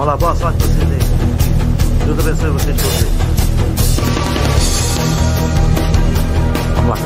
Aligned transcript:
Vamos 0.00 0.12
lá, 0.12 0.16
boa 0.16 0.34
sorte 0.34 0.56
pra 0.56 0.66
vocês 0.66 0.90
aí. 0.92 0.98
Deus 2.06 2.18
abençoe 2.18 2.50
vocês 2.52 2.74
todos 2.74 2.96
aí. 2.96 3.12
Vamos 6.74 6.88
lá. 6.88 6.96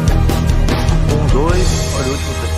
Um, 1.11 1.27
dois, 1.27 1.69
olha 1.97 2.07
o 2.07 2.11
último 2.13 2.35
três. 2.39 2.55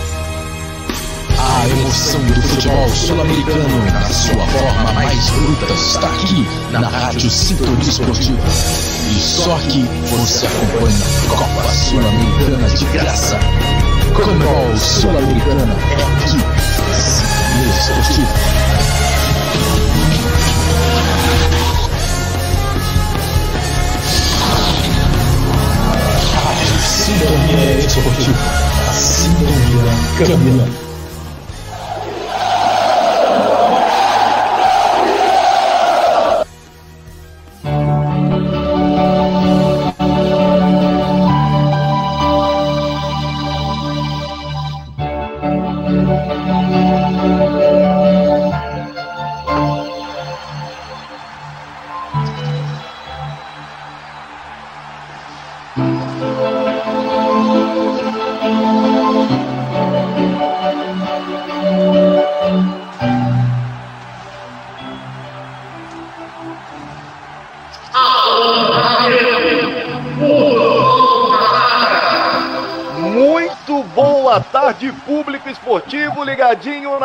A 1.39 1.67
emoção 1.69 2.21
do 2.21 2.41
futebol 2.49 2.89
sul-americano 2.89 3.85
na 3.91 4.09
sua 4.09 4.45
forma 4.45 4.93
mais 4.93 5.27
bruta 5.31 5.73
está 5.73 6.07
aqui 6.07 6.47
na 6.69 6.87
Rádio 6.87 7.31
Sintonia 7.31 7.89
Esportiva. 7.89 8.47
E 9.09 9.19
só 9.19 9.55
aqui 9.55 9.89
você 10.05 10.45
acompanha 10.45 10.99
a 11.25 11.35
Copa 11.35 11.67
Sul-Americana 11.73 12.69
de 12.69 12.85
graça. 12.85 13.39
Comebol 14.13 14.77
Sul-Americana 14.77 15.75
é 15.89 15.95
aqui. 15.95 16.37
Sintonia 17.01 17.73
Esportiva. 17.79 19.16
Sintonia 27.07 27.79
Esportiva. 27.79 28.37
A 28.89 28.91
Sintonia 28.91 30.27
Camila. 30.27 30.86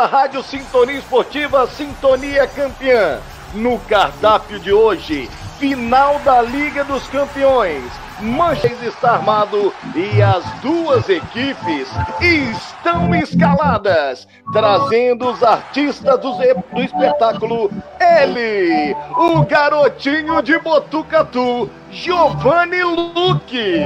Na 0.03 0.07
Rádio 0.09 0.43
Sintonia 0.43 0.99
Esportiva 0.99 1.65
Sintonia 1.69 2.45
Campeã. 2.49 3.21
No 3.55 3.79
cardápio 3.79 4.59
de 4.59 4.73
hoje, 4.73 5.31
final 5.61 6.19
da 6.25 6.43
Liga 6.43 6.83
dos 6.83 7.07
Campeões. 7.07 7.85
Manchester 8.21 8.89
está 8.89 9.13
armado 9.13 9.73
e 9.95 10.21
as 10.21 10.45
duas 10.61 11.09
equipes 11.09 11.89
estão 12.21 13.15
escaladas, 13.15 14.27
trazendo 14.53 15.31
os 15.31 15.41
artistas 15.41 16.19
do, 16.19 16.33
do 16.33 16.83
espetáculo. 16.83 17.71
Ele, 18.01 18.97
o 19.17 19.45
garotinho 19.45 20.43
de 20.43 20.59
Botucatu, 20.59 21.71
Giovanni 21.93 22.83
Luque. 22.83 23.85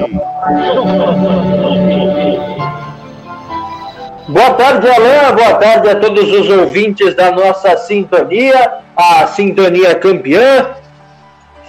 Boa 4.28 4.54
tarde, 4.54 4.88
Alain. 4.88 5.36
Boa 5.36 5.54
tarde 5.54 5.88
a 5.88 5.94
todos 5.94 6.28
os 6.32 6.50
ouvintes 6.50 7.14
da 7.14 7.30
nossa 7.30 7.76
sintonia, 7.76 8.72
a 8.96 9.24
Sintonia 9.28 9.94
Campeã. 9.94 10.74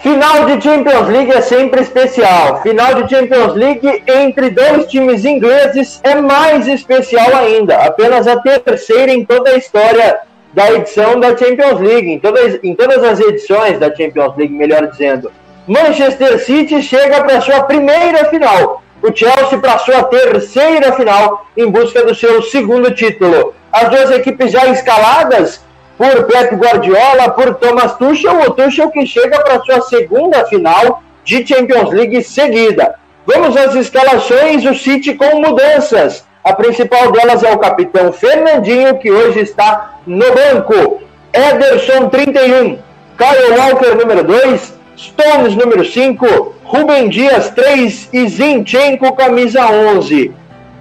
Final 0.02 0.46
de 0.46 0.64
Champions 0.64 1.08
League 1.08 1.32
é 1.32 1.42
sempre 1.42 1.82
especial. 1.82 2.64
Final 2.64 2.96
de 2.96 3.16
Champions 3.16 3.54
League 3.54 4.04
entre 4.08 4.50
dois 4.50 4.88
times 4.88 5.24
ingleses 5.24 6.02
é 6.04 6.16
mais 6.16 6.68
especial 6.68 7.36
ainda. 7.36 7.78
Apenas 7.78 8.26
a 8.26 8.38
terceira 8.38 9.14
em 9.14 9.24
toda 9.24 9.52
a 9.52 9.58
história 9.58 10.18
da 10.52 10.72
edição 10.72 11.20
da 11.20 11.38
Champions 11.38 11.80
League, 11.80 12.10
em 12.10 12.20
todas, 12.20 12.60
em 12.64 12.74
todas 12.74 13.04
as 13.04 13.20
edições 13.20 13.78
da 13.78 13.96
Champions 13.96 14.36
League, 14.36 14.54
melhor 14.54 14.88
dizendo. 14.88 15.32
Manchester 15.68 16.44
City 16.44 16.82
chega 16.82 17.24
para 17.24 17.40
sua 17.40 17.62
primeira 17.66 18.26
final 18.26 18.82
o 19.08 19.16
Chelsea 19.16 19.58
para 19.60 19.78
sua 19.80 20.04
terceira 20.04 20.92
final 20.94 21.48
em 21.56 21.70
busca 21.70 22.06
do 22.06 22.14
seu 22.14 22.42
segundo 22.42 22.92
título. 22.92 23.54
As 23.72 23.90
duas 23.90 24.12
equipes 24.12 24.52
já 24.52 24.66
escaladas 24.68 25.62
por 25.98 26.26
Pep 26.26 26.56
Guardiola, 26.56 27.32
por 27.32 27.56
Thomas 27.56 27.96
Tuchel, 27.98 28.42
o 28.42 28.52
Tuchel 28.52 28.92
que 28.92 29.06
chega 29.06 29.40
para 29.40 29.62
sua 29.62 29.82
segunda 29.82 30.46
final 30.46 31.02
de 31.24 31.46
Champions 31.46 31.92
League 31.92 32.22
seguida. 32.24 32.96
Vamos 33.26 33.58
às 33.58 33.76
escalações, 33.76 34.66
o 34.66 34.76
City 34.76 35.14
com 35.16 35.42
mudanças. 35.42 36.26
A 36.44 36.54
principal 36.54 37.12
delas 37.12 37.44
é 37.44 37.52
o 37.52 37.58
capitão 37.58 38.14
Fernandinho, 38.14 38.98
que 39.00 39.12
hoje 39.12 39.40
está 39.40 40.00
no 40.06 40.26
banco. 40.34 41.02
Ederson, 41.34 42.08
31. 42.10 42.80
Kyle 43.18 43.60
Walker, 43.60 43.96
número 43.96 44.24
2. 44.24 44.77
Stones, 44.98 45.56
número 45.56 45.86
5. 45.86 46.56
Rubem 46.64 47.08
Dias 47.08 47.52
3 47.52 48.10
e 48.12 48.28
Zinchenko 48.28 49.16
camisa 49.16 49.64
11. 49.68 50.32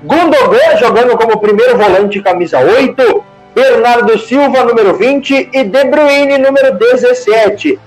Gundogan 0.03 0.77
jogando 0.81 1.19
como 1.19 1.39
primeiro 1.39 1.77
volante 1.77 2.23
camisa 2.23 2.59
8. 2.59 3.25
Bernardo 3.55 4.19
Silva 4.19 4.65
número 4.65 4.95
20 4.95 5.51
e 5.53 5.65
De 5.65 5.85
Bruyne 5.85 6.39
número 6.39 6.79
17. 6.79 7.79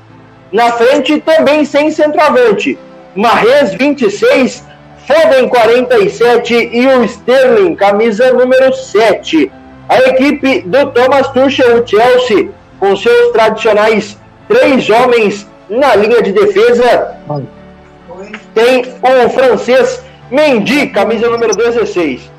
Na 0.51 0.71
frente 0.71 1.19
também 1.21 1.65
sem 1.65 1.89
centroavante. 1.89 2.77
Marrez 3.15 3.73
26, 3.73 4.63
Foden 5.07 5.49
47 5.49 6.69
e 6.71 6.87
o 6.87 7.03
Sterling 7.05 7.75
camisa 7.75 8.31
número 8.33 8.71
7. 8.71 9.51
A 9.89 9.97
equipe 9.97 10.61
do 10.61 10.91
Thomas 10.91 11.27
Tuchel, 11.29 11.81
o 11.81 11.87
Chelsea, 11.87 12.49
com 12.79 12.95
seus 12.95 13.31
tradicionais 13.31 14.15
três 14.47 14.89
homens 14.91 15.47
na 15.69 15.95
linha 15.95 16.21
de 16.21 16.31
defesa, 16.31 17.17
tem 18.53 18.81
o 18.81 19.29
francês 19.29 20.03
Mendy, 20.31 20.87
camisa 20.87 21.27
número 21.27 21.55
16. 21.55 22.29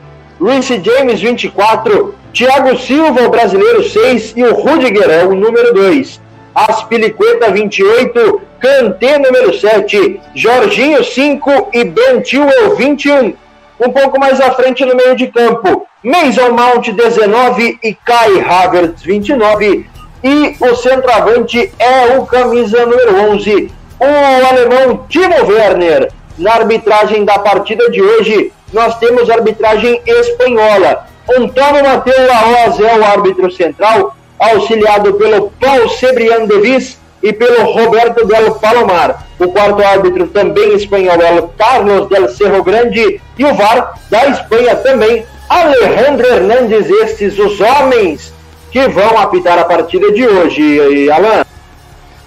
Luiz 0.40 0.66
James, 0.66 1.20
24. 1.20 2.14
Thiago 2.32 2.78
Silva, 2.78 3.22
o 3.22 3.30
brasileiro, 3.30 3.82
6. 3.82 4.34
E 4.36 4.44
o 4.44 4.54
Rudiger 4.54 5.10
é 5.10 5.24
o 5.24 5.34
número 5.34 5.74
2. 5.74 6.20
Aspilicueta, 6.54 7.50
28. 7.50 8.42
Kanté, 8.60 9.18
número 9.18 9.52
7. 9.58 10.20
Jorginho, 10.36 11.02
5. 11.02 11.70
E 11.72 11.84
Ben 11.84 12.24
Chilwell, 12.24 12.76
21. 12.76 13.34
Um 13.80 13.90
pouco 13.90 14.20
mais 14.20 14.40
à 14.40 14.52
frente 14.52 14.84
no 14.84 14.94
meio 14.94 15.16
de 15.16 15.26
campo. 15.26 15.86
Mason 16.02 16.50
Mount, 16.52 16.92
19. 16.92 17.78
E 17.82 17.94
Kai 17.94 18.40
Havertz, 18.40 19.02
29. 19.02 19.89
E 20.22 20.54
o 20.60 20.74
centroavante 20.76 21.72
é 21.78 22.18
o 22.18 22.26
camisa 22.26 22.84
número 22.84 23.32
11, 23.32 23.72
o 23.98 24.48
alemão 24.48 25.06
Timo 25.08 25.46
Werner. 25.46 26.12
Na 26.36 26.54
arbitragem 26.54 27.24
da 27.24 27.38
partida 27.38 27.90
de 27.90 28.02
hoje, 28.02 28.52
nós 28.70 28.98
temos 28.98 29.30
arbitragem 29.30 30.00
espanhola. 30.06 31.06
Antônio 31.28 31.84
Mateu 31.84 32.26
Laoz 32.26 32.78
é 32.80 32.98
o 32.98 33.04
árbitro 33.04 33.50
central, 33.50 34.14
auxiliado 34.38 35.14
pelo 35.14 35.50
Paul 35.52 35.88
Sebrian 35.88 36.44
Devis 36.44 36.98
e 37.22 37.32
pelo 37.32 37.72
Roberto 37.72 38.26
Del 38.26 38.54
Palomar. 38.56 39.26
O 39.38 39.48
quarto 39.48 39.82
árbitro 39.82 40.26
também 40.28 40.74
espanhol 40.74 41.20
é 41.20 41.40
o 41.40 41.48
Carlos 41.48 42.08
Del 42.10 42.28
Cerro 42.28 42.62
Grande 42.62 43.20
e 43.38 43.44
o 43.44 43.54
VAR 43.54 43.98
da 44.10 44.26
Espanha 44.28 44.76
também, 44.76 45.24
Alejandro 45.48 46.26
Hernandes, 46.26 46.90
estes 46.90 47.38
os 47.38 47.58
homens 47.58 48.32
que 48.70 48.86
vão 48.88 49.18
apitar 49.18 49.58
a 49.58 49.64
partida 49.64 50.12
de 50.12 50.26
hoje, 50.26 51.10
Alan. 51.10 51.44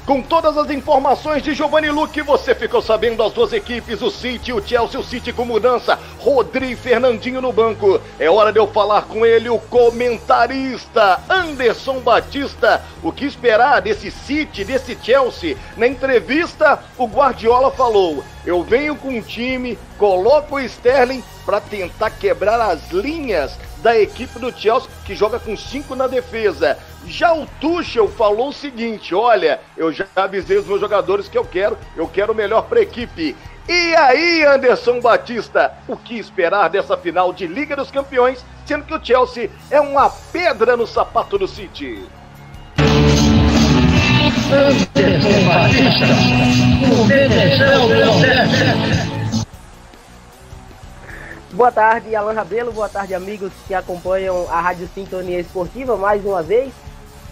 Com 0.05 0.21
todas 0.21 0.57
as 0.57 0.69
informações 0.69 1.41
de 1.41 1.53
Giovanni 1.53 1.89
Luque, 1.89 2.21
você 2.21 2.53
ficou 2.53 2.81
sabendo 2.81 3.23
as 3.23 3.31
duas 3.31 3.53
equipes, 3.53 4.01
o 4.01 4.11
City 4.11 4.51
e 4.51 4.53
o 4.53 4.61
Chelsea, 4.61 4.99
o 4.99 5.03
City 5.03 5.31
com 5.31 5.45
mudança, 5.45 5.97
Rodrigo 6.19 6.75
Fernandinho 6.81 7.39
no 7.39 7.53
banco. 7.53 8.01
É 8.19 8.29
hora 8.29 8.51
de 8.51 8.59
eu 8.59 8.67
falar 8.67 9.03
com 9.03 9.25
ele, 9.25 9.47
o 9.47 9.57
comentarista 9.57 11.21
Anderson 11.29 12.01
Batista. 12.01 12.83
O 13.01 13.13
que 13.13 13.23
esperar 13.23 13.81
desse 13.81 14.11
City, 14.11 14.65
desse 14.65 14.97
Chelsea? 15.01 15.55
Na 15.77 15.87
entrevista, 15.87 16.83
o 16.97 17.07
Guardiola 17.07 17.71
falou: 17.71 18.25
eu 18.45 18.61
venho 18.61 18.97
com 18.97 19.07
um 19.07 19.21
time, 19.21 19.79
coloco 19.97 20.55
o 20.55 20.59
Sterling 20.59 21.23
para 21.45 21.61
tentar 21.61 22.09
quebrar 22.09 22.59
as 22.59 22.91
linhas 22.91 23.57
da 23.83 23.99
equipe 23.99 24.39
do 24.39 24.51
Chelsea, 24.51 24.89
que 25.05 25.13
joga 25.13 25.37
com 25.37 25.55
cinco 25.57 25.93
na 25.93 26.07
defesa. 26.07 26.77
Já 27.05 27.33
o 27.33 27.45
Tuchel 27.59 28.07
falou 28.07 28.47
o 28.47 28.53
seguinte: 28.53 29.13
olha, 29.13 29.59
eu 29.77 29.91
já 29.91 30.05
avisei 30.15 30.57
os 30.57 30.65
meus 30.65 30.79
jogadores 30.79 31.27
que 31.27 31.37
eu 31.37 31.43
quero, 31.43 31.77
eu 31.95 32.07
quero 32.07 32.31
o 32.31 32.35
melhor 32.35 32.63
para 32.63 32.79
a 32.79 32.83
equipe. 32.83 33.35
E 33.67 33.95
aí, 33.95 34.43
Anderson 34.45 34.99
Batista, 34.99 35.73
o 35.87 35.95
que 35.95 36.17
esperar 36.17 36.69
dessa 36.69 36.97
final 36.97 37.31
de 37.31 37.45
Liga 37.45 37.75
dos 37.75 37.91
Campeões, 37.91 38.43
sendo 38.65 38.85
que 38.85 38.93
o 38.93 39.05
Chelsea 39.05 39.51
é 39.69 39.79
uma 39.79 40.09
pedra 40.09 40.75
no 40.75 40.87
sapato 40.87 41.37
do 41.37 41.47
City? 41.47 42.03
Batista, 45.47 46.07
com 46.89 47.07
Detenção 47.07 47.87
Boa 51.53 51.71
tarde, 51.71 52.15
Alan 52.15 52.33
Rabelo. 52.33 52.71
Boa 52.71 52.89
tarde, 52.89 53.13
amigos 53.13 53.51
que 53.67 53.75
acompanham 53.75 54.47
a 54.49 54.59
Rádio 54.59 54.89
Sintonia 54.91 55.39
Esportiva 55.39 55.95
mais 55.95 56.25
uma 56.25 56.41
vez. 56.41 56.73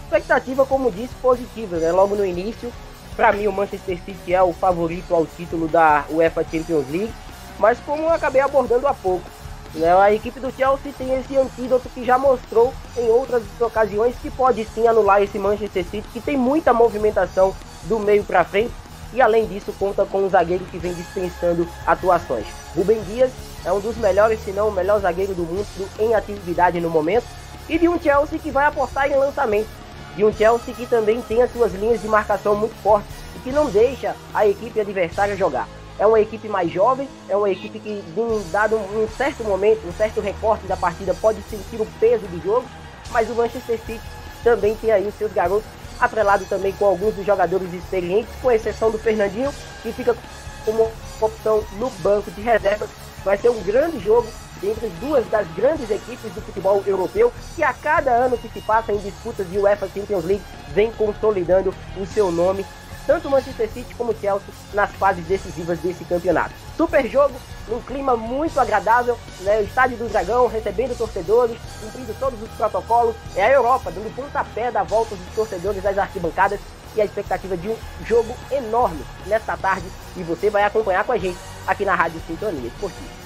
Expectativa, 0.04 0.64
como 0.64 0.92
disse, 0.92 1.12
positiva, 1.20 1.76
né? 1.78 1.90
Logo 1.90 2.14
no 2.14 2.24
início, 2.24 2.72
para 3.16 3.32
mim 3.32 3.48
o 3.48 3.52
Manchester 3.52 3.98
City 4.04 4.32
é 4.32 4.40
o 4.40 4.52
favorito 4.52 5.12
ao 5.12 5.26
título 5.26 5.66
da 5.66 6.04
UEFA 6.08 6.44
Champions 6.44 6.88
League, 6.88 7.12
mas 7.58 7.80
como 7.80 8.04
eu 8.04 8.10
acabei 8.10 8.40
abordando 8.40 8.86
há 8.86 8.94
pouco, 8.94 9.28
né? 9.74 9.92
A 9.92 10.12
equipe 10.14 10.38
do 10.38 10.52
Chelsea 10.52 10.92
tem 10.96 11.18
esse 11.18 11.36
antídoto 11.36 11.88
que 11.88 12.04
já 12.04 12.16
mostrou 12.16 12.72
em 12.96 13.08
outras 13.08 13.42
ocasiões 13.60 14.14
que 14.22 14.30
pode 14.30 14.64
sim 14.66 14.86
anular 14.86 15.20
esse 15.20 15.36
Manchester 15.36 15.84
City, 15.84 16.06
que 16.12 16.20
tem 16.20 16.36
muita 16.36 16.72
movimentação 16.72 17.52
do 17.86 17.98
meio 17.98 18.22
para 18.22 18.44
frente 18.44 18.72
e 19.12 19.20
além 19.20 19.46
disso 19.46 19.74
conta 19.80 20.06
com 20.06 20.18
um 20.22 20.30
zagueiro 20.30 20.64
que 20.66 20.78
vem 20.78 20.94
dispensando 20.94 21.66
atuações. 21.84 22.46
Rubem 22.76 23.02
Dias 23.02 23.32
é 23.64 23.72
um 23.72 23.80
dos 23.80 23.96
melhores, 23.96 24.40
se 24.44 24.50
não 24.50 24.68
o 24.68 24.72
melhor 24.72 25.00
zagueiro 25.00 25.34
do 25.34 25.42
mundo 25.42 25.66
em 25.98 26.14
atividade 26.14 26.80
no 26.80 26.90
momento, 26.90 27.26
e 27.68 27.78
de 27.78 27.88
um 27.88 28.00
Chelsea 28.00 28.38
que 28.38 28.50
vai 28.50 28.66
apostar 28.66 29.10
em 29.10 29.16
lançamento, 29.16 29.68
de 30.16 30.24
um 30.24 30.32
Chelsea 30.32 30.74
que 30.74 30.86
também 30.86 31.22
tem 31.22 31.42
as 31.42 31.52
suas 31.52 31.72
linhas 31.72 32.02
de 32.02 32.08
marcação 32.08 32.54
muito 32.54 32.74
fortes 32.82 33.10
e 33.36 33.38
que 33.40 33.52
não 33.52 33.70
deixa 33.70 34.14
a 34.34 34.46
equipe 34.46 34.80
adversária 34.80 35.36
jogar. 35.36 35.68
É 35.98 36.06
uma 36.06 36.20
equipe 36.20 36.48
mais 36.48 36.70
jovem, 36.70 37.08
é 37.28 37.36
uma 37.36 37.50
equipe 37.50 37.78
que, 37.78 37.90
em 37.90 38.50
dado 38.50 38.76
um 38.76 39.06
certo 39.16 39.44
momento, 39.44 39.86
um 39.86 39.92
certo 39.92 40.20
recorte 40.20 40.66
da 40.66 40.76
partida, 40.76 41.14
pode 41.14 41.40
sentir 41.42 41.80
o 41.80 41.86
peso 42.00 42.26
do 42.26 42.42
jogo, 42.42 42.66
mas 43.10 43.30
o 43.30 43.34
Manchester 43.34 43.78
City 43.86 44.00
também 44.42 44.74
tem 44.74 44.90
aí 44.90 45.06
os 45.06 45.14
seus 45.14 45.32
garotos, 45.32 45.68
atrelado 46.00 46.44
também 46.46 46.72
com 46.72 46.86
alguns 46.86 47.14
dos 47.14 47.24
jogadores 47.24 47.72
experientes, 47.72 48.34
com 48.40 48.50
exceção 48.50 48.90
do 48.90 48.98
Fernandinho, 48.98 49.52
que 49.82 49.92
fica 49.92 50.16
como 50.64 50.90
opção 51.20 51.62
no 51.78 51.90
banco 52.02 52.30
de 52.32 52.40
reserva 52.40 52.88
Vai 53.24 53.38
ser 53.38 53.50
um 53.50 53.62
grande 53.62 53.98
jogo 54.00 54.26
entre 54.62 54.88
duas 55.00 55.26
das 55.28 55.46
grandes 55.54 55.90
equipes 55.90 56.32
do 56.32 56.40
futebol 56.40 56.82
europeu 56.86 57.32
que 57.54 57.62
a 57.62 57.72
cada 57.72 58.10
ano 58.10 58.38
que 58.38 58.48
se 58.48 58.60
passa 58.60 58.92
em 58.92 58.98
disputas 58.98 59.48
de 59.50 59.58
UEFA 59.58 59.88
Champions 59.88 60.24
League 60.24 60.44
vem 60.68 60.92
consolidando 60.92 61.74
o 61.96 62.06
seu 62.06 62.30
nome, 62.30 62.64
tanto 63.06 63.28
Manchester 63.28 63.68
City 63.68 63.94
como 63.94 64.14
Chelsea 64.14 64.46
nas 64.72 64.90
fases 64.92 65.24
decisivas 65.26 65.78
desse 65.80 66.04
campeonato. 66.04 66.54
Super 66.76 67.08
jogo, 67.08 67.34
num 67.68 67.80
clima 67.80 68.16
muito 68.16 68.58
agradável, 68.58 69.18
né? 69.40 69.58
o 69.58 69.64
Estádio 69.64 69.96
do 69.96 70.08
Dragão 70.08 70.46
recebendo 70.46 70.96
torcedores, 70.96 71.58
cumprindo 71.80 72.14
todos 72.18 72.40
os 72.40 72.48
protocolos, 72.50 73.14
é 73.34 73.44
a 73.44 73.52
Europa 73.52 73.90
dando 73.90 74.14
pontapé 74.14 74.70
da 74.70 74.82
volta 74.82 75.14
dos 75.14 75.34
torcedores 75.34 75.84
às 75.84 75.98
arquibancadas 75.98 76.60
e 76.94 77.00
a 77.00 77.04
expectativa 77.04 77.56
de 77.56 77.68
um 77.68 77.76
jogo 78.04 78.34
enorme 78.50 79.02
nesta 79.26 79.56
tarde 79.56 79.86
e 80.16 80.22
você 80.22 80.50
vai 80.50 80.64
acompanhar 80.64 81.04
com 81.04 81.12
a 81.12 81.18
gente 81.18 81.38
aqui 81.66 81.84
na 81.84 81.94
Rádio 81.94 82.20
Sintonia 82.26 82.68
Esportiva. 82.68 83.21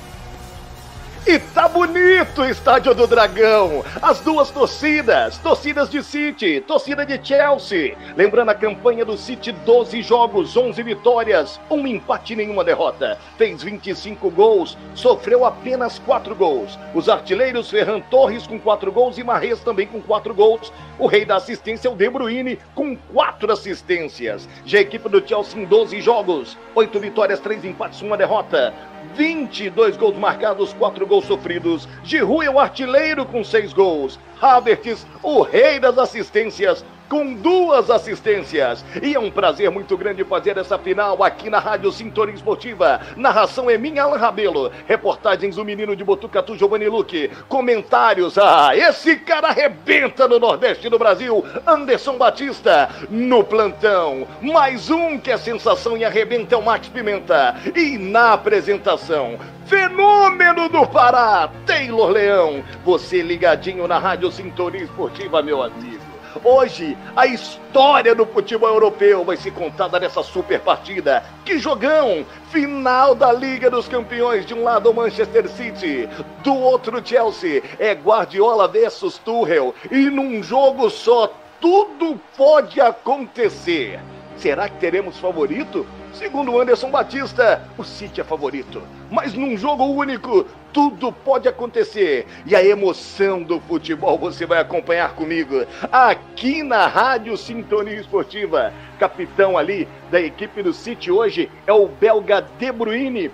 E 1.28 1.40
tá 1.40 1.66
bonito 1.66 2.42
o 2.42 2.44
Estádio 2.44 2.94
do 2.94 3.04
Dragão. 3.04 3.84
As 4.00 4.20
duas 4.20 4.48
torcidas, 4.48 5.36
torcidas 5.38 5.90
de 5.90 6.00
City, 6.00 6.60
torcida 6.60 7.04
de 7.04 7.18
Chelsea. 7.20 7.96
Lembrando 8.16 8.50
a 8.50 8.54
campanha 8.54 9.04
do 9.04 9.16
City, 9.16 9.50
12 9.50 10.02
jogos, 10.02 10.56
11 10.56 10.80
vitórias, 10.84 11.60
um 11.68 11.84
empate 11.84 12.34
e 12.34 12.36
nenhuma 12.36 12.62
derrota. 12.62 13.18
Fez 13.36 13.60
25 13.60 14.30
gols, 14.30 14.78
sofreu 14.94 15.44
apenas 15.44 15.98
4 15.98 16.32
gols. 16.32 16.78
Os 16.94 17.08
artilheiros 17.08 17.70
Ferran 17.70 17.98
Torres 18.02 18.46
com 18.46 18.60
4 18.60 18.92
gols 18.92 19.18
e 19.18 19.24
Marres 19.24 19.58
também 19.58 19.88
com 19.88 20.00
4 20.00 20.32
gols. 20.32 20.72
O 20.96 21.08
rei 21.08 21.24
da 21.24 21.38
assistência 21.38 21.88
é 21.88 21.90
o 21.90 21.96
De 21.96 22.08
Bruyne 22.08 22.56
com 22.72 22.96
4 22.96 23.52
assistências. 23.52 24.48
Já 24.64 24.78
a 24.78 24.82
equipe 24.82 25.08
do 25.08 25.26
Chelsea 25.26 25.60
em 25.60 25.64
12 25.64 26.00
jogos, 26.00 26.56
8 26.72 27.00
vitórias, 27.00 27.40
3 27.40 27.64
empates, 27.64 28.00
uma 28.00 28.16
derrota. 28.16 28.72
22 29.14 29.96
gols 29.96 30.16
marcados, 30.16 30.72
4 30.74 31.06
gols 31.06 31.26
sofridos. 31.26 31.88
Giroud 32.02 32.46
é 32.46 32.50
o 32.50 32.58
artilheiro 32.58 33.24
com 33.24 33.44
6 33.44 33.72
gols. 33.72 34.18
Havertz, 34.40 35.06
o 35.22 35.42
rei 35.42 35.78
das 35.78 35.98
assistências, 35.98 36.84
com 37.08 37.34
duas 37.34 37.90
assistências. 37.90 38.84
E 39.02 39.14
é 39.14 39.18
um 39.18 39.30
prazer 39.30 39.70
muito 39.70 39.96
grande 39.96 40.24
fazer 40.24 40.56
essa 40.58 40.78
final 40.78 41.22
aqui 41.22 41.48
na 41.48 41.58
Rádio 41.58 41.92
Sintonia 41.92 42.34
Esportiva. 42.34 43.00
Narração 43.16 43.70
é 43.70 43.78
minha, 43.78 44.02
Alan 44.02 44.16
Rabelo. 44.16 44.70
Reportagens 44.86 45.56
do 45.56 45.64
menino 45.64 45.94
de 45.94 46.04
Botucatu, 46.04 46.56
Giovanni 46.56 46.88
Luque. 46.88 47.30
Comentários, 47.48 48.38
ah, 48.38 48.76
esse 48.76 49.16
cara 49.16 49.48
arrebenta 49.48 50.28
no 50.28 50.38
Nordeste 50.38 50.88
do 50.88 50.98
Brasil. 50.98 51.44
Anderson 51.66 52.16
Batista, 52.16 52.88
no 53.10 53.44
plantão. 53.44 54.26
Mais 54.40 54.90
um 54.90 55.18
que 55.18 55.30
é 55.30 55.36
sensação 55.36 55.96
e 55.96 56.04
arrebenta 56.04 56.54
é 56.54 56.58
o 56.58 56.62
Max 56.62 56.88
Pimenta. 56.88 57.56
E 57.74 57.98
na 57.98 58.32
apresentação, 58.32 59.38
fenômeno 59.66 60.68
do 60.68 60.86
Pará, 60.86 61.50
Taylor 61.66 62.10
Leão. 62.10 62.64
Você 62.84 63.22
ligadinho 63.22 63.86
na 63.86 63.98
Rádio 63.98 64.30
Sintonia 64.30 64.82
Esportiva, 64.82 65.42
meu 65.42 65.62
amigo. 65.62 66.05
Hoje, 66.44 66.96
a 67.14 67.26
história 67.26 68.14
do 68.14 68.26
futebol 68.26 68.68
europeu 68.68 69.24
vai 69.24 69.36
ser 69.36 69.52
contada 69.52 69.98
nessa 69.98 70.22
super 70.22 70.60
partida. 70.60 71.24
Que 71.44 71.58
jogão! 71.58 72.24
Final 72.50 73.14
da 73.14 73.32
Liga 73.32 73.70
dos 73.70 73.88
Campeões. 73.88 74.46
De 74.46 74.54
um 74.54 74.62
lado, 74.62 74.92
Manchester 74.92 75.48
City, 75.48 76.08
do 76.42 76.54
outro, 76.54 77.00
Chelsea. 77.04 77.62
É 77.78 77.92
Guardiola 77.92 78.68
versus 78.68 79.18
Tuchel. 79.18 79.74
E 79.90 80.10
num 80.10 80.42
jogo 80.42 80.90
só, 80.90 81.32
tudo 81.60 82.20
pode 82.36 82.80
acontecer. 82.80 84.00
Será 84.36 84.68
que 84.68 84.78
teremos 84.78 85.18
favorito? 85.18 85.86
Segundo 86.18 86.58
Anderson 86.58 86.90
Batista, 86.90 87.62
o 87.76 87.84
City 87.84 88.22
é 88.22 88.24
favorito. 88.24 88.82
Mas 89.10 89.34
num 89.34 89.54
jogo 89.54 89.84
único, 89.84 90.46
tudo 90.72 91.12
pode 91.12 91.46
acontecer. 91.46 92.26
E 92.46 92.56
a 92.56 92.64
emoção 92.64 93.42
do 93.42 93.60
futebol 93.60 94.16
você 94.16 94.46
vai 94.46 94.58
acompanhar 94.58 95.14
comigo 95.14 95.66
aqui 95.92 96.62
na 96.62 96.86
Rádio 96.86 97.36
Sintonia 97.36 98.00
Esportiva. 98.00 98.72
Capitão 98.98 99.58
ali 99.58 99.86
da 100.10 100.18
equipe 100.18 100.62
do 100.62 100.72
City 100.72 101.10
hoje 101.10 101.50
é 101.66 101.72
o 101.72 101.86
belga 101.86 102.40
De 102.58 102.72
Bruyne 102.72 103.30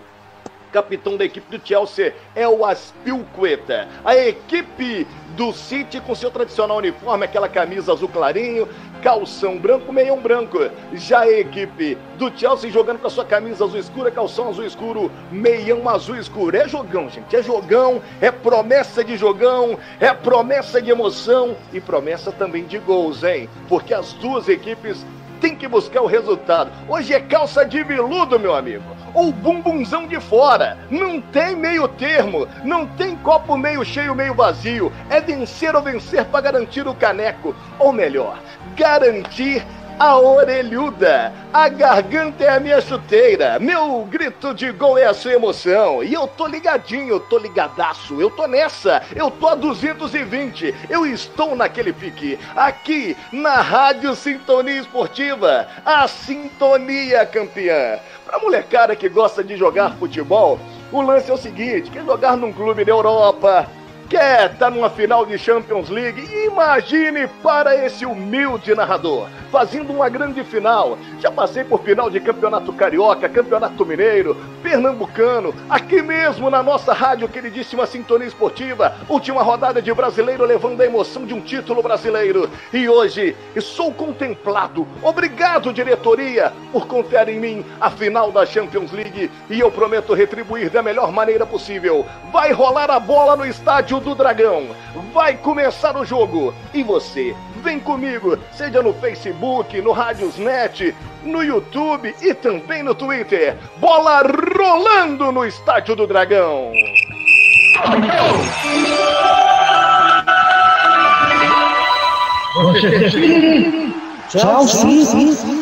capitão 0.73 1.17
da 1.17 1.25
equipe 1.25 1.57
do 1.57 1.65
Chelsea 1.65 2.15
é 2.35 2.49
o 2.49 2.65
Aspilqueta. 2.65 3.87
A 4.05 4.17
equipe 4.17 5.07
do 5.37 5.53
City 5.53 6.01
com 6.01 6.15
seu 6.15 6.31
tradicional 6.31 6.79
uniforme, 6.79 7.25
aquela 7.25 7.49
camisa 7.49 7.93
azul 7.93 8.09
clarinho, 8.09 8.69
calção 9.03 9.59
branco, 9.59 9.93
meião 9.93 10.21
branco. 10.21 10.59
Já 10.95 11.21
a 11.21 11.31
equipe 11.31 11.97
do 12.17 12.31
Chelsea 12.37 12.71
jogando 12.71 12.99
com 12.99 13.07
a 13.07 13.11
sua 13.11 13.25
camisa 13.25 13.65
azul 13.65 13.79
escura, 13.79 14.11
calção 14.11 14.49
azul 14.49 14.65
escuro, 14.65 15.11
meião 15.31 15.89
azul 15.89 16.17
escuro. 16.17 16.57
É 16.57 16.69
jogão, 16.69 17.09
gente, 17.09 17.35
é 17.37 17.43
jogão, 17.43 18.01
é 18.21 18.31
promessa 18.31 19.05
de 19.05 19.17
jogão, 19.17 19.79
é 20.01 20.13
promessa 20.13 20.81
de 20.81 20.91
emoção 20.91 21.57
e 21.73 21.81
promessa 21.81 22.33
também 22.33 22.65
de 22.65 22.79
gols, 22.79 23.23
hein? 23.23 23.49
Porque 23.69 23.93
as 23.93 24.13
duas 24.15 24.49
equipes 24.49 25.05
têm 25.43 25.57
que 25.57 25.67
buscar 25.67 26.01
o 26.01 26.07
resultado. 26.07 26.71
Hoje 26.89 27.13
é 27.13 27.21
calça 27.21 27.67
de 27.67 27.83
veludo, 27.83 28.39
meu 28.39 28.55
amigo 28.55 29.03
ou 29.15 29.33
bumbunzão 29.33 30.07
de 30.07 30.19
fora. 30.21 30.79
Não 30.91 31.21
tem 31.21 31.55
meio 31.55 31.87
termo, 31.87 32.49
não 32.65 32.87
tem 32.87 33.17
copo 33.17 33.57
meio 33.57 33.85
cheio, 33.85 34.15
meio 34.15 34.35
vazio. 34.35 34.93
É 35.11 35.21
vencer 35.21 35.75
ou 35.75 35.83
vencer 35.83 36.25
para 36.27 36.41
garantir 36.41 36.87
o 36.87 36.95
caneco. 36.95 37.55
Ou 37.79 37.93
melhor, 37.93 38.39
garantir 38.77 39.65
a 39.99 40.19
orelhuda. 40.19 41.33
A 41.53 41.69
garganta 41.69 42.45
é 42.45 42.49
a 42.49 42.61
minha 42.61 42.81
chuteira. 42.81 43.59
Meu 43.59 44.05
grito 44.05 44.55
de 44.55 44.71
gol 44.73 44.99
é 44.99 45.07
a 45.07 45.15
sua 45.15 45.33
emoção. 45.33 46.03
E 46.03 46.15
eu 46.15 46.27
tô 46.27 46.47
ligadinho, 46.47 47.09
eu 47.09 47.21
tô 47.21 47.39
ligadaço. 47.39 48.21
Eu 48.21 48.31
tô 48.31 48.47
nessa. 48.47 49.03
Eu 49.15 49.31
tô 49.31 49.49
a 49.49 49.55
220. 49.55 50.75
Eu 50.89 51.07
estou 51.07 51.55
naquele 51.55 51.93
pique. 51.93 52.39
Aqui 52.57 53.17
na 53.33 53.61
Rádio 53.61 54.15
Sintonia 54.15 54.81
Esportiva. 54.81 55.67
A 55.85 56.07
Sintonia 56.09 57.25
Campeã. 57.27 57.99
Pra 58.25 58.39
molecada 58.39 58.97
que 58.97 59.09
gosta 59.09 59.45
de 59.45 59.57
jogar 59.57 59.97
futebol, 59.97 60.59
o 60.91 61.03
lance 61.03 61.31
é 61.31 61.35
o 61.35 61.39
seguinte: 61.39 61.91
quer 61.91 62.05
jogar 62.05 62.37
num 62.37 62.53
clube 62.53 62.85
da 62.85 62.93
Europa, 62.93 63.69
quer 64.13 64.53
estar 64.53 64.67
tá 64.67 64.71
numa 64.71 64.91
final 64.91 65.25
de 65.25 65.39
Champions 65.39 65.89
League, 65.89 66.23
imagine 66.45 67.27
para 67.43 67.75
esse 67.75 68.05
humilde 68.05 68.75
narrador 68.75 69.27
fazendo 69.53 69.93
uma 69.93 70.09
grande 70.09 70.43
final. 70.43 70.99
Já 71.21 71.31
passei 71.31 71.63
por 71.63 71.83
final 71.83 72.09
de 72.09 72.19
Campeonato 72.19 72.73
Carioca, 72.73 73.29
Campeonato 73.29 73.85
Mineiro, 73.85 74.35
Pernambucano, 74.63 75.55
aqui 75.69 76.01
mesmo 76.01 76.49
na 76.49 76.63
nossa 76.63 76.95
rádio 76.95 77.29
queridíssima 77.29 77.85
Sintonia 77.85 78.27
Esportiva, 78.27 78.97
última 79.11 79.43
rodada 79.43 79.83
de 79.83 79.93
brasileiro 79.93 80.47
levando 80.47 80.81
a 80.81 80.87
emoção 80.87 81.27
de 81.27 81.35
um 81.35 81.41
título 81.41 81.83
brasileiro. 81.83 82.49
E 82.73 82.89
hoje 82.89 83.37
sou 83.61 83.93
contemplado. 83.93 84.89
Obrigado, 85.03 85.73
diretoria, 85.73 86.53
por 86.73 86.87
confiar 86.87 87.29
em 87.29 87.39
mim 87.39 87.65
a 87.79 87.91
final 87.91 88.33
da 88.33 88.47
Champions 88.47 88.91
League 88.91 89.31
e 89.51 89.61
eu 89.61 89.71
prometo 89.71 90.15
retribuir 90.15 90.71
da 90.71 90.83
melhor 90.83 91.13
maneira 91.13 91.45
possível. 91.45 92.07
Vai 92.33 92.53
rolar 92.53 92.91
a 92.91 92.99
bola 92.99 93.37
no 93.37 93.45
estádio 93.45 94.01
do 94.03 94.15
Dragão. 94.15 94.69
Vai 95.13 95.37
começar 95.37 95.97
o 95.97 96.05
jogo 96.05 96.53
e 96.75 96.83
você 96.83 97.35
Vem 97.63 97.79
comigo, 97.79 98.37
seja 98.51 98.83
no 98.83 98.93
Facebook, 98.95 99.81
no 99.81 99.93
Radiosnet, 99.93 100.93
no 101.23 101.45
YouTube 101.45 102.13
e 102.21 102.35
também 102.35 102.83
no 102.83 102.93
Twitter. 102.93 103.57
Bola 103.77 104.25
rolando 104.59 105.31
no 105.31 105.47
Estádio 105.47 105.95
do 105.95 106.05
Dragão. 106.05 106.73
Tchau, 114.29 114.67
sim. 114.67 115.62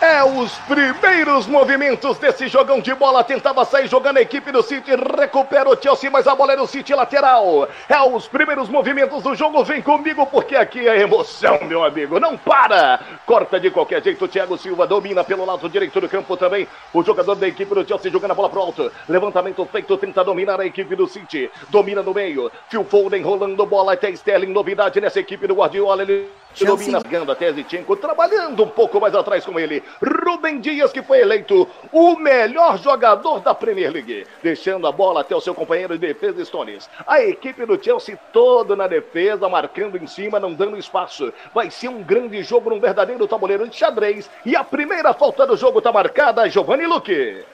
É 0.00 0.22
os 0.22 0.52
primeiros 0.68 1.46
movimentos 1.46 2.18
desse 2.18 2.48
jogão 2.48 2.80
de 2.80 2.94
bola. 2.94 3.24
Tentava 3.24 3.64
sair 3.64 3.88
jogando 3.88 4.18
a 4.18 4.20
equipe 4.20 4.52
do 4.52 4.62
City. 4.62 4.90
Recupera 4.94 5.70
o 5.70 5.80
Chelsea, 5.80 6.10
mas 6.10 6.26
a 6.26 6.34
bola 6.34 6.52
é 6.52 6.56
no 6.56 6.66
City 6.66 6.94
lateral. 6.94 7.66
É 7.88 7.98
os 8.02 8.28
primeiros 8.28 8.68
movimentos 8.68 9.22
do 9.22 9.34
jogo. 9.34 9.64
Vem 9.64 9.80
comigo, 9.80 10.26
porque 10.26 10.54
aqui 10.54 10.86
é 10.86 11.00
emoção, 11.00 11.58
meu 11.64 11.82
amigo. 11.82 12.20
Não 12.20 12.36
para. 12.36 13.00
Corta 13.24 13.58
de 13.58 13.70
qualquer 13.70 14.02
jeito. 14.02 14.28
Thiago 14.28 14.58
Silva 14.58 14.86
domina 14.86 15.24
pelo 15.24 15.46
lado 15.46 15.66
direito 15.66 15.98
do 15.98 16.08
campo 16.08 16.36
também. 16.36 16.68
O 16.92 17.02
jogador 17.02 17.34
da 17.34 17.48
equipe 17.48 17.74
do 17.74 17.86
Chelsea 17.86 18.10
jogando 18.10 18.32
a 18.32 18.34
bola 18.34 18.50
pro 18.50 18.60
alto. 18.60 18.92
Levantamento 19.08 19.64
feito. 19.64 19.96
Tenta 19.96 20.22
dominar 20.22 20.60
a 20.60 20.66
equipe 20.66 20.94
do 20.94 21.06
City. 21.06 21.50
Domina 21.70 22.02
no 22.02 22.12
meio. 22.12 22.52
Phil 22.68 22.84
Foden 22.84 23.22
rolando 23.22 23.64
bola 23.64 23.94
até 23.94 24.10
Sterling. 24.10 24.52
Novidade 24.52 25.00
nessa 25.00 25.20
equipe 25.20 25.46
do 25.46 25.54
Guardiola. 25.54 26.02
Ele 26.02 26.28
domina 26.64 27.00
chegando 27.00 27.30
até 27.30 27.52
Zichenko, 27.52 27.96
trabalhando 27.96 28.62
um 28.62 28.68
pouco 28.68 29.00
mais 29.00 29.14
atrás 29.14 29.44
com 29.44 29.58
ele. 29.58 29.82
Rubem 30.02 30.60
Dias, 30.60 30.92
que 30.92 31.02
foi 31.02 31.20
eleito 31.20 31.68
o 31.92 32.16
melhor 32.16 32.78
jogador 32.78 33.40
da 33.40 33.54
Premier 33.54 33.92
League, 33.92 34.26
deixando 34.42 34.86
a 34.86 34.92
bola 34.92 35.20
até 35.20 35.34
o 35.34 35.40
seu 35.40 35.54
companheiro 35.54 35.98
de 35.98 36.06
defesa 36.06 36.44
Stones. 36.44 36.88
A 37.06 37.22
equipe 37.22 37.64
do 37.64 37.82
Chelsea 37.82 38.18
toda 38.32 38.76
na 38.76 38.86
defesa, 38.86 39.48
marcando 39.48 39.96
em 39.96 40.06
cima, 40.06 40.40
não 40.40 40.52
dando 40.52 40.76
espaço. 40.76 41.32
Vai 41.54 41.70
ser 41.70 41.88
um 41.88 42.02
grande 42.02 42.42
jogo, 42.42 42.72
um 42.72 42.80
verdadeiro 42.80 43.26
tabuleiro 43.26 43.68
de 43.68 43.76
xadrez. 43.76 44.30
E 44.44 44.54
a 44.54 44.64
primeira 44.64 45.14
falta 45.14 45.46
do 45.46 45.56
jogo 45.56 45.78
está 45.78 45.92
marcada, 45.92 46.48
Giovanni 46.48 46.86
Luque. 46.86 47.44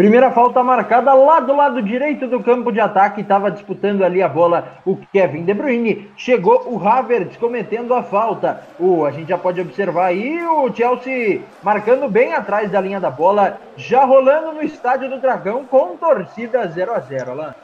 Primeira 0.00 0.30
falta 0.30 0.62
marcada 0.62 1.12
lá 1.12 1.40
do 1.40 1.54
lado 1.54 1.82
direito 1.82 2.26
do 2.26 2.42
campo 2.42 2.72
de 2.72 2.80
ataque. 2.80 3.20
Estava 3.20 3.50
disputando 3.50 4.02
ali 4.02 4.22
a 4.22 4.28
bola 4.30 4.78
o 4.82 4.96
Kevin 4.96 5.44
De 5.44 5.52
Bruyne. 5.52 6.10
Chegou 6.16 6.72
o 6.72 6.88
Havertz 6.88 7.36
cometendo 7.36 7.92
a 7.92 8.02
falta. 8.02 8.62
O, 8.78 9.04
a 9.04 9.10
gente 9.10 9.28
já 9.28 9.36
pode 9.36 9.60
observar 9.60 10.06
aí 10.06 10.42
o 10.42 10.74
Chelsea 10.74 11.42
marcando 11.62 12.08
bem 12.08 12.32
atrás 12.32 12.70
da 12.70 12.80
linha 12.80 12.98
da 12.98 13.10
bola. 13.10 13.58
Já 13.76 14.06
rolando 14.06 14.52
no 14.54 14.62
estádio 14.62 15.10
do 15.10 15.20
Dragão 15.20 15.66
com 15.66 15.98
torcida 15.98 16.66
0 16.66 16.94
a 16.94 17.00
0 17.00 17.34
lá. 17.34 17.54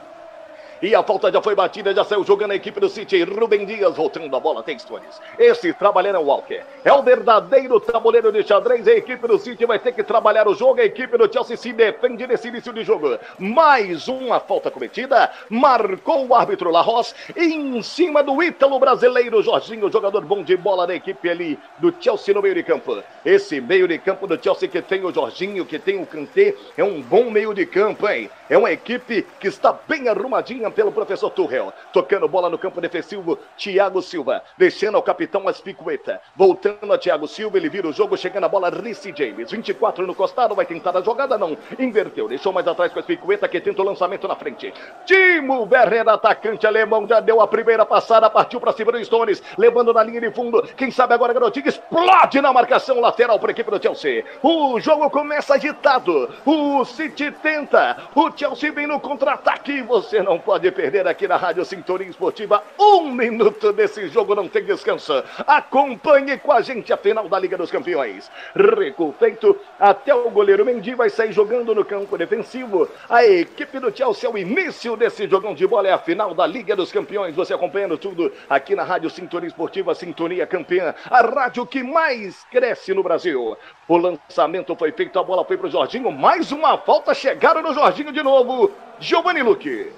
E 0.81 0.93
a 0.93 1.01
falta 1.01 1.31
já 1.31 1.41
foi 1.41 1.55
batida, 1.55 1.93
já 1.93 2.03
saiu 2.03 2.23
jogando 2.23 2.51
a 2.51 2.55
equipe 2.55 2.79
do 2.79 2.87
City. 2.87 3.23
Rubem 3.23 3.65
Dias 3.65 3.95
voltando 3.95 4.35
a 4.35 4.39
bola, 4.39 4.61
tem 4.61 4.77
Stones. 4.77 5.19
Esse 5.39 5.73
trabalhando 5.73 6.17
é 6.17 6.19
o 6.19 6.25
Walker. 6.25 6.61
É 6.85 6.93
o 6.93 7.01
verdadeiro 7.01 7.79
tabuleiro 7.79 8.31
de 8.31 8.43
xadrez. 8.43 8.87
A 8.87 8.91
equipe 8.91 9.27
do 9.27 9.39
City 9.39 9.65
vai 9.65 9.79
ter 9.79 9.91
que 9.91 10.03
trabalhar 10.03 10.47
o 10.47 10.53
jogo. 10.53 10.79
A 10.79 10.85
equipe 10.85 11.17
do 11.17 11.31
Chelsea 11.31 11.57
se 11.57 11.73
defende 11.73 12.27
nesse 12.27 12.47
início 12.49 12.71
de 12.71 12.83
jogo. 12.83 13.17
Mais 13.39 14.07
uma 14.07 14.39
falta 14.39 14.69
cometida. 14.69 15.31
Marcou 15.49 16.27
o 16.27 16.35
árbitro 16.35 16.69
Larros. 16.69 17.15
Em 17.35 17.81
cima 17.81 18.21
do 18.21 18.41
ítalo 18.43 18.79
brasileiro 18.79 19.41
Jorginho, 19.41 19.91
jogador 19.91 20.21
bom 20.21 20.43
de 20.43 20.55
bola 20.55 20.85
da 20.85 20.93
equipe 20.93 21.27
ali 21.29 21.57
do 21.79 21.93
Chelsea 21.99 22.33
no 22.33 22.41
meio 22.41 22.53
de 22.53 22.63
campo. 22.63 23.01
Esse 23.25 23.59
meio 23.59 23.87
de 23.87 23.97
campo 23.97 24.27
do 24.27 24.41
Chelsea 24.41 24.69
que 24.69 24.81
tem 24.81 25.03
o 25.03 25.11
Jorginho, 25.11 25.65
que 25.65 25.79
tem 25.79 26.01
o 26.01 26.05
Kanté, 26.05 26.53
é 26.77 26.83
um 26.83 27.01
bom 27.01 27.31
meio 27.31 27.53
de 27.53 27.65
campo, 27.65 28.07
hein? 28.07 28.29
É 28.49 28.57
uma 28.57 28.71
equipe 28.71 29.25
que 29.39 29.47
está 29.47 29.77
bem 29.87 30.07
arrumadinha 30.07 30.66
pelo 30.71 30.91
professor 30.91 31.29
Tuchel. 31.29 31.73
Tocando 31.91 32.27
bola 32.27 32.49
no 32.49 32.57
campo 32.57 32.81
defensivo, 32.81 33.37
Thiago 33.57 34.01
Silva. 34.01 34.43
Deixando 34.57 34.95
ao 34.95 35.03
capitão 35.03 35.47
Aspicueta. 35.47 36.21
Voltando 36.35 36.91
a 36.91 36.97
Thiago 36.97 37.27
Silva, 37.27 37.57
ele 37.57 37.69
vira 37.69 37.87
o 37.87 37.93
jogo, 37.93 38.17
chegando 38.17 38.45
a 38.45 38.49
bola, 38.49 38.69
Ricci 38.69 39.13
James. 39.15 39.51
24 39.51 40.07
no 40.07 40.15
costado, 40.15 40.55
vai 40.55 40.65
tentar 40.65 40.95
a 40.97 41.01
jogada, 41.01 41.37
não. 41.37 41.57
Inverteu, 41.77 42.27
deixou 42.27 42.51
mais 42.53 42.67
atrás 42.67 42.91
com 42.91 42.99
Aspicueta, 42.99 43.47
que 43.47 43.59
tenta 43.59 43.81
o 43.81 43.85
lançamento 43.85 44.27
na 44.27 44.35
frente. 44.35 44.73
Timo 45.05 45.67
Werner, 45.71 46.07
atacante 46.09 46.65
alemão, 46.65 47.07
já 47.07 47.19
deu 47.19 47.41
a 47.41 47.47
primeira 47.47 47.85
passada, 47.85 48.29
partiu 48.29 48.59
para 48.59 48.73
cima 48.73 48.91
do 48.91 49.03
Stones, 49.03 49.43
levando 49.57 49.93
na 49.93 50.03
linha 50.03 50.21
de 50.21 50.31
fundo. 50.31 50.61
Quem 50.75 50.89
sabe 50.89 51.13
agora, 51.13 51.33
garotinho, 51.33 51.67
explode 51.67 52.41
na 52.41 52.51
marcação 52.51 52.99
lateral 52.99 53.39
para 53.39 53.51
a 53.51 53.51
equipe 53.51 53.69
do 53.69 53.81
Chelsea. 53.81 54.25
O 54.41 54.79
jogo 54.79 55.09
começa 55.09 55.55
agitado. 55.55 56.33
O 56.45 56.83
City 56.85 57.31
tenta. 57.31 57.97
O 58.15 58.31
Chelsea 58.35 58.71
vem 58.71 58.87
no 58.87 58.99
contra-ataque. 58.99 59.81
Você 59.83 60.23
não 60.23 60.39
pode 60.39 60.56
perder 60.59 61.07
aqui 61.07 61.27
na 61.27 61.37
Rádio 61.37 61.63
Sintonia 61.63 62.07
Esportiva. 62.07 62.63
Um 62.79 63.11
minuto 63.11 63.71
desse 63.71 64.07
jogo 64.07 64.35
não 64.35 64.47
tem 64.47 64.63
descanso. 64.63 65.23
Acompanhe 65.45 66.37
com 66.37 66.51
a 66.51 66.61
gente 66.61 66.91
a 66.91 66.97
final 66.97 67.29
da 67.29 67.39
Liga 67.39 67.57
dos 67.57 67.71
Campeões. 67.71 68.29
Recuo 68.55 69.13
feito 69.17 69.55
até 69.79 70.13
o 70.13 70.29
goleiro 70.29 70.65
Mendy 70.65 70.95
vai 70.95 71.09
sair 71.09 71.31
jogando 71.31 71.73
no 71.73 71.85
campo 71.85 72.17
defensivo. 72.17 72.89
A 73.09 73.23
equipe 73.23 73.79
do 73.79 73.95
Chelsea, 73.95 74.29
o 74.29 74.37
início 74.37 74.97
desse 74.97 75.27
jogão 75.27 75.53
de 75.53 75.65
bola 75.65 75.87
é 75.87 75.93
a 75.93 75.97
final 75.97 76.33
da 76.33 76.45
Liga 76.45 76.75
dos 76.75 76.91
Campeões. 76.91 77.35
Você 77.35 77.53
acompanhando 77.53 77.97
tudo 77.97 78.31
aqui 78.49 78.75
na 78.75 78.83
Rádio 78.83 79.09
Sintonia 79.09 79.47
Esportiva, 79.47 79.95
Sintonia 79.95 80.47
Campeã, 80.47 80.93
a 81.09 81.21
rádio 81.21 81.65
que 81.65 81.83
mais 81.83 82.43
cresce 82.51 82.93
no 82.93 83.03
Brasil. 83.03 83.55
O 83.87 83.97
lançamento 83.97 84.75
foi 84.75 84.91
feito, 84.91 85.17
a 85.19 85.23
bola 85.23 85.45
foi 85.45 85.57
para 85.57 85.67
o 85.67 85.71
Jorginho. 85.71 86.11
Mais 86.11 86.51
uma 86.51 86.77
falta, 86.77 87.13
chegaram 87.13 87.61
no 87.61 87.73
Jorginho 87.73 88.11
de 88.11 88.23
novo. 88.23 88.71
Giovanni 88.99 89.43
Luque. 89.43 89.91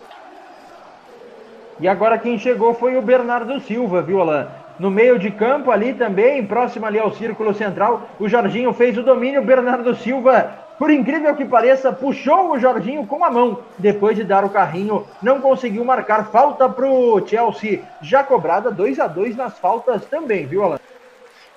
E 1.79 1.88
agora 1.88 2.17
quem 2.17 2.38
chegou 2.38 2.74
foi 2.74 2.98
o 2.98 3.01
Bernardo 3.01 3.59
Silva, 3.62 4.01
viu, 4.01 4.19
Alain? 4.19 4.48
No 4.77 4.91
meio 4.91 5.17
de 5.17 5.31
campo 5.31 5.71
ali 5.71 5.93
também, 5.93 6.45
próximo 6.45 6.86
ali 6.86 7.00
ao 7.00 7.12
círculo 7.12 7.53
central, 7.53 8.03
o 8.19 8.27
Jorginho 8.27 8.74
fez 8.74 8.98
o 8.98 9.03
domínio, 9.03 9.41
o 9.41 9.45
Bernardo 9.45 9.95
Silva, 9.95 10.51
por 10.77 10.89
incrível 10.89 11.36
que 11.36 11.43
pareça, 11.43 11.91
puxou 11.91 12.51
o 12.51 12.59
Jorginho 12.59 13.05
com 13.05 13.24
a 13.24 13.29
mão. 13.29 13.59
Depois 13.77 14.15
de 14.15 14.24
dar 14.24 14.45
o 14.45 14.50
carrinho, 14.50 15.05
não 15.21 15.41
conseguiu 15.41 15.83
marcar 15.83 16.31
falta 16.31 16.67
pro 16.69 17.21
Chelsea. 17.25 17.81
Já 18.01 18.24
cobrada 18.24 18.71
2 18.71 19.00
a 19.00 19.07
2 19.07 19.36
nas 19.36 19.57
faltas 19.59 20.05
também, 20.05 20.45
viu, 20.45 20.63
Alan? 20.63 20.79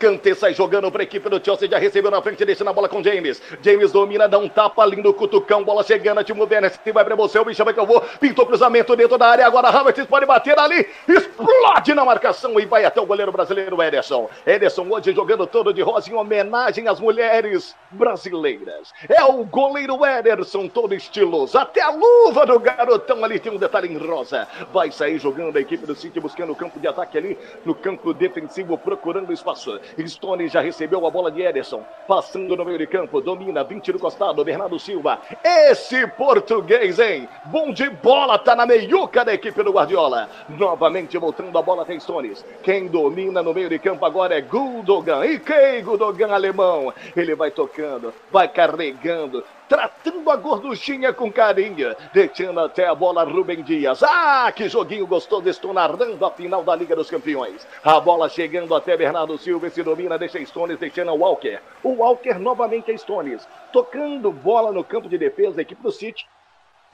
Kanté 0.02 0.34
sai 0.34 0.52
jogando 0.52 0.90
para 0.90 1.02
a 1.02 1.04
equipe 1.04 1.28
do 1.28 1.40
Chelsea, 1.40 1.68
já 1.68 1.78
recebeu 1.78 2.10
na 2.10 2.20
frente, 2.20 2.44
deixa 2.44 2.64
na 2.64 2.72
bola 2.72 2.88
com 2.88 3.00
James. 3.00 3.40
James 3.62 3.92
domina, 3.92 4.28
dá 4.28 4.36
um 4.36 4.48
tapa 4.48 4.84
lindo, 4.84 5.14
cutucão, 5.14 5.62
bola 5.62 5.84
chegando, 5.84 6.24
Timo 6.24 6.42
Werner, 6.42 6.72
se 6.72 6.90
vai 6.90 7.04
para 7.04 7.14
você, 7.14 7.38
o 7.38 7.44
bicho 7.44 7.64
vai 7.64 7.72
que 7.72 7.78
eu 7.78 7.86
vou, 7.86 8.00
pintou 8.18 8.44
cruzamento 8.44 8.96
dentro 8.96 9.16
da 9.16 9.28
área, 9.28 9.46
agora 9.46 9.68
Havertz 9.68 10.04
pode 10.06 10.26
bater 10.26 10.58
ali, 10.58 10.84
explode 11.06 11.94
na 11.94 12.04
marcação 12.04 12.58
e 12.58 12.66
vai 12.66 12.84
até 12.84 13.00
o 13.00 13.06
goleiro 13.06 13.30
brasileiro 13.30 13.80
Ederson. 13.80 14.28
Ederson 14.44 14.88
hoje 14.90 15.12
jogando 15.12 15.46
todo 15.46 15.72
de 15.72 15.82
rosa 15.82 16.10
em 16.10 16.14
homenagem 16.14 16.88
às 16.88 16.98
mulheres 16.98 17.76
brasileiras. 17.88 18.92
É 19.08 19.22
o 19.22 19.44
goleiro 19.44 20.04
Ederson, 20.04 20.66
todo 20.66 20.96
estiloso, 20.96 21.56
até 21.56 21.80
a 21.80 21.90
luva 21.90 22.44
do 22.44 22.58
garotão 22.58 23.24
ali 23.24 23.38
tem 23.38 23.52
um 23.52 23.56
detalhe 23.56 23.86
em 23.86 23.98
rosa. 23.98 24.48
Vai 24.72 24.90
sair 24.90 25.20
jogando 25.20 25.56
a 25.56 25.60
equipe 25.60 25.86
do 25.86 25.94
City, 25.94 26.18
buscando 26.18 26.50
o 26.50 26.56
campo 26.56 26.80
de 26.80 26.88
ataque 26.88 27.16
ali, 27.16 27.38
no 27.64 27.72
campo 27.72 28.12
defensivo, 28.12 28.76
procurando 28.76 29.32
espaço. 29.32 29.80
Stone 30.06 30.48
já 30.48 30.60
recebeu 30.60 31.06
a 31.06 31.10
bola 31.10 31.30
de 31.30 31.42
Ederson. 31.42 31.84
Passando 32.06 32.56
no 32.56 32.64
meio 32.64 32.78
de 32.78 32.86
campo. 32.86 33.20
Domina. 33.20 33.64
20 33.64 33.92
no 33.92 33.98
costado. 33.98 34.44
Bernardo 34.44 34.78
Silva. 34.78 35.20
Esse 35.44 36.06
português, 36.06 36.98
hein? 36.98 37.28
Bom 37.46 37.72
de 37.72 37.88
bola. 37.90 38.38
Tá 38.38 38.54
na 38.54 38.66
meiuca 38.66 39.24
da 39.24 39.34
equipe 39.34 39.62
do 39.62 39.72
Guardiola. 39.72 40.28
Novamente 40.48 41.18
voltando 41.18 41.56
a 41.56 41.62
bola 41.62 41.84
tem 41.84 42.00
Stones. 42.00 42.44
Quem 42.62 42.88
domina 42.88 43.42
no 43.42 43.54
meio 43.54 43.68
de 43.68 43.78
campo 43.78 44.04
agora 44.04 44.36
é 44.36 44.40
Gundogan. 44.40 45.24
E 45.24 45.38
quem 45.38 45.82
Gundogan 45.82 46.32
alemão? 46.32 46.92
Ele 47.16 47.34
vai 47.34 47.50
tocando. 47.50 48.12
Vai 48.30 48.48
carregando 48.48 49.44
tratando 49.68 50.30
a 50.30 50.36
gorduchinha 50.36 51.12
com 51.12 51.30
carinho, 51.32 51.94
deixando 52.12 52.60
até 52.60 52.86
a 52.86 52.94
bola 52.94 53.24
Rubem 53.24 53.62
Dias. 53.62 54.02
Ah, 54.02 54.52
que 54.54 54.68
joguinho 54.68 55.06
gostoso, 55.06 55.48
estou 55.48 55.72
narrando 55.72 56.24
a 56.24 56.30
final 56.30 56.62
da 56.62 56.76
Liga 56.76 56.94
dos 56.94 57.10
Campeões. 57.10 57.66
A 57.82 57.98
bola 58.00 58.28
chegando 58.28 58.74
até 58.74 58.96
Bernardo 58.96 59.38
Silva, 59.38 59.70
se 59.70 59.82
domina, 59.82 60.18
deixa 60.18 60.44
Stones, 60.44 60.78
deixando 60.78 61.14
Walker. 61.14 61.60
O 61.82 61.90
Walker 61.94 62.38
novamente 62.38 62.90
é 62.90 62.96
Stones, 62.96 63.46
tocando 63.72 64.30
bola 64.30 64.72
no 64.72 64.84
campo 64.84 65.08
de 65.08 65.18
defesa, 65.18 65.62
equipe 65.62 65.82
do 65.82 65.90
City 65.90 66.26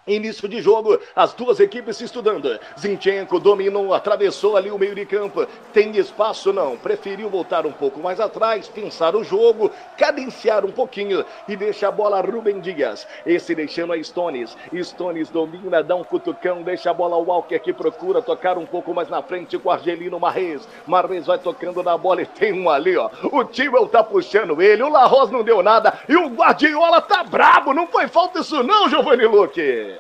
Início 0.09 0.49
de 0.49 0.63
jogo, 0.63 0.99
as 1.15 1.35
duas 1.35 1.61
equipes 1.61 1.99
se 1.99 2.05
estudando. 2.05 2.59
Zinchenko 2.79 3.39
dominou, 3.39 3.93
atravessou 3.93 4.57
ali 4.57 4.71
o 4.71 4.79
meio 4.79 4.95
de 4.95 5.05
campo. 5.05 5.47
Tem 5.73 5.95
espaço? 5.97 6.51
Não. 6.53 6.77
Preferiu 6.79 7.29
voltar 7.29 7.67
um 7.67 7.73
pouco 7.73 8.01
mais 8.01 8.19
atrás, 8.19 8.69
pensar 8.69 9.15
o 9.15 9.23
jogo, 9.23 9.71
cadenciar 9.99 10.65
um 10.65 10.71
pouquinho 10.71 11.25
e 11.47 11.57
deixa 11.57 11.89
a 11.89 11.91
bola 11.91 12.23
Rubem 12.23 12.59
Dias. 12.59 13.07
Esse 13.27 13.55
deixando 13.55 13.93
a 13.93 14.03
Stones. 14.03 14.57
Stones 14.83 15.29
domina, 15.29 15.83
dá 15.83 15.95
um 15.95 16.05
cutucão, 16.05 16.63
deixa 16.63 16.91
a 16.91 16.95
bola 16.95 17.17
Walker 17.17 17.59
que 17.59 17.73
procura 17.73 18.23
tocar 18.23 18.57
um 18.57 18.65
pouco 18.65 18.95
mais 18.95 19.09
na 19.11 19.23
frente 19.23 19.59
com 19.59 19.69
o 19.69 19.73
Argelino 19.73 20.19
Marrez. 20.19 20.67
Marrez 20.87 21.27
vai 21.27 21.39
tocando 21.39 21.83
na 21.83 21.99
bola 21.99 22.23
e 22.23 22.27
tem 22.27 22.53
um 22.53 22.71
ali, 22.71 22.97
ó. 22.97 23.11
O 23.25 23.45
Tibel 23.45 23.87
tá 23.89 24.03
puxando 24.03 24.63
ele, 24.63 24.83
o 24.83 24.89
Larros 24.89 25.31
não 25.31 25.43
deu 25.43 25.63
nada 25.63 25.93
e 26.09 26.17
o 26.17 26.29
Guardiola 26.29 27.03
tá 27.03 27.23
brabo. 27.23 27.75
Não 27.75 27.87
foi 27.87 28.09
falta 28.09 28.41
isso 28.41 28.63
não, 28.63 28.89
Giovanni 28.89 29.27
Luque. 29.27 29.98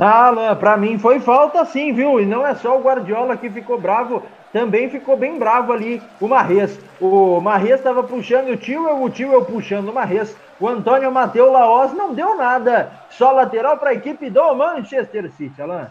Ah, 0.00 0.56
pra 0.58 0.76
mim 0.76 0.96
foi 0.96 1.18
falta 1.18 1.64
sim, 1.64 1.92
viu? 1.92 2.20
E 2.20 2.26
não 2.26 2.46
é 2.46 2.54
só 2.54 2.78
o 2.78 2.82
Guardiola 2.82 3.36
que 3.36 3.50
ficou 3.50 3.80
bravo, 3.80 4.22
também 4.52 4.88
ficou 4.88 5.16
bem 5.16 5.38
bravo 5.38 5.72
ali 5.72 6.00
o 6.20 6.28
Marres. 6.28 6.78
O 7.00 7.40
Marres 7.40 7.72
estava 7.72 8.02
puxando 8.02 8.50
o 8.50 8.56
tio, 8.56 9.02
o 9.02 9.10
tio 9.10 9.44
puxando 9.44 9.88
o 9.88 9.92
Marres. 9.92 10.36
O 10.60 10.68
Antônio 10.68 11.10
Mateu 11.10 11.50
Laos 11.50 11.92
não 11.92 12.14
deu 12.14 12.36
nada. 12.36 12.92
Só 13.10 13.32
lateral 13.32 13.76
para 13.76 13.90
a 13.90 13.94
equipe 13.94 14.30
do 14.30 14.54
Manchester 14.54 15.30
City, 15.32 15.60
Alan. 15.60 15.88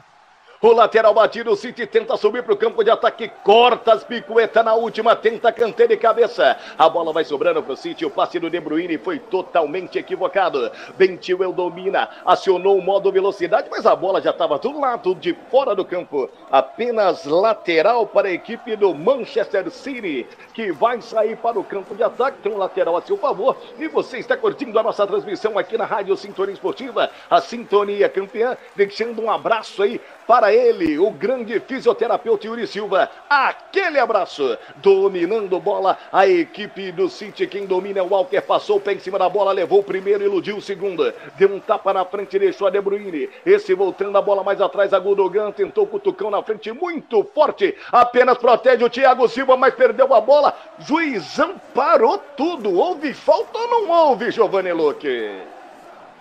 O 0.60 0.72
lateral 0.72 1.14
batido, 1.14 1.52
o 1.52 1.56
City 1.56 1.86
tenta 1.86 2.18
subir 2.18 2.42
para 2.42 2.52
o 2.52 2.58
campo 2.58 2.84
de 2.84 2.90
ataque, 2.90 3.30
corta 3.44 3.94
as 3.94 4.04
picuetas 4.04 4.66
na 4.66 4.74
última, 4.74 5.16
tenta 5.16 5.52
canteiro 5.52 5.94
de 5.94 6.00
cabeça. 6.00 6.58
A 6.76 6.90
bola 6.90 7.14
vai 7.14 7.24
sobrando 7.24 7.62
para 7.62 7.74
o 7.74 7.78
City, 7.78 8.04
o 8.04 8.10
passe 8.10 8.40
do 8.40 8.50
De 8.50 8.60
Bruyne 8.60 8.98
foi 8.98 9.20
totalmente 9.20 10.00
equivocado. 10.00 10.72
Bentil 10.98 11.54
domina, 11.54 12.10
acionou 12.26 12.76
o 12.76 12.82
modo 12.82 13.12
velocidade, 13.12 13.68
mas 13.70 13.86
a 13.86 13.96
bola 13.96 14.20
já 14.20 14.32
estava 14.32 14.58
do 14.58 14.80
lado 14.80 15.14
de 15.14 15.38
fora 15.52 15.76
do 15.76 15.86
campo. 15.86 16.28
Apenas 16.50 17.24
lateral 17.26 18.08
para 18.08 18.28
a 18.28 18.32
equipe 18.32 18.76
do 18.76 18.96
Manchester 18.96 19.70
City, 19.70 20.26
que 20.56 20.72
vai 20.72 21.00
sair 21.04 21.38
para 21.38 21.60
o 21.60 21.64
campo 21.64 21.94
de 21.94 22.02
ataque. 22.02 22.42
Tem 22.42 22.52
um 22.52 22.58
lateral 22.58 22.98
a 22.98 23.02
seu 23.04 23.16
favor. 23.16 23.56
E 23.78 23.88
você 23.88 24.18
está 24.18 24.36
curtindo 24.36 24.80
a 24.80 24.82
nossa 24.82 25.06
transmissão 25.06 25.56
aqui 25.56 25.78
na 25.78 25.86
Rádio 25.86 26.18
Sintonia 26.18 26.54
Esportiva, 26.54 27.12
a 27.30 27.40
Sintonia 27.40 28.10
Campeã, 28.10 28.58
deixando 28.76 29.22
um 29.22 29.30
abraço 29.30 29.84
aí 29.84 30.02
para 30.28 30.54
ele, 30.54 31.00
o 31.00 31.10
grande 31.10 31.58
fisioterapeuta 31.62 32.46
Yuri 32.46 32.68
Silva. 32.68 33.10
Aquele 33.30 33.98
abraço. 33.98 34.58
Dominando 34.76 35.60
bola, 35.60 35.98
a 36.12 36.28
equipe 36.28 36.92
do 36.92 37.10
City. 37.10 37.48
Quem 37.48 37.66
domina 37.66 38.00
é 38.00 38.02
o 38.04 38.10
Walker. 38.10 38.42
Passou 38.42 38.78
o 38.78 38.82
pé 38.82 38.94
em 38.94 39.00
cima 39.00 39.18
da 39.18 39.30
bola, 39.30 39.54
levou 39.54 39.80
o 39.80 39.84
primeiro, 39.84 40.24
iludiu 40.24 40.58
o 40.58 40.62
segundo. 40.62 41.14
Deu 41.38 41.50
um 41.50 41.60
tapa 41.60 41.94
na 41.94 42.04
frente, 42.04 42.38
deixou 42.38 42.68
a 42.68 42.70
De 42.70 42.82
Bruyne. 42.82 43.30
Esse 43.46 43.74
voltando 43.74 44.18
a 44.18 44.22
bola 44.22 44.44
mais 44.44 44.60
atrás, 44.60 44.94
a 44.94 45.00
Gudogan 45.00 45.52
tentou 45.52 45.86
o 45.86 45.88
cutucão 45.88 46.30
na 46.30 46.44
frente, 46.44 46.72
muito 46.74 47.24
forte. 47.34 47.76
Apenas 47.92 48.38
protege 48.38 48.84
o 48.84 48.90
Thiago 48.90 49.30
Silva, 49.30 49.56
mas 49.56 49.74
perdeu 49.74 50.14
a 50.14 50.20
bola. 50.20 50.54
Juizão 50.80 51.56
parou 51.74 52.18
tudo. 52.36 52.78
Houve 52.78 53.14
falta 53.14 53.58
ou 53.58 53.68
não 53.70 53.90
houve, 53.90 54.30
Giovanni 54.32 54.74
Luque? 54.74 55.57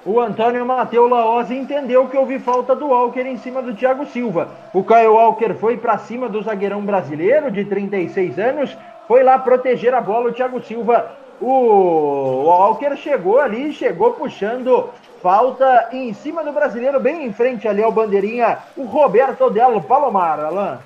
O 0.06 0.20
Antônio 0.20 0.64
Mateu 0.64 1.08
Laoz 1.08 1.50
entendeu 1.50 2.06
que 2.06 2.16
houve 2.16 2.38
falta 2.38 2.76
do 2.76 2.86
Walker 2.86 3.22
em 3.22 3.36
cima 3.38 3.60
do 3.60 3.74
Thiago 3.74 4.06
Silva. 4.06 4.50
O 4.72 4.84
Caio 4.84 5.14
Walker 5.14 5.52
foi 5.54 5.76
para 5.76 5.98
cima 5.98 6.28
do 6.28 6.40
zagueirão 6.40 6.80
brasileiro 6.80 7.50
de 7.50 7.64
36 7.64 8.38
anos, 8.38 8.78
foi 9.08 9.24
lá 9.24 9.36
proteger 9.36 9.92
a 9.92 10.00
bola. 10.00 10.30
O 10.30 10.32
Thiago 10.32 10.62
Silva, 10.62 11.10
o 11.40 12.44
Walker 12.44 12.94
chegou 12.96 13.40
ali, 13.40 13.72
chegou 13.72 14.12
puxando 14.12 14.90
falta 15.20 15.88
em 15.90 16.14
cima 16.14 16.44
do 16.44 16.52
brasileiro, 16.52 17.00
bem 17.00 17.26
em 17.26 17.32
frente 17.32 17.66
ali 17.66 17.82
ao 17.82 17.90
bandeirinha, 17.90 18.58
o 18.76 18.84
Roberto 18.84 19.50
Del 19.50 19.80
Palomar, 19.80 20.38
Alain. 20.38 20.78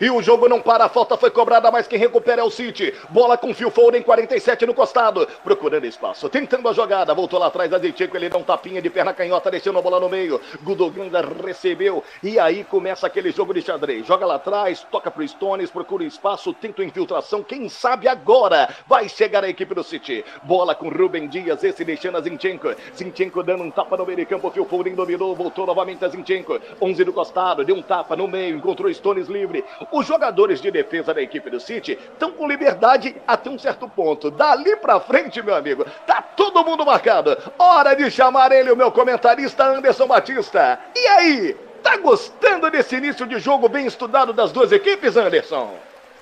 E 0.00 0.10
o 0.10 0.22
jogo 0.22 0.48
não 0.48 0.62
para, 0.62 0.86
a 0.86 0.88
falta 0.88 1.14
foi 1.14 1.30
cobrada, 1.30 1.70
mas 1.70 1.86
quem 1.86 1.98
recupera 1.98 2.40
é 2.40 2.44
o 2.44 2.50
City. 2.50 2.94
Bola 3.10 3.36
com 3.36 3.52
Phil 3.52 3.70
Foden, 3.70 4.00
47 4.00 4.64
no 4.64 4.72
costado, 4.72 5.28
procurando 5.44 5.84
espaço, 5.84 6.26
tentando 6.30 6.66
a 6.70 6.72
jogada, 6.72 7.12
voltou 7.12 7.38
lá 7.38 7.48
atrás, 7.48 7.70
Azeitico, 7.70 8.16
ele 8.16 8.30
dá 8.30 8.38
um 8.38 8.42
tapinha 8.42 8.80
de 8.80 8.88
perna 8.88 9.12
canhota, 9.12 9.50
deixando 9.50 9.78
a 9.78 9.82
bola 9.82 10.00
no 10.00 10.08
meio. 10.08 10.40
Gudogan 10.62 11.10
recebeu, 11.44 12.02
e 12.22 12.38
aí 12.38 12.64
começa 12.64 13.06
aquele 13.06 13.30
jogo 13.30 13.52
de 13.52 13.60
xadrez. 13.60 14.06
Joga 14.06 14.24
lá 14.24 14.36
atrás, 14.36 14.86
toca 14.90 15.10
pro 15.10 15.26
Stones, 15.28 15.70
procura 15.70 16.02
espaço, 16.02 16.54
tenta 16.54 16.82
infiltração, 16.82 17.42
quem 17.42 17.68
sabe 17.68 18.08
agora 18.08 18.74
vai 18.86 19.06
chegar 19.06 19.44
a 19.44 19.50
equipe 19.50 19.74
do 19.74 19.84
City. 19.84 20.24
Bola 20.44 20.74
com 20.74 20.88
Ruben 20.88 21.28
Dias, 21.28 21.62
esse 21.62 21.84
deixando 21.84 22.16
a 22.16 22.22
Zinchenko. 22.22 22.74
Zinchenko 22.96 23.42
dando 23.42 23.64
um 23.64 23.70
tapa 23.70 23.98
no 23.98 24.06
meio 24.06 24.16
de 24.16 24.24
campo, 24.24 24.50
Phil 24.50 24.64
Foden 24.64 24.94
dominou, 24.94 25.36
voltou 25.36 25.66
novamente 25.66 26.02
a 26.06 26.08
Zinchenko. 26.08 26.58
11 26.80 27.04
do 27.04 27.12
costado, 27.12 27.66
deu 27.66 27.76
um 27.76 27.82
tapa 27.82 28.16
no 28.16 28.26
meio, 28.26 28.56
encontrou 28.56 28.90
Stones 28.94 29.28
livre. 29.28 29.62
Os 29.92 30.06
jogadores 30.06 30.60
de 30.60 30.70
defesa 30.70 31.12
da 31.12 31.20
equipe 31.20 31.50
do 31.50 31.58
City 31.58 31.98
estão 32.12 32.30
com 32.30 32.46
liberdade 32.46 33.16
até 33.26 33.50
um 33.50 33.58
certo 33.58 33.88
ponto. 33.88 34.30
Dali 34.30 34.76
pra 34.76 35.00
frente, 35.00 35.42
meu 35.42 35.54
amigo, 35.54 35.84
tá 36.06 36.22
todo 36.22 36.64
mundo 36.64 36.86
marcado. 36.86 37.36
Hora 37.58 37.94
de 37.94 38.10
chamar 38.10 38.52
ele, 38.52 38.70
o 38.70 38.76
meu 38.76 38.92
comentarista 38.92 39.64
Anderson 39.64 40.06
Batista. 40.06 40.78
E 40.94 41.06
aí, 41.08 41.56
tá 41.82 41.96
gostando 41.96 42.70
desse 42.70 42.96
início 42.96 43.26
de 43.26 43.40
jogo 43.40 43.68
bem 43.68 43.86
estudado 43.86 44.32
das 44.32 44.52
duas 44.52 44.70
equipes, 44.70 45.16
Anderson? 45.16 45.74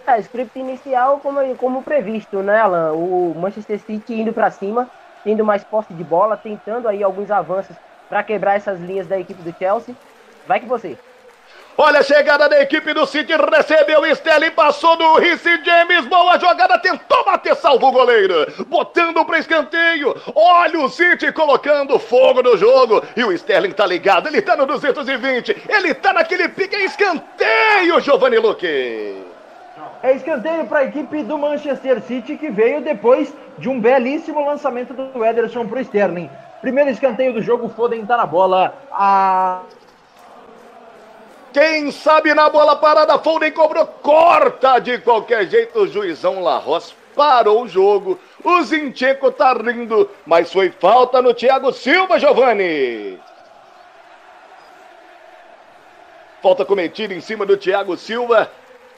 É, 0.07 0.19
script 0.21 0.59
inicial 0.59 1.21
como, 1.23 1.55
como 1.57 1.83
previsto, 1.83 2.43
né, 2.43 2.59
Alan? 2.59 2.93
O 2.93 3.35
Manchester 3.37 3.79
City 3.81 4.15
indo 4.15 4.33
para 4.33 4.51
cima, 4.51 4.89
tendo 5.23 5.45
mais 5.45 5.63
posse 5.63 5.93
de 5.93 6.03
bola, 6.03 6.39
tentando 6.39 6.89
aí 6.89 7.03
alguns 7.03 7.31
avanços 7.31 7.77
para 8.09 8.23
quebrar 8.23 8.55
essas 8.57 8.81
linhas 8.81 9.07
da 9.07 9.19
equipe 9.19 9.43
do 9.43 9.55
Chelsea. 9.59 9.95
Vai 10.47 10.61
que 10.61 10.67
você. 10.67 10.97
Olha 11.81 12.01
a 12.01 12.03
chegada 12.03 12.49
da 12.49 12.61
equipe 12.61 12.93
do 12.93 13.07
City, 13.07 13.33
recebeu 13.37 14.05
Sterling, 14.05 14.51
passou 14.51 14.97
do 14.97 15.15
Ricci 15.15 15.63
James, 15.65 16.07
boa 16.07 16.37
jogada, 16.37 16.77
tentou 16.81 17.25
bater, 17.25 17.55
salvo 17.55 17.87
o 17.87 17.93
goleiro, 17.93 18.53
botando 18.67 19.25
para 19.25 19.39
escanteio. 19.39 20.13
Olha 20.35 20.81
o 20.81 20.89
City 20.89 21.31
colocando 21.31 21.97
fogo 22.01 22.43
no 22.43 22.57
jogo 22.57 23.01
e 23.17 23.23
o 23.23 23.31
Sterling 23.31 23.71
tá 23.71 23.87
ligado, 23.87 24.27
ele 24.27 24.43
tá 24.43 24.57
no 24.57 24.67
220, 24.67 25.57
ele 25.69 25.95
tá 25.95 26.13
naquele 26.13 26.49
pique, 26.49 26.75
é 26.75 26.85
escanteio, 26.85 28.01
Giovanni 28.01 28.39
Luque. 28.39 29.23
É 30.03 30.17
escanteio 30.17 30.67
para 30.67 30.81
a 30.81 30.85
equipe 30.85 31.23
do 31.23 31.39
Manchester 31.39 32.03
City 32.03 32.37
que 32.37 32.51
veio 32.51 32.81
depois 32.81 33.33
de 33.57 33.69
um 33.69 33.81
belíssimo 33.81 34.45
lançamento 34.45 34.93
do 34.93 35.25
Ederson 35.25 35.65
para 35.65 35.79
o 35.79 35.83
Sterling. 35.83 36.29
Primeiro 36.61 36.91
escanteio 36.91 37.33
do 37.33 37.41
jogo, 37.41 37.69
Foden 37.69 38.05
tá 38.05 38.17
na 38.17 38.27
bola. 38.27 38.75
A 38.91 39.61
quem 41.53 41.91
sabe 41.91 42.35
na 42.35 42.49
bola 42.49 42.77
parada, 42.77 43.19
Foden 43.19 43.51
cobrou, 43.53 43.87
corta 43.87 44.79
de 44.79 44.99
qualquer 44.99 45.47
jeito. 45.49 45.81
O 45.81 45.89
juizão 45.89 46.43
Larros 46.43 46.95
parou 47.15 47.63
o 47.63 47.69
jogo. 47.69 48.19
O 48.45 48.63
Zinchenko 48.63 49.33
tá 49.33 49.53
rindo, 49.53 50.09
mas 50.25 50.53
foi 50.53 50.71
falta 50.71 51.21
no 51.21 51.35
Thiago 51.35 51.73
Silva, 51.73 52.19
Giovanni. 52.19 53.19
Falta 56.43 56.65
cometida 56.65 57.13
em 57.13 57.21
cima 57.21 57.45
do 57.45 57.57
Thiago 57.57 57.97
Silva. 57.97 58.51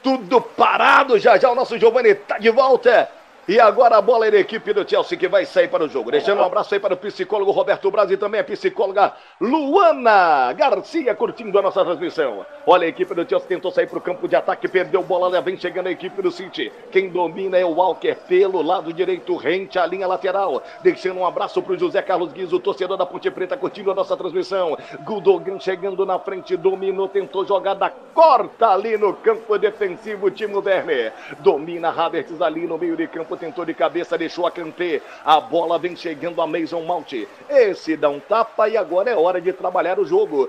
Tudo 0.03 0.39
parado 0.39 1.17
já 1.17 1.37
já. 1.37 1.49
O 1.51 1.55
nosso 1.55 1.77
Giovanni 1.77 2.13
tá 2.13 2.37
de 2.37 2.49
volta. 2.51 3.09
E 3.47 3.59
agora 3.59 3.97
a 3.97 4.01
bola 4.01 4.27
é 4.27 4.31
da 4.31 4.37
equipe 4.37 4.71
do 4.71 4.87
Chelsea 4.87 5.17
que 5.17 5.27
vai 5.27 5.45
sair 5.45 5.67
para 5.67 5.83
o 5.83 5.89
jogo. 5.89 6.11
Deixando 6.11 6.41
um 6.41 6.45
abraço 6.45 6.73
aí 6.73 6.79
para 6.79 6.93
o 6.93 6.97
psicólogo 6.97 7.51
Roberto 7.51 7.89
Braz 7.89 8.11
e 8.11 8.17
também 8.17 8.39
a 8.39 8.43
psicóloga 8.43 9.13
Luana 9.39 10.53
Garcia 10.53 11.15
curtindo 11.15 11.57
a 11.57 11.61
nossa 11.61 11.83
transmissão. 11.83 12.45
Olha, 12.65 12.85
a 12.85 12.89
equipe 12.89 13.15
do 13.15 13.27
Chelsea 13.27 13.47
tentou 13.47 13.71
sair 13.71 13.87
para 13.87 13.97
o 13.97 14.01
campo 14.01 14.27
de 14.27 14.35
ataque, 14.35 14.67
perdeu 14.67 15.01
bola, 15.01 15.41
vem 15.41 15.57
chegando 15.57 15.87
a 15.87 15.91
equipe 15.91 16.21
do 16.21 16.29
City. 16.29 16.71
Quem 16.91 17.09
domina 17.09 17.57
é 17.57 17.65
o 17.65 17.73
Walker 17.73 18.15
pelo 18.27 18.61
lado 18.61 18.93
direito, 18.93 19.35
rente 19.35 19.79
à 19.79 19.85
linha 19.85 20.05
lateral. 20.05 20.61
Deixando 20.83 21.19
um 21.19 21.25
abraço 21.25 21.59
para 21.61 21.73
o 21.73 21.77
José 21.77 22.03
Carlos 22.03 22.31
Guizo, 22.31 22.59
torcedor 22.59 22.97
da 22.97 23.05
Ponte 23.05 23.31
Preta, 23.31 23.57
curtindo 23.57 23.89
a 23.89 23.95
nossa 23.95 24.15
transmissão. 24.15 24.77
Gudogan 25.03 25.59
chegando 25.59 26.05
na 26.05 26.19
frente, 26.19 26.55
dominou, 26.55 27.07
tentou 27.07 27.43
jogada, 27.47 27.91
corta 28.13 28.69
ali 28.69 28.95
no 28.95 29.15
campo 29.15 29.57
defensivo, 29.57 30.29
Timo 30.29 30.61
Werner. 30.63 31.13
Domina 31.39 31.89
Havertz 31.89 32.39
ali 32.43 32.67
no 32.67 32.77
meio 32.77 32.95
de 32.95 33.07
campo 33.07 33.35
tentou 33.35 33.65
de 33.65 33.73
cabeça, 33.73 34.19
deixou 34.19 34.45
a 34.45 34.51
Kanté. 34.51 35.01
A 35.25 35.39
bola 35.39 35.79
vem 35.79 35.95
chegando 35.95 36.39
a 36.39 36.45
Mason 36.45 36.81
Mount. 36.81 37.13
Esse 37.49 37.97
dá 37.97 38.09
um 38.09 38.19
tapa 38.19 38.69
e 38.69 38.77
agora 38.77 39.09
é 39.09 39.15
hora 39.15 39.41
de 39.41 39.51
trabalhar 39.51 39.99
o 39.99 40.05
jogo. 40.05 40.47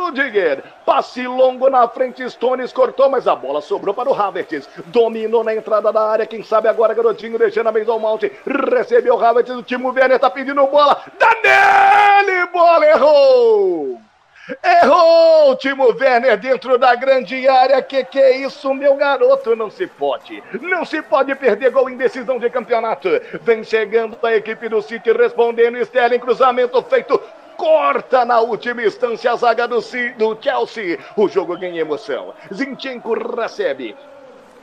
Rudiger, 0.00 0.62
passe 0.84 1.26
longo 1.26 1.68
na 1.68 1.86
frente, 1.86 2.28
Stones 2.30 2.72
cortou, 2.72 3.10
mas 3.10 3.28
a 3.28 3.36
bola 3.36 3.60
sobrou 3.60 3.94
para 3.94 4.08
o 4.08 4.14
Havertz. 4.14 4.68
Dominou 4.86 5.44
na 5.44 5.54
entrada 5.54 5.92
da 5.92 6.02
área, 6.02 6.26
quem 6.26 6.42
sabe 6.42 6.68
agora, 6.68 6.94
garotinho, 6.94 7.38
deixando 7.38 7.68
a 7.68 7.72
Mason 7.72 7.98
Mount. 7.98 8.22
Recebeu 8.46 9.14
o 9.14 9.24
Havertz, 9.24 9.50
o 9.50 9.62
Timo 9.62 9.92
Werner 9.92 10.18
tá 10.18 10.30
pedindo 10.30 10.66
bola. 10.66 11.02
Danele, 11.18 12.46
bola 12.46 12.86
errou! 12.86 14.00
Errou, 14.64 15.54
Timo 15.56 15.94
Werner 15.94 16.36
dentro 16.36 16.76
da 16.76 16.94
grande 16.94 17.46
área. 17.46 17.80
Que 17.82 18.02
que 18.04 18.18
é 18.18 18.38
isso, 18.38 18.72
meu 18.74 18.96
garoto? 18.96 19.54
Não 19.54 19.70
se 19.70 19.86
pode. 19.86 20.42
Não 20.60 20.84
se 20.84 21.00
pode 21.02 21.34
perder 21.34 21.70
gol 21.70 21.88
em 21.88 21.96
decisão 21.96 22.38
de 22.38 22.50
campeonato. 22.50 23.08
Vem 23.42 23.62
chegando 23.62 24.16
a 24.22 24.34
equipe 24.34 24.68
do 24.68 24.82
City 24.82 25.12
respondendo. 25.12 25.78
Sterling, 25.78 26.18
cruzamento 26.18 26.82
feito 26.82 27.20
corta 27.60 28.24
na 28.24 28.40
última 28.40 28.82
instância 28.82 29.30
a 29.30 29.36
zaga 29.36 29.68
do, 29.68 29.80
do 30.16 30.38
Chelsea. 30.40 30.98
O 31.14 31.28
jogo 31.28 31.58
ganha 31.58 31.82
emoção. 31.82 32.32
Zinchenko 32.50 33.12
recebe. 33.12 33.94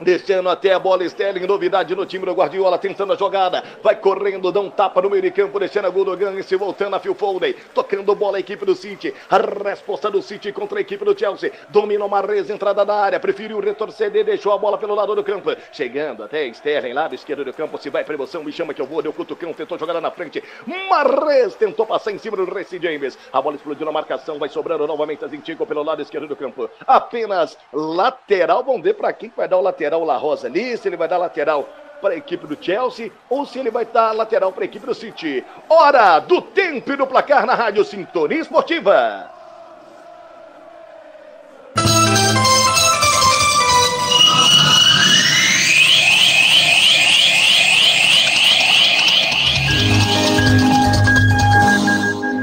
Descendo 0.00 0.48
até 0.48 0.72
a 0.72 0.78
bola, 0.78 1.04
Sterling, 1.04 1.44
novidade 1.46 1.94
no 1.94 2.06
time 2.06 2.24
do 2.24 2.32
Guardiola, 2.32 2.78
tentando 2.78 3.12
a 3.12 3.16
jogada, 3.16 3.64
vai 3.82 3.96
correndo, 3.96 4.52
dá 4.52 4.60
um 4.60 4.70
tapa 4.70 5.02
no 5.02 5.10
meio 5.10 5.22
de 5.22 5.32
campo, 5.32 5.58
deixando 5.58 5.86
a 5.86 5.90
Gundogan 5.90 6.34
e 6.38 6.42
se 6.44 6.54
voltando 6.54 6.94
a 6.94 7.00
Phil 7.00 7.14
Foden, 7.14 7.54
tocando 7.74 8.14
bola 8.14 8.36
a 8.36 8.40
equipe 8.40 8.64
do 8.64 8.76
City, 8.76 9.12
a 9.28 9.38
resposta 9.38 10.08
do 10.08 10.22
City 10.22 10.52
contra 10.52 10.78
a 10.78 10.80
equipe 10.80 11.04
do 11.04 11.18
Chelsea, 11.18 11.52
domina 11.68 12.04
o 12.04 12.08
Marrez, 12.08 12.48
entrada 12.48 12.84
da 12.84 12.94
área, 12.94 13.18
preferiu 13.18 13.58
retroceder, 13.58 14.24
deixou 14.24 14.52
a 14.52 14.58
bola 14.58 14.78
pelo 14.78 14.94
lado 14.94 15.16
do 15.16 15.24
campo, 15.24 15.50
chegando 15.72 16.22
até 16.22 16.46
Sterling, 16.46 16.92
lado 16.92 17.16
esquerdo 17.16 17.44
do 17.44 17.52
campo, 17.52 17.76
se 17.78 17.90
vai 17.90 18.04
para 18.04 18.14
emoção, 18.14 18.44
me 18.44 18.52
chama 18.52 18.72
que 18.72 18.80
eu 18.80 18.86
vou, 18.86 19.02
deu 19.02 19.12
cutucão, 19.12 19.52
tentou 19.52 19.76
jogar 19.76 20.00
na 20.00 20.12
frente, 20.12 20.42
Marrez 20.88 21.56
tentou 21.56 21.84
passar 21.84 22.12
em 22.12 22.18
cima 22.18 22.36
do 22.36 22.44
Reece 22.44 22.78
James, 22.80 23.18
a 23.32 23.42
bola 23.42 23.56
explodiu 23.56 23.84
na 23.84 23.92
marcação, 23.92 24.38
vai 24.38 24.48
sobrando 24.48 24.86
novamente 24.86 25.24
a 25.24 25.28
Zintico 25.28 25.66
pelo 25.66 25.82
lado 25.82 26.02
esquerdo 26.02 26.28
do 26.28 26.36
campo, 26.36 26.70
apenas 26.86 27.58
lateral, 27.72 28.62
vamos 28.62 28.82
ver 28.82 28.94
para 28.94 29.12
quem 29.12 29.32
vai 29.36 29.48
dar 29.48 29.56
o 29.56 29.60
lateral 29.60 29.87
lateral 29.88 30.04
La 30.04 30.16
Rosa 30.16 30.46
ali, 30.46 30.76
se 30.76 30.86
ele 30.86 30.96
vai 30.96 31.08
dar 31.08 31.16
lateral 31.16 31.66
para 32.00 32.14
a 32.14 32.16
equipe 32.16 32.46
do 32.46 32.56
Chelsea 32.60 33.10
ou 33.28 33.46
se 33.46 33.58
ele 33.58 33.70
vai 33.70 33.84
dar 33.84 34.12
lateral 34.12 34.52
para 34.52 34.64
a 34.64 34.66
equipe 34.66 34.86
do 34.86 34.94
City. 34.94 35.44
Hora 35.68 36.20
do 36.20 36.42
tempo 36.42 36.92
e 36.92 36.96
do 36.96 37.06
placar 37.06 37.46
na 37.46 37.54
Rádio 37.54 37.84
Sintonia 37.84 38.40
Esportiva. 38.40 39.30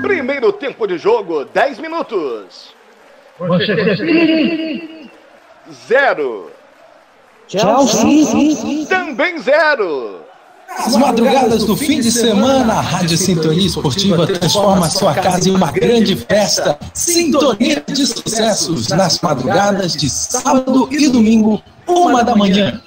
Primeiro 0.01 0.51
tempo 0.51 0.88
de 0.88 0.97
jogo, 0.97 1.45
10 1.45 1.79
minutos. 1.79 2.73
Zero. 5.88 6.54
Chelsea. 7.47 8.86
Também 8.88 9.39
zero. 9.39 10.25
As 10.77 10.95
madrugadas 10.97 11.63
do 11.63 11.75
fim 11.77 12.01
de 12.01 12.12
semana, 12.12 12.73
a 12.73 12.81
Rádio 12.81 13.17
Sintonia 13.17 13.65
Esportiva 13.65 14.27
transforma 14.27 14.89
sua 14.89 15.13
casa 15.13 15.49
em 15.49 15.55
uma 15.55 15.71
grande 15.71 16.15
festa. 16.15 16.77
Sintonia 16.93 17.84
de 17.88 18.05
sucessos 18.05 18.89
nas 18.89 19.19
madrugadas 19.21 19.93
de 19.93 20.10
sábado 20.10 20.89
e 20.91 21.08
domingo, 21.08 21.62
uma 21.88 22.23
da 22.23 22.36
manhã. 22.36 22.81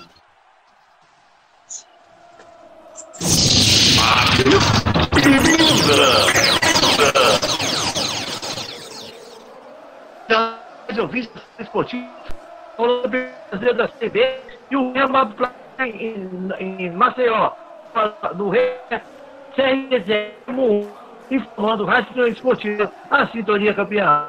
Ouvintes 11.00 11.30
esportivos 11.60 12.08
brasileiro 12.78 13.78
da 13.78 13.88
CB 13.88 14.47
e 14.70 14.76
o 14.76 14.92
Real 14.92 15.08
em, 15.80 16.28
em 16.58 16.90
Maceió, 16.90 17.52
no 18.36 18.50
Rei 18.50 18.80
CRZ 19.54 20.32
1, 20.48 20.92
informando 21.30 21.84
Rádio 21.84 22.26
Esportiva, 22.28 22.92
a 23.10 23.26
sintonia 23.28 23.74
campeã. 23.74 24.28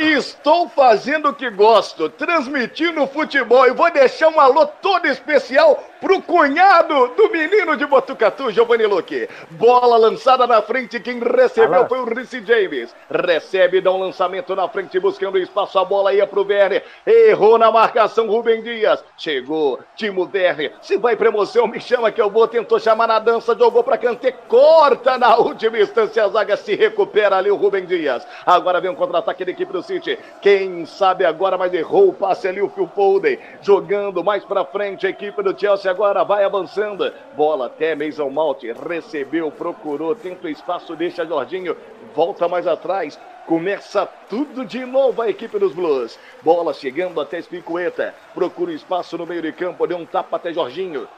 Estou 0.00 0.68
fazendo 0.68 1.28
o 1.28 1.34
que 1.34 1.50
gosto, 1.50 2.08
transmitindo 2.08 3.06
futebol 3.06 3.66
e 3.66 3.72
vou 3.72 3.90
deixar 3.90 4.28
um 4.28 4.40
alô 4.40 4.66
todo 4.66 5.06
especial 5.06 5.82
pro 6.00 6.22
cunhado 6.22 7.08
do 7.16 7.30
menino 7.30 7.76
de 7.76 7.84
Botucatu, 7.86 8.50
Giovanni 8.50 8.86
Luque. 8.86 9.28
Bola 9.50 9.96
lançada 9.96 10.46
na 10.46 10.62
frente, 10.62 11.00
quem 11.00 11.18
recebeu 11.18 11.86
foi 11.86 12.00
o 12.00 12.04
Ricci 12.04 12.44
James. 12.44 12.94
Recebe, 13.10 13.80
dá 13.80 13.90
um 13.90 14.00
lançamento 14.00 14.54
na 14.54 14.68
frente, 14.68 14.98
buscando 15.00 15.38
espaço, 15.38 15.78
a 15.78 15.84
bola 15.84 16.12
ia 16.12 16.26
pro 16.26 16.46
Werner. 16.46 16.84
Errou 17.06 17.58
na 17.58 17.70
marcação, 17.70 18.28
Rubem 18.28 18.62
Dias. 18.62 19.04
Chegou, 19.16 19.80
Timo 19.96 20.30
Werner. 20.32 20.72
Se 20.80 20.96
vai 20.96 21.16
pra 21.16 21.28
emoção, 21.28 21.66
me 21.66 21.80
chama 21.80 22.12
que 22.12 22.20
eu 22.20 22.30
vou. 22.30 22.46
Tentou 22.48 22.78
chamar 22.78 23.08
na 23.08 23.18
dança, 23.18 23.56
jogou 23.58 23.82
pra 23.82 23.98
Kanté, 23.98 24.32
corta 24.32 24.97
na 25.18 25.36
última 25.36 25.78
instância, 25.78 26.24
a 26.24 26.28
zaga 26.28 26.56
se 26.56 26.74
recupera 26.74 27.36
ali 27.36 27.50
o 27.50 27.56
Rubem 27.56 27.84
Dias. 27.84 28.26
Agora 28.44 28.80
vem 28.80 28.90
um 28.90 28.94
contra-ataque 28.94 29.44
da 29.44 29.50
equipe 29.50 29.72
do 29.72 29.82
City. 29.82 30.18
Quem 30.40 30.84
sabe 30.86 31.24
agora, 31.24 31.56
mas 31.56 31.72
errou 31.72 32.08
o 32.08 32.12
passe 32.12 32.48
ali 32.48 32.60
o 32.60 32.68
Phil 32.68 32.88
Foden. 32.94 33.38
Jogando 33.62 34.22
mais 34.24 34.44
pra 34.44 34.64
frente, 34.64 35.06
a 35.06 35.10
equipe 35.10 35.42
do 35.42 35.58
Chelsea 35.58 35.90
agora 35.90 36.24
vai 36.24 36.44
avançando. 36.44 37.12
Bola 37.36 37.66
até 37.66 37.94
Mason 37.94 38.28
Mount. 38.28 38.62
Recebeu, 38.88 39.50
procurou, 39.50 40.14
tenta 40.14 40.46
o 40.46 40.50
espaço, 40.50 40.96
deixa 40.96 41.26
Jorginho. 41.26 41.76
Volta 42.14 42.48
mais 42.48 42.66
atrás. 42.66 43.18
Começa 43.46 44.06
tudo 44.28 44.62
de 44.64 44.84
novo 44.84 45.22
a 45.22 45.30
equipe 45.30 45.58
dos 45.58 45.72
Blues. 45.72 46.18
Bola 46.42 46.74
chegando 46.74 47.18
até 47.18 47.40
Spicueta. 47.40 48.14
Procura 48.34 48.72
espaço 48.72 49.16
no 49.16 49.26
meio 49.26 49.40
de 49.40 49.52
campo. 49.52 49.86
Deu 49.86 49.96
um 49.96 50.04
tapa 50.04 50.36
até 50.36 50.52
Jorginho. 50.52 51.08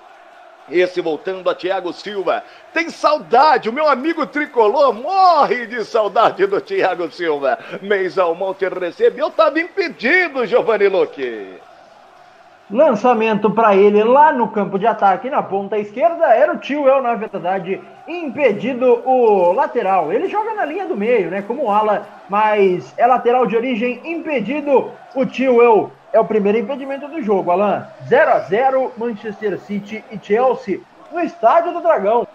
Esse 0.71 1.01
voltando 1.01 1.51
a 1.51 1.55
Thiago 1.55 1.93
Silva. 1.93 2.43
Tem 2.73 2.89
saudade, 2.91 3.69
o 3.69 3.73
meu 3.73 3.89
amigo 3.89 4.27
tricolor 4.27 4.93
morre 4.93 5.67
de 5.67 5.85
saudade 5.85 6.47
do 6.47 6.61
Thiago 6.61 7.11
Silva. 7.11 7.59
Mason 7.83 8.35
Monte 8.35 8.69
recebeu, 8.69 9.29
estava 9.29 9.59
impedido, 9.59 10.47
Giovanni 10.47 10.89
Luque. 10.89 11.61
Lançamento 12.71 13.51
para 13.51 13.75
ele 13.75 14.05
lá 14.05 14.33
no 14.33 14.47
campo 14.47 14.79
de 14.79 14.87
ataque, 14.87 15.29
na 15.29 15.43
ponta 15.43 15.77
esquerda. 15.77 16.27
Era 16.27 16.53
o 16.53 16.59
Tio 16.59 16.89
El, 16.89 17.03
na 17.03 17.17
verdade, 17.17 17.81
impedido 18.07 19.03
o 19.05 19.51
lateral. 19.51 20.13
Ele 20.13 20.29
joga 20.29 20.55
na 20.55 20.65
linha 20.65 20.87
do 20.87 20.97
meio, 20.97 21.31
né? 21.31 21.43
Como 21.43 21.69
ala, 21.69 22.07
mas 22.29 22.95
é 22.97 23.05
lateral 23.09 23.45
de 23.45 23.57
origem 23.57 24.01
impedido. 24.05 24.93
O 25.17 25.27
Tio 25.27 25.61
El 25.61 25.91
é 26.13 26.21
o 26.21 26.25
primeiro 26.25 26.59
impedimento 26.59 27.09
do 27.09 27.23
jogo, 27.23 27.51
Alan. 27.51 27.87
0 28.09 28.31
a 28.31 28.39
0 28.41 28.93
Manchester 28.97 29.59
City 29.61 30.05
e 30.11 30.19
Chelsea 30.19 30.81
no 31.13 31.21
Estádio 31.21 31.73
do 31.73 31.81
Dragão. 31.81 32.27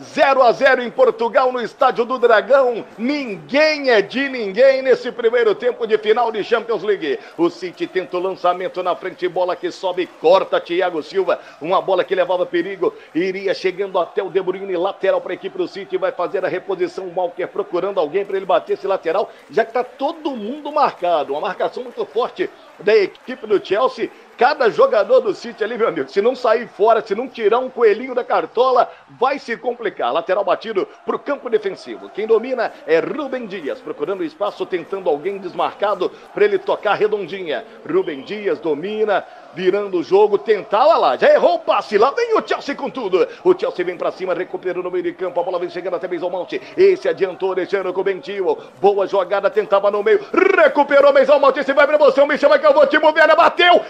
0 0.00 0.42
a 0.42 0.52
0 0.52 0.82
em 0.82 0.90
Portugal 0.90 1.52
no 1.52 1.60
Estádio 1.60 2.04
do 2.04 2.18
Dragão. 2.18 2.84
Ninguém 2.96 3.90
é 3.90 4.00
de 4.00 4.28
ninguém 4.28 4.80
nesse 4.80 5.10
primeiro 5.10 5.54
tempo 5.54 5.86
de 5.86 5.98
final 5.98 6.30
de 6.30 6.44
Champions 6.44 6.84
League. 6.84 7.18
O 7.36 7.50
City 7.50 7.86
tenta 7.86 8.16
o 8.16 8.20
lançamento 8.20 8.80
na 8.82 8.94
frente, 8.94 9.26
bola 9.28 9.56
que 9.56 9.72
sobe, 9.72 10.06
corta 10.20 10.60
Thiago 10.60 11.02
Silva. 11.02 11.40
Uma 11.60 11.82
bola 11.82 12.04
que 12.04 12.14
levava 12.14 12.46
perigo, 12.46 12.94
iria 13.12 13.52
chegando 13.54 13.98
até 13.98 14.22
o 14.22 14.30
De 14.30 14.40
Bruyne, 14.40 14.76
lateral 14.76 15.20
para 15.20 15.32
a 15.32 15.34
equipe 15.34 15.58
do 15.58 15.66
City, 15.66 15.96
vai 15.98 16.12
fazer 16.12 16.44
a 16.44 16.48
reposição. 16.48 17.06
O 17.06 17.14
Walker 17.14 17.46
procurando 17.48 17.98
alguém 17.98 18.24
para 18.24 18.36
ele 18.36 18.46
bater 18.46 18.74
esse 18.74 18.86
lateral, 18.86 19.32
já 19.50 19.64
que 19.64 19.70
está 19.70 19.82
todo 19.82 20.36
mundo 20.36 20.70
marcado. 20.70 21.32
Uma 21.32 21.40
marcação 21.40 21.82
muito 21.82 22.04
forte 22.06 22.48
da 22.78 22.94
equipe 22.96 23.46
do 23.46 23.64
Chelsea. 23.64 24.10
Cada 24.38 24.70
jogador 24.70 25.18
do 25.18 25.34
City 25.34 25.64
ali, 25.64 25.76
meu 25.76 25.88
amigo, 25.88 26.08
se 26.08 26.22
não 26.22 26.36
sair 26.36 26.68
fora, 26.68 27.02
se 27.04 27.12
não 27.12 27.28
tirar 27.28 27.58
um 27.58 27.68
coelhinho 27.68 28.14
da 28.14 28.22
cartola, 28.22 28.88
vai 29.18 29.36
se 29.36 29.56
complicar. 29.56 30.12
Lateral 30.12 30.44
batido 30.44 30.86
para 31.04 31.16
o 31.16 31.18
campo 31.18 31.50
defensivo. 31.50 32.08
Quem 32.08 32.24
domina 32.24 32.72
é 32.86 33.00
Rubem 33.00 33.48
Dias, 33.48 33.80
procurando 33.80 34.22
espaço, 34.22 34.64
tentando 34.64 35.10
alguém 35.10 35.38
desmarcado 35.38 36.08
para 36.32 36.44
ele 36.44 36.56
tocar 36.56 36.94
redondinha. 36.94 37.66
Rubem 37.84 38.22
Dias 38.22 38.60
domina, 38.60 39.26
virando 39.58 39.98
o 39.98 40.04
jogo, 40.04 40.38
tentava 40.38 40.96
lá, 40.96 41.16
já 41.16 41.34
errou 41.34 41.56
o 41.56 41.58
passe, 41.58 41.98
lá 41.98 42.12
vem 42.12 42.38
o 42.38 42.46
Chelsea 42.46 42.76
com 42.76 42.88
tudo. 42.88 43.26
O 43.42 43.58
Chelsea 43.58 43.84
vem 43.84 43.96
para 43.96 44.12
cima, 44.12 44.32
recuperando 44.32 44.84
no 44.84 44.90
meio 44.90 45.02
de 45.02 45.12
campo, 45.12 45.40
a 45.40 45.42
bola 45.42 45.58
vem 45.58 45.68
chegando 45.68 45.96
até 45.96 46.06
Mason 46.06 46.30
Mount. 46.30 46.52
Esse 46.76 47.08
adiantou, 47.08 47.56
deixando 47.56 47.92
com 47.92 48.00
o 48.00 48.04
Bentil. 48.04 48.56
Boa 48.80 49.04
jogada, 49.08 49.50
tentava 49.50 49.90
no 49.90 50.00
meio, 50.00 50.24
recuperou 50.56 51.12
Mason 51.12 51.40
Mount, 51.40 51.56
esse 51.56 51.72
vai 51.72 51.88
para 51.88 51.96
emoção, 51.96 52.24
me 52.24 52.38
chama 52.38 52.56
que 52.56 52.64
eu 52.68 52.72
vou, 52.72 52.86
Timo 52.86 53.08
Werner 53.08 53.34
bateu. 53.34 53.84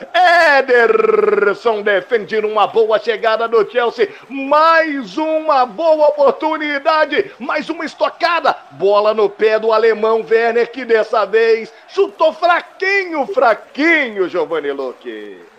Ederson 0.58 1.82
defende 1.82 2.38
uma 2.38 2.66
boa 2.66 2.98
chegada 2.98 3.46
do 3.46 3.70
Chelsea, 3.70 4.08
mais 4.26 5.18
uma 5.18 5.66
boa 5.66 6.08
oportunidade, 6.08 7.30
mais 7.38 7.68
uma 7.68 7.84
estocada. 7.84 8.56
Bola 8.70 9.12
no 9.12 9.28
pé 9.28 9.58
do 9.58 9.70
alemão 9.70 10.24
Werner, 10.26 10.72
que 10.72 10.86
dessa 10.86 11.26
vez 11.26 11.70
chutou 11.88 12.32
fraquinho, 12.32 13.26
fraquinho, 13.26 14.30
Giovanni 14.30 14.72
Luque. 14.72 15.57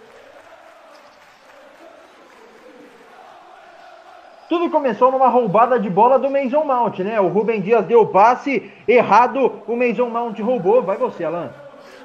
Tudo 4.50 4.68
começou 4.72 5.12
numa 5.12 5.30
roubada 5.30 5.80
de 5.80 5.92
bola 5.92 6.18
do 6.18 6.28
Mason 6.28 6.64
Mount, 6.64 6.98
né? 7.00 7.22
O 7.22 7.28
Rubem 7.28 7.62
Dias 7.62 7.86
deu 7.86 8.08
passe 8.08 8.74
errado, 8.88 9.62
o 9.68 9.76
Mason 9.76 10.10
Mount 10.10 10.40
roubou. 10.40 10.82
Vai 10.82 10.98
você, 10.98 11.24
Alan. 11.24 11.52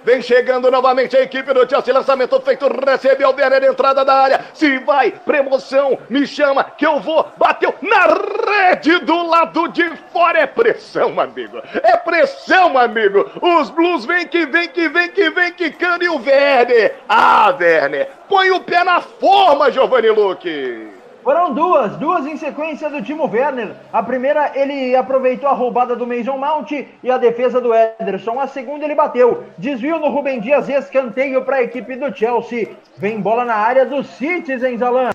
Vem 0.04 0.20
chegando 0.20 0.70
novamente 0.70 1.16
a 1.16 1.22
equipe 1.22 1.54
do 1.54 1.66
Chelsea. 1.66 1.94
Lançamento 1.94 2.38
feito, 2.42 2.66
recebeu 2.86 3.30
o 3.30 3.34
Werner, 3.34 3.64
entrada 3.64 4.04
da 4.04 4.14
área. 4.14 4.44
Se 4.52 4.78
vai, 4.80 5.10
promoção, 5.10 5.98
me 6.10 6.26
chama 6.26 6.62
que 6.62 6.86
eu 6.86 7.00
vou. 7.00 7.26
Bateu 7.38 7.74
na 7.80 8.08
rede 8.52 8.98
do 8.98 9.26
lado 9.26 9.66
de 9.68 9.96
fora. 10.12 10.40
É 10.40 10.46
pressão, 10.46 11.18
amigo. 11.18 11.62
É 11.82 11.96
pressão, 11.96 12.76
amigo. 12.76 13.24
Os 13.40 13.70
Blues 13.70 14.04
vem 14.04 14.26
que 14.26 14.44
vem, 14.44 14.68
que 14.68 14.86
vem, 14.90 15.08
que 15.08 15.30
vem, 15.30 15.52
que 15.54 15.74
e 16.02 16.08
o 16.10 16.22
Werner. 16.22 16.96
Ah, 17.08 17.56
Werner, 17.58 18.10
põe 18.28 18.50
o 18.50 18.60
pé 18.60 18.84
na 18.84 19.00
forma, 19.00 19.70
Giovanni 19.70 20.10
Luque. 20.10 20.93
Foram 21.24 21.54
duas, 21.54 21.96
duas 21.96 22.26
em 22.26 22.36
sequência 22.36 22.90
do 22.90 23.00
Timo 23.00 23.24
Werner. 23.26 23.70
A 23.90 24.02
primeira, 24.02 24.52
ele 24.54 24.94
aproveitou 24.94 25.48
a 25.48 25.54
roubada 25.54 25.96
do 25.96 26.06
Mason 26.06 26.36
Mount 26.36 26.70
e 26.70 27.10
a 27.10 27.16
defesa 27.16 27.62
do 27.62 27.70
Ederson. 27.74 28.38
A 28.38 28.46
segunda, 28.46 28.84
ele 28.84 28.94
bateu. 28.94 29.44
Desvio 29.56 29.98
no 29.98 30.10
Rubem 30.10 30.38
Dias, 30.38 30.68
escanteio 30.68 31.42
para 31.42 31.56
a 31.56 31.62
equipe 31.62 31.96
do 31.96 32.14
Chelsea. 32.14 32.76
Vem 32.98 33.22
bola 33.22 33.42
na 33.42 33.54
área 33.54 33.86
do 33.86 34.04
Citizens, 34.04 34.82
Alan. 34.82 35.12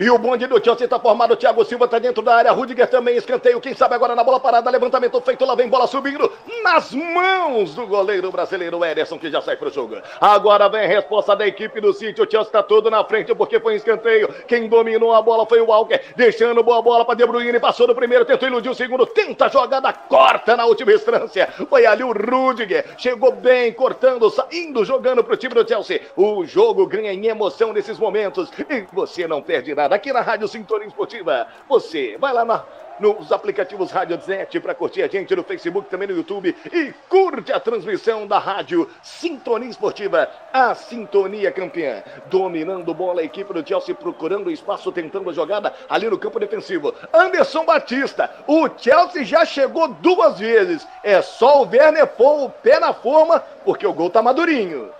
E 0.00 0.10
o 0.10 0.18
bonde 0.18 0.46
do 0.46 0.62
Chelsea 0.62 0.84
está 0.84 0.98
formado. 0.98 1.36
Thiago 1.36 1.64
Silva 1.64 1.84
está 1.84 1.98
dentro 1.98 2.22
da 2.22 2.34
área. 2.34 2.52
Rudiger 2.52 2.88
também 2.88 3.16
escanteio. 3.16 3.60
Quem 3.60 3.74
sabe 3.74 3.94
agora 3.94 4.14
na 4.14 4.24
bola 4.24 4.40
parada. 4.40 4.70
Levantamento 4.70 5.20
feito. 5.20 5.44
Lá 5.44 5.54
vem 5.54 5.68
bola 5.68 5.86
subindo 5.86 6.30
nas 6.62 6.92
mãos 6.92 7.74
do 7.74 7.86
goleiro 7.86 8.30
brasileiro 8.30 8.84
Ederson, 8.84 9.18
que 9.18 9.30
já 9.30 9.40
sai 9.40 9.56
para 9.56 9.68
o 9.68 9.70
jogo. 9.70 9.96
Agora 10.20 10.68
vem 10.68 10.82
a 10.82 10.86
resposta 10.86 11.36
da 11.36 11.46
equipe 11.46 11.80
do 11.80 11.92
City. 11.92 12.20
O 12.20 12.30
Chelsea 12.30 12.48
está 12.48 12.62
todo 12.62 12.90
na 12.90 13.04
frente 13.04 13.34
porque 13.34 13.60
foi 13.60 13.76
escanteio. 13.76 14.28
Quem 14.46 14.68
dominou 14.68 15.14
a 15.14 15.22
bola 15.22 15.46
foi 15.46 15.60
o 15.60 15.66
Walker. 15.66 16.00
Deixando 16.16 16.62
boa 16.62 16.80
bola 16.82 17.04
para 17.04 17.14
De 17.14 17.26
Bruyne. 17.26 17.60
Passou 17.60 17.86
do 17.86 17.94
primeiro, 17.94 18.24
tentou 18.24 18.48
iludir 18.48 18.70
o 18.70 18.74
segundo. 18.74 19.06
Tenta 19.06 19.46
a 19.46 19.48
jogada, 19.48 19.92
corta 19.92 20.56
na 20.56 20.64
última 20.64 20.92
instância. 20.92 21.48
Foi 21.68 21.86
ali 21.86 22.02
o 22.02 22.12
Rudiger. 22.12 22.84
Chegou 22.98 23.32
bem, 23.32 23.72
cortando, 23.72 24.30
saindo, 24.30 24.84
jogando 24.84 25.22
para 25.22 25.34
o 25.34 25.36
time 25.36 25.54
do 25.54 25.68
Chelsea. 25.68 26.00
O 26.16 26.44
jogo 26.44 26.86
ganha 26.86 27.12
em 27.12 27.26
emoção 27.26 27.72
nesses 27.72 27.98
momentos. 27.98 28.50
E 28.68 28.86
você 28.92 29.26
não 29.26 29.42
perde 29.42 29.74
nada 29.74 29.81
aqui 29.90 30.12
na 30.12 30.20
Rádio 30.20 30.46
Sintonia 30.46 30.86
Esportiva. 30.86 31.46
Você 31.68 32.16
vai 32.18 32.32
lá 32.32 32.44
na, 32.44 32.64
nos 33.00 33.32
aplicativos 33.32 33.90
Rádio 33.90 34.20
Net 34.26 34.60
para 34.60 34.74
curtir 34.74 35.02
a 35.02 35.08
gente 35.08 35.34
no 35.34 35.42
Facebook, 35.42 35.88
também 35.88 36.06
no 36.06 36.14
YouTube 36.14 36.54
e 36.72 36.92
curte 37.08 37.52
a 37.52 37.58
transmissão 37.58 38.26
da 38.26 38.38
Rádio 38.38 38.88
Sintonia 39.02 39.68
Esportiva, 39.68 40.28
a 40.52 40.74
Sintonia 40.74 41.50
campeã. 41.50 42.02
Dominando 42.26 42.94
bola, 42.94 43.20
a 43.20 43.24
equipe 43.24 43.52
do 43.52 43.66
Chelsea 43.66 43.94
procurando 43.94 44.50
espaço, 44.50 44.92
tentando 44.92 45.30
a 45.30 45.32
jogada 45.32 45.72
ali 45.88 46.08
no 46.08 46.18
campo 46.18 46.38
defensivo. 46.38 46.94
Anderson 47.12 47.64
Batista, 47.64 48.30
o 48.46 48.68
Chelsea 48.76 49.24
já 49.24 49.44
chegou 49.44 49.88
duas 49.88 50.38
vezes. 50.38 50.86
É 51.02 51.20
só 51.22 51.62
o 51.62 51.68
Werner 51.68 52.06
pôr 52.06 52.44
o 52.44 52.50
pé 52.50 52.78
na 52.78 52.92
forma, 52.92 53.40
porque 53.64 53.86
o 53.86 53.92
gol 53.92 54.10
tá 54.10 54.22
madurinho. 54.22 54.90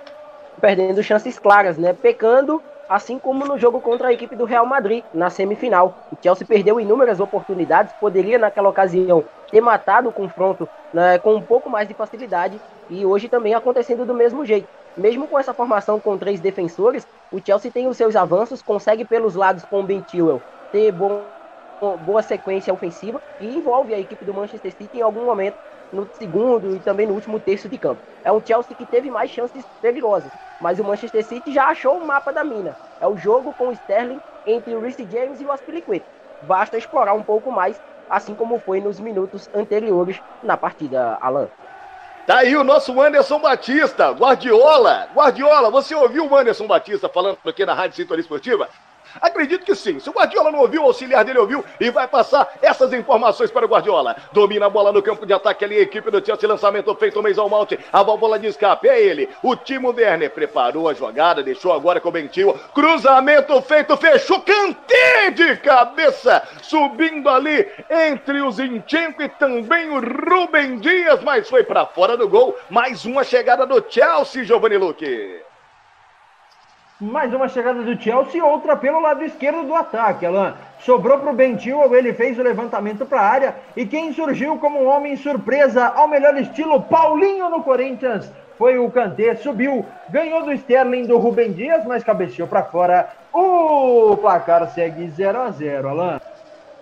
Perdendo 0.60 1.02
chances 1.02 1.38
claras, 1.38 1.76
né? 1.76 1.92
Pecando 1.92 2.62
assim 2.94 3.18
como 3.18 3.46
no 3.46 3.58
jogo 3.58 3.80
contra 3.80 4.08
a 4.08 4.12
equipe 4.12 4.36
do 4.36 4.44
Real 4.44 4.66
Madrid, 4.66 5.04
na 5.12 5.30
semifinal. 5.30 5.96
O 6.10 6.16
Chelsea 6.22 6.46
perdeu 6.46 6.78
inúmeras 6.78 7.20
oportunidades, 7.20 7.94
poderia 7.98 8.38
naquela 8.38 8.68
ocasião 8.68 9.24
ter 9.50 9.60
matado 9.60 10.08
o 10.08 10.12
confronto 10.12 10.68
né, 10.92 11.18
com 11.18 11.34
um 11.34 11.42
pouco 11.42 11.70
mais 11.70 11.88
de 11.88 11.94
facilidade, 11.94 12.60
e 12.88 13.06
hoje 13.06 13.28
também 13.28 13.54
acontecendo 13.54 14.04
do 14.04 14.14
mesmo 14.14 14.44
jeito. 14.44 14.68
Mesmo 14.96 15.26
com 15.26 15.38
essa 15.38 15.54
formação 15.54 16.00
com 16.00 16.18
três 16.18 16.40
defensores, 16.40 17.06
o 17.30 17.40
Chelsea 17.44 17.72
tem 17.72 17.88
os 17.88 17.96
seus 17.96 18.14
avanços, 18.14 18.60
consegue 18.60 19.04
pelos 19.06 19.34
lados 19.34 19.64
com 19.64 19.80
o 19.80 19.86
Ben 19.86 20.04
Chilwell 20.06 20.44
ter 20.70 20.92
bom, 20.92 21.34
boa 21.80 22.22
sequência 22.22 22.72
ofensiva 22.72 23.22
e 23.38 23.56
envolve 23.56 23.94
a 23.94 23.98
equipe 23.98 24.24
do 24.24 24.34
Manchester 24.34 24.72
City 24.72 24.98
em 24.98 25.02
algum 25.02 25.24
momento 25.24 25.58
no 25.90 26.08
segundo 26.14 26.74
e 26.76 26.80
também 26.80 27.06
no 27.06 27.14
último 27.14 27.38
terço 27.40 27.68
de 27.68 27.78
campo. 27.78 28.02
É 28.24 28.32
um 28.32 28.40
Chelsea 28.44 28.76
que 28.76 28.86
teve 28.86 29.10
mais 29.10 29.30
chances 29.30 29.66
perigosas, 29.80 30.32
mas 30.62 30.78
o 30.78 30.84
Manchester 30.84 31.24
City 31.24 31.52
já 31.52 31.66
achou 31.66 31.98
o 31.98 32.06
mapa 32.06 32.32
da 32.32 32.44
mina. 32.44 32.76
É 33.00 33.06
o 33.06 33.16
jogo 33.16 33.52
com 33.58 33.68
o 33.68 33.72
Sterling 33.72 34.20
entre 34.46 34.74
o 34.74 34.80
Reece 34.80 35.06
James 35.10 35.40
e 35.40 35.44
o 35.44 35.50
Aspilicueta. 35.50 36.06
Basta 36.42 36.78
explorar 36.78 37.14
um 37.14 37.22
pouco 37.22 37.50
mais, 37.50 37.78
assim 38.08 38.34
como 38.34 38.60
foi 38.60 38.80
nos 38.80 39.00
minutos 39.00 39.50
anteriores 39.52 40.20
na 40.42 40.56
partida, 40.56 41.18
Alan. 41.20 41.48
Tá 42.26 42.38
aí 42.38 42.56
o 42.56 42.62
nosso 42.62 43.00
Anderson 43.00 43.40
Batista, 43.40 44.10
Guardiola. 44.12 45.08
Guardiola, 45.12 45.68
você 45.68 45.94
ouviu 45.96 46.28
o 46.28 46.36
Anderson 46.36 46.68
Batista 46.68 47.08
falando 47.08 47.38
aqui 47.44 47.66
na 47.66 47.74
Rádio 47.74 47.96
Sintonia 47.96 48.20
Esportiva? 48.20 48.68
Acredito 49.20 49.64
que 49.64 49.74
sim. 49.74 49.98
Se 49.98 50.08
o 50.08 50.12
Guardiola 50.12 50.50
não 50.50 50.60
ouviu, 50.60 50.82
o 50.82 50.86
auxiliar 50.86 51.24
dele 51.24 51.38
ouviu 51.38 51.64
e 51.80 51.90
vai 51.90 52.06
passar 52.08 52.54
essas 52.62 52.92
informações 52.92 53.50
para 53.50 53.66
o 53.66 53.68
Guardiola. 53.68 54.16
Domina 54.32 54.66
a 54.66 54.70
bola 54.70 54.92
no 54.92 55.02
campo 55.02 55.26
de 55.26 55.32
ataque 55.32 55.64
ali, 55.64 55.78
a 55.78 55.82
equipe 55.82 56.10
do 56.10 56.24
Chelsea, 56.24 56.48
lançamento 56.48 56.94
feito 56.94 57.18
o 57.18 57.22
Mason 57.22 57.48
Mount, 57.48 57.72
a 57.92 58.02
válvula 58.02 58.38
de 58.38 58.46
escape, 58.46 58.88
é 58.88 59.00
ele. 59.00 59.28
O 59.42 59.56
Timo 59.56 59.90
Werner 59.90 60.30
preparou 60.30 60.88
a 60.88 60.94
jogada, 60.94 61.42
deixou 61.42 61.72
agora 61.72 62.00
com 62.00 62.08
o 62.08 62.12
Bentil, 62.12 62.58
cruzamento 62.74 63.60
feito, 63.62 63.96
fechou, 63.96 64.40
cantê 64.40 65.30
de 65.34 65.56
cabeça, 65.56 66.42
subindo 66.62 67.28
ali 67.28 67.68
entre 67.90 68.40
o 68.40 68.50
Zinchenko 68.50 69.22
e 69.22 69.28
também 69.28 69.90
o 69.90 70.00
Rubem 70.00 70.78
Dias, 70.78 71.22
mas 71.22 71.48
foi 71.48 71.62
para 71.62 71.86
fora 71.86 72.16
do 72.16 72.28
gol. 72.28 72.56
Mais 72.70 73.04
uma 73.04 73.24
chegada 73.24 73.66
do 73.66 73.84
Chelsea, 73.88 74.44
Giovanni 74.44 74.76
Luque. 74.76 75.51
Mais 77.02 77.34
uma 77.34 77.48
chegada 77.48 77.82
do 77.82 78.00
Chelsea, 78.00 78.44
outra 78.44 78.76
pelo 78.76 79.00
lado 79.00 79.24
esquerdo 79.24 79.66
do 79.66 79.74
ataque, 79.74 80.24
Alan. 80.24 80.54
Sobrou 80.78 81.18
para 81.18 81.32
o 81.32 81.34
Ben 81.34 81.58
Chilwell, 81.58 81.96
ele 81.96 82.12
fez 82.12 82.38
o 82.38 82.44
levantamento 82.44 83.04
para 83.04 83.20
a 83.20 83.28
área. 83.28 83.56
E 83.76 83.84
quem 83.84 84.12
surgiu 84.12 84.56
como 84.58 84.80
um 84.80 84.86
homem 84.86 85.16
surpresa, 85.16 85.84
ao 85.84 86.06
melhor 86.06 86.36
estilo, 86.36 86.80
Paulinho 86.80 87.50
no 87.50 87.64
Corinthians, 87.64 88.32
foi 88.56 88.78
o 88.78 88.88
Kanté. 88.88 89.34
Subiu, 89.34 89.84
ganhou 90.10 90.44
do 90.44 90.52
Sterling 90.52 91.06
do 91.06 91.18
Rubem 91.18 91.50
Dias, 91.50 91.84
mas 91.84 92.04
cabeceou 92.04 92.46
para 92.46 92.62
fora. 92.62 93.08
O 93.32 94.16
placar 94.18 94.68
segue 94.68 95.08
0 95.08 95.40
a 95.40 95.50
0 95.50 95.88
Alan. 95.88 96.20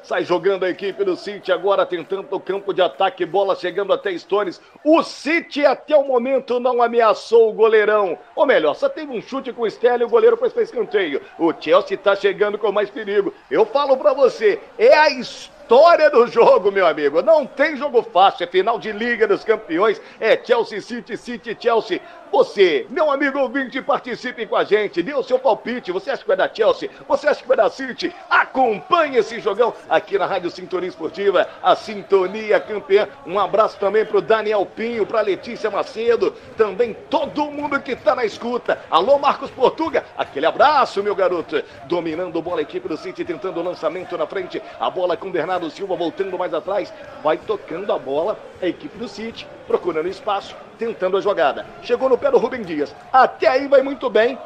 Sai 0.03 0.25
jogando 0.25 0.65
a 0.65 0.71
equipe 0.71 1.05
do 1.05 1.15
City 1.15 1.53
agora 1.53 1.85
tentando 1.85 2.27
o 2.31 2.41
campo 2.41 2.73
de 2.73 2.81
ataque, 2.81 3.27
bola 3.27 3.55
chegando 3.55 3.93
até 3.93 4.17
Stones. 4.17 4.61
O 4.85 5.03
City 5.03 5.65
até 5.67 5.97
o 5.97 6.05
momento 6.05 6.59
não 6.59 6.83
ameaçou 6.83 7.51
o 7.51 7.53
goleirão. 7.53 8.19
Ou 8.35 8.47
melhor, 8.47 8.75
só 8.75 8.89
teve 8.89 9.13
um 9.13 9.21
chute 9.21 9.53
com 9.53 9.63
o 9.63 9.67
Sterling 9.67 10.03
e 10.03 10.07
o 10.07 10.11
goleiro 10.11 10.37
fez 10.37 10.57
escanteio. 10.57 11.21
O 11.39 11.53
Chelsea 11.53 11.99
tá 11.99 12.17
chegando 12.17 12.59
com 12.59 12.73
mais 12.73 12.89
perigo. 12.89 13.35
Eu 13.51 13.67
falo 13.67 13.97
para 13.97 14.15
você, 14.15 14.59
é 14.79 14.95
a 14.97 15.11
história 15.11 16.11
do 16.11 16.27
jogo, 16.27 16.73
meu 16.73 16.87
amigo. 16.87 17.23
Não 17.23 17.45
tem 17.47 17.77
jogo 17.77 18.03
fácil, 18.03 18.45
é 18.45 18.47
final 18.47 18.79
de 18.79 18.91
Liga 18.93 19.29
dos 19.29 19.45
Campeões, 19.45 20.01
é 20.19 20.37
Chelsea 20.43 20.81
City, 20.81 21.17
City 21.17 21.57
Chelsea. 21.61 22.01
Você, 22.33 22.87
meu 22.89 23.11
amigo 23.11 23.41
ouvinte, 23.41 23.83
participe 23.83 24.47
com 24.47 24.55
a 24.55 24.63
gente, 24.63 25.03
dê 25.03 25.13
o 25.13 25.23
seu 25.23 25.37
palpite. 25.37 25.91
Você 25.91 26.11
acha 26.11 26.23
que 26.23 26.29
vai 26.29 26.37
dar 26.37 26.51
Chelsea? 26.55 26.89
Você 27.09 27.27
acha 27.27 27.43
que 27.43 27.49
vai 27.49 27.57
dar 27.57 27.69
City? 27.71 28.15
Acompanhe 28.31 29.17
esse 29.17 29.41
jogão 29.41 29.75
aqui 29.89 30.17
na 30.17 30.27
Rádio 30.27 30.49
Sintonia 30.49 30.89
Esportiva, 30.89 31.49
a 31.61 31.75
Sintonia 31.75 32.61
Campeã. 32.61 33.09
Um 33.27 33.39
abraço 33.39 33.79
também 33.79 34.05
pro 34.05 34.23
Daniel 34.23 34.65
Pinho, 34.65 35.05
pra 35.05 35.23
Letícia 35.23 35.71
Macedo, 35.71 36.33
também 36.57 36.95
todo 37.11 37.51
mundo 37.51 37.81
que 37.81 37.97
tá 37.97 38.15
na 38.15 38.25
escuta. 38.25 38.79
Alô, 38.89 39.19
Marcos 39.19 39.51
Portuga, 39.51 40.05
aquele 40.17 40.47
abraço, 40.47 41.03
meu 41.03 41.17
garoto. 41.17 41.63
Dominando 41.87 42.41
bola, 42.41 42.61
a 42.61 42.63
equipe 42.63 42.87
do 42.87 42.97
City 42.97 43.25
tentando 43.25 43.59
o 43.59 43.63
lançamento 43.63 44.17
na 44.17 44.27
frente. 44.27 44.63
A 44.79 44.89
bola 44.89 45.17
com 45.17 45.33
Bernardo 45.33 45.69
Silva 45.69 45.97
voltando 45.97 46.39
mais 46.39 46.55
atrás. 46.55 46.93
Vai 47.25 47.39
tocando 47.39 47.93
a 47.93 47.99
bola, 47.99 48.39
a 48.63 48.69
equipe 48.69 48.97
do 48.97 49.09
City 49.09 49.49
procurando 49.71 50.09
espaço, 50.09 50.57
tentando 50.77 51.17
a 51.17 51.21
jogada. 51.21 51.65
Chegou 51.85 52.09
no 52.09 52.19
pé 52.19 52.29
do 52.29 52.39
Rubem 52.39 52.63
Dias. 52.63 52.93
Até 53.13 53.47
aí 53.47 53.69
vai 53.69 53.83
muito 53.83 54.11
bem. 54.11 54.37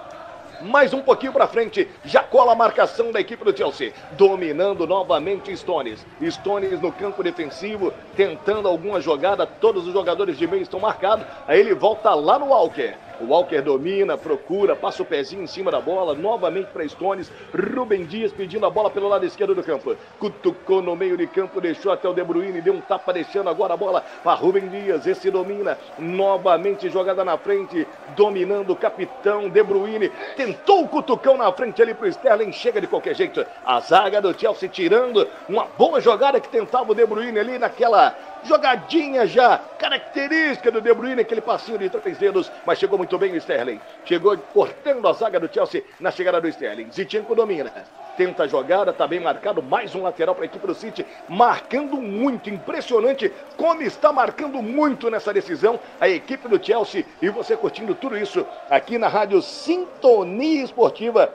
Mais 0.61 0.93
um 0.93 1.01
pouquinho 1.01 1.33
para 1.33 1.49
frente, 1.49 1.89
já 2.05 2.23
cola 2.23 2.53
a 2.53 2.55
marcação 2.55 3.11
da 3.11 3.21
equipe 3.21 3.43
do 3.43 3.57
Chelsea, 3.57 3.93
dominando 4.13 4.87
novamente 4.87 5.57
Stones. 5.57 6.07
Stones 6.31 6.81
no 6.81 6.93
campo 6.93 7.23
defensivo, 7.23 7.93
tentando 8.15 8.69
alguma 8.69 9.01
jogada, 9.01 9.47
todos 9.47 9.87
os 9.87 9.95
jogadores 9.95 10.37
de 10.37 10.47
meio 10.47 10.63
estão 10.63 10.79
marcados. 10.79 11.27
Aí 11.49 11.59
ele 11.59 11.75
volta 11.75 12.15
lá 12.15 12.39
no 12.39 12.47
Walker. 12.47 12.95
O 13.21 13.27
Walker 13.27 13.61
domina, 13.63 14.17
procura, 14.17 14.75
passa 14.75 15.03
o 15.03 15.07
pezinho 15.07 15.43
em 15.43 15.47
cima 15.47 15.71
da 15.71 15.81
bola, 15.81 16.15
novamente 16.15 16.69
para 16.73 16.89
Stones. 16.89 17.31
Rubem 17.55 18.05
Dias 18.05 18.33
pedindo 18.33 18.67
a 18.67 18.71
bola 18.71 18.91
pelo 18.91 19.09
lado 19.09 19.25
esquerdo 19.25 19.55
do 19.55 19.63
campo. 19.63 19.97
Cutucou 20.19 20.83
no 20.83 20.97
meio 20.97 21.17
de 21.17 21.27
campo, 21.27 21.61
deixou 21.61 21.93
até 21.93 22.09
o 22.09 22.13
De 22.13 22.25
Bruyne, 22.25 22.61
deu 22.61 22.75
um 22.75 22.81
tapa 22.81 23.13
deixando 23.13 23.49
agora 23.49 23.75
a 23.75 23.77
bola 23.77 24.05
para 24.23 24.35
Rubem 24.35 24.69
Dias. 24.69 25.07
Esse 25.07 25.31
domina, 25.31 25.79
novamente 25.99 26.89
jogada 26.89 27.25
na 27.25 27.39
frente, 27.39 27.87
dominando 28.17 28.71
o 28.71 28.77
capitão 28.77 29.49
De 29.49 29.63
Bruyne. 29.63 30.11
Tentou 30.37 30.83
o 30.83 30.89
cutucão 30.89 31.37
na 31.37 31.53
frente 31.53 31.81
ali 31.81 31.95
para 31.95 32.07
o 32.07 32.09
Sterling, 32.09 32.53
chega 32.53 32.81
de 32.81 32.87
qualquer 32.87 33.15
jeito. 33.15 33.45
A 33.65 33.81
zaga 33.81 34.21
do 34.21 34.39
Chelsea 34.39 34.69
tirando 34.69 35.27
uma 35.49 35.65
boa 35.65 36.01
jogada 36.01 36.41
que 36.41 36.49
tentava 36.49 36.91
o 36.91 36.95
De 36.95 37.07
Bruyne 37.07 37.39
ali 37.39 37.59
naquela 37.59 38.15
jogadinha 38.45 39.27
já 39.27 39.59
característica 39.79 40.71
do 40.71 40.81
De 40.81 40.93
Bruyne, 40.93 41.21
aquele 41.21 41.41
passinho 41.41 41.79
de 41.79 41.91
três 41.91 42.19
dedos, 42.19 42.51
mas 42.67 42.79
chegou 42.79 42.99
muito 42.99 43.19
bem 43.19 43.33
o 43.33 43.37
Sterling. 43.37 43.81
Chegou 44.05 44.37
cortando 44.53 45.07
a 45.09 45.13
zaga 45.13 45.41
do 45.41 45.53
Chelsea 45.53 45.83
na 45.99 46.11
chegada 46.11 46.41
do 46.41 46.49
Sterling. 46.49 46.91
Zinchenko 46.93 47.35
domina. 47.35 47.73
Tenta 48.17 48.45
a 48.45 48.47
jogada, 48.47 48.93
tá 48.93 49.09
bem 49.09 49.19
marcado, 49.19 49.61
mais 49.61 49.95
um 49.95 50.03
lateral 50.03 50.35
para 50.35 50.45
a 50.45 50.47
equipe 50.47 50.65
do 50.65 50.75
City, 50.75 51.05
marcando 51.29 51.97
muito, 51.97 52.49
impressionante 52.49 53.33
como 53.57 53.83
está 53.83 54.13
marcando 54.13 54.63
muito 54.63 55.11
nessa 55.11 55.33
decisão 55.33 55.81
a 56.01 56.09
equipe 56.09 56.47
do 56.49 56.65
Chelsea 56.65 57.05
e 57.21 57.29
você 57.29 57.57
curtindo 57.57 57.95
tudo 57.95 58.17
isso 58.17 58.47
aqui 58.71 58.99
na 58.99 59.09
Rádio 59.09 59.43
Sintonia 59.43 60.63
Esportiva 60.63 61.33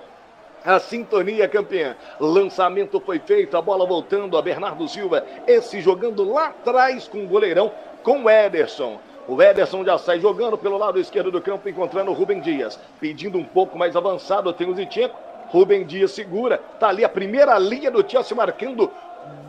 a 0.66 0.80
sintonia 0.80 1.48
campeã. 1.48 1.96
Lançamento 2.20 3.00
foi 3.00 3.20
feito, 3.20 3.56
a 3.58 3.62
bola 3.62 3.86
voltando 3.86 4.38
a 4.38 4.42
Bernardo 4.42 4.88
Silva. 4.88 5.26
Esse 5.48 5.82
jogando 5.82 6.24
lá 6.24 6.48
atrás 6.48 7.08
com 7.08 7.24
o 7.24 7.28
goleirão, 7.28 7.72
com 8.04 8.24
o 8.24 8.30
Ederson. 8.30 9.00
O 9.28 9.42
Ederson 9.42 9.86
já 9.86 9.98
sai 9.98 10.20
jogando 10.20 10.58
pelo 10.58 10.78
lado 10.78 11.00
esquerdo 11.00 11.32
do 11.32 11.42
campo, 11.42 11.70
encontrando 11.70 12.10
o 12.10 12.14
Rubem 12.14 12.42
Dias. 12.42 12.80
Pedindo 13.00 13.38
um 13.38 13.44
pouco 13.44 13.78
mais 13.78 13.96
avançado, 13.96 14.52
tem 14.54 14.70
o 14.70 14.76
Zichenko. 14.76 15.16
Rubem 15.50 15.86
Dias 15.86 16.12
segura. 16.12 16.58
Tá 16.80 16.90
ali 16.90 17.04
a 17.04 17.10
primeira 17.10 17.58
linha 17.58 17.92
do 17.92 18.08
Chelsea 18.08 18.36
marcando 18.36 18.92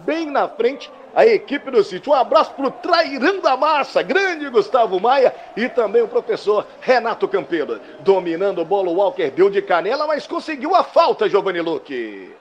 bem 0.04 0.30
na 0.30 0.48
frente 0.48 0.90
a 1.14 1.26
equipe 1.26 1.70
do 1.70 1.82
City. 1.82 2.08
Um 2.08 2.14
abraço 2.14 2.52
pro 2.54 2.70
Trairão 2.70 3.40
da 3.40 3.56
Massa, 3.56 4.02
grande 4.02 4.48
Gustavo 4.48 5.00
Maia 5.00 5.34
e 5.56 5.68
também 5.68 6.02
o 6.02 6.08
professor 6.08 6.66
Renato 6.80 7.28
Campeiro. 7.28 7.80
Dominando 8.00 8.62
o 8.62 8.94
Walker 8.94 9.30
deu 9.30 9.50
de 9.50 9.60
canela, 9.62 10.06
mas 10.06 10.26
conseguiu 10.26 10.74
a 10.74 10.82
falta, 10.82 11.28
Giovanni 11.28 11.60
Luque. 11.60 12.39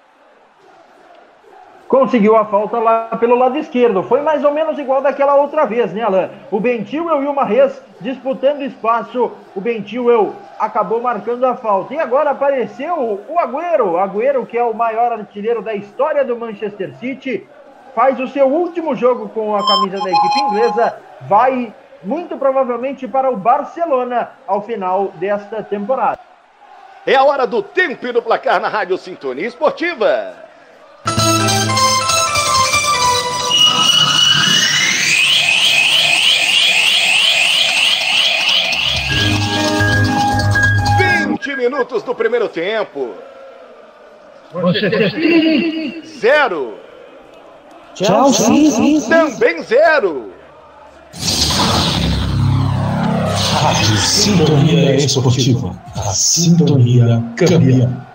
Conseguiu 1.90 2.38
a 2.38 2.46
falta 2.46 2.78
lá 2.78 3.18
pelo 3.20 3.36
lado 3.36 3.58
esquerdo. 3.58 4.04
Foi 4.04 4.22
mais 4.22 4.44
ou 4.46 4.52
menos 4.52 4.78
igual 4.78 5.02
daquela 5.02 5.34
outra 5.34 5.66
vez, 5.66 5.92
né, 5.92 6.04
Alain? 6.04 6.30
O 6.52 6.60
Bentilwell 6.60 7.24
e 7.24 7.26
o 7.26 7.34
Marres 7.34 7.82
disputando 8.00 8.62
espaço. 8.62 9.32
O 9.56 9.60
Bentilwell 9.60 10.36
acabou 10.60 11.02
marcando 11.02 11.44
a 11.46 11.56
falta. 11.56 11.96
E 11.96 12.00
agora 12.00 12.30
apareceu 12.30 13.20
o 13.28 13.40
Agüero. 13.40 13.98
Agüero, 13.98 14.46
que 14.46 14.56
é 14.56 14.64
o 14.64 14.72
maior 14.72 15.12
artilheiro 15.12 15.64
da 15.64 15.74
história 15.74 16.24
do 16.24 16.38
Manchester 16.38 16.96
City, 16.98 17.48
faz 17.96 18.20
o 18.20 18.28
seu 18.28 18.46
último 18.46 18.96
jogo 18.96 19.28
com 19.30 19.56
a 19.56 19.66
camisa 19.66 19.98
da 19.98 20.12
equipe 20.12 20.40
inglesa. 20.42 20.96
Vai 21.22 21.74
muito 22.04 22.38
provavelmente 22.38 23.08
para 23.08 23.32
o 23.32 23.36
Barcelona 23.36 24.30
ao 24.46 24.62
final 24.62 25.06
desta 25.16 25.64
temporada. 25.64 26.20
É 27.04 27.16
a 27.16 27.24
hora 27.24 27.48
do 27.48 27.64
tempo 27.64 28.06
e 28.06 28.12
do 28.12 28.22
placar 28.22 28.62
na 28.62 28.68
Rádio 28.68 28.96
Sintonia 28.96 29.48
Esportiva. 29.48 30.49
Minutos 41.60 42.02
do 42.02 42.16
primeiro 42.16 42.48
tempo. 42.48 43.14
Zero. 46.20 46.78
Tchau, 47.94 48.32
sim, 48.32 49.02
Também 49.10 49.62
zero. 49.64 50.32
Rádio 53.62 53.98
Sintonia 53.98 54.96
Esportiva. 54.96 55.76
A 55.96 56.14
sintonia 56.14 57.22
campeã. 57.36 58.10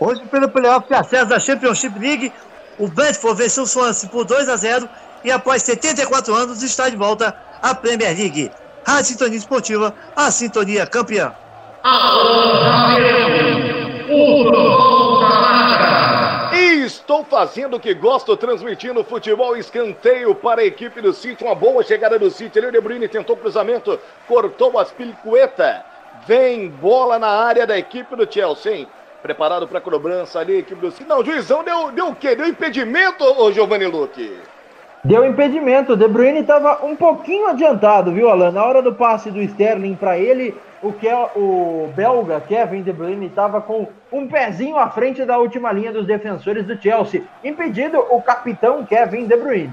Hoje, 0.00 0.22
pelo 0.30 0.48
playoff 0.48 0.92
acesso 0.94 1.26
da 1.26 1.38
Championship 1.38 1.98
League, 1.98 2.32
o 2.78 2.88
Brentford 2.88 3.36
venceu 3.42 3.64
o 3.64 3.66
Swansea 3.66 4.08
por 4.08 4.24
2 4.24 4.48
a 4.48 4.56
0 4.56 4.88
e 5.22 5.30
após 5.30 5.62
74 5.62 6.34
anos 6.34 6.62
está 6.62 6.88
de 6.88 6.96
volta 6.96 7.36
à 7.60 7.74
Premier 7.74 8.16
League. 8.16 8.50
Rádio 8.86 9.04
Sintonia 9.04 9.36
Esportiva, 9.36 9.94
a 10.16 10.30
sintonia 10.30 10.86
campeã. 10.86 11.34
Estou 16.86 17.22
fazendo 17.24 17.76
o 17.76 17.80
que 17.80 17.92
gosto, 17.92 18.34
transmitindo 18.38 19.04
futebol 19.04 19.54
escanteio 19.54 20.34
para 20.34 20.62
a 20.62 20.64
equipe 20.64 21.02
do 21.02 21.12
City. 21.12 21.44
Uma 21.44 21.54
boa 21.54 21.82
chegada 21.82 22.18
do 22.18 22.30
City. 22.30 22.58
Ali 22.58 22.68
o 22.68 22.72
De 22.72 22.80
Bruyne 22.80 23.06
tentou 23.06 23.36
cruzamento, 23.36 24.00
cortou 24.26 24.78
as 24.78 24.90
pilicueta. 24.90 25.84
Vem 26.26 26.70
bola 26.70 27.18
na 27.18 27.28
área 27.28 27.66
da 27.66 27.78
equipe 27.78 28.16
do 28.16 28.32
Chelsea. 28.32 28.88
Preparado 29.22 29.68
para 29.68 29.80
cobrança 29.80 30.38
ali, 30.38 30.62
do 30.62 30.92
Não, 31.06 31.18
o 31.18 31.24
juizão 31.24 31.62
deu, 31.62 31.92
deu 31.92 32.08
o 32.08 32.14
quê? 32.14 32.34
Deu 32.34 32.46
impedimento, 32.46 33.22
ô 33.24 33.52
Giovanni 33.52 33.86
Luque? 33.86 34.38
Deu 35.04 35.26
impedimento. 35.26 35.92
O 35.92 35.96
De 35.96 36.08
Bruyne 36.08 36.40
estava 36.40 36.84
um 36.84 36.96
pouquinho 36.96 37.48
adiantado, 37.48 38.12
viu, 38.12 38.30
Alan? 38.30 38.50
Na 38.50 38.64
hora 38.64 38.80
do 38.80 38.94
passe 38.94 39.30
do 39.30 39.40
Sterling 39.40 39.94
para 39.94 40.18
ele, 40.18 40.54
o 40.82 40.92
que 40.92 41.06
o 41.36 41.90
belga 41.94 42.40
Kevin 42.40 42.82
De 42.82 42.92
Bruyne 42.92 43.26
estava 43.26 43.60
com 43.60 43.88
um 44.10 44.26
pezinho 44.26 44.78
à 44.78 44.88
frente 44.88 45.24
da 45.24 45.38
última 45.38 45.70
linha 45.70 45.92
dos 45.92 46.06
defensores 46.06 46.66
do 46.66 46.80
Chelsea, 46.80 47.22
impedido 47.44 47.98
o 47.98 48.22
capitão 48.22 48.84
Kevin 48.84 49.26
De 49.26 49.36
Bruyne. 49.36 49.72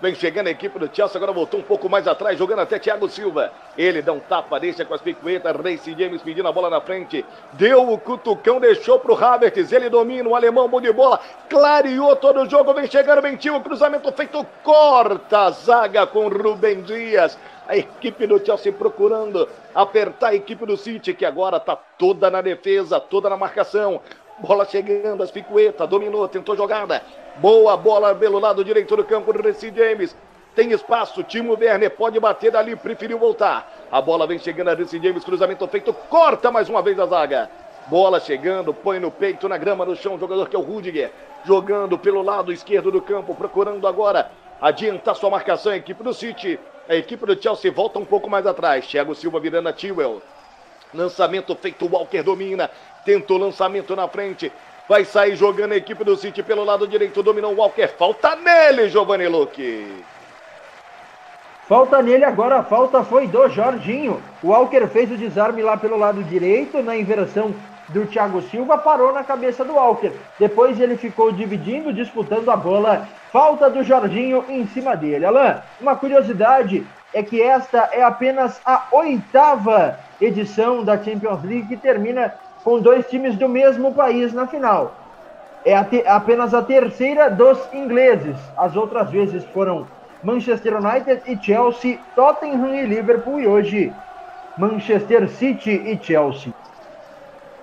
Vem 0.00 0.14
chegando 0.14 0.46
a 0.46 0.50
equipe 0.50 0.78
do 0.78 0.88
Chelsea, 0.90 1.18
agora 1.18 1.30
voltou 1.30 1.60
um 1.60 1.62
pouco 1.62 1.86
mais 1.86 2.08
atrás, 2.08 2.38
jogando 2.38 2.60
até 2.60 2.78
Thiago 2.78 3.06
Silva. 3.06 3.52
Ele 3.76 4.00
dá 4.00 4.14
um 4.14 4.18
tapa, 4.18 4.58
deixa 4.58 4.82
com 4.82 4.94
as 4.94 5.02
picuetas. 5.02 5.54
Race 5.54 5.94
James 5.98 6.22
pedindo 6.22 6.48
a 6.48 6.52
bola 6.52 6.70
na 6.70 6.80
frente. 6.80 7.22
Deu 7.52 7.92
o 7.92 7.98
cutucão, 7.98 8.58
deixou 8.58 8.98
pro 8.98 9.14
Havertz. 9.14 9.70
Ele 9.70 9.90
domina, 9.90 10.26
o 10.26 10.34
alemão, 10.34 10.66
bom 10.70 10.80
de 10.80 10.90
bola. 10.90 11.20
Clareou 11.50 12.16
todo 12.16 12.40
o 12.40 12.48
jogo, 12.48 12.72
vem 12.72 12.86
chegando 12.86 13.20
Bentinho. 13.20 13.60
Cruzamento 13.60 14.10
feito, 14.12 14.46
corta 14.62 15.40
a 15.40 15.50
zaga 15.50 16.06
com 16.06 16.28
Rubem 16.28 16.80
Dias. 16.80 17.38
A 17.68 17.76
equipe 17.76 18.26
do 18.26 18.42
Chelsea 18.42 18.72
procurando 18.72 19.46
apertar 19.74 20.28
a 20.28 20.34
equipe 20.34 20.64
do 20.64 20.78
City, 20.78 21.12
que 21.12 21.26
agora 21.26 21.58
está 21.58 21.76
toda 21.76 22.30
na 22.30 22.40
defesa, 22.40 22.98
toda 22.98 23.28
na 23.28 23.36
marcação. 23.36 24.00
Bola 24.38 24.64
chegando, 24.64 25.22
as 25.22 25.30
picuetas, 25.30 25.86
dominou, 25.86 26.26
tentou 26.26 26.56
jogada. 26.56 27.02
Boa 27.40 27.74
bola 27.74 28.14
pelo 28.14 28.38
lado 28.38 28.62
direito 28.62 28.94
do 28.94 29.02
campo 29.02 29.32
do 29.32 29.40
Reci 29.40 29.72
James. 29.74 30.14
Tem 30.54 30.72
espaço, 30.72 31.22
Timo 31.22 31.56
Werner 31.58 31.90
pode 31.90 32.20
bater 32.20 32.52
dali, 32.52 32.76
preferiu 32.76 33.18
voltar. 33.18 33.86
A 33.90 33.98
bola 33.98 34.26
vem 34.26 34.38
chegando 34.38 34.68
a 34.68 34.74
Reci 34.74 35.00
James, 35.02 35.24
cruzamento 35.24 35.66
feito, 35.66 35.90
corta 36.10 36.50
mais 36.50 36.68
uma 36.68 36.82
vez 36.82 37.00
a 37.00 37.06
zaga. 37.06 37.50
Bola 37.86 38.20
chegando, 38.20 38.74
põe 38.74 39.00
no 39.00 39.10
peito, 39.10 39.48
na 39.48 39.56
grama 39.56 39.86
no 39.86 39.96
chão, 39.96 40.18
jogador 40.18 40.50
que 40.50 40.54
é 40.54 40.58
o 40.58 40.62
Rudiger. 40.62 41.10
Jogando 41.46 41.98
pelo 41.98 42.20
lado 42.20 42.52
esquerdo 42.52 42.90
do 42.90 43.00
campo, 43.00 43.34
procurando 43.34 43.88
agora 43.88 44.30
adiantar 44.60 45.16
sua 45.16 45.30
marcação, 45.30 45.72
a 45.72 45.76
equipe 45.78 46.04
do 46.04 46.12
City. 46.12 46.60
A 46.86 46.94
equipe 46.94 47.24
do 47.24 47.42
Chelsea 47.42 47.72
volta 47.72 47.98
um 47.98 48.04
pouco 48.04 48.28
mais 48.28 48.46
atrás. 48.46 48.86
Thiago 48.86 49.14
Silva 49.14 49.40
virando 49.40 49.70
a 49.70 49.72
Tewell. 49.72 50.20
Lançamento 50.92 51.54
feito, 51.54 51.86
Walker 51.90 52.22
domina. 52.22 52.68
Tentou 53.02 53.38
lançamento 53.38 53.96
na 53.96 54.06
frente. 54.08 54.52
Vai 54.90 55.04
sair 55.04 55.36
jogando 55.36 55.70
a 55.70 55.76
equipe 55.76 56.02
do 56.02 56.16
City 56.16 56.42
pelo 56.42 56.64
lado 56.64 56.88
direito. 56.88 57.22
Dominou 57.22 57.52
o 57.52 57.58
Walker. 57.58 57.86
Falta 57.96 58.34
nele, 58.34 58.88
Giovanni 58.88 59.28
Luque. 59.28 59.86
Falta 61.68 62.02
nele 62.02 62.24
agora, 62.24 62.56
a 62.56 62.64
falta 62.64 63.04
foi 63.04 63.28
do 63.28 63.48
Jorginho. 63.48 64.20
O 64.42 64.48
Walker 64.48 64.88
fez 64.88 65.08
o 65.12 65.16
desarme 65.16 65.62
lá 65.62 65.76
pelo 65.76 65.96
lado 65.96 66.24
direito, 66.24 66.82
na 66.82 66.96
inversão 66.96 67.54
do 67.90 68.04
Thiago 68.04 68.42
Silva, 68.42 68.78
parou 68.78 69.12
na 69.12 69.22
cabeça 69.22 69.64
do 69.64 69.74
Walker. 69.74 70.10
Depois 70.40 70.80
ele 70.80 70.96
ficou 70.96 71.30
dividindo, 71.30 71.92
disputando 71.92 72.50
a 72.50 72.56
bola. 72.56 73.06
Falta 73.30 73.70
do 73.70 73.84
Jorginho 73.84 74.44
em 74.48 74.66
cima 74.66 74.96
dele. 74.96 75.24
Alain, 75.24 75.60
uma 75.80 75.94
curiosidade 75.94 76.84
é 77.14 77.22
que 77.22 77.40
esta 77.40 77.90
é 77.92 78.02
apenas 78.02 78.60
a 78.66 78.88
oitava 78.90 80.00
edição 80.20 80.82
da 80.82 81.00
Champions 81.00 81.44
League 81.44 81.68
que 81.68 81.76
termina 81.76 82.34
com 82.64 82.80
dois 82.80 83.08
times 83.08 83.36
do 83.36 83.48
mesmo 83.48 83.94
país 83.94 84.32
na 84.32 84.46
final. 84.46 84.94
É 85.64 85.76
a 85.76 85.84
te, 85.84 86.06
apenas 86.06 86.54
a 86.54 86.62
terceira 86.62 87.30
dos 87.30 87.58
ingleses. 87.72 88.36
As 88.56 88.76
outras 88.76 89.10
vezes 89.10 89.44
foram 89.46 89.86
Manchester 90.22 90.76
United 90.76 91.22
e 91.26 91.36
Chelsea, 91.42 91.98
Tottenham 92.14 92.74
e 92.74 92.86
Liverpool 92.86 93.40
e 93.40 93.46
hoje 93.46 93.92
Manchester 94.56 95.28
City 95.28 95.70
e 95.70 95.98
Chelsea. 96.02 96.52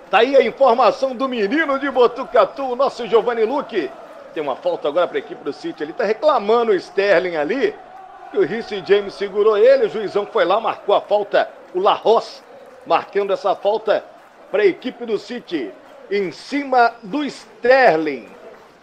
Tá 0.10 0.20
aí 0.20 0.36
a 0.36 0.42
informação 0.42 1.16
do 1.16 1.28
menino 1.28 1.78
de 1.80 1.92
Botucatu, 1.92 2.64
o 2.64 2.76
nosso 2.76 3.06
Giovanni 3.08 3.44
Luque. 3.44 3.92
Tem 4.34 4.42
uma 4.42 4.56
falta 4.56 4.88
agora 4.88 5.08
para 5.08 5.18
a 5.18 5.20
equipe 5.20 5.44
do 5.44 5.52
City. 5.52 5.84
Ele 5.84 5.94
tá 5.94 6.04
reclamando 6.06 6.72
o 6.72 6.76
Sterling 6.76 7.36
ali. 7.36 7.76
Que 8.32 8.38
o 8.38 8.46
Rhys 8.46 8.68
James 8.86 9.14
segurou 9.14 9.58
ele. 9.58 9.86
O 9.86 9.90
juizão 9.90 10.26
foi 10.26 10.46
lá, 10.46 10.60
marcou 10.60 10.96
a 10.96 11.02
falta. 11.02 11.50
O 11.74 11.80
Larros 11.80 12.44
marcando 12.86 13.34
essa 13.34 13.54
falta 13.56 14.04
para 14.52 14.64
a 14.64 14.66
equipe 14.66 15.06
do 15.06 15.18
City. 15.18 15.72
Em 16.10 16.32
cima 16.32 16.94
do 17.04 17.24
Sterling. 17.26 18.28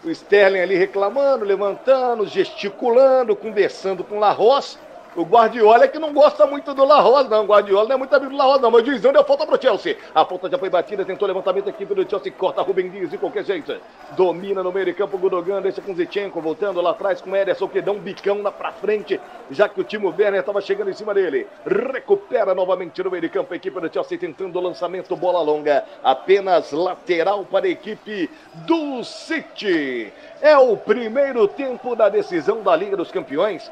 O 0.05 0.11
Sterling 0.11 0.61
ali 0.61 0.77
reclamando, 0.77 1.44
levantando, 1.44 2.27
gesticulando, 2.27 3.35
conversando 3.35 4.05
com 4.05 4.18
Larros. 4.18 4.79
O 5.16 5.22
Guardiola 5.22 5.85
é 5.85 5.88
que 5.88 5.98
não 5.98 6.12
gosta 6.12 6.44
muito 6.44 6.74
do 6.74 6.85
La 6.85 7.00
Rosa, 7.00 7.29
não. 7.29 7.44
O 7.44 7.46
Guardiola 7.46 7.88
não 7.88 7.94
é 7.94 7.98
muito 7.98 8.12
amigo 8.14 8.33
do 8.33 8.37
La 8.37 8.44
Rosa, 8.44 8.62
não. 8.62 8.70
Mas 8.70 8.83
o 8.83 8.87
juizão 8.87 9.12
deu 9.12 9.22
falta 9.24 9.46
pro 9.46 9.61
Chelsea. 9.61 9.96
A 10.12 10.24
falta 10.24 10.50
já 10.50 10.59
foi 10.59 10.68
batida, 10.68 11.05
tentou 11.05 11.29
levantamento, 11.29 11.68
a 11.68 11.70
equipe 11.70 11.94
do 11.94 12.09
Chelsea 12.09 12.33
corta 12.33 12.62
Rubem 12.62 12.90
Dias 12.90 13.11
de 13.11 13.18
qualquer 13.18 13.44
jeito. 13.44 13.77
Domina 14.16 14.61
no 14.62 14.72
meio 14.72 14.87
de 14.87 14.92
campo, 14.92 15.16
Gudogan 15.16 15.62
deixa 15.62 15.81
com 15.81 15.94
Zichenko, 15.94 16.40
voltando 16.40 16.81
lá 16.81 16.90
atrás 16.90 17.20
com 17.20 17.35
Ederson, 17.35 17.68
que 17.68 17.81
dá 17.81 17.92
um 17.92 17.98
bicão 18.00 18.42
lá 18.42 18.50
pra 18.50 18.72
frente, 18.72 19.20
já 19.50 19.68
que 19.68 19.81
o 19.81 19.85
Timo 19.85 20.12
Werner 20.16 20.40
estava 20.40 20.61
chegando 20.61 20.90
em 20.90 20.94
cima 20.94 21.15
dele. 21.15 21.46
Recupera 21.65 22.52
novamente 22.52 23.00
no 23.02 23.10
meio 23.10 23.23
de 23.23 23.29
campo, 23.29 23.52
a 23.52 23.56
equipe 23.56 23.81
do 23.81 23.92
Chelsea 23.92 24.19
tentando 24.19 24.58
o 24.58 24.62
lançamento, 24.62 25.15
bola 25.15 25.40
longa. 25.40 25.85
Apenas 26.02 26.73
lateral 26.73 27.44
para 27.44 27.67
a 27.67 27.71
equipe 27.71 28.29
do 28.67 29.04
City. 29.04 30.12
É 30.42 30.58
o 30.58 30.77
primeiro 30.77 31.46
tempo 31.46 31.94
da 31.94 32.08
decisão 32.08 32.62
da 32.62 32.75
Liga 32.75 32.96
dos 32.96 33.12
Campeões 33.12 33.71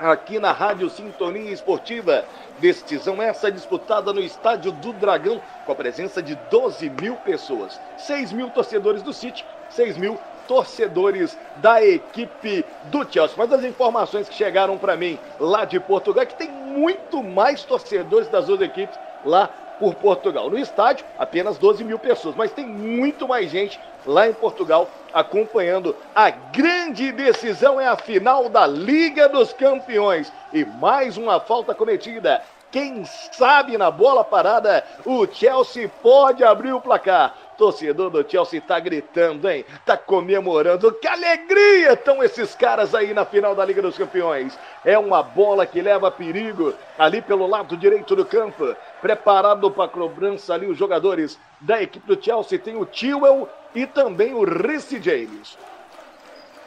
aqui 0.00 0.38
na 0.38 0.52
Rádio 0.52 0.88
Sintonia 0.88 1.52
Esportiva. 1.52 2.24
Decisão 2.58 3.22
essa 3.22 3.50
disputada 3.50 4.12
no 4.12 4.20
Estádio 4.20 4.72
do 4.72 4.92
Dragão, 4.92 5.40
com 5.64 5.72
a 5.72 5.74
presença 5.74 6.22
de 6.22 6.34
12 6.50 6.90
mil 6.90 7.16
pessoas. 7.16 7.78
6 7.98 8.32
mil 8.32 8.50
torcedores 8.50 9.02
do 9.02 9.12
City, 9.12 9.44
6 9.70 9.96
mil 9.96 10.18
torcedores 10.46 11.38
da 11.56 11.84
equipe 11.84 12.64
do 12.84 13.06
Chelsea. 13.10 13.36
Mas 13.36 13.52
as 13.52 13.64
informações 13.64 14.28
que 14.28 14.34
chegaram 14.34 14.76
para 14.76 14.96
mim 14.96 15.18
lá 15.38 15.64
de 15.64 15.78
Portugal 15.78 16.22
é 16.22 16.26
que 16.26 16.34
tem 16.34 16.50
muito 16.50 17.22
mais 17.22 17.62
torcedores 17.62 18.28
das 18.28 18.46
duas 18.46 18.60
equipes 18.60 18.98
lá 19.24 19.48
por 19.78 19.94
Portugal. 19.94 20.50
No 20.50 20.58
estádio, 20.58 21.06
apenas 21.18 21.56
12 21.56 21.82
mil 21.82 21.98
pessoas, 21.98 22.34
mas 22.36 22.52
tem 22.52 22.66
muito 22.66 23.26
mais 23.26 23.50
gente 23.50 23.80
lá 24.06 24.28
em 24.28 24.32
Portugal 24.32 24.88
acompanhando 25.12 25.94
a 26.14 26.30
grande 26.30 27.12
decisão. 27.12 27.80
É 27.80 27.86
a 27.86 27.96
final 27.96 28.48
da 28.48 28.66
Liga 28.66 29.28
dos 29.28 29.52
Campeões. 29.52 30.32
E 30.52 30.64
mais 30.64 31.16
uma 31.16 31.40
falta 31.40 31.74
cometida. 31.74 32.42
Quem 32.70 33.04
sabe 33.04 33.76
na 33.76 33.90
bola 33.90 34.22
parada, 34.22 34.84
o 35.04 35.26
Chelsea 35.26 35.90
pode 36.02 36.44
abrir 36.44 36.72
o 36.72 36.80
placar. 36.80 37.34
Torcedor 37.58 38.10
do 38.10 38.24
Chelsea 38.26 38.60
tá 38.60 38.78
gritando, 38.78 39.50
hein? 39.50 39.66
Tá 39.84 39.96
comemorando. 39.96 40.92
Que 40.92 41.08
alegria 41.08 41.92
estão 41.92 42.22
esses 42.22 42.54
caras 42.54 42.94
aí 42.94 43.12
na 43.12 43.24
final 43.24 43.56
da 43.56 43.64
Liga 43.64 43.82
dos 43.82 43.98
Campeões. 43.98 44.56
É 44.84 44.96
uma 44.96 45.22
bola 45.22 45.66
que 45.66 45.82
leva 45.82 46.10
perigo 46.10 46.72
ali 46.96 47.20
pelo 47.20 47.46
lado 47.46 47.76
direito 47.76 48.14
do 48.14 48.24
campo. 48.24 48.74
Preparado 49.02 49.70
para 49.70 49.88
cobrança 49.88 50.54
ali 50.54 50.66
os 50.66 50.78
jogadores 50.78 51.38
da 51.60 51.82
equipe 51.82 52.06
do 52.06 52.22
Chelsea. 52.22 52.58
Tem 52.58 52.76
o 52.76 52.86
Tewell 52.86 53.48
e 53.74 53.86
também 53.86 54.34
o 54.34 54.44
Rhys 54.44 54.88
James. 55.00 55.58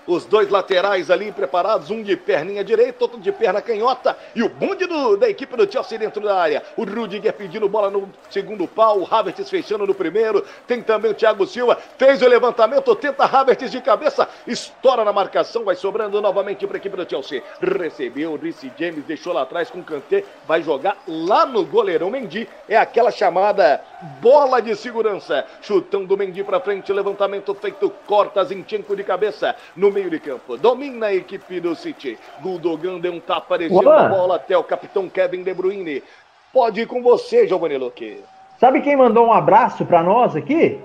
Os 0.06 0.26
dois 0.26 0.50
laterais 0.50 1.10
ali 1.10 1.32
preparados, 1.32 1.90
um 1.90 2.04
de 2.04 2.18
perninha 2.18 2.64
direita, 2.64 3.04
outro 3.04 3.20
de 3.20 3.32
perna 3.32 3.62
canhota. 3.62 4.18
E 4.36 4.44
o 4.44 4.50
bunde 4.50 4.86
do, 4.86 5.16
da 5.16 5.30
equipe 5.30 5.56
do 5.56 5.72
Chelsea 5.72 5.98
dentro 5.98 6.22
da 6.22 6.36
área. 6.36 6.62
O 6.76 6.84
Rudiger 6.84 7.34
pedindo 7.34 7.70
bola 7.70 7.90
no 7.90 8.10
segundo 8.30 8.68
pau. 8.68 9.00
O 9.00 9.08
Havertz 9.10 9.50
fechando 9.50 9.88
no 9.88 9.94
primeiro. 9.94 10.46
Tem 10.68 10.82
também 10.82 11.12
o 11.12 11.14
Thiago 11.14 11.48
Silva. 11.48 11.78
Fez 11.98 12.22
o 12.22 12.28
levantamento, 12.28 12.96
tenta 12.96 13.24
Havertz 13.24 13.72
de 13.72 13.80
cabeça. 13.80 14.28
Estoura 14.46 15.06
na 15.06 15.14
marcação, 15.14 15.64
vai 15.64 15.76
sobrando 15.76 16.22
novamente 16.22 16.68
para 16.68 16.78
a 16.78 16.80
equipe 16.80 16.98
do 16.98 17.10
Chelsea. 17.10 17.42
Recebeu 17.62 18.36
Rhys 18.36 18.62
James, 18.78 19.06
deixou 19.06 19.34
lá 19.34 19.44
atrás 19.44 19.70
com 19.70 19.80
o 19.80 19.84
Kanté. 19.84 20.24
Vai 20.46 20.62
jogar 20.62 20.98
lá 21.08 21.46
no 21.46 21.66
goleirão 21.66 22.10
Mendy. 22.10 22.50
É 22.68 22.76
aquela 22.76 23.12
chamada 23.12 23.82
bola 24.20 24.62
de 24.62 24.76
segurança. 24.76 25.46
Chutão 25.62 26.04
do 26.04 26.18
Mendy 26.18 26.44
para 26.44 26.60
frente, 26.60 26.92
levantamento 26.92 27.54
feito. 27.54 27.90
Corta 28.06 28.44
Zinchenko 28.44 28.96
de 28.96 29.04
cabeça. 29.04 29.56
No 29.76 29.93
meio 29.94 30.10
de 30.10 30.20
campo. 30.20 30.58
Domina 30.58 31.08
a 31.08 31.14
equipe 31.14 31.60
do 31.60 31.76
City. 31.76 32.18
Gundogan 32.42 33.00
deu 33.00 33.14
um 33.14 33.20
tapa, 33.20 33.58
descendo 33.58 33.90
a 33.90 34.10
bola 34.10 34.36
até 34.36 34.58
o 34.58 34.64
capitão 34.64 35.08
Kevin 35.08 35.44
De 35.44 35.54
Bruyne. 35.54 36.04
Pode 36.52 36.82
ir 36.82 36.88
com 36.88 37.02
você, 37.02 37.48
Giovanni 37.48 37.78
Luque. 37.78 38.22
Sabe 38.60 38.82
quem 38.82 38.96
mandou 38.96 39.28
um 39.28 39.34
abraço 39.34 39.86
para 39.86 40.04
nós 40.04 40.36
aqui? 40.36 40.80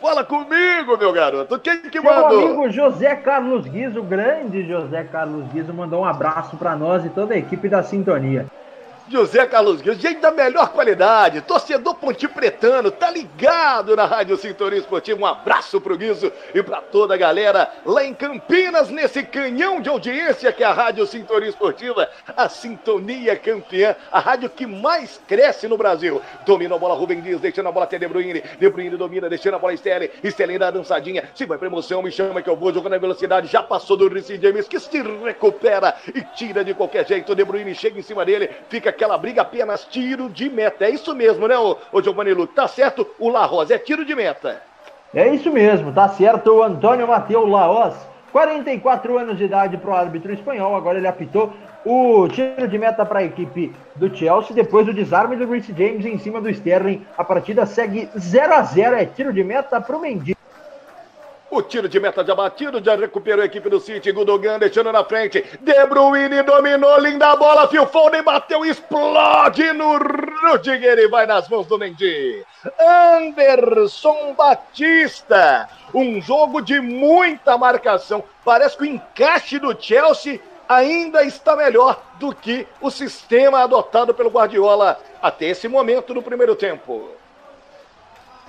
Fala 0.00 0.24
comigo, 0.24 0.96
meu 0.98 1.12
garoto. 1.12 1.58
Quem 1.58 1.80
que 1.82 2.00
mandou? 2.00 2.40
amigo 2.40 2.70
José 2.70 3.16
Carlos 3.16 3.66
Guizo, 3.66 4.02
grande 4.02 4.66
José 4.66 5.04
Carlos 5.04 5.46
Guizo, 5.52 5.72
mandou 5.72 6.02
um 6.02 6.04
abraço 6.04 6.56
para 6.56 6.76
nós 6.76 7.04
e 7.04 7.08
toda 7.08 7.34
a 7.34 7.38
equipe 7.38 7.68
da 7.68 7.82
Sintonia. 7.82 8.46
José 9.08 9.46
Carlos 9.46 9.80
Guiz, 9.80 9.98
gente 9.98 10.20
da 10.20 10.32
melhor 10.32 10.70
qualidade, 10.70 11.40
torcedor 11.40 11.94
pontipretano, 11.94 12.90
tá 12.90 13.08
ligado 13.08 13.94
na 13.94 14.04
Rádio 14.04 14.36
Sintonia 14.36 14.80
Esportiva. 14.80 15.20
Um 15.20 15.26
abraço 15.26 15.80
pro 15.80 15.96
Guizo 15.96 16.32
e 16.52 16.60
pra 16.62 16.80
toda 16.80 17.14
a 17.14 17.16
galera 17.16 17.70
lá 17.84 18.04
em 18.04 18.12
Campinas, 18.12 18.90
nesse 18.90 19.22
canhão 19.22 19.80
de 19.80 19.88
audiência 19.88 20.52
que 20.52 20.64
é 20.64 20.66
a 20.66 20.72
Rádio 20.72 21.06
Sintonia 21.06 21.48
Esportiva, 21.48 22.08
a 22.36 22.48
Sintonia 22.48 23.36
Campeã, 23.36 23.94
a 24.10 24.18
rádio 24.18 24.50
que 24.50 24.66
mais 24.66 25.20
cresce 25.28 25.68
no 25.68 25.76
Brasil. 25.76 26.20
Domina 26.44 26.74
a 26.74 26.78
bola 26.78 26.94
Rubem 26.94 27.20
Dias, 27.20 27.40
deixando 27.40 27.68
a 27.68 27.72
bola 27.72 27.84
até 27.84 27.98
De 27.98 28.08
Bruyne, 28.08 28.42
De 28.58 28.68
Bruyne 28.68 28.96
domina, 28.96 29.28
deixando 29.28 29.54
a 29.54 29.58
bola 29.58 29.72
Sterling, 29.74 30.10
Sterling 30.24 30.58
dá 30.58 30.70
dançadinha, 30.72 31.30
se 31.34 31.46
vai 31.46 31.58
pra 31.58 31.68
emoção, 31.68 32.02
me 32.02 32.10
chama 32.10 32.42
que 32.42 32.50
eu 32.50 32.56
vou, 32.56 32.72
jogando 32.72 32.92
na 32.92 32.98
velocidade, 32.98 33.46
já 33.46 33.62
passou 33.62 33.96
do 33.96 34.08
Ricci 34.08 34.36
James, 34.42 34.66
que 34.66 34.80
se 34.80 35.00
recupera 35.00 35.94
e 36.12 36.22
tira 36.34 36.64
de 36.64 36.74
qualquer 36.74 37.06
jeito, 37.06 37.34
De 37.36 37.44
Bruyne 37.44 37.72
chega 37.74 37.98
em 37.98 38.02
cima 38.02 38.24
dele, 38.24 38.50
fica 38.68 38.95
aquela 38.96 39.18
briga 39.18 39.42
apenas 39.42 39.84
tiro 39.84 40.30
de 40.30 40.48
meta. 40.48 40.86
É 40.86 40.90
isso 40.90 41.14
mesmo, 41.14 41.46
né, 41.46 41.56
ô 41.58 42.02
Giovanni 42.02 42.32
Luque? 42.32 42.54
Tá 42.54 42.66
certo? 42.66 43.06
O 43.18 43.28
La 43.28 43.44
Rosa 43.44 43.74
é 43.74 43.78
tiro 43.78 44.04
de 44.04 44.14
meta. 44.14 44.62
É 45.14 45.28
isso 45.28 45.52
mesmo, 45.52 45.92
tá 45.92 46.08
certo 46.08 46.50
o 46.52 46.62
Antônio 46.62 47.06
Mateus 47.06 47.48
Laos. 47.48 47.94
44 48.32 49.18
anos 49.18 49.38
de 49.38 49.44
idade 49.44 49.76
para 49.76 49.90
o 49.90 49.94
árbitro 49.94 50.32
espanhol, 50.32 50.76
agora 50.76 50.98
ele 50.98 51.06
apitou 51.06 51.52
o 51.84 52.26
tiro 52.28 52.66
de 52.66 52.78
meta 52.78 53.06
para 53.06 53.20
a 53.20 53.24
equipe 53.24 53.72
do 53.94 54.14
Chelsea, 54.14 54.54
depois 54.54 54.84
do 54.84 54.92
desarme 54.92 55.36
do 55.36 55.50
Rich 55.50 55.72
James 55.76 56.04
em 56.04 56.18
cima 56.18 56.40
do 56.40 56.50
Sterling. 56.50 57.06
A 57.16 57.24
partida 57.24 57.64
segue 57.64 58.08
0 58.18 58.54
a 58.54 58.62
0 58.62 58.96
é 58.96 59.06
tiro 59.06 59.32
de 59.32 59.44
meta 59.44 59.80
para 59.80 59.96
o 59.96 60.00
Mendy. 60.00 60.35
O 61.48 61.62
tiro 61.62 61.88
de 61.88 62.00
meta 62.00 62.24
já 62.24 62.34
batido, 62.34 62.82
já 62.82 62.96
recuperou 62.96 63.42
a 63.42 63.46
equipe 63.46 63.70
do 63.70 63.78
City. 63.78 64.10
Gundogan 64.10 64.58
deixando 64.58 64.90
na 64.90 65.04
frente. 65.04 65.44
De 65.60 65.86
Bruyne 65.86 66.42
dominou, 66.42 66.98
linda 66.98 67.36
bola. 67.36 67.68
Phil 67.68 67.86
Foden 67.86 68.22
bateu, 68.22 68.64
explode 68.64 69.72
no 69.72 69.96
Rudiger 69.96 70.98
e 70.98 71.08
vai 71.08 71.24
nas 71.24 71.48
mãos 71.48 71.66
do 71.66 71.78
Mendy. 71.78 72.44
Anderson 72.80 74.34
Batista. 74.36 75.68
Um 75.94 76.20
jogo 76.20 76.60
de 76.60 76.80
muita 76.80 77.56
marcação. 77.56 78.24
Parece 78.44 78.76
que 78.76 78.82
o 78.82 78.86
encaixe 78.86 79.60
do 79.60 79.80
Chelsea 79.80 80.40
ainda 80.68 81.22
está 81.22 81.54
melhor 81.54 82.02
do 82.18 82.34
que 82.34 82.66
o 82.80 82.90
sistema 82.90 83.62
adotado 83.62 84.12
pelo 84.12 84.30
Guardiola 84.30 84.98
até 85.22 85.46
esse 85.46 85.68
momento 85.68 86.12
no 86.12 86.22
primeiro 86.22 86.56
tempo. 86.56 87.15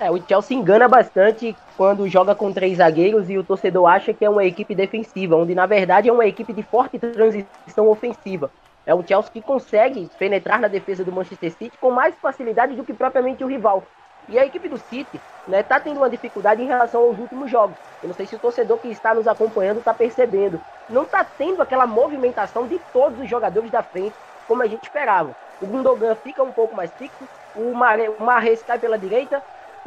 É, 0.00 0.10
o 0.12 0.22
Chelsea 0.22 0.56
engana 0.56 0.86
bastante 0.86 1.56
quando 1.76 2.06
joga 2.06 2.32
com 2.32 2.52
três 2.52 2.78
zagueiros 2.78 3.28
e 3.28 3.36
o 3.36 3.42
torcedor 3.42 3.86
acha 3.88 4.14
que 4.14 4.24
é 4.24 4.30
uma 4.30 4.44
equipe 4.44 4.72
defensiva, 4.72 5.34
onde 5.34 5.56
na 5.56 5.66
verdade 5.66 6.08
é 6.08 6.12
uma 6.12 6.24
equipe 6.26 6.52
de 6.52 6.62
forte 6.62 6.98
transição 6.98 7.88
ofensiva. 7.88 8.48
É 8.86 8.94
um 8.94 9.04
Chelsea 9.04 9.32
que 9.32 9.42
consegue 9.42 10.08
penetrar 10.16 10.60
na 10.60 10.68
defesa 10.68 11.04
do 11.04 11.10
Manchester 11.10 11.50
City 11.50 11.76
com 11.78 11.90
mais 11.90 12.14
facilidade 12.14 12.76
do 12.76 12.84
que 12.84 12.92
propriamente 12.92 13.42
o 13.42 13.48
rival. 13.48 13.82
E 14.28 14.38
a 14.38 14.46
equipe 14.46 14.68
do 14.68 14.78
City 14.78 15.20
né, 15.48 15.64
tá 15.64 15.80
tendo 15.80 15.96
uma 15.96 16.08
dificuldade 16.08 16.62
em 16.62 16.66
relação 16.66 17.02
aos 17.02 17.18
últimos 17.18 17.50
jogos. 17.50 17.76
Eu 18.00 18.08
não 18.08 18.14
sei 18.14 18.26
se 18.26 18.36
o 18.36 18.38
torcedor 18.38 18.78
que 18.78 18.88
está 18.88 19.12
nos 19.14 19.26
acompanhando 19.26 19.80
está 19.80 19.92
percebendo. 19.92 20.60
Não 20.88 21.02
está 21.02 21.24
tendo 21.24 21.60
aquela 21.60 21.86
movimentação 21.86 22.68
de 22.68 22.78
todos 22.92 23.18
os 23.18 23.28
jogadores 23.28 23.70
da 23.70 23.82
frente 23.82 24.14
como 24.46 24.62
a 24.62 24.66
gente 24.66 24.84
esperava. 24.84 25.34
O 25.60 25.66
Gundogan 25.66 26.14
fica 26.14 26.42
um 26.42 26.52
pouco 26.52 26.76
mais 26.76 26.90
fixo, 26.92 27.28
o 27.56 27.74
Mahrez 27.74 28.62
cai 28.62 28.78
pela 28.78 28.96
direita, 28.96 29.42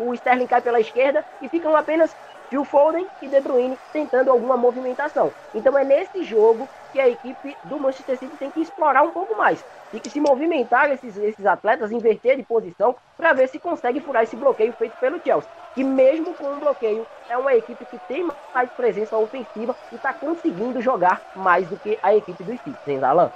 o 0.08 0.14
Sterling 0.14 0.48
cai 0.48 0.62
pela 0.62 0.80
esquerda 0.80 1.26
e 1.40 1.50
ficam 1.50 1.76
apenas 1.76 2.16
Phil 2.50 2.66
Foden 2.66 3.10
e 3.22 3.30
De 3.30 3.40
Bruyne 3.40 3.80
tentando 3.94 4.30
alguma 4.30 4.58
movimentação. 4.58 5.34
Então 5.54 5.78
é 5.78 5.86
nesse 5.86 6.24
jogo 6.24 6.70
que 6.92 7.00
a 7.00 7.08
equipe 7.08 7.58
do 7.64 7.80
Manchester 7.80 8.18
City 8.18 8.38
tem 8.38 8.52
que 8.52 8.60
explorar 8.60 9.04
um 9.04 9.12
pouco 9.12 9.36
mais. 9.38 9.66
Tem 9.90 10.02
que 10.02 10.10
se 10.10 10.20
movimentar 10.20 10.92
esses, 10.92 11.16
esses 11.18 11.46
atletas, 11.46 11.92
inverter 11.92 12.38
de 12.38 12.44
posição 12.44 12.96
para 13.16 13.34
ver 13.34 13.48
se 13.48 13.60
consegue 13.60 14.02
furar 14.02 14.24
esse 14.24 14.36
bloqueio 14.36 14.74
feito 14.74 14.98
pelo 14.98 15.22
Chelsea. 15.26 15.50
Que 15.74 15.84
mesmo 15.84 16.36
com 16.36 16.54
um 16.54 16.60
bloqueio, 16.60 17.08
é 17.28 17.38
uma 17.38 17.56
equipe 17.56 17.86
que 17.86 18.00
tem 18.00 18.28
mais 18.54 18.70
presença 18.76 19.18
ofensiva 19.18 19.78
e 19.90 19.96
está 19.96 20.14
conseguindo 20.14 20.82
jogar 20.82 21.24
mais 21.34 21.70
do 21.70 21.80
que 21.80 21.98
a 22.02 22.14
equipe 22.14 22.44
do 22.44 22.52
City, 22.58 22.80
hein, 22.86 23.04
Alan? 23.04 23.34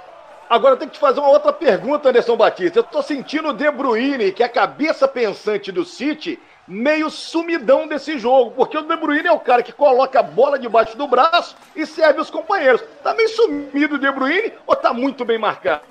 Agora 0.48 0.74
eu 0.74 0.78
tenho 0.78 0.90
que 0.90 0.96
te 0.96 1.00
fazer 1.00 1.18
uma 1.18 1.30
outra 1.30 1.52
pergunta, 1.52 2.08
Anderson 2.08 2.36
Batista. 2.36 2.78
Eu 2.78 2.84
tô 2.84 3.02
sentindo 3.02 3.48
o 3.48 3.52
De 3.52 3.68
Bruyne, 3.68 4.30
que 4.30 4.44
é 4.44 4.46
a 4.46 4.48
cabeça 4.48 5.08
pensante 5.08 5.72
do 5.72 5.84
City, 5.84 6.38
meio 6.68 7.10
sumidão 7.10 7.88
desse 7.88 8.16
jogo, 8.16 8.52
porque 8.52 8.78
o 8.78 8.82
De 8.82 8.94
Bruyne 8.96 9.26
é 9.26 9.32
o 9.32 9.40
cara 9.40 9.60
que 9.60 9.72
coloca 9.72 10.20
a 10.20 10.22
bola 10.22 10.56
debaixo 10.56 10.96
do 10.96 11.08
braço 11.08 11.56
e 11.74 11.84
serve 11.84 12.20
os 12.20 12.30
companheiros. 12.30 12.80
Tá 13.02 13.12
meio 13.12 13.28
sumido 13.28 13.96
o 13.96 13.98
De 13.98 14.10
Bruyne 14.12 14.52
ou 14.64 14.76
tá 14.76 14.92
muito 14.92 15.24
bem 15.24 15.36
marcado? 15.36 15.82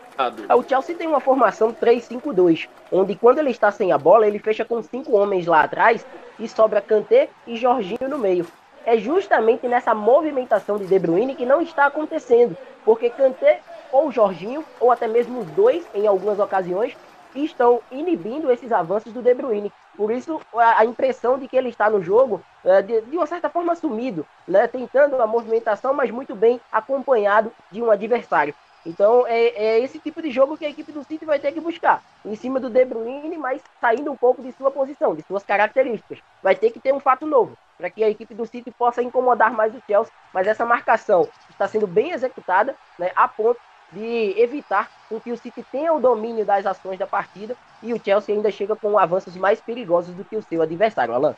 O 0.58 0.64
Chelsea 0.64 0.96
tem 0.96 1.08
uma 1.08 1.20
formação 1.20 1.74
3-5-2, 1.74 2.70
onde 2.90 3.14
quando 3.16 3.40
ele 3.40 3.52
está 3.52 3.70
sem 3.72 3.92
a 3.92 3.98
bola, 3.98 4.26
ele 4.26 4.40
fecha 4.40 4.64
com 4.64 4.82
cinco 4.82 5.18
homens 5.18 5.46
lá 5.46 5.64
atrás 5.64 6.06
e 6.40 6.48
sobra 6.48 6.80
Kanté 6.80 7.28
e 7.46 7.58
Jorginho 7.58 8.08
no 8.08 8.18
meio. 8.18 8.48
É 8.86 8.98
justamente 8.98 9.68
nessa 9.68 9.94
movimentação 9.94 10.78
de 10.78 10.86
De 10.86 10.98
Bruyne 10.98 11.36
que 11.36 11.46
não 11.46 11.62
está 11.62 11.88
acontecendo, 11.88 12.56
porque 12.86 13.10
Kanté 13.10 13.60
ou 13.96 14.12
Jorginho, 14.12 14.66
ou 14.78 14.92
até 14.92 15.08
mesmo 15.08 15.40
os 15.40 15.48
dois, 15.52 15.88
em 15.94 16.06
algumas 16.06 16.38
ocasiões, 16.38 16.94
estão 17.34 17.80
inibindo 17.90 18.52
esses 18.52 18.70
avanços 18.74 19.14
do 19.14 19.22
De 19.22 19.34
Bruyne. 19.34 19.72
Por 19.96 20.12
isso, 20.12 20.42
a 20.54 20.84
impressão 20.84 21.40
de 21.40 21.48
que 21.48 21.56
ele 21.56 21.70
está 21.70 21.90
no 21.90 22.04
jogo, 22.04 22.42
é, 22.66 22.82
de, 22.82 23.02
de 23.02 23.16
uma 23.16 23.26
certa 23.26 23.50
forma, 23.50 23.74
sumido, 23.74 24.28
né? 24.46 24.68
tentando 24.68 25.22
a 25.22 25.26
movimentação, 25.26 25.94
mas 25.94 26.12
muito 26.12 26.36
bem 26.36 26.60
acompanhado 26.70 27.54
de 27.72 27.82
um 27.82 27.90
adversário. 27.90 28.54
Então, 28.86 29.26
é, 29.26 29.48
é, 29.48 29.80
esse 29.80 29.98
tipo 29.98 30.22
de 30.22 30.30
jogo 30.30 30.58
que 30.58 30.66
a 30.66 30.70
equipe 30.70 30.92
do 30.92 31.04
City 31.04 31.24
vai 31.26 31.40
ter 31.40 31.54
que 31.54 31.62
buscar. 31.62 32.04
Em 32.26 32.36
cima 32.36 32.60
do 32.60 32.70
De 32.70 32.84
Bruyne, 32.84 33.38
mas 33.38 33.62
saindo 33.80 34.12
um 34.12 34.18
pouco 34.18 34.44
de 34.44 34.52
sua 34.52 34.70
posição, 34.70 35.16
de 35.16 35.24
suas 35.24 35.44
características. 35.44 36.20
Vai 36.44 36.56
ter 36.56 36.70
que 36.70 36.82
ter 36.82 36.94
um 36.94 37.00
fato 37.00 37.26
novo, 37.26 37.58
para 37.78 37.90
que 37.90 38.04
a 38.04 38.10
equipe 38.10 38.36
do 38.36 38.46
City 38.46 38.70
possa 38.72 39.02
incomodar 39.02 39.52
mais 39.54 39.74
o 39.74 39.82
Chelsea. 39.88 40.14
Mas 40.34 40.46
essa 40.46 40.66
marcação 40.66 41.28
está 41.50 41.68
sendo 41.68 41.88
bem 41.88 42.12
executada, 42.12 42.76
né, 43.00 43.12
a 43.16 43.28
ponto 43.28 43.60
de 43.92 44.34
evitar 44.38 44.90
com 45.08 45.20
que 45.20 45.32
o 45.32 45.38
City 45.38 45.66
tenha 45.72 45.94
o 45.94 46.00
domínio 46.00 46.46
das 46.46 46.66
ações 46.66 47.00
da 47.00 47.08
partida 47.08 47.56
e 47.82 47.94
o 47.94 48.02
Chelsea 48.04 48.36
ainda 48.36 48.52
chega 48.52 48.76
com 48.76 48.98
avanços 48.98 49.36
mais 49.36 49.62
perigosos 49.62 50.14
do 50.16 50.26
que 50.26 50.36
o 50.36 50.42
seu 50.42 50.62
adversário, 50.62 51.14
Alan. 51.14 51.36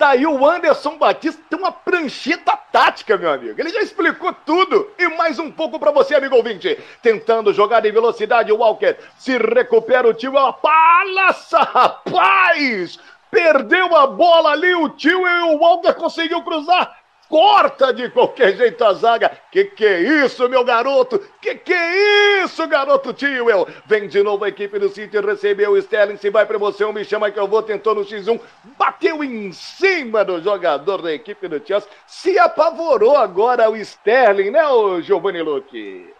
Tá 0.00 0.10
aí 0.10 0.26
o 0.26 0.46
Anderson 0.46 0.96
Batista, 0.96 1.42
tem 1.50 1.58
uma 1.58 1.70
prancheta 1.70 2.56
tática, 2.72 3.18
meu 3.18 3.30
amigo. 3.30 3.60
Ele 3.60 3.68
já 3.68 3.80
explicou 3.80 4.32
tudo 4.32 4.90
e 4.98 5.08
mais 5.08 5.38
um 5.38 5.50
pouco 5.50 5.78
para 5.78 5.90
você, 5.90 6.14
amigo 6.14 6.36
ouvinte. 6.36 6.78
Tentando 7.02 7.52
jogar 7.52 7.84
em 7.84 7.92
velocidade, 7.92 8.50
o 8.50 8.56
Walker 8.56 8.96
se 9.18 9.36
recupera 9.36 10.08
o 10.08 10.14
tio, 10.14 10.36
ela 10.38 10.54
palaça, 10.54 11.58
rapaz! 11.58 12.98
Perdeu 13.30 13.94
a 13.94 14.06
bola 14.06 14.52
ali, 14.52 14.74
o 14.74 14.88
tio 14.88 15.26
e 15.28 15.40
o 15.54 15.58
Walker 15.58 15.92
conseguiu 15.92 16.42
cruzar 16.42 16.99
corta 17.30 17.94
de 17.94 18.10
qualquer 18.10 18.56
jeito 18.56 18.84
a 18.84 18.92
zaga. 18.92 19.30
Que 19.52 19.64
que 19.64 19.86
é 19.86 20.00
isso, 20.24 20.48
meu 20.48 20.64
garoto? 20.64 21.20
Que 21.40 21.54
que 21.54 21.72
é 21.72 22.42
isso, 22.42 22.66
garoto 22.66 23.12
Tio? 23.12 23.46
Vem 23.86 24.08
de 24.08 24.22
novo 24.22 24.44
a 24.44 24.48
equipe 24.48 24.78
do 24.78 24.88
City, 24.88 25.18
recebeu 25.20 25.70
o 25.70 25.78
Sterling, 25.78 26.16
se 26.16 26.28
vai 26.28 26.44
pra 26.44 26.56
emoção, 26.56 26.92
me 26.92 27.04
chama 27.04 27.30
que 27.30 27.38
eu 27.38 27.46
vou, 27.46 27.62
tentou 27.62 27.94
no 27.94 28.04
X1, 28.04 28.40
bateu 28.76 29.22
em 29.22 29.52
cima 29.52 30.24
do 30.24 30.42
jogador 30.42 31.00
da 31.00 31.12
equipe 31.12 31.46
do 31.46 31.64
Chelsea, 31.64 31.88
se 32.06 32.36
apavorou 32.38 33.16
agora 33.16 33.70
o 33.70 33.76
Sterling, 33.76 34.50
né, 34.50 34.66
o 34.66 35.00
Giovanni 35.00 35.40
Luque? 35.40 36.19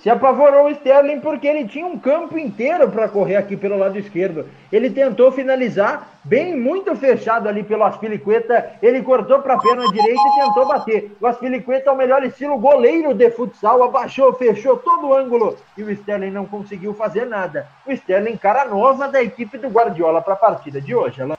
Se 0.00 0.08
apavorou 0.08 0.66
o 0.66 0.70
Sterling 0.70 1.20
porque 1.20 1.48
ele 1.48 1.66
tinha 1.66 1.84
um 1.84 1.98
campo 1.98 2.38
inteiro 2.38 2.88
para 2.88 3.08
correr 3.08 3.34
aqui 3.34 3.56
pelo 3.56 3.76
lado 3.76 3.98
esquerdo. 3.98 4.46
Ele 4.70 4.90
tentou 4.90 5.32
finalizar 5.32 6.08
bem 6.22 6.56
muito 6.56 6.94
fechado 6.94 7.48
ali 7.48 7.64
pelo 7.64 7.82
Aspilicueta. 7.82 8.74
Ele 8.80 9.02
cortou 9.02 9.40
para 9.40 9.54
a 9.54 9.58
perna 9.58 9.90
direita 9.90 10.20
e 10.20 10.44
tentou 10.44 10.68
bater. 10.68 11.16
O 11.20 11.26
Aspilicueta 11.26 11.90
é 11.90 11.92
o 11.92 11.96
melhor 11.96 12.22
estilo 12.22 12.58
goleiro 12.58 13.12
de 13.12 13.28
futsal. 13.30 13.82
Abaixou, 13.82 14.32
fechou 14.34 14.76
todo 14.76 15.08
o 15.08 15.16
ângulo 15.16 15.56
e 15.76 15.82
o 15.82 15.90
Sterling 15.90 16.30
não 16.30 16.46
conseguiu 16.46 16.94
fazer 16.94 17.26
nada. 17.26 17.66
O 17.84 17.90
Sterling, 17.90 18.36
cara 18.36 18.66
nova 18.66 19.08
da 19.08 19.20
equipe 19.20 19.58
do 19.58 19.68
Guardiola 19.68 20.22
para 20.22 20.34
a 20.34 20.36
partida 20.36 20.80
de 20.80 20.94
hoje. 20.94 21.20
Alan. 21.22 21.36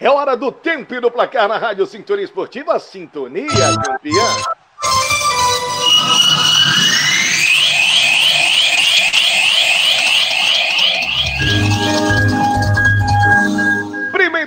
É 0.00 0.08
hora 0.08 0.34
do 0.34 0.50
tempo 0.50 0.94
e 0.94 1.00
do 1.00 1.10
placar 1.10 1.46
na 1.46 1.58
Rádio 1.58 1.84
Sintonia 1.84 2.24
Esportiva. 2.24 2.78
Sintonia 2.78 3.46
campeã. 3.84 4.24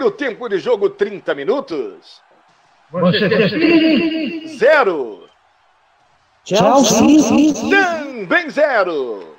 Primeiro 0.04 0.12
tempo 0.12 0.49
de 0.49 0.60
jogo, 0.60 0.89
30 0.89 1.34
minutos. 1.34 2.22
Zero. 4.58 5.30
Chelsea. 6.43 7.54
Também 7.70 8.49
zero. 8.49 9.32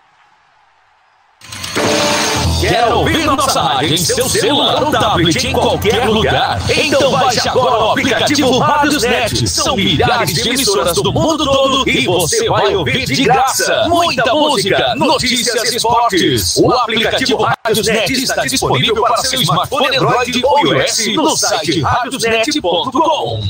Quer 2.67 2.95
ouvir 2.95 3.27
nossa 3.27 3.61
rádio 3.61 3.93
em 3.93 3.97
seu 3.99 4.27
celular 4.27 4.83
ou 4.83 4.91
tablet 4.91 5.47
em 5.47 5.53
qualquer 5.53 6.09
lugar? 6.09 6.59
Então 6.75 7.11
baixe 7.11 7.47
agora 7.47 7.85
o 7.85 7.91
aplicativo 7.91 8.59
Rádiosnet. 8.59 9.47
São 9.47 9.77
milhares 9.77 10.33
de 10.33 10.49
emissoras 10.49 10.95
do 10.95 11.13
mundo 11.13 11.45
todo 11.45 11.87
e 11.87 12.07
você 12.07 12.49
vai 12.49 12.75
ouvir 12.75 13.05
de 13.05 13.25
graça 13.25 13.87
muita 13.87 14.33
música, 14.33 14.95
notícias 14.95 15.73
e 15.73 15.77
esportes. 15.77 16.57
O 16.57 16.73
aplicativo 16.73 17.43
Rádiosnet 17.43 18.13
está 18.13 18.47
disponível 18.47 19.03
para 19.03 19.19
seu 19.19 19.43
smartphone 19.43 19.97
Android 19.99 20.43
ou 20.43 20.67
iOS 20.67 21.07
no 21.09 21.37
site 21.37 21.83
radiosnet.com. 21.83 23.43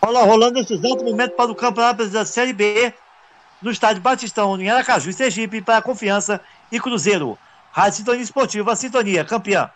Bola 0.00 0.24
rolando 0.24 0.54
nesse 0.54 0.74
exato 0.74 1.04
momento 1.04 1.32
para 1.32 1.50
o 1.50 1.54
campeonato 1.54 2.08
da 2.08 2.24
Série 2.24 2.54
B 2.54 2.92
no 3.60 3.70
estádio 3.70 4.00
Batistão, 4.00 4.58
em 4.58 4.70
Aracaju, 4.70 5.12
Sergipe, 5.12 5.60
para 5.60 5.82
Confiança 5.82 6.40
e 6.72 6.80
Cruzeiro. 6.80 7.38
Rádio 7.70 7.98
Sintonia 7.98 8.22
Esportiva, 8.22 8.74
Sintonia, 8.74 9.24
campeã. 9.24 9.70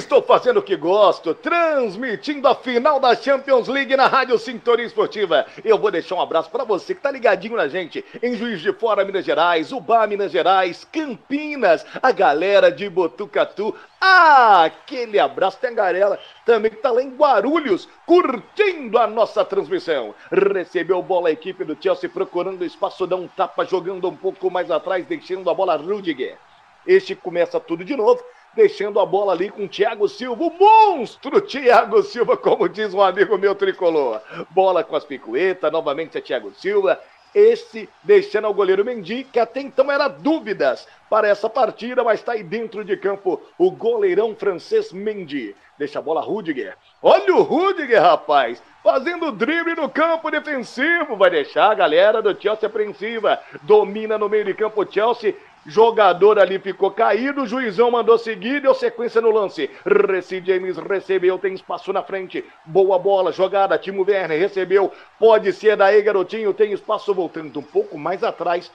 Estou 0.00 0.22
fazendo 0.22 0.60
o 0.60 0.62
que 0.62 0.76
gosto, 0.76 1.34
transmitindo 1.34 2.48
a 2.48 2.54
final 2.54 2.98
da 2.98 3.14
Champions 3.14 3.68
League 3.68 3.94
na 3.94 4.06
Rádio 4.06 4.38
Sintonia 4.38 4.86
Esportiva. 4.86 5.44
Eu 5.62 5.78
vou 5.78 5.90
deixar 5.90 6.14
um 6.14 6.22
abraço 6.22 6.50
para 6.50 6.64
você 6.64 6.94
que 6.94 7.02
tá 7.02 7.10
ligadinho 7.10 7.54
na 7.54 7.68
gente 7.68 8.02
em 8.22 8.34
Juiz 8.34 8.62
de 8.62 8.72
Fora, 8.72 9.04
Minas 9.04 9.26
Gerais, 9.26 9.72
Ubá, 9.72 10.06
Minas 10.06 10.32
Gerais, 10.32 10.86
Campinas, 10.90 11.84
a 12.02 12.10
galera 12.12 12.72
de 12.72 12.88
Botucatu. 12.88 13.76
Ah, 14.00 14.64
aquele 14.64 15.18
abraço 15.18 15.58
tem 15.60 15.68
a 15.68 15.74
galera 15.74 16.18
também 16.46 16.70
que 16.70 16.78
tá 16.78 16.90
lá 16.90 17.02
em 17.02 17.14
Guarulhos, 17.14 17.86
curtindo 18.06 18.96
a 18.96 19.06
nossa 19.06 19.44
transmissão. 19.44 20.14
Recebeu 20.32 21.02
bola 21.02 21.28
a 21.28 21.32
equipe 21.32 21.62
do 21.62 21.76
Chelsea 21.78 22.08
procurando 22.08 22.64
espaço, 22.64 23.06
dá 23.06 23.16
um 23.16 23.28
tapa, 23.28 23.66
jogando 23.66 24.08
um 24.08 24.16
pouco 24.16 24.50
mais 24.50 24.70
atrás, 24.70 25.04
deixando 25.04 25.50
a 25.50 25.54
bola 25.54 25.76
Rudiger. 25.76 26.38
Este 26.86 27.14
começa 27.14 27.60
tudo 27.60 27.84
de 27.84 27.94
novo 27.94 28.24
deixando 28.54 28.98
a 29.00 29.06
bola 29.06 29.32
ali 29.32 29.50
com 29.50 29.64
o 29.64 29.68
Thiago 29.68 30.08
Silva, 30.08 30.44
o 30.44 30.50
monstro 30.50 31.40
Thiago 31.40 32.02
Silva, 32.02 32.36
como 32.36 32.68
diz 32.68 32.92
um 32.92 33.02
amigo 33.02 33.38
meu 33.38 33.54
tricolor. 33.54 34.20
Bola 34.50 34.82
com 34.82 34.96
as 34.96 35.04
picuetas, 35.04 35.72
novamente 35.72 36.18
é 36.18 36.20
Thiago 36.20 36.52
Silva. 36.52 37.00
Esse 37.32 37.88
deixando 38.02 38.46
ao 38.46 38.54
goleiro 38.54 38.84
Mendy, 38.84 39.22
que 39.22 39.38
até 39.38 39.60
então 39.60 39.90
era 39.90 40.08
dúvidas 40.08 40.88
para 41.08 41.28
essa 41.28 41.48
partida, 41.48 42.02
mas 42.02 42.18
está 42.18 42.32
aí 42.32 42.42
dentro 42.42 42.84
de 42.84 42.96
campo 42.96 43.40
o 43.56 43.70
goleirão 43.70 44.34
francês 44.34 44.92
Mendy. 44.92 45.54
Deixa 45.78 46.00
a 46.00 46.02
bola 46.02 46.20
Rudiger. 46.20 46.76
Olha 47.00 47.36
o 47.36 47.42
Rudiger, 47.42 48.02
rapaz! 48.02 48.60
Fazendo 48.82 49.30
drible 49.30 49.74
no 49.74 49.88
campo 49.88 50.30
defensivo. 50.30 51.16
Vai 51.16 51.30
deixar 51.30 51.70
a 51.70 51.74
galera 51.74 52.22
do 52.22 52.40
Chelsea 52.40 52.66
apreensiva. 52.66 53.38
Domina 53.62 54.16
no 54.16 54.28
meio 54.28 54.44
de 54.44 54.54
campo 54.54 54.82
o 54.82 54.90
Chelsea. 54.90 55.34
Jogador 55.66 56.38
ali 56.38 56.58
ficou 56.58 56.90
caído, 56.90 57.42
o 57.42 57.46
juizão 57.46 57.90
mandou 57.90 58.16
seguir, 58.16 58.62
deu 58.62 58.74
sequência 58.74 59.20
no 59.20 59.30
lance. 59.30 59.70
Reci 59.84 60.42
James 60.42 60.78
recebeu, 60.78 61.38
tem 61.38 61.52
espaço 61.52 61.92
na 61.92 62.02
frente. 62.02 62.42
Boa 62.64 62.98
bola, 62.98 63.30
jogada, 63.30 63.76
Timo 63.76 64.02
Werner 64.02 64.40
recebeu. 64.40 64.90
Pode 65.18 65.52
ser 65.52 65.76
daí, 65.76 66.00
garotinho, 66.00 66.54
tem 66.54 66.72
espaço 66.72 67.12
voltando 67.12 67.60
um 67.60 67.62
pouco 67.62 67.98
mais 67.98 68.24
atrás. 68.24 68.72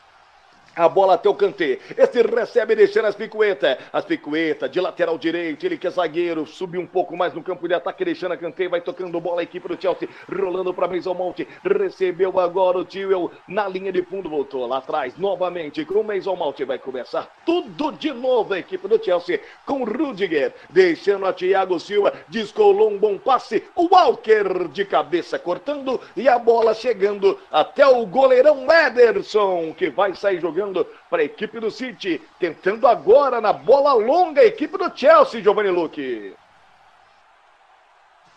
A 0.76 0.90
bola 0.90 1.14
até 1.14 1.30
o 1.30 1.34
Kanté. 1.34 1.80
Esse 1.98 2.22
recebe 2.22 2.76
deixando 2.76 3.06
as 3.06 3.16
picuetas. 3.16 3.78
As 3.94 4.04
picuetas 4.04 4.70
de 4.70 4.82
lateral 4.82 5.18
direito. 5.18 5.66
Ele 5.66 5.78
que 5.78 5.88
é 5.88 5.90
zagueiro. 5.90 6.46
Subiu 6.46 6.82
um 6.82 6.88
pouco 6.88 7.16
mais 7.16 7.34
no 7.34 7.42
campo 7.42 7.66
de 7.66 7.74
ataque. 7.74 8.04
Deixando 8.04 8.34
a 8.34 8.38
Kanté. 8.38 8.68
Vai 8.68 8.82
tocando 8.82 9.20
bola 9.22 9.40
a 9.40 9.44
equipe 9.44 9.70
do 9.70 9.82
Chelsea. 9.82 10.10
Rolando 10.30 10.74
para 10.74 10.90
Mason 10.90 11.14
Mount. 11.14 11.40
Recebeu 11.64 12.38
agora 12.40 12.78
o 12.78 12.84
Tio 12.84 13.32
na 13.48 13.70
linha 13.70 13.90
de 13.90 14.02
fundo. 14.02 14.30
Voltou 14.30 14.68
lá 14.68 14.80
atrás 14.80 15.18
novamente 15.18 15.86
com 15.86 16.02
o 16.02 16.04
Mason 16.04 16.36
Mount. 16.36 16.60
Vai 16.66 16.78
começar 16.78 17.34
tudo 17.46 17.94
de 17.94 18.12
novo 18.12 18.54
a 18.54 18.60
equipe 18.60 18.86
do 18.86 19.02
Chelsea 19.02 19.40
com 19.66 19.82
o 19.82 19.86
Rudiger. 19.86 20.54
Deixando 20.70 21.26
a 21.26 21.32
Thiago 21.32 21.80
Silva. 21.80 22.12
Descolou 22.28 22.92
um 22.92 22.98
bom 22.98 23.18
passe. 23.18 23.64
O 23.78 23.88
Walker 23.96 24.68
de 24.74 24.84
cabeça 24.84 25.40
cortando. 25.40 26.02
E 26.18 26.28
a 26.28 26.38
bola 26.38 26.74
chegando 26.74 27.40
até 27.50 27.88
o 27.88 28.06
goleirão 28.06 28.68
Ederson. 28.70 29.74
Que 29.74 29.90
vai 29.90 30.14
sair 30.14 30.42
jogando 30.42 30.65
para 31.10 31.22
a 31.22 31.26
equipe 31.26 31.60
do 31.60 31.70
City, 31.70 32.22
tentando 32.40 32.88
agora 32.88 33.42
na 33.42 33.54
bola 33.54 33.94
longa 33.94 34.42
a 34.42 34.46
equipe 34.46 34.78
do 34.78 34.92
Chelsea, 34.96 35.42
Giovanni 35.42 35.70
Luque. 35.70 36.34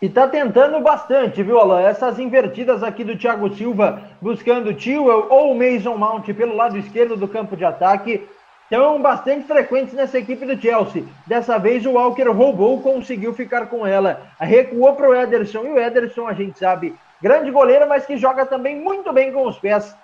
E 0.01 0.09
tá 0.09 0.29
tentando 0.29 0.79
bastante, 0.79 1.43
viu, 1.43 1.59
Alan? 1.59 1.81
Essas 1.81 2.21
invertidas 2.21 2.85
aqui 2.85 3.03
do 3.03 3.19
Thiago 3.19 3.53
Silva, 3.57 4.01
buscando 4.21 4.71
o 4.71 4.75
Tewell 4.75 5.27
ou 5.29 5.57
Mason 5.57 5.97
Mount 5.97 6.25
pelo 6.35 6.55
lado 6.55 6.79
esquerdo 6.79 7.17
do 7.17 7.27
campo 7.27 7.57
de 7.57 7.65
ataque, 7.65 8.25
estão 8.63 9.03
bastante 9.03 9.49
frequentes 9.49 9.95
nessa 9.95 10.17
equipe 10.17 10.47
do 10.47 10.61
Chelsea. 10.61 11.05
Dessa 11.27 11.59
vez 11.59 11.85
o 11.85 11.95
Walker 11.95 12.29
roubou, 12.29 12.81
conseguiu 12.81 13.35
ficar 13.35 13.67
com 13.67 13.85
ela. 13.85 14.23
Recuou 14.39 14.95
para 14.95 15.09
o 15.09 15.15
Ederson, 15.15 15.65
e 15.65 15.71
o 15.71 15.79
Ederson, 15.79 16.29
a 16.29 16.33
gente 16.33 16.57
sabe, 16.57 16.95
grande 17.21 17.51
goleiro, 17.51 17.89
mas 17.89 18.07
que 18.07 18.17
joga 18.17 18.47
também 18.47 18.77
muito 18.77 19.13
bem 19.13 19.33
com 19.33 19.49
os 19.49 19.59
pés 19.59 19.97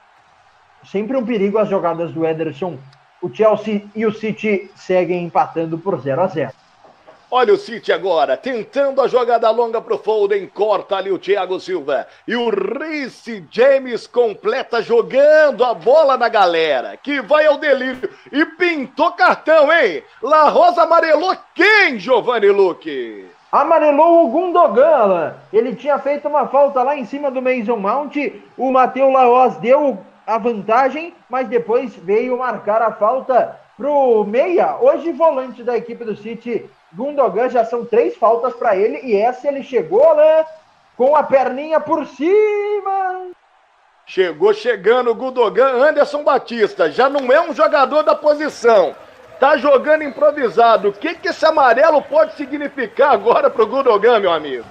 sempre 0.90 1.16
um 1.16 1.24
perigo 1.24 1.58
as 1.58 1.68
jogadas 1.68 2.12
do 2.12 2.26
Ederson. 2.26 2.78
O 3.22 3.32
Chelsea 3.32 3.86
e 3.94 4.04
o 4.04 4.12
City 4.12 4.70
seguem 4.76 5.24
empatando 5.24 5.78
por 5.78 5.98
0 6.00 6.22
a 6.22 6.26
0. 6.26 6.52
Olha 7.30 7.52
o 7.52 7.56
City 7.56 7.92
agora, 7.92 8.36
tentando 8.36 9.00
a 9.00 9.08
jogada 9.08 9.50
longa 9.50 9.80
pro 9.80 9.98
Foden, 9.98 10.46
corta 10.46 10.94
ali 10.94 11.10
o 11.10 11.18
Thiago 11.18 11.58
Silva. 11.58 12.06
E 12.28 12.36
o 12.36 12.48
Reece 12.48 13.44
James 13.50 14.06
completa 14.06 14.80
jogando 14.80 15.64
a 15.64 15.74
bola 15.74 16.16
na 16.16 16.28
galera, 16.28 16.96
que 16.96 17.20
vai 17.20 17.44
ao 17.46 17.58
delírio. 17.58 18.08
E 18.30 18.44
pintou 18.44 19.10
cartão, 19.12 19.72
hein? 19.72 20.04
La 20.22 20.48
Rosa 20.48 20.82
amarelou 20.82 21.36
quem, 21.56 21.98
Giovanni 21.98 22.50
Luque? 22.50 23.26
Amarelou 23.50 24.26
o 24.26 24.28
Gundogan, 24.28 25.34
ele 25.52 25.74
tinha 25.74 25.98
feito 25.98 26.28
uma 26.28 26.46
falta 26.46 26.84
lá 26.84 26.96
em 26.96 27.04
cima 27.04 27.30
do 27.30 27.42
Mason 27.42 27.76
Mount, 27.76 28.16
o 28.56 28.70
Matheus 28.70 29.12
Laos 29.12 29.56
deu 29.56 29.98
a 30.26 30.38
vantagem, 30.38 31.14
mas 31.28 31.48
depois 31.48 31.94
veio 31.96 32.38
marcar 32.38 32.82
a 32.82 32.92
falta 32.92 33.58
pro 33.76 34.24
meia, 34.24 34.76
hoje 34.80 35.12
volante 35.12 35.62
da 35.62 35.76
equipe 35.76 36.04
do 36.04 36.16
City, 36.16 36.70
Gundogan 36.92 37.48
já 37.48 37.64
são 37.64 37.84
três 37.84 38.16
faltas 38.16 38.54
para 38.54 38.76
ele 38.76 39.00
e 39.02 39.16
essa 39.16 39.48
ele 39.48 39.62
chegou, 39.62 40.14
né? 40.14 40.46
Com 40.96 41.16
a 41.16 41.24
perninha 41.24 41.80
por 41.80 42.06
cima. 42.06 43.30
Chegou 44.06 44.54
chegando 44.54 45.10
o 45.10 45.14
Gundogan, 45.14 45.82
Anderson 45.82 46.22
Batista. 46.22 46.90
Já 46.90 47.08
não 47.08 47.32
é 47.32 47.40
um 47.40 47.52
jogador 47.52 48.02
da 48.02 48.14
posição. 48.14 48.94
Tá 49.40 49.56
jogando 49.56 50.04
improvisado. 50.04 50.90
O 50.90 50.92
que, 50.92 51.14
que 51.14 51.28
esse 51.28 51.44
amarelo 51.44 52.00
pode 52.02 52.34
significar 52.34 53.12
agora 53.12 53.50
pro 53.50 53.66
Gundogan, 53.66 54.20
meu 54.20 54.32
amigo? 54.32 54.64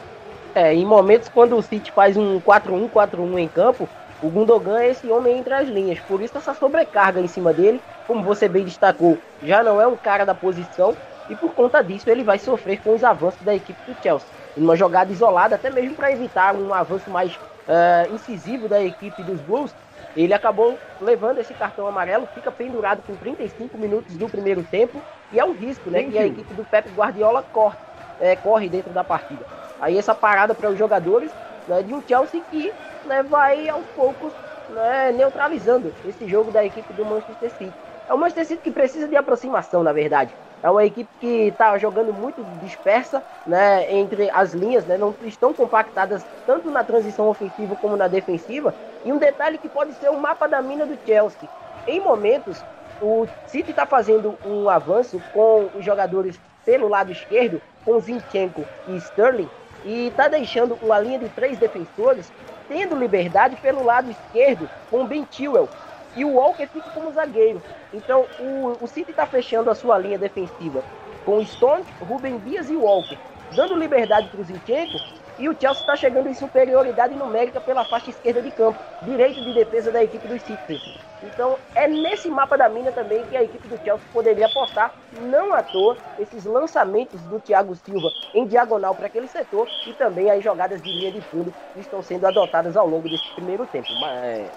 É, 0.56 0.74
em 0.74 0.86
momentos 0.86 1.28
quando 1.28 1.58
o 1.58 1.62
City 1.62 1.92
faz 1.92 2.16
um 2.16 2.40
4-1, 2.40 2.90
4-1 2.90 3.40
em 3.40 3.48
campo, 3.50 3.90
o 4.24 4.30
Gundogan 4.30 4.80
é 4.80 4.90
esse 4.90 5.12
homem 5.12 5.38
entre 5.38 5.54
as 5.54 5.68
linhas. 5.68 6.00
Por 6.00 6.22
isso 6.22 6.38
essa 6.38 6.54
sobrecarga 6.54 7.20
em 7.20 7.28
cima 7.28 7.52
dele, 7.52 7.82
como 8.08 8.24
você 8.24 8.48
bem 8.48 8.64
destacou, 8.64 9.18
já 9.44 9.62
não 9.62 9.82
é 9.82 9.86
um 9.86 9.98
cara 9.98 10.26
da 10.26 10.34
posição 10.34 10.96
e 11.30 11.36
por 11.36 11.54
conta 11.54 11.84
disso 11.84 12.10
ele 12.10 12.24
vai 12.24 12.40
sofrer 12.40 12.82
com 12.82 12.96
os 12.96 13.04
avanços 13.04 13.42
da 13.42 13.54
equipe 13.54 13.80
do 13.86 14.02
Chelsea. 14.02 14.28
Uma 14.56 14.78
jogada 14.78 15.12
isolada, 15.12 15.56
até 15.56 15.70
mesmo 15.70 15.96
para 15.96 16.12
evitar 16.12 16.56
um 16.56 16.74
avanço 16.74 17.10
mais 17.10 17.36
uh, 17.36 18.14
incisivo 18.16 18.70
da 18.70 18.82
equipe 18.82 19.22
dos 19.24 19.42
Blues, 19.42 19.76
ele 20.16 20.34
acabou 20.34 20.78
levando 21.02 21.40
esse 21.40 21.54
cartão 21.54 21.86
amarelo, 21.86 22.26
fica 22.34 22.52
pendurado 22.52 23.02
com 23.06 23.16
35 23.16 23.78
minutos 23.78 24.16
do 24.16 24.30
primeiro 24.30 24.64
tempo 24.64 25.02
e 25.34 25.40
é 25.40 25.44
um 25.44 25.54
risco 25.54 25.90
né, 25.90 26.04
que 26.04 26.18
a 26.18 26.26
equipe 26.26 26.54
do 26.54 26.64
Pep 26.64 26.90
Guardiola 26.92 27.44
corre, 27.52 27.76
é, 28.22 28.38
corre 28.38 28.70
dentro 28.70 28.94
da 28.94 29.04
partida. 29.04 29.46
Aí 29.82 29.98
essa 29.98 30.16
parada 30.16 30.56
para 30.56 30.70
os 30.70 30.78
jogadores 30.78 31.32
né, 31.68 31.82
de 31.82 31.94
um 31.94 32.02
Chelsea 32.08 32.42
que 32.50 32.72
né, 33.04 33.24
vai 33.24 33.68
aos 33.70 33.88
poucos 33.90 34.34
né, 34.68 35.12
neutralizando 35.12 35.96
esse 36.04 36.28
jogo 36.28 36.52
da 36.52 36.64
equipe 36.66 36.94
do 36.94 37.06
Manchester 37.06 37.52
City. 37.52 37.80
É 38.08 38.14
o 38.14 38.18
Manchester 38.18 38.46
City 38.46 38.62
que 38.62 38.72
precisa 38.72 39.08
de 39.08 39.16
aproximação, 39.16 39.84
na 39.84 39.94
verdade. 39.94 40.38
É 40.62 40.70
uma 40.70 40.86
equipe 40.86 41.10
que 41.20 41.48
está 41.50 41.78
jogando 41.78 42.14
muito 42.14 42.44
dispersa 42.46 43.24
né, 43.46 43.92
entre 43.94 44.30
as 44.32 44.54
linhas, 44.54 44.86
né, 44.86 44.98
não 44.98 45.16
estão 45.22 45.54
compactadas 45.54 46.26
tanto 46.46 46.72
na 46.72 46.84
transição 46.84 47.28
ofensiva 47.28 47.76
como 47.76 47.98
na 47.98 48.08
defensiva. 48.08 48.76
E 49.04 49.12
um 49.12 49.20
detalhe 49.20 49.58
que 49.58 49.70
pode 49.70 49.94
ser 49.96 50.10
o 50.10 50.20
mapa 50.20 50.48
da 50.48 50.62
mina 50.62 50.86
do 50.88 50.98
Chelsea. 51.06 51.50
Em 51.86 52.00
momentos, 52.00 52.66
o 53.00 53.28
City 53.46 53.72
está 53.72 53.86
fazendo 53.86 54.40
um 54.44 54.70
avanço 54.70 55.22
com 55.30 55.70
os 55.74 55.84
jogadores 55.84 56.40
pelo 56.66 56.88
lado 56.88 57.12
esquerdo, 57.12 57.62
com 57.84 58.00
Zinchenko 58.00 58.70
e 58.86 58.96
Sterling, 58.96 59.52
e 59.84 60.08
está 60.08 60.30
deixando 60.30 60.76
uma 60.76 60.98
linha 61.00 61.20
de 61.20 61.30
três 61.30 61.58
defensores 61.60 62.34
tendo 62.68 62.96
liberdade 62.96 63.56
pelo 63.58 63.84
lado 63.84 64.10
esquerdo 64.10 64.70
com 64.90 65.06
Ben 65.06 65.28
Chilwell, 65.30 65.70
e 66.16 66.24
o 66.24 66.34
Walker 66.34 66.68
fica 66.68 66.90
como 66.92 67.12
zagueiro. 67.12 67.62
Então 67.94 68.26
o, 68.40 68.84
o 68.84 68.88
City 68.88 69.12
está 69.12 69.26
fechando 69.26 69.70
a 69.70 69.76
sua 69.76 69.98
linha 69.98 70.18
defensiva 70.18 70.84
com 71.26 71.44
Stone, 71.46 71.86
Ruben 72.02 72.38
Dias 72.40 72.70
e 72.70 72.76
Walker, 72.76 73.18
dando 73.56 73.76
liberdade 73.76 74.28
para 74.28 74.42
o 74.42 74.44
Zinchenko 74.44 74.98
e 75.40 75.48
o 75.50 75.54
Chelsea 75.54 75.82
está 75.82 75.96
chegando 75.96 76.30
em 76.30 76.34
superioridade 76.34 77.16
numérica 77.16 77.60
pela 77.62 77.86
faixa 77.86 78.10
esquerda 78.10 78.42
de 78.42 78.52
campo, 78.52 78.80
direito 79.02 79.42
de 79.42 79.54
defesa 79.54 79.92
da 79.92 80.04
equipe 80.04 80.28
dos 80.28 80.42
City. 80.42 80.82
Então 81.24 81.58
é 81.76 81.88
nesse 81.88 82.30
mapa 82.30 82.58
da 82.58 82.68
mina 82.70 82.92
também 82.92 83.26
que 83.26 83.38
a 83.38 83.44
equipe 83.44 83.68
do 83.68 83.78
Chelsea 83.84 84.08
poderia 84.12 84.48
apostar, 84.48 84.94
não 85.22 85.54
à 85.54 85.64
toa, 85.64 85.98
esses 86.20 86.46
lançamentos 86.46 87.22
do 87.24 87.40
Thiago 87.40 87.76
Silva 87.76 88.10
em 88.34 88.46
diagonal 88.46 88.94
para 88.96 89.08
aquele 89.08 89.28
setor 89.28 89.68
e 89.88 89.94
também 89.94 90.30
as 90.30 90.44
jogadas 90.44 90.82
de 90.82 90.92
linha 90.92 91.12
de 91.12 91.22
fundo 91.22 91.54
que 91.74 91.80
estão 91.80 92.02
sendo 92.02 92.26
adotadas 92.28 92.76
ao 92.76 92.88
longo 92.88 93.08
desse 93.08 93.34
primeiro 93.36 93.66
tempo. 93.66 93.88
Mas, 94.02 94.52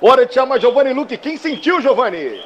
Hora 0.00 0.26
de 0.26 0.34
chamar 0.34 0.60
Giovanni 0.60 0.92
Luque. 0.92 1.16
Quem 1.16 1.36
sentiu, 1.38 1.80
Giovanni? 1.80 2.42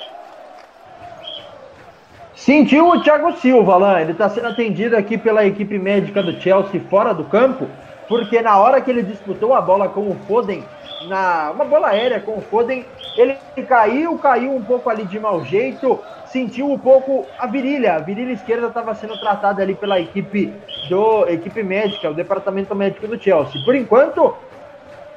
Sentiu 2.33 2.89
o 2.89 3.03
Thiago 3.03 3.33
Silva, 3.33 3.75
Alain. 3.75 4.03
Ele 4.03 4.13
está 4.13 4.29
sendo 4.31 4.47
atendido 4.47 4.97
aqui 4.97 5.19
pela 5.19 5.45
equipe 5.45 5.79
médica 5.79 6.23
do 6.23 6.41
Chelsea 6.41 6.81
fora 6.89 7.13
do 7.13 7.25
campo, 7.25 7.77
porque 8.09 8.41
na 8.41 8.59
hora 8.59 8.81
que 8.81 8.91
ele 8.91 9.03
disputou 9.03 9.53
a 9.53 9.61
bola 9.61 9.89
com 9.89 10.11
o 10.11 10.15
Foden, 10.27 10.71
na 11.03 11.51
uma 11.51 11.65
bola 11.65 11.89
aérea 11.89 12.21
com 12.21 12.39
o 12.39 12.41
Foden, 12.41 12.85
ele 13.17 13.37
caiu, 13.69 14.19
caiu 14.19 14.55
um 14.55 14.63
pouco 14.63 14.89
ali 14.89 15.05
de 15.05 15.19
mau 15.19 15.45
jeito, 15.45 15.99
sentiu 16.27 16.71
um 16.71 16.79
pouco 16.79 17.27
a 17.39 17.47
virilha. 17.47 17.95
A 17.95 17.99
virilha 17.99 18.33
esquerda 18.33 18.69
estava 18.69 18.95
sendo 18.95 19.19
tratada 19.19 19.63
ali 19.63 19.75
pela 19.75 20.01
equipe 20.01 20.53
do 20.89 21.27
equipe 21.29 21.63
médica, 21.63 22.11
o 22.11 22.15
departamento 22.15 22.75
médico 22.75 23.07
do 23.07 23.21
Chelsea. 23.21 23.63
Por 23.65 23.75
enquanto, 23.75 24.35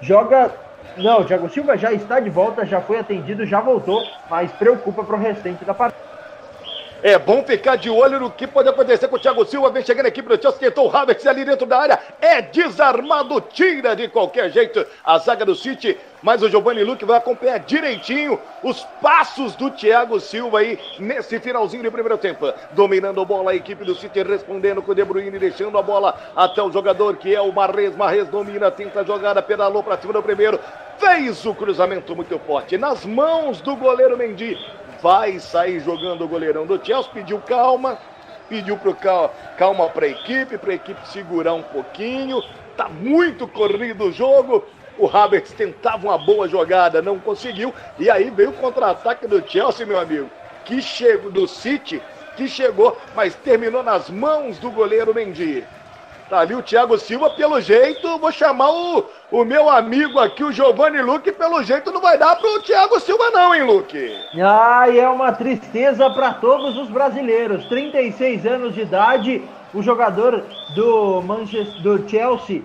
joga 0.01 0.51
não, 0.97 1.21
o 1.21 1.25
Thiago 1.25 1.49
Silva 1.49 1.75
já 1.75 1.91
está 1.91 2.19
de 2.19 2.29
volta, 2.29 2.65
já 2.65 2.79
foi 2.79 2.99
atendido, 2.99 3.45
já 3.45 3.59
voltou, 3.59 4.03
mas 4.29 4.51
preocupa 4.51 5.03
para 5.03 5.15
o 5.15 5.19
restante 5.19 5.65
da 5.65 5.73
partida. 5.73 6.12
É 7.03 7.19
bom 7.19 7.43
ficar 7.43 7.75
de 7.75 7.89
olho 7.89 8.17
no 8.17 8.31
que 8.31 8.47
pode 8.47 8.69
acontecer 8.69 9.09
com 9.09 9.17
o 9.17 9.19
Thiago 9.19 9.43
Silva. 9.43 9.69
Vem 9.69 9.83
chegando 9.83 10.05
a 10.05 10.07
equipe 10.07 10.29
do 10.29 10.41
Chelsea, 10.41 10.57
tentou 10.57 10.89
o 10.89 10.95
Havertz 10.95 11.27
ali 11.27 11.43
dentro 11.43 11.65
da 11.65 11.77
área. 11.77 11.99
É 12.21 12.41
desarmado, 12.41 13.41
tira 13.41 13.93
de 13.93 14.07
qualquer 14.07 14.49
jeito 14.49 14.85
a 15.03 15.17
zaga 15.17 15.45
do 15.45 15.53
City. 15.53 15.97
Mas 16.21 16.41
o 16.41 16.49
Giovanni 16.49 16.81
Luque 16.81 17.03
vai 17.03 17.17
acompanhar 17.17 17.59
direitinho 17.59 18.39
os 18.63 18.87
passos 19.01 19.53
do 19.53 19.69
Thiago 19.69 20.17
Silva 20.21 20.59
aí 20.59 20.79
nesse 20.97 21.41
finalzinho 21.41 21.83
de 21.83 21.91
primeiro 21.91 22.17
tempo. 22.17 22.53
Dominando 22.71 23.19
a 23.19 23.25
bola, 23.25 23.51
a 23.51 23.55
equipe 23.55 23.83
do 23.83 23.95
City 23.95 24.23
respondendo 24.23 24.81
com 24.81 24.93
o 24.93 24.95
De 24.95 25.03
Bruyne, 25.03 25.37
deixando 25.37 25.77
a 25.77 25.81
bola 25.81 26.17
até 26.33 26.63
o 26.63 26.71
jogador 26.71 27.17
que 27.17 27.35
é 27.35 27.41
o 27.41 27.51
Marres. 27.51 27.97
Marres 27.97 28.29
domina, 28.29 28.71
tenta 28.71 29.01
a 29.01 29.03
jogada, 29.03 29.41
pedalou 29.41 29.83
para 29.83 29.97
cima 29.97 30.13
do 30.13 30.23
primeiro. 30.23 30.57
Fez 30.97 31.45
o 31.45 31.53
cruzamento 31.53 32.15
muito 32.15 32.39
forte 32.39 32.77
nas 32.77 33.05
mãos 33.05 33.59
do 33.59 33.75
goleiro 33.75 34.17
Mendy 34.17 34.57
vai 35.03 35.37
sair 35.37 35.81
jogando 35.81 36.23
o 36.23 36.27
goleirão 36.29 36.65
do 36.65 36.83
Chelsea, 36.83 37.11
pediu 37.13 37.37
calma, 37.41 37.99
pediu 38.47 38.77
pro 38.77 38.95
cal, 38.95 39.35
calma 39.57 39.89
para 39.89 40.05
a 40.05 40.09
equipe, 40.09 40.57
para 40.57 40.71
a 40.71 40.75
equipe 40.75 41.05
segurar 41.05 41.53
um 41.53 41.61
pouquinho. 41.61 42.41
Tá 42.77 42.87
muito 42.87 43.45
corrido 43.45 44.05
o 44.05 44.11
jogo. 44.13 44.65
O 44.97 45.05
Havertz 45.05 45.51
tentava 45.51 46.07
uma 46.07 46.17
boa 46.17 46.47
jogada, 46.47 47.01
não 47.01 47.19
conseguiu. 47.19 47.73
E 47.99 48.09
aí 48.09 48.29
veio 48.29 48.51
o 48.51 48.53
contra-ataque 48.53 49.27
do 49.27 49.45
Chelsea, 49.45 49.85
meu 49.85 49.99
amigo, 49.99 50.29
que 50.63 50.81
chegou 50.81 51.29
do 51.29 51.49
City, 51.49 52.01
que 52.37 52.47
chegou, 52.47 52.97
mas 53.13 53.35
terminou 53.35 53.83
nas 53.83 54.09
mãos 54.09 54.57
do 54.57 54.71
goleiro 54.71 55.13
Mendy. 55.13 55.67
Tá 56.33 56.39
ali 56.39 56.55
o 56.55 56.63
Thiago 56.63 56.97
Silva, 56.97 57.29
pelo 57.29 57.61
jeito, 57.61 58.17
vou 58.17 58.31
chamar 58.31 58.71
o, 58.71 59.05
o 59.31 59.45
meu 59.45 59.69
amigo 59.69 60.17
aqui, 60.17 60.43
o 60.43 60.51
Giovanni 60.51 60.99
Luque, 60.99 61.31
pelo 61.31 61.61
jeito 61.61 61.91
não 61.91 62.01
vai 62.01 62.17
dar 62.17 62.35
pro 62.37 62.59
Thiago 62.63 62.99
Silva 62.99 63.29
não, 63.29 63.53
hein, 63.53 63.61
Luque? 63.61 64.11
Ai, 64.43 64.99
é 64.99 65.07
uma 65.07 65.31
tristeza 65.31 66.09
para 66.09 66.33
todos 66.33 66.75
os 66.75 66.89
brasileiros. 66.89 67.67
36 67.67 68.47
anos 68.47 68.73
de 68.73 68.81
idade, 68.81 69.43
o 69.75 69.83
jogador 69.83 70.43
do 70.73 71.21
Manchester, 71.21 71.83
do 71.83 72.09
Chelsea, 72.09 72.63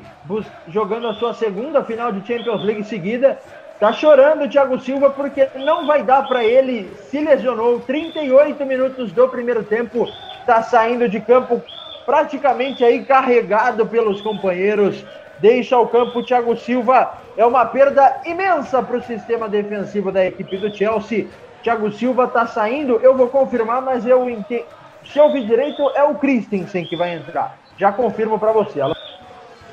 jogando 0.69 1.07
a 1.07 1.13
sua 1.17 1.35
segunda 1.35 1.85
final 1.85 2.11
de 2.11 2.27
Champions 2.27 2.65
League 2.65 2.85
seguida, 2.85 3.39
Tá 3.79 3.93
chorando 3.93 4.45
o 4.45 4.49
Thiago 4.49 4.81
Silva 4.81 5.11
porque 5.11 5.47
não 5.55 5.87
vai 5.87 6.03
dar 6.03 6.27
para 6.27 6.43
ele, 6.43 6.91
se 7.11 7.21
lesionou 7.21 7.79
38 7.79 8.67
minutos 8.67 9.13
do 9.13 9.29
primeiro 9.29 9.63
tempo, 9.63 10.05
tá 10.45 10.63
saindo 10.65 11.09
de 11.09 11.21
campo 11.21 11.63
praticamente 12.09 12.83
aí 12.83 13.05
carregado 13.05 13.85
pelos 13.85 14.23
companheiros. 14.23 15.05
Deixa 15.41 15.79
o 15.79 15.87
campo 15.87 16.23
Thiago 16.23 16.57
Silva. 16.57 17.13
É 17.37 17.45
uma 17.45 17.67
perda 17.67 18.23
imensa 18.25 18.83
para 18.83 18.97
o 18.97 19.03
sistema 19.03 19.47
defensivo 19.47 20.11
da 20.11 20.25
equipe 20.25 20.57
do 20.57 20.75
Chelsea. 20.75 21.27
Thiago 21.63 21.93
Silva 21.93 22.25
está 22.25 22.47
saindo. 22.47 22.99
Eu 23.03 23.15
vou 23.15 23.29
confirmar, 23.29 23.83
mas 23.83 24.07
eu 24.07 24.29
entendo. 24.31 24.65
Se 25.05 25.19
eu 25.19 25.31
vi 25.31 25.45
direito, 25.45 25.83
é 25.95 26.03
o 26.03 26.15
Christensen 26.15 26.87
que 26.87 26.97
vai 26.97 27.15
entrar. 27.15 27.59
Já 27.77 27.93
confirmo 27.93 28.39
para 28.39 28.53
você. 28.53 28.81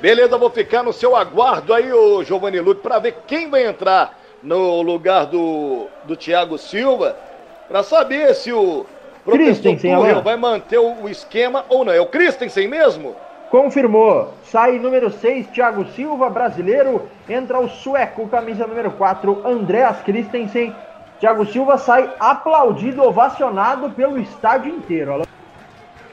Beleza, 0.02 0.36
vou 0.36 0.50
ficar 0.50 0.82
no 0.82 0.92
seu 0.92 1.16
aguardo 1.16 1.72
aí, 1.72 1.90
o 1.90 2.22
Giovanni 2.22 2.60
Luque, 2.60 2.82
para 2.82 2.98
ver 2.98 3.16
quem 3.26 3.48
vai 3.48 3.66
entrar 3.66 4.14
no 4.42 4.82
lugar 4.82 5.24
do, 5.24 5.86
do 6.04 6.14
Thiago 6.14 6.58
Silva, 6.58 7.16
para 7.66 7.82
saber 7.82 8.34
se 8.34 8.52
o 8.52 8.84
Christensen, 9.32 9.96
Tuchel 9.96 10.22
vai 10.22 10.36
manter 10.36 10.78
o 10.78 11.08
esquema 11.08 11.64
ou 11.68 11.84
não? 11.84 11.92
É 11.92 12.00
o 12.00 12.06
Christensen 12.06 12.68
mesmo? 12.68 13.14
Confirmou. 13.50 14.34
Sai 14.44 14.78
número 14.78 15.10
6, 15.10 15.48
Thiago 15.48 15.86
Silva, 15.92 16.28
brasileiro. 16.28 17.08
Entra 17.28 17.60
o 17.60 17.68
sueco, 17.68 18.28
camisa 18.28 18.66
número 18.66 18.90
4, 18.92 19.42
Andreas 19.46 20.00
Christensen. 20.02 20.74
Thiago 21.20 21.46
Silva 21.46 21.78
sai 21.78 22.10
aplaudido, 22.18 23.02
ovacionado 23.02 23.90
pelo 23.90 24.18
estádio 24.18 24.74
inteiro. 24.74 25.26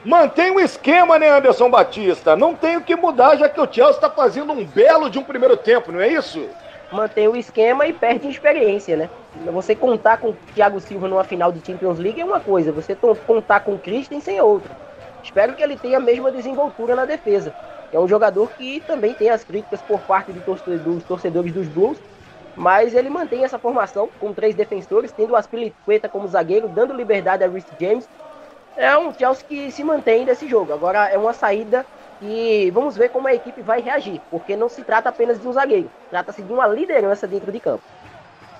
Mantém 0.04 0.50
o 0.50 0.60
esquema, 0.60 1.18
né, 1.18 1.28
Anderson 1.28 1.70
Batista? 1.70 2.36
Não 2.36 2.54
tem 2.54 2.76
o 2.76 2.82
que 2.82 2.94
mudar, 2.94 3.36
já 3.36 3.48
que 3.48 3.60
o 3.60 3.70
Chelsea 3.70 3.96
está 3.96 4.10
fazendo 4.10 4.52
um 4.52 4.64
belo 4.64 5.08
de 5.08 5.18
um 5.18 5.22
primeiro 5.22 5.56
tempo, 5.56 5.90
não 5.90 6.00
é 6.00 6.08
isso? 6.08 6.46
Mantém 6.94 7.28
o 7.28 7.36
esquema 7.36 7.86
e 7.86 7.92
perde 7.92 8.28
experiência, 8.28 8.96
né? 8.96 9.10
Você 9.52 9.74
contar 9.74 10.18
com 10.18 10.30
o 10.30 10.36
Thiago 10.54 10.80
Silva 10.80 11.08
numa 11.08 11.24
final 11.24 11.50
de 11.52 11.64
Champions 11.64 11.98
League 11.98 12.20
é 12.20 12.24
uma 12.24 12.40
coisa, 12.40 12.72
você 12.72 12.96
contar 13.26 13.60
com 13.60 13.74
o 13.74 13.80
Christensen 13.80 14.38
é 14.38 14.42
outra. 14.42 14.76
Espero 15.22 15.54
que 15.54 15.62
ele 15.62 15.76
tenha 15.78 15.98
a 15.98 16.00
mesma 16.00 16.30
desenvoltura 16.30 16.94
na 16.94 17.04
defesa. 17.04 17.54
É 17.90 17.98
um 17.98 18.08
jogador 18.08 18.52
que 18.52 18.80
também 18.80 19.14
tem 19.14 19.30
as 19.30 19.44
críticas 19.44 19.82
por 19.82 20.02
parte 20.02 20.32
dos 20.32 21.04
torcedores 21.04 21.52
dos 21.52 21.68
Blues, 21.68 21.98
mas 22.54 22.94
ele 22.94 23.10
mantém 23.10 23.44
essa 23.44 23.58
formação 23.58 24.10
com 24.18 24.32
três 24.32 24.54
defensores, 24.54 25.12
tendo 25.12 25.32
o 25.32 25.36
Aspilicueta 25.36 26.08
como 26.08 26.28
zagueiro, 26.28 26.68
dando 26.68 26.94
liberdade 26.94 27.42
a 27.44 27.48
Rhys 27.48 27.66
James. 27.80 28.08
é 28.76 28.96
um 28.98 29.12
Chelsea 29.12 29.44
que 29.46 29.70
se 29.72 29.84
mantém 29.84 30.24
nesse 30.24 30.48
jogo. 30.48 30.72
Agora 30.72 31.08
é 31.08 31.18
uma 31.18 31.32
saída 31.32 31.86
e 32.20 32.70
vamos 32.72 32.96
ver 32.96 33.10
como 33.10 33.28
a 33.28 33.34
equipe 33.34 33.62
vai 33.62 33.80
reagir, 33.80 34.20
porque 34.30 34.56
não 34.56 34.68
se 34.68 34.82
trata 34.82 35.08
apenas 35.08 35.40
de 35.40 35.46
um 35.46 35.52
zagueiro, 35.52 35.90
trata-se 36.10 36.42
de 36.42 36.52
uma 36.52 36.66
liderança 36.66 37.26
dentro 37.26 37.50
de 37.50 37.60
campo. 37.60 37.82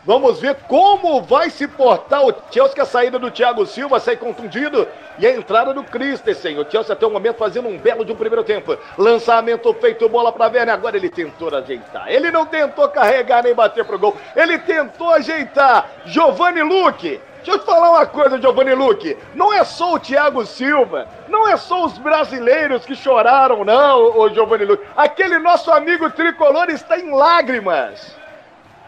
Vamos 0.06 0.38
ver 0.38 0.54
como 0.68 1.22
vai 1.22 1.48
se 1.48 1.66
portar 1.66 2.22
o 2.26 2.34
Chelsea, 2.50 2.82
a 2.82 2.84
saída 2.84 3.18
do 3.18 3.30
Thiago 3.30 3.64
Silva 3.64 3.98
sai 3.98 4.18
contundido 4.18 4.86
e 5.18 5.26
a 5.26 5.34
entrada 5.34 5.72
do 5.72 5.82
Christensen. 5.82 6.58
O 6.58 6.70
Chelsea 6.70 6.92
até 6.92 7.06
o 7.06 7.10
momento 7.10 7.38
fazendo 7.38 7.68
um 7.68 7.78
belo 7.78 8.04
de 8.04 8.12
um 8.12 8.16
primeiro 8.16 8.44
tempo. 8.44 8.76
Lançamento 8.98 9.72
feito, 9.72 10.06
bola 10.06 10.30
para 10.30 10.52
Werner. 10.52 10.74
Agora 10.74 10.98
ele 10.98 11.08
tentou 11.08 11.48
ajeitar. 11.54 12.04
Ele 12.06 12.30
não 12.30 12.44
tentou 12.44 12.86
carregar 12.90 13.42
nem 13.42 13.54
bater 13.54 13.82
pro 13.82 13.98
gol. 13.98 14.14
Ele 14.36 14.58
tentou 14.58 15.08
ajeitar. 15.08 15.88
Giovanni 16.04 16.62
Luque. 16.62 17.18
Deixa 17.44 17.50
eu 17.52 17.58
te 17.58 17.66
falar 17.66 17.90
uma 17.90 18.06
coisa, 18.06 18.40
Giovanni 18.40 18.74
Luque. 18.74 19.16
Não 19.34 19.52
é 19.52 19.62
só 19.64 19.94
o 19.94 19.98
Thiago 19.98 20.46
Silva, 20.46 21.06
não 21.28 21.46
é 21.46 21.56
só 21.56 21.84
os 21.84 21.98
brasileiros 21.98 22.86
que 22.86 22.96
choraram, 22.96 23.64
não, 23.64 24.18
o 24.18 24.28
Giovanni 24.30 24.64
Luque. 24.64 24.84
Aquele 24.96 25.38
nosso 25.38 25.70
amigo 25.70 26.10
tricolor 26.10 26.70
está 26.70 26.98
em 26.98 27.10
lágrimas 27.10 28.16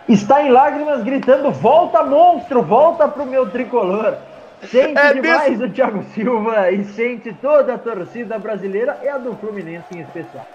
está 0.09 0.42
em 0.42 0.50
lágrimas 0.50 1.02
gritando: 1.02 1.50
volta, 1.50 2.02
monstro, 2.02 2.62
volta 2.62 3.09
pro 3.09 3.26
meu 3.26 3.50
tricolor. 3.50 4.14
Sente 4.62 4.98
é 4.98 5.12
demais 5.12 5.59
desse... 5.59 5.64
o 5.64 5.72
Thiago 5.72 6.02
Silva 6.14 6.70
e 6.70 6.84
sente 6.84 7.32
toda 7.34 7.74
a 7.74 7.78
torcida 7.78 8.38
brasileira 8.38 8.98
e 9.02 9.09
a 9.09 9.18
do 9.18 9.36
Fluminense 9.36 9.86
em 9.92 10.00
especial. 10.00 10.46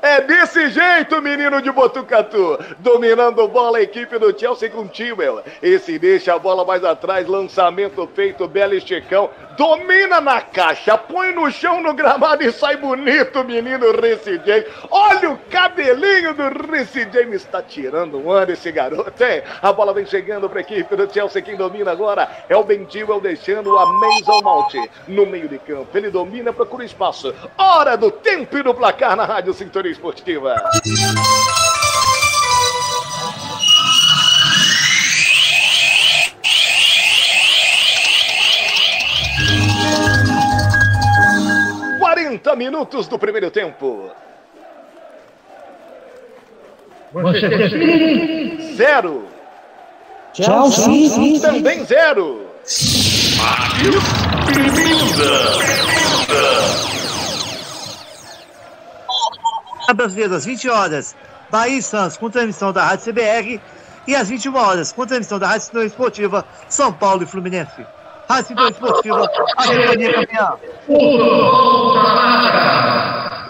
É 0.00 0.20
desse 0.20 0.70
jeito, 0.70 1.20
menino 1.20 1.60
de 1.60 1.70
Botucatu. 1.70 2.58
Dominando 2.78 3.46
bola 3.48 3.78
a 3.78 3.82
equipe 3.82 4.18
do 4.18 4.38
Chelsea 4.38 4.70
com 4.70 4.86
Timel. 4.88 5.42
Esse 5.62 5.98
deixa 5.98 6.34
a 6.34 6.38
bola 6.38 6.64
mais 6.64 6.84
atrás. 6.84 7.26
Lançamento 7.26 8.08
feito, 8.14 8.48
belo 8.48 8.74
esticão. 8.74 9.30
Domina 9.56 10.20
na 10.20 10.40
caixa, 10.40 10.98
põe 10.98 11.32
no 11.32 11.50
chão 11.50 11.80
no 11.80 11.94
gramado 11.94 12.42
e 12.42 12.52
sai 12.52 12.76
bonito, 12.76 13.44
menino 13.44 13.92
Reece 13.92 14.40
James. 14.44 14.66
Olha 14.90 15.30
o 15.30 15.38
cabelinho 15.50 16.34
do 16.34 16.48
Reece 16.70 17.08
James. 17.12 17.42
Está 17.42 17.62
tirando 17.62 18.18
um 18.18 18.30
ano 18.30 18.52
esse 18.52 18.70
garoto, 18.72 19.22
hein? 19.22 19.42
A 19.62 19.72
bola 19.72 19.94
vem 19.94 20.06
chegando 20.06 20.48
para 20.48 20.58
a 20.58 20.62
equipe 20.62 20.96
do 20.96 21.12
Chelsea. 21.12 21.42
Quem 21.42 21.56
domina 21.56 21.92
agora 21.92 22.28
é 22.48 22.56
o 22.56 22.64
Ben 22.64 22.86
Chilwell 22.88 23.20
deixando 23.20 23.76
a 23.78 23.86
Mason 23.86 24.40
Mount 24.42 24.74
no 25.06 25.26
meio 25.26 25.48
de 25.48 25.58
campo. 25.58 25.96
Ele 25.96 26.10
domina, 26.10 26.52
procura 26.52 26.84
espaço. 26.84 27.34
Hora 27.56 27.96
do 27.96 28.10
tempo 28.10 28.58
e 28.58 28.62
do 28.62 28.74
placar 28.74 29.16
na 29.16 29.24
Rádio 29.24 29.54
Sintonia 29.54 29.92
Esportiva. 29.92 30.56
30 42.38 42.56
minutos 42.56 43.06
do 43.06 43.18
primeiro 43.18 43.50
tempo. 43.50 44.10
Zero. 48.76 49.28
Chelsea. 50.32 51.40
Também 51.40 51.84
zero. 51.84 52.46
Brasileira, 59.94 60.36
às 60.36 60.44
20 60.44 60.68
horas, 60.68 61.14
Bahia 61.50 61.78
e 61.78 61.82
Santos, 61.82 62.16
com 62.16 62.28
transmissão 62.28 62.72
da 62.72 62.84
Rádio 62.84 63.12
CBR. 63.12 63.60
E 64.06 64.14
às 64.14 64.28
21 64.28 64.54
horas, 64.56 64.92
com 64.92 65.06
transmissão 65.06 65.38
da 65.38 65.46
Rádio 65.46 65.82
Esportiva, 65.82 66.44
São 66.68 66.92
Paulo 66.92 67.22
e 67.22 67.26
Fluminense. 67.26 67.86
Rádio 68.28 68.48
Sintonia 68.48 68.70
Esportiva, 68.70 69.24
a 69.24 69.66
companhia 69.66 70.12
campeã. 70.14 70.56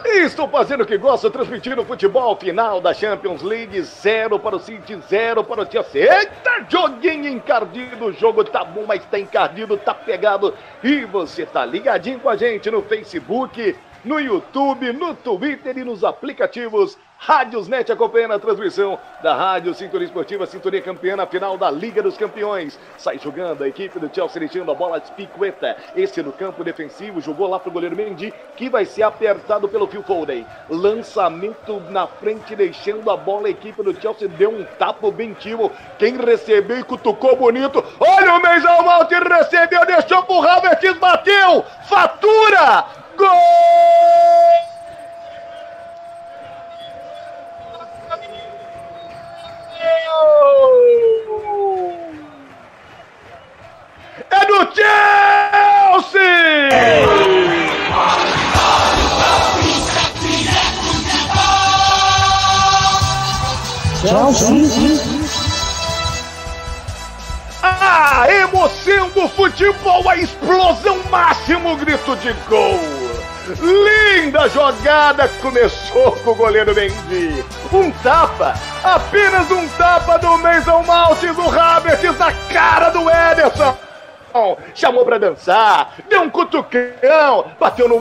Estou 0.04 0.48
fazendo 0.48 0.82
o 0.82 0.86
que 0.86 0.96
gosto, 0.96 1.30
transmitindo 1.30 1.82
o 1.82 1.84
futebol 1.84 2.36
final 2.36 2.80
da 2.80 2.94
Champions 2.94 3.42
League. 3.42 3.82
Zero 3.82 4.38
para 4.38 4.56
o 4.56 4.58
City, 4.58 4.98
zero 5.08 5.44
para 5.44 5.62
o 5.62 5.70
Chelsea. 5.70 6.02
Eita, 6.02 6.66
joguinho 6.68 7.28
encardido. 7.28 8.06
O 8.06 8.12
jogo 8.12 8.42
tá 8.44 8.64
bom, 8.64 8.84
mas 8.86 9.04
tá 9.06 9.18
encardido, 9.18 9.76
tá 9.76 9.94
pegado. 9.94 10.54
E 10.82 11.04
você 11.04 11.46
tá 11.46 11.64
ligadinho 11.64 12.20
com 12.20 12.28
a 12.28 12.36
gente 12.36 12.70
no 12.70 12.82
Facebook, 12.82 13.76
no 14.04 14.18
YouTube, 14.18 14.92
no 14.92 15.14
Twitter 15.14 15.78
e 15.78 15.84
nos 15.84 16.02
aplicativos 16.02 16.98
Rádiosnet 17.26 17.90
acompanhando 17.90 18.34
a 18.34 18.38
transmissão 18.38 18.98
da 19.22 19.34
Rádio 19.34 19.72
Sintonia 19.72 20.04
Esportiva, 20.04 20.44
Sintonia 20.44 20.82
Campeã 20.82 21.16
na 21.16 21.26
final 21.26 21.56
da 21.56 21.70
Liga 21.70 22.02
dos 22.02 22.18
Campeões. 22.18 22.78
Sai 22.98 23.18
jogando 23.18 23.64
a 23.64 23.68
equipe 23.68 23.98
do 23.98 24.14
Chelsea 24.14 24.40
deixando 24.40 24.70
a 24.70 24.74
bola 24.74 25.00
de 25.00 25.06
Spiqueta. 25.06 25.74
Esse 25.96 26.22
no 26.22 26.32
campo 26.32 26.62
defensivo, 26.62 27.22
jogou 27.22 27.48
lá 27.48 27.58
pro 27.58 27.70
goleiro 27.70 27.96
Mendy, 27.96 28.34
que 28.56 28.68
vai 28.68 28.84
ser 28.84 29.04
apertado 29.04 29.66
pelo 29.66 29.86
Phil 29.86 30.02
Foden. 30.02 30.46
Lançamento 30.68 31.80
na 31.88 32.06
frente, 32.06 32.54
deixando 32.54 33.10
a 33.10 33.16
bola, 33.16 33.46
a 33.46 33.52
equipe 33.52 33.82
do 33.82 33.98
Chelsea 33.98 34.28
deu 34.28 34.50
um 34.50 34.64
tapa 34.78 35.10
bem 35.10 35.32
timo. 35.32 35.72
Quem 35.98 36.18
recebeu 36.18 36.78
e 36.78 36.84
cutucou 36.84 37.36
bonito. 37.36 37.82
Olha 38.00 38.34
o 38.34 38.42
Meizão 38.42 38.82
Mount, 38.82 39.10
recebeu, 39.10 39.86
deixou 39.86 40.22
pro 40.24 40.46
Havertz, 40.46 40.98
bateu! 40.98 41.64
Fatura! 41.88 42.84
Gol! 43.16 44.73
É 54.30 54.46
do 54.46 54.58
Chelsea! 54.74 56.24
Chelsea. 64.00 65.34
A 67.62 68.26
emoção 68.30 69.08
do 69.10 69.28
futebol, 69.28 70.08
a 70.08 70.16
explosão 70.16 70.98
máximo, 71.10 71.76
grito 71.76 72.14
de 72.16 72.32
gol. 72.48 73.03
Linda 73.46 74.48
jogada 74.48 75.28
começou 75.42 76.12
com 76.12 76.30
o 76.30 76.34
goleiro 76.34 76.74
Mendy. 76.74 77.44
Um 77.72 77.90
tapa, 77.90 78.54
apenas 78.82 79.50
um 79.50 79.68
tapa 79.68 80.18
do 80.18 80.38
Mason 80.38 80.82
Mount 80.82 81.20
do 81.20 81.60
Havertz 81.60 82.18
na 82.18 82.32
cara 82.52 82.88
do 82.88 83.00
Ederson. 83.10 83.76
Chamou 84.74 85.04
para 85.04 85.18
dançar, 85.18 85.94
deu 86.08 86.22
um 86.22 86.30
cutucão, 86.30 87.50
bateu 87.60 87.88
no 87.88 88.00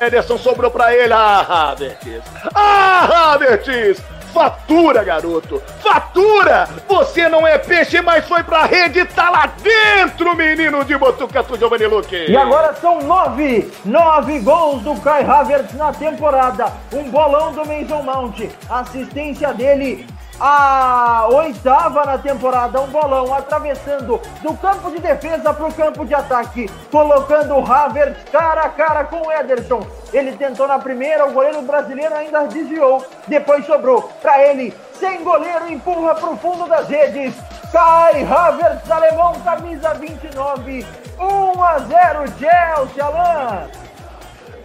Ederson, 0.00 0.36
sobrou 0.36 0.70
para 0.70 0.94
ele. 0.94 1.12
Ah, 1.12 1.70
Havertz! 1.70 2.22
Ah, 2.54 3.32
Havertz! 3.34 4.02
Fatura, 4.34 5.04
garoto! 5.04 5.62
Fatura! 5.80 6.68
Você 6.88 7.28
não 7.28 7.46
é 7.46 7.56
peixe, 7.56 8.02
mas 8.02 8.26
foi 8.26 8.42
pra 8.42 8.64
rede, 8.64 9.04
tá 9.04 9.30
lá 9.30 9.46
dentro, 9.46 10.34
menino 10.34 10.84
de 10.84 10.98
Botucatu, 10.98 11.56
Giovanni 11.56 11.86
Luque! 11.86 12.26
E 12.28 12.36
agora 12.36 12.74
são 12.74 13.00
nove, 13.00 13.72
nove 13.84 14.40
gols 14.40 14.82
do 14.82 15.00
Kai 15.00 15.22
Havertz 15.22 15.74
na 15.74 15.92
temporada. 15.92 16.66
Um 16.92 17.04
bolão 17.04 17.52
do 17.52 17.64
Mason 17.64 18.02
Mount, 18.02 18.40
assistência 18.68 19.54
dele 19.54 20.04
a 20.40 21.28
oitava 21.30 22.04
na 22.04 22.18
temporada, 22.18 22.80
um 22.80 22.86
bolão 22.88 23.32
atravessando 23.34 24.20
do 24.42 24.54
campo 24.56 24.90
de 24.90 24.98
defesa 24.98 25.52
para 25.52 25.66
o 25.66 25.72
campo 25.72 26.04
de 26.04 26.14
ataque, 26.14 26.68
colocando 26.90 27.54
o 27.54 27.72
Havertz 27.72 28.28
cara 28.30 28.62
a 28.62 28.68
cara 28.68 29.04
com 29.04 29.26
o 29.26 29.32
Ederson. 29.32 29.86
Ele 30.12 30.36
tentou 30.36 30.66
na 30.66 30.78
primeira, 30.78 31.26
o 31.26 31.32
goleiro 31.32 31.62
brasileiro 31.62 32.14
ainda 32.14 32.46
desviou, 32.46 33.04
depois 33.26 33.64
sobrou 33.66 34.02
para 34.22 34.42
ele, 34.42 34.74
sem 34.98 35.22
goleiro, 35.22 35.70
empurra 35.70 36.14
para 36.14 36.30
o 36.30 36.36
fundo 36.36 36.66
das 36.68 36.88
redes. 36.88 37.34
Kai 37.72 38.22
Havertz, 38.22 38.88
alemão, 38.88 39.34
camisa 39.40 39.94
29, 39.94 40.86
1 41.18 41.62
a 41.62 41.78
0 41.80 42.24
Chelsea, 42.38 43.04
Alain. 43.04 43.83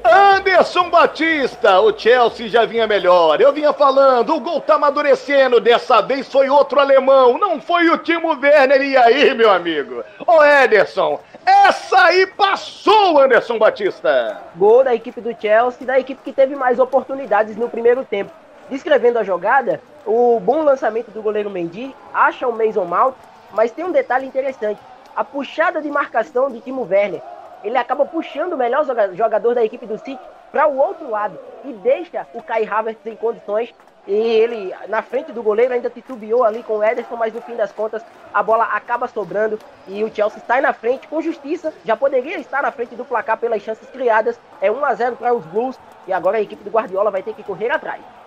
Anderson 0.04 0.89
Batista, 0.89 1.80
o 1.82 1.97
Chelsea 1.97 2.47
já 2.47 2.66
vinha 2.66 2.88
melhor. 2.88 3.39
Eu 3.41 3.52
vinha 3.52 3.74
falando, 3.74 4.36
o 4.36 4.39
gol 4.39 4.62
tá 4.62 4.76
amadurecendo. 4.76 5.60
Dessa 5.60 6.02
vez 6.02 6.32
foi 6.32 6.50
outro 6.50 6.80
alemão, 6.80 7.38
não 7.38 7.60
foi 7.60 7.89
o 7.89 7.97
Timo 7.97 8.30
Werner. 8.30 8.82
E 8.82 8.95
aí, 8.95 9.34
meu 9.34 9.52
amigo? 9.52 10.04
Ô 10.26 10.43
Ederson, 10.43 11.20
essa 11.45 12.04
aí 12.04 12.26
passou, 12.28 13.20
Anderson 13.20 13.58
Batista. 13.58 14.41
Gol 14.56 14.84
da 14.84 14.95
equipe 14.95 15.20
do 15.20 15.36
Chelsea, 15.39 15.86
da 15.86 16.00
equipe 16.00 16.22
que 16.24 16.34
teve 16.34 16.56
mais 16.56 16.80
oportunidades 16.80 17.56
no 17.56 17.70
primeiro 17.70 18.06
tempo. 18.06 18.32
Descrevendo 18.70 19.20
a 19.20 19.24
jogada, 19.24 19.82
o 20.06 20.39
bom 20.39 20.64
lançamento 20.64 21.12
do 21.12 21.22
goleiro 21.22 21.50
Mendy 21.50 21.93
acha 22.14 22.47
o 22.47 22.54
Mason 22.54 22.86
Mount, 22.86 23.16
mas 23.52 23.72
tem 23.72 23.84
um 23.84 23.91
detalhe 23.91 24.26
interessante. 24.26 24.80
A 25.16 25.24
puxada 25.24 25.82
de 25.82 25.89
marcação 25.89 26.50
de 26.50 26.62
Timo 26.62 26.88
Werner 26.89 27.22
ele 27.64 27.78
acaba 27.78 28.05
puxando 28.05 28.53
o 28.53 28.57
melhor 28.57 28.86
jogador 29.14 29.55
da 29.55 29.64
equipe 29.64 29.86
do 29.86 29.97
City 29.97 30.22
para 30.51 30.68
o 30.68 30.78
outro 30.78 31.10
lado 31.10 31.39
e 31.64 31.74
deixa 31.74 32.28
o 32.34 32.41
Kai 32.41 32.66
Havertz 32.66 33.05
em 33.05 33.16
condições 33.16 33.74
E 34.07 34.12
ele, 34.12 34.74
na 34.88 35.03
frente 35.03 35.32
do 35.32 35.43
goleiro, 35.43 35.74
ainda 35.74 35.89
titubeou 35.89 36.43
ali 36.43 36.64
com 36.64 36.78
o 36.78 36.84
Ederson, 36.84 37.16
mas 37.16 37.32
no 37.34 37.41
fim 37.41 37.55
das 37.55 37.72
contas 37.72 38.03
a 38.34 38.41
bola 38.41 38.64
acaba 38.64 39.07
sobrando 39.07 39.60
e 39.88 40.03
o 40.03 40.14
Chelsea 40.14 40.39
está 40.39 40.60
na 40.62 40.74
frente 40.74 41.07
com 41.07 41.22
justiça. 41.22 41.74
Já 41.86 41.95
poderia 41.95 42.39
estar 42.39 42.62
na 42.64 42.72
frente 42.72 42.95
do 42.95 43.05
placar 43.05 43.38
pelas 43.38 43.62
chances 43.62 43.88
criadas. 43.89 44.39
É 44.60 44.72
1 44.72 44.86
a 44.86 44.93
0 44.95 45.16
para 45.16 45.34
os 45.34 45.45
Blues 45.45 45.80
e 46.07 46.14
agora 46.14 46.38
a 46.38 46.41
equipe 46.41 46.64
do 46.64 46.72
Guardiola 46.72 47.12
vai 47.12 47.22
ter 47.22 47.36
que 47.36 47.43
correr 47.43 47.70
atrás. 47.70 48.18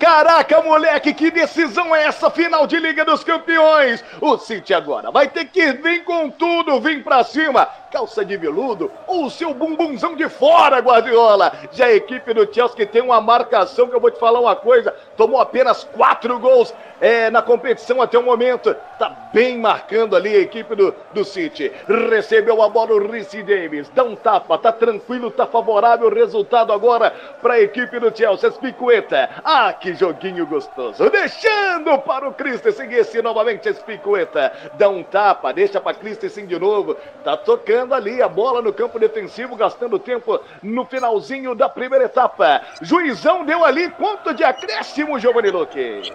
Caraca, 0.00 0.62
moleque, 0.62 1.12
que 1.12 1.30
decisão 1.30 1.94
é 1.94 2.06
essa 2.06 2.30
final 2.30 2.66
de 2.66 2.78
Liga 2.78 3.04
dos 3.04 3.22
Campeões? 3.22 4.02
O 4.18 4.38
City 4.38 4.72
agora 4.72 5.10
vai 5.10 5.28
ter 5.28 5.44
que 5.44 5.74
vir 5.74 6.04
com 6.04 6.30
tudo, 6.30 6.80
vir 6.80 7.04
pra 7.04 7.22
cima. 7.22 7.68
Calça 7.92 8.24
de 8.24 8.34
veludo 8.34 8.90
ou 9.06 9.28
seu 9.28 9.52
bumbumzão 9.52 10.16
de 10.16 10.26
fora, 10.26 10.78
Guardiola. 10.78 11.52
Já 11.72 11.84
a 11.84 11.92
equipe 11.92 12.32
do 12.32 12.50
Chelsea 12.50 12.86
tem 12.86 13.02
uma 13.02 13.20
marcação 13.20 13.88
que 13.88 13.94
eu 13.94 14.00
vou 14.00 14.10
te 14.10 14.18
falar 14.18 14.40
uma 14.40 14.56
coisa, 14.56 14.90
tomou 15.18 15.38
apenas 15.38 15.84
quatro 15.84 16.38
gols 16.38 16.72
é, 17.00 17.30
na 17.30 17.40
competição 17.40 18.02
até 18.02 18.18
o 18.18 18.22
momento. 18.22 18.74
Tá 18.98 19.30
bem 19.32 19.58
marcando 19.58 20.14
ali 20.14 20.34
a 20.36 20.40
equipe 20.40 20.74
do, 20.74 20.94
do 21.12 21.24
City. 21.24 21.72
Recebeu 21.88 22.62
a 22.62 22.68
bola 22.68 22.92
o 22.92 23.10
Ricci 23.10 23.42
Davis, 23.42 23.88
dá 23.94 24.04
um 24.04 24.14
tapa, 24.14 24.58
tá 24.58 24.70
tranquilo, 24.70 25.30
tá 25.30 25.46
favorável 25.46 26.08
o 26.08 26.14
resultado 26.14 26.72
agora 26.72 27.10
para 27.40 27.54
a 27.54 27.60
equipe 27.60 27.98
do 27.98 28.14
Chelsea. 28.14 28.50
Spicueta, 28.50 29.30
ah, 29.44 29.72
que 29.72 29.94
joguinho 29.94 30.46
gostoso. 30.46 31.08
Deixando 31.08 31.98
para 32.00 32.28
o 32.28 32.34
Christensen, 32.34 33.22
novamente 33.22 33.72
Spicueta, 33.72 34.52
dá 34.74 34.88
um 34.88 35.02
tapa, 35.02 35.52
deixa 35.52 35.80
para 35.80 35.96
Christensen 35.96 36.46
de 36.46 36.58
novo, 36.58 36.96
tá 37.24 37.36
tocando 37.36 37.94
ali 37.94 38.20
a 38.20 38.28
bola 38.28 38.60
no 38.60 38.72
campo 38.72 38.98
defensivo, 38.98 39.56
gastando 39.56 39.98
tempo 39.98 40.40
no 40.62 40.84
finalzinho 40.84 41.54
da 41.54 41.68
primeira 41.68 42.04
etapa. 42.04 42.60
Juizão 42.82 43.44
deu 43.44 43.64
ali 43.64 43.90
quanto 43.90 44.34
de 44.34 44.44
acréscimo, 44.44 45.18
Giovanni 45.18 45.50
Luque? 45.50 46.12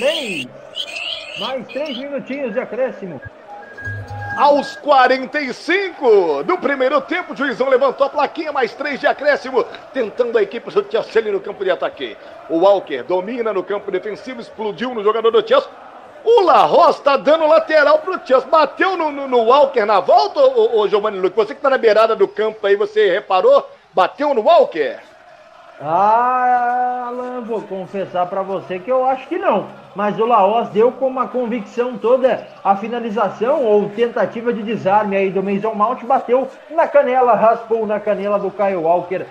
Três. 0.00 0.48
Mais 1.38 1.66
três 1.68 1.98
minutinhos 1.98 2.54
de 2.54 2.58
acréscimo. 2.58 3.20
Aos 4.38 4.74
45 4.76 6.42
do 6.44 6.56
primeiro 6.56 7.02
tempo, 7.02 7.34
o 7.34 7.36
juizão 7.36 7.68
levantou 7.68 8.06
a 8.06 8.10
plaquinha, 8.10 8.50
mais 8.50 8.72
três 8.72 8.98
de 8.98 9.06
acréscimo, 9.06 9.62
tentando 9.92 10.38
a 10.38 10.42
equipe 10.42 10.70
do 10.70 10.90
Chelsea 10.90 11.30
no 11.30 11.40
campo 11.40 11.62
de 11.62 11.70
ataque. 11.70 12.16
O 12.48 12.60
Walker 12.60 13.02
domina 13.02 13.52
no 13.52 13.62
campo 13.62 13.90
defensivo, 13.90 14.40
explodiu 14.40 14.94
no 14.94 15.04
jogador 15.04 15.30
do 15.30 15.46
Chelsea. 15.46 15.68
O 16.24 16.40
Larros 16.40 16.96
está 16.96 17.18
dando 17.18 17.46
lateral 17.46 17.98
pro 17.98 18.26
Chelsea. 18.26 18.48
Bateu 18.48 18.96
no, 18.96 19.12
no, 19.12 19.28
no 19.28 19.44
Walker 19.44 19.84
na 19.84 20.00
volta, 20.00 20.40
ô, 20.40 20.80
ô 20.80 20.88
Giovanni 20.88 21.18
Luque? 21.18 21.36
Você 21.36 21.54
que 21.54 21.60
tá 21.60 21.68
na 21.68 21.76
beirada 21.76 22.16
do 22.16 22.26
campo 22.26 22.66
aí, 22.66 22.74
você 22.74 23.10
reparou? 23.10 23.68
Bateu 23.92 24.32
no 24.32 24.40
Walker? 24.40 25.09
Ah, 25.82 27.40
vou 27.46 27.62
confessar 27.62 28.26
para 28.26 28.42
você 28.42 28.78
que 28.78 28.92
eu 28.92 29.04
acho 29.06 29.26
que 29.28 29.38
não. 29.38 29.66
Mas 29.94 30.18
o 30.18 30.26
Laos 30.26 30.68
deu 30.68 30.92
com 30.92 31.06
uma 31.06 31.28
convicção 31.28 31.96
toda 31.98 32.46
a 32.62 32.76
finalização 32.76 33.64
ou 33.64 33.88
tentativa 33.88 34.52
de 34.52 34.62
desarme 34.62 35.16
aí 35.16 35.30
do 35.30 35.42
Mason 35.42 35.74
Mount, 35.74 36.04
bateu 36.04 36.48
na 36.68 36.86
canela, 36.86 37.34
raspou 37.34 37.86
na 37.86 37.98
canela 37.98 38.38
do 38.38 38.50
Kyle 38.50 38.76
Walker. 38.76 39.26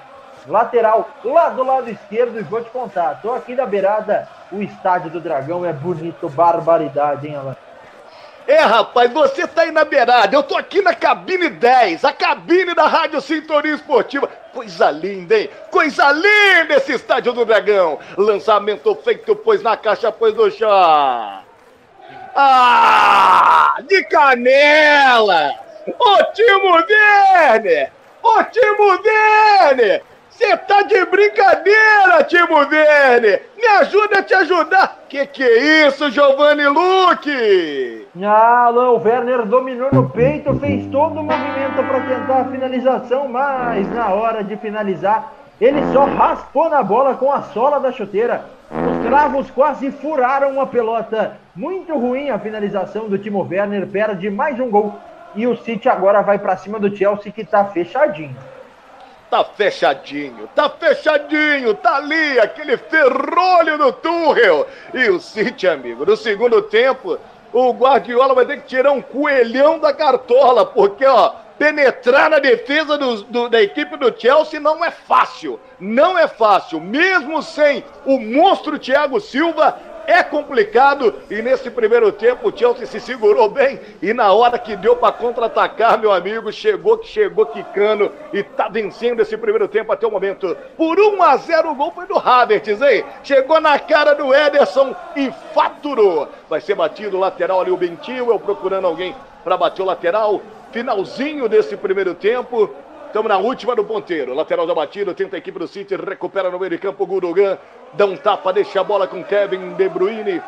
Lateral 0.48 1.10
lá 1.24 1.50
do 1.50 1.64
lado 1.64 1.90
esquerdo 1.90 2.40
e 2.40 2.44
vou 2.44 2.64
te 2.64 2.72
contar, 2.72 3.22
tô 3.22 3.32
aqui 3.32 3.56
na 3.56 3.66
beirada, 3.66 4.28
o 4.52 4.62
estádio 4.62 5.12
do 5.12 5.22
Dragão 5.22 5.64
é 5.64 5.72
bonito, 5.72 6.30
barbaridade, 6.30 7.28
hein, 7.28 7.36
Alan? 7.36 7.54
É, 8.50 8.62
rapaz, 8.62 9.14
você 9.14 9.46
tá 9.46 9.62
aí 9.62 9.70
na 9.70 9.86
beirada, 9.86 10.36
eu 10.36 10.42
tô 10.42 10.58
aqui 10.58 10.82
na 10.82 10.96
cabine 10.96 11.50
10, 11.52 12.04
a 12.04 12.12
cabine 12.12 12.74
da 12.74 12.88
Rádio 12.88 13.22
Sintonia 13.22 13.76
Esportiva. 13.76 14.28
Coisa 14.52 14.90
linda, 14.90 15.38
hein? 15.38 15.52
Coisa 15.70 16.12
linda 16.12 16.74
esse 16.74 16.94
estádio 16.94 17.32
do 17.32 17.46
Dragão. 17.46 18.00
Lançamento 18.18 18.96
feito, 19.04 19.36
pois 19.36 19.62
na 19.62 19.78
caixa, 19.78 20.12
pois 20.12 20.34
no 20.34 20.50
chão. 20.50 20.68
Ah, 22.36 23.76
de 23.88 24.04
canela! 24.06 25.54
Ô 25.88 26.24
Timo 26.34 26.74
Werner! 26.74 27.92
Ô 28.24 28.44
Timo 28.46 29.00
Werner! 29.04 30.02
Você 30.40 30.56
tá 30.56 30.84
de 30.84 31.04
brincadeira, 31.04 32.24
Timo 32.26 32.66
Verne! 32.66 33.42
Me 33.58 33.68
ajuda 33.82 34.20
a 34.20 34.24
te 34.24 34.34
ajudar! 34.34 35.00
Que 35.10 35.28
que 35.28 35.44
é 35.44 35.86
isso, 35.86 36.10
Giovanni 36.10 36.66
Luque? 36.66 38.08
Ah, 38.24 38.70
o 38.72 39.04
Werner 39.04 39.46
dominou 39.46 39.90
no 39.92 40.10
peito, 40.10 40.58
fez 40.58 40.86
todo 40.86 41.20
o 41.20 41.24
movimento 41.24 41.86
para 41.86 42.00
tentar 42.00 42.38
a 42.40 42.46
finalização, 42.46 43.28
mas 43.28 43.94
na 43.94 44.14
hora 44.14 44.42
de 44.42 44.56
finalizar, 44.56 45.30
ele 45.60 45.82
só 45.92 46.06
raspou 46.06 46.70
na 46.70 46.82
bola 46.82 47.16
com 47.16 47.34
a 47.34 47.42
sola 47.42 47.78
da 47.78 47.92
chuteira. 47.92 48.46
Os 48.72 49.06
cravos 49.06 49.52
quase 49.52 49.92
furaram 49.92 50.62
a 50.62 50.66
pelota. 50.66 51.36
Muito 51.54 51.94
ruim 51.98 52.30
a 52.30 52.40
finalização 52.40 53.10
do 53.10 53.18
Timo 53.18 53.46
Werner, 53.46 53.88
perde 53.88 54.30
mais 54.30 54.58
um 54.58 54.70
gol. 54.70 54.98
E 55.36 55.46
o 55.46 55.58
City 55.58 55.90
agora 55.90 56.22
vai 56.22 56.40
para 56.40 56.56
cima 56.56 56.80
do 56.80 56.96
Chelsea 56.96 57.30
que 57.30 57.44
tá 57.44 57.66
fechadinho. 57.66 58.38
Tá 59.30 59.44
fechadinho, 59.44 60.50
tá 60.56 60.68
fechadinho, 60.70 61.76
tá 61.76 61.98
ali 61.98 62.40
aquele 62.40 62.78
ferrolho 62.78 63.78
do 63.78 63.94
Tuchel. 63.94 64.68
E 64.94 65.08
o 65.10 65.20
City, 65.20 65.68
amigo, 65.68 66.04
no 66.04 66.18
segundo 66.18 66.64
tempo, 66.64 67.20
o 67.54 67.72
Guardiola 67.72 68.34
vai 68.34 68.46
ter 68.46 68.62
que 68.62 68.68
tirar 68.68 68.92
um 68.92 69.02
coelhão 69.02 69.78
da 69.78 69.94
cartola, 69.94 70.66
porque, 70.66 71.06
ó, 71.06 71.34
penetrar 71.60 72.30
na 72.30 72.40
defesa 72.40 72.98
do, 72.98 73.22
do, 73.24 73.50
da 73.50 73.62
equipe 73.62 73.98
do 73.98 74.18
Chelsea 74.18 74.60
não 74.60 74.84
é 74.84 74.90
fácil. 74.90 75.60
Não 75.80 76.18
é 76.18 76.28
fácil. 76.28 76.80
Mesmo 76.80 77.44
sem 77.44 77.84
o 78.06 78.18
monstro 78.18 78.80
Thiago 78.80 79.20
Silva, 79.20 79.78
é 80.08 80.24
complicado 80.24 81.14
e 81.30 81.42
nesse 81.42 81.70
primeiro 81.70 82.12
tempo 82.12 82.50
o 82.50 82.58
Chelsea 82.58 82.86
se 82.86 83.00
segurou 83.00 83.50
bem 83.50 83.80
e 84.02 84.14
na 84.14 84.32
hora 84.32 84.58
que 84.58 84.76
deu 84.76 84.96
para 84.96 85.14
contra-atacar, 85.14 85.98
meu 85.98 86.12
amigo, 86.12 86.52
chegou 86.52 86.98
que 86.98 87.08
chegou 87.08 87.46
quicando 87.46 88.12
e 88.34 88.44
tá 88.44 88.68
vencendo 88.68 89.22
esse 89.22 89.38
primeiro 89.38 89.68
tempo 89.68 89.92
até 89.92 90.06
o 90.06 90.12
momento. 90.12 90.56
Por 90.76 91.00
1 91.00 91.24
a 91.24 91.38
0 91.38 91.72
o 91.72 91.76
gol 91.76 91.92
foi 91.92 92.06
do 92.06 92.18
Havertz, 92.18 92.82
hein? 92.82 93.04
Chegou 93.24 93.60
na 93.60 93.78
cara 93.80 94.14
do 94.14 94.34
Ederson 94.34 94.96
e 95.16 95.32
faturou. 95.54 96.28
Vai 96.50 96.62
ser 96.62 96.76
batido 96.76 97.20
lateral 97.20 97.62
ali 97.62 97.72
o 97.72 97.78
Bentinho, 97.78 98.32
eu 98.32 98.40
procurando 98.40 98.88
alguém 98.88 99.16
para 99.44 99.58
bater 99.58 99.82
o 99.82 99.86
lateral. 99.86 100.42
Finalzinho 100.72 101.50
desse 101.50 101.76
primeiro 101.76 102.14
tempo. 102.14 102.70
Estamos 103.10 103.28
na 103.28 103.40
última 103.40 103.76
do 103.76 103.84
ponteiro. 103.84 104.36
Lateral 104.36 104.68
da 104.68 104.76
batida, 104.76 105.16
tenta 105.16 105.36
a 105.36 105.40
equipe 105.40 105.58
do 105.58 105.68
City, 105.68 105.96
recupera 105.96 106.52
no 106.52 106.60
meio 106.60 106.70
de 106.70 106.78
campo 106.78 107.04
o 107.04 107.08
Gurugan. 107.08 107.58
Dá 107.94 108.06
um 108.06 108.16
tapa, 108.16 108.54
deixa 108.54 108.82
a 108.82 108.84
bola 108.84 109.08
com 109.08 109.24
Kevin 109.24 109.74
De 109.74 109.90
Bruyne. 109.90 110.40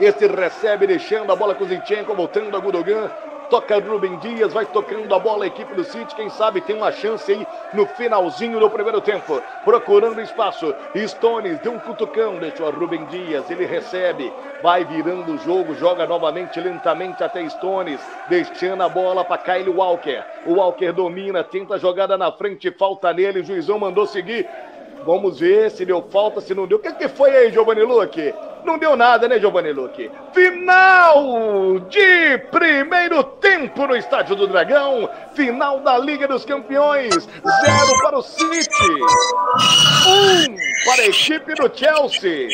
Esse 0.00 0.26
recebe, 0.26 0.86
deixando 0.86 1.30
a 1.30 1.36
bola 1.36 1.54
com 1.54 1.66
Zinchenko, 1.66 2.14
voltando 2.14 2.56
a 2.56 2.60
Gudogan. 2.60 3.10
Toca 3.52 3.78
Rubem 3.78 4.16
Dias, 4.16 4.50
vai 4.50 4.64
tocando 4.64 5.14
a 5.14 5.18
bola 5.18 5.44
a 5.44 5.46
equipe 5.46 5.74
do 5.74 5.84
City. 5.84 6.14
Quem 6.14 6.30
sabe 6.30 6.62
tem 6.62 6.74
uma 6.74 6.90
chance 6.90 7.30
aí 7.30 7.46
no 7.74 7.84
finalzinho 7.84 8.58
do 8.58 8.70
primeiro 8.70 8.98
tempo. 9.02 9.42
Procurando 9.62 10.22
espaço. 10.22 10.74
Stones 10.96 11.58
deu 11.58 11.72
um 11.72 11.78
cutucão, 11.78 12.38
deixou 12.38 12.66
a 12.66 12.70
Rubem 12.70 13.04
Dias. 13.04 13.50
Ele 13.50 13.66
recebe, 13.66 14.32
vai 14.62 14.86
virando 14.86 15.34
o 15.34 15.38
jogo, 15.38 15.74
joga 15.74 16.06
novamente 16.06 16.58
lentamente 16.62 17.22
até 17.22 17.46
Stones. 17.50 18.00
Deixando 18.26 18.82
a 18.84 18.88
bola 18.88 19.22
para 19.22 19.42
Kyle 19.42 19.68
Walker. 19.68 20.24
O 20.46 20.54
Walker 20.54 20.90
domina, 20.90 21.44
tenta 21.44 21.74
a 21.74 21.78
jogada 21.78 22.16
na 22.16 22.32
frente, 22.32 22.70
falta 22.70 23.12
nele. 23.12 23.40
O 23.40 23.44
juizão 23.44 23.78
mandou 23.78 24.06
seguir. 24.06 24.48
Vamos 25.04 25.40
ver 25.40 25.70
se 25.70 25.84
deu 25.84 26.02
falta, 26.10 26.40
se 26.40 26.54
não 26.54 26.66
deu. 26.66 26.78
O 26.78 26.80
que, 26.80 26.92
que 26.92 27.08
foi 27.08 27.36
aí, 27.36 27.52
Giovanni 27.52 27.82
Luque? 27.82 28.32
Não 28.64 28.78
deu 28.78 28.94
nada, 28.96 29.26
né, 29.26 29.40
Giovanni 29.40 29.72
Luque? 29.72 30.08
Final 30.32 31.80
de 31.88 32.38
primeiro 32.50 33.24
tempo 33.24 33.86
no 33.86 33.96
Estádio 33.96 34.36
do 34.36 34.46
Dragão. 34.46 35.08
Final 35.34 35.80
da 35.80 35.98
Liga 35.98 36.28
dos 36.28 36.44
Campeões. 36.44 37.12
Zero 37.14 38.02
para 38.02 38.18
o 38.18 38.22
City. 38.22 38.92
Um 40.06 40.56
para 40.84 41.02
a 41.02 41.06
equipe 41.06 41.54
do 41.54 41.70
Chelsea. 41.74 42.48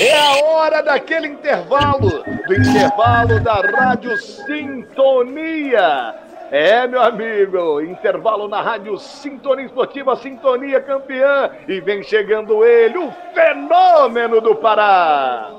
É 0.00 0.16
a 0.16 0.44
hora 0.44 0.82
daquele 0.82 1.28
intervalo. 1.28 2.24
Do 2.46 2.54
intervalo 2.54 3.40
da 3.40 3.54
Rádio 3.54 4.16
Sintonia. 4.16 6.14
É, 6.56 6.86
meu 6.86 7.02
amigo, 7.02 7.80
intervalo 7.80 8.46
na 8.46 8.62
Rádio 8.62 8.96
Sintonia 8.96 9.66
Esportiva, 9.66 10.14
Sintonia 10.14 10.80
Campeã. 10.80 11.50
E 11.66 11.80
vem 11.80 12.00
chegando 12.00 12.64
ele, 12.64 12.96
o 12.96 13.10
fenômeno 13.34 14.40
do 14.40 14.54
Pará. 14.54 15.50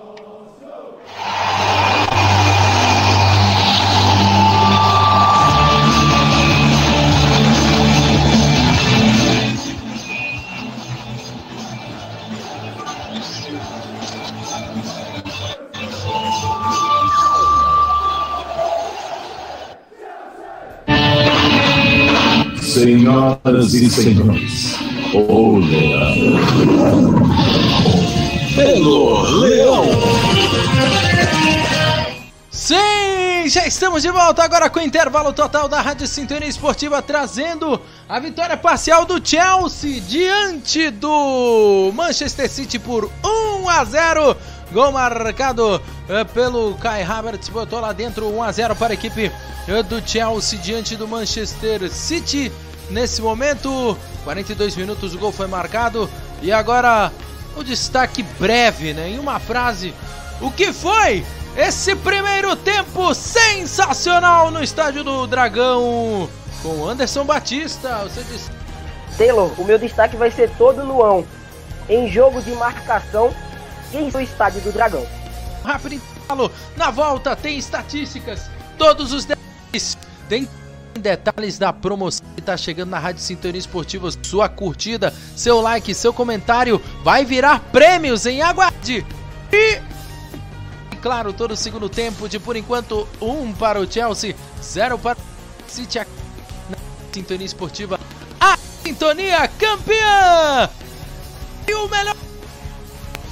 Senhoras 22.76 23.73
e 23.73 23.89
senhores, 23.89 24.76
o 25.13 25.61
Tricolor 28.53 29.30
Leão. 29.39 29.86
Sim, 32.51 33.47
já 33.47 33.65
estamos 33.65 34.01
de 34.01 34.11
volta 34.11 34.43
agora 34.43 34.69
com 34.69 34.80
o 34.80 34.84
intervalo 34.84 35.32
total 35.32 35.69
da 35.69 35.80
Rádio 35.80 36.05
Sintonia 36.05 36.49
Esportiva 36.49 37.01
trazendo 37.01 37.80
a 38.09 38.19
vitória 38.19 38.57
parcial 38.57 39.05
do 39.05 39.26
Chelsea 39.26 40.01
diante 40.01 40.89
do 40.89 41.93
Manchester 41.95 42.49
City 42.49 42.78
por 42.78 43.09
1 43.23 43.69
a 43.69 43.86
0. 43.86 44.38
Gol 44.73 44.91
marcado 44.91 45.82
eh, 46.09 46.23
pelo 46.26 46.73
Kai 46.76 47.03
Havertz, 47.03 47.47
botou 47.47 47.80
lá 47.80 47.93
dentro 47.93 48.28
1 48.28 48.43
a 48.43 48.51
0 48.51 48.76
para 48.76 48.91
a 48.91 48.95
equipe 48.95 49.32
eh, 49.67 49.84
do 49.84 50.01
Chelsea 50.05 50.59
diante 50.59 50.97
do 50.97 51.07
Manchester 51.07 51.89
City. 51.89 52.51
Nesse 52.89 53.21
momento, 53.21 53.97
42 54.23 54.75
minutos 54.75 55.13
o 55.13 55.17
gol 55.17 55.31
foi 55.31 55.47
marcado 55.47 56.09
e 56.41 56.51
agora 56.51 57.11
o 57.55 57.63
destaque 57.63 58.21
breve, 58.39 58.93
né? 58.93 59.09
Em 59.09 59.19
uma 59.19 59.39
frase, 59.39 59.93
o 60.41 60.51
que 60.51 60.71
foi 60.71 61.25
esse 61.57 61.95
primeiro 61.95 62.55
tempo 62.55 63.13
sensacional 63.13 64.51
no 64.51 64.61
estádio 64.61 65.03
do 65.03 65.25
Dragão 65.25 66.29
com 66.61 66.88
Anderson 66.88 67.23
Batista? 67.23 68.03
Você 68.03 68.23
disse. 68.23 68.51
Taylor, 69.17 69.51
o 69.57 69.63
meu 69.63 69.79
destaque 69.79 70.17
vai 70.17 70.29
ser 70.29 70.49
todo 70.57 70.83
no 70.83 71.25
Em 71.88 72.09
jogo 72.09 72.41
de 72.41 72.51
marcação 72.51 73.33
em 73.93 74.09
o 74.13 74.19
estádio 74.19 74.61
do 74.61 74.71
Dragão. 74.71 75.05
Rápido 75.63 75.95
intervalo. 75.95 76.51
Na 76.75 76.91
volta 76.91 77.36
tem 77.36 77.57
estatísticas, 77.57 78.49
todos 78.77 79.13
os 79.13 79.25
detalhes. 79.25 79.97
Tem 80.27 80.47
detalhes 80.99 81.57
da 81.57 81.71
promoção 81.71 82.25
que 82.35 82.41
está 82.41 82.57
chegando 82.57 82.89
na 82.89 82.99
Rádio 82.99 83.21
Sintonia 83.21 83.59
Esportiva. 83.59 84.09
Sua 84.23 84.49
curtida, 84.49 85.13
seu 85.35 85.61
like, 85.61 85.93
seu 85.93 86.13
comentário 86.13 86.81
vai 87.03 87.25
virar 87.25 87.59
prêmios 87.71 88.25
em 88.25 88.41
aguarde. 88.41 89.05
E 89.51 89.81
claro, 91.01 91.31
todo 91.31 91.51
o 91.51 91.57
segundo 91.57 91.87
tempo 91.87 92.27
de 92.27 92.39
por 92.39 92.55
enquanto 92.55 93.07
um 93.21 93.53
para 93.53 93.79
o 93.79 93.91
Chelsea, 93.91 94.35
zero 94.63 94.97
para 94.97 95.17
o 95.19 95.71
City 95.71 95.99
na 95.99 96.77
Sintonia 97.13 97.45
Esportiva. 97.45 97.99
A 98.39 98.57
Sintonia 98.83 99.47
campeã! 99.47 100.69
E 101.67 101.73
o 101.73 101.87
melhor 101.87 102.15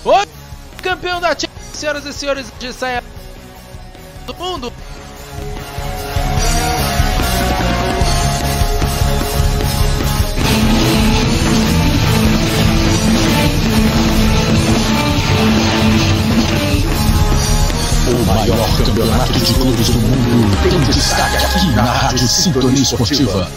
o 0.05 0.82
campeão 0.82 1.20
da 1.20 1.30
Chelsea, 1.30 1.49
senhoras 1.74 2.05
e 2.05 2.14
senhores 2.14 2.53
de 2.59 2.74
saia 2.74 3.03
do 4.26 4.36
mundo. 4.36 4.72
O 18.06 18.26
maior 18.26 18.78
campeonato 18.78 19.32
de 19.32 19.54
clubes 19.54 19.89
do 19.89 19.99
mundo 19.99 20.58
tem 20.62 20.78
destaque 20.91 21.38
aqui 21.38 21.68
na 21.68 21.84
Rádio 21.84 22.28
Sintonia 22.28 22.82
Esportiva. 22.82 23.49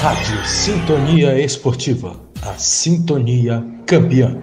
Rádio 0.00 0.46
Sintonia 0.46 1.38
Esportiva, 1.38 2.16
a 2.40 2.54
sintonia 2.54 3.62
campeã. 3.84 4.38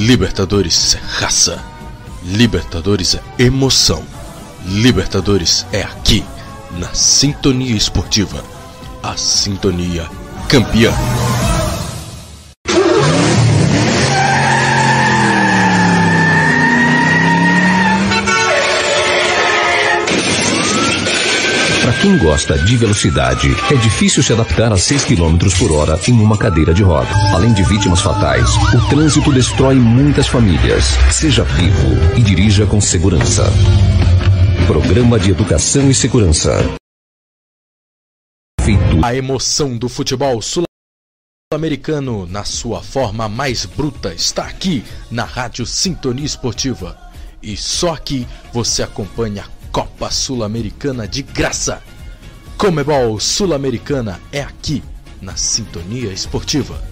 Libertadores 0.00 0.94
é 0.94 0.98
raça. 0.98 1.62
Libertadores 2.24 3.16
é 3.16 3.20
emoção. 3.44 4.02
Libertadores 4.64 5.66
é 5.72 5.82
aqui, 5.82 6.24
na 6.78 6.88
Sintonia 6.94 7.76
Esportiva. 7.76 8.42
A 9.02 9.14
sintonia 9.18 10.08
campeã. 10.48 10.90
Para 21.90 22.02
quem 22.02 22.16
gosta 22.18 22.56
de 22.56 22.76
velocidade, 22.76 23.48
é 23.68 23.74
difícil 23.74 24.22
se 24.22 24.32
adaptar 24.32 24.72
a 24.72 24.76
6 24.76 25.06
km 25.06 25.36
por 25.58 25.72
hora 25.72 25.98
em 26.06 26.12
uma 26.12 26.38
cadeira 26.38 26.72
de 26.72 26.84
roda. 26.84 27.10
Além 27.34 27.52
de 27.52 27.64
vítimas 27.64 28.00
fatais, 28.00 28.48
o 28.72 28.88
trânsito 28.88 29.32
destrói 29.32 29.74
muitas 29.74 30.28
famílias. 30.28 30.84
Seja 31.10 31.42
vivo 31.42 31.88
e 32.16 32.22
dirija 32.22 32.64
com 32.64 32.80
segurança. 32.80 33.42
Programa 34.68 35.18
de 35.18 35.32
Educação 35.32 35.90
e 35.90 35.94
Segurança. 35.94 36.52
Feito. 38.60 39.04
A 39.04 39.12
emoção 39.12 39.76
do 39.76 39.88
futebol 39.88 40.40
sul-americano 40.40 42.24
na 42.24 42.44
sua 42.44 42.84
forma 42.84 43.28
mais 43.28 43.64
bruta 43.64 44.14
está 44.14 44.44
aqui 44.44 44.84
na 45.10 45.24
Rádio 45.24 45.66
Sintonia 45.66 46.24
Esportiva. 46.24 46.96
E 47.42 47.56
só 47.56 47.94
aqui 47.94 48.28
você 48.52 48.84
acompanha 48.84 49.42
a 49.42 49.59
Copa 49.72 50.10
Sul-Americana 50.10 51.06
de 51.06 51.22
graça. 51.22 51.80
Comebol 52.58 53.20
Sul-Americana 53.20 54.20
é 54.32 54.42
aqui 54.42 54.82
na 55.22 55.36
Sintonia 55.36 56.12
Esportiva. 56.12 56.82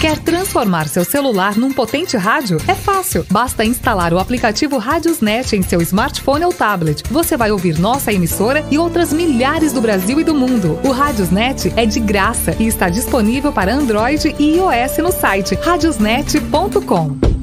Quer 0.00 0.18
transformar 0.18 0.86
seu 0.88 1.04
celular 1.04 1.56
num 1.56 1.72
potente 1.72 2.16
rádio? 2.16 2.58
É 2.68 2.74
fácil. 2.74 3.26
Basta 3.30 3.64
instalar 3.64 4.12
o 4.12 4.18
aplicativo 4.18 4.76
Radiosnet 4.76 5.56
em 5.56 5.62
seu 5.62 5.80
smartphone 5.80 6.44
ou 6.44 6.52
tablet. 6.52 7.02
Você 7.10 7.36
vai 7.36 7.50
ouvir 7.50 7.78
nossa 7.78 8.12
emissora 8.12 8.64
e 8.70 8.78
outras 8.78 9.12
milhares 9.12 9.72
do 9.72 9.80
Brasil 9.80 10.20
e 10.20 10.24
do 10.24 10.34
mundo. 10.34 10.78
O 10.84 10.90
Radiosnet 10.92 11.72
é 11.76 11.86
de 11.86 12.00
graça 12.00 12.54
e 12.58 12.66
está 12.66 12.88
disponível 12.88 13.52
para 13.52 13.74
Android 13.74 14.34
e 14.38 14.56
iOS 14.56 14.98
no 14.98 15.12
site 15.12 15.54
radiosnet.com. 15.54 17.33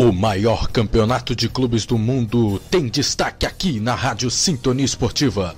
O 0.00 0.12
maior 0.12 0.68
campeonato 0.68 1.36
de 1.36 1.46
clubes 1.46 1.84
do 1.84 1.98
mundo 1.98 2.58
tem 2.70 2.88
destaque 2.88 3.44
aqui 3.44 3.78
na 3.78 3.94
Rádio 3.94 4.30
Sintonia 4.30 4.82
Esportiva. 4.82 5.54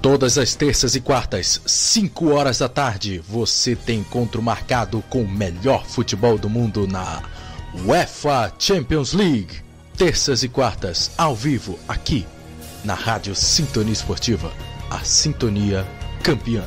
Todas 0.00 0.38
as 0.38 0.54
terças 0.54 0.94
e 0.94 1.00
quartas, 1.00 1.60
5 1.66 2.30
horas 2.30 2.60
da 2.60 2.68
tarde, 2.68 3.20
você 3.28 3.74
tem 3.74 3.98
encontro 3.98 4.40
marcado 4.40 5.02
com 5.10 5.22
o 5.22 5.28
melhor 5.28 5.84
futebol 5.84 6.38
do 6.38 6.48
mundo 6.48 6.86
na 6.86 7.24
UEFA 7.84 8.52
Champions 8.56 9.14
League. 9.14 9.64
Terças 9.96 10.44
e 10.44 10.48
quartas, 10.48 11.10
ao 11.18 11.34
vivo, 11.34 11.80
aqui 11.88 12.24
na 12.84 12.94
Rádio 12.94 13.34
Sintonia 13.34 13.92
Esportiva. 13.92 14.52
A 14.88 15.00
Sintonia 15.00 15.84
Campeã. 16.22 16.62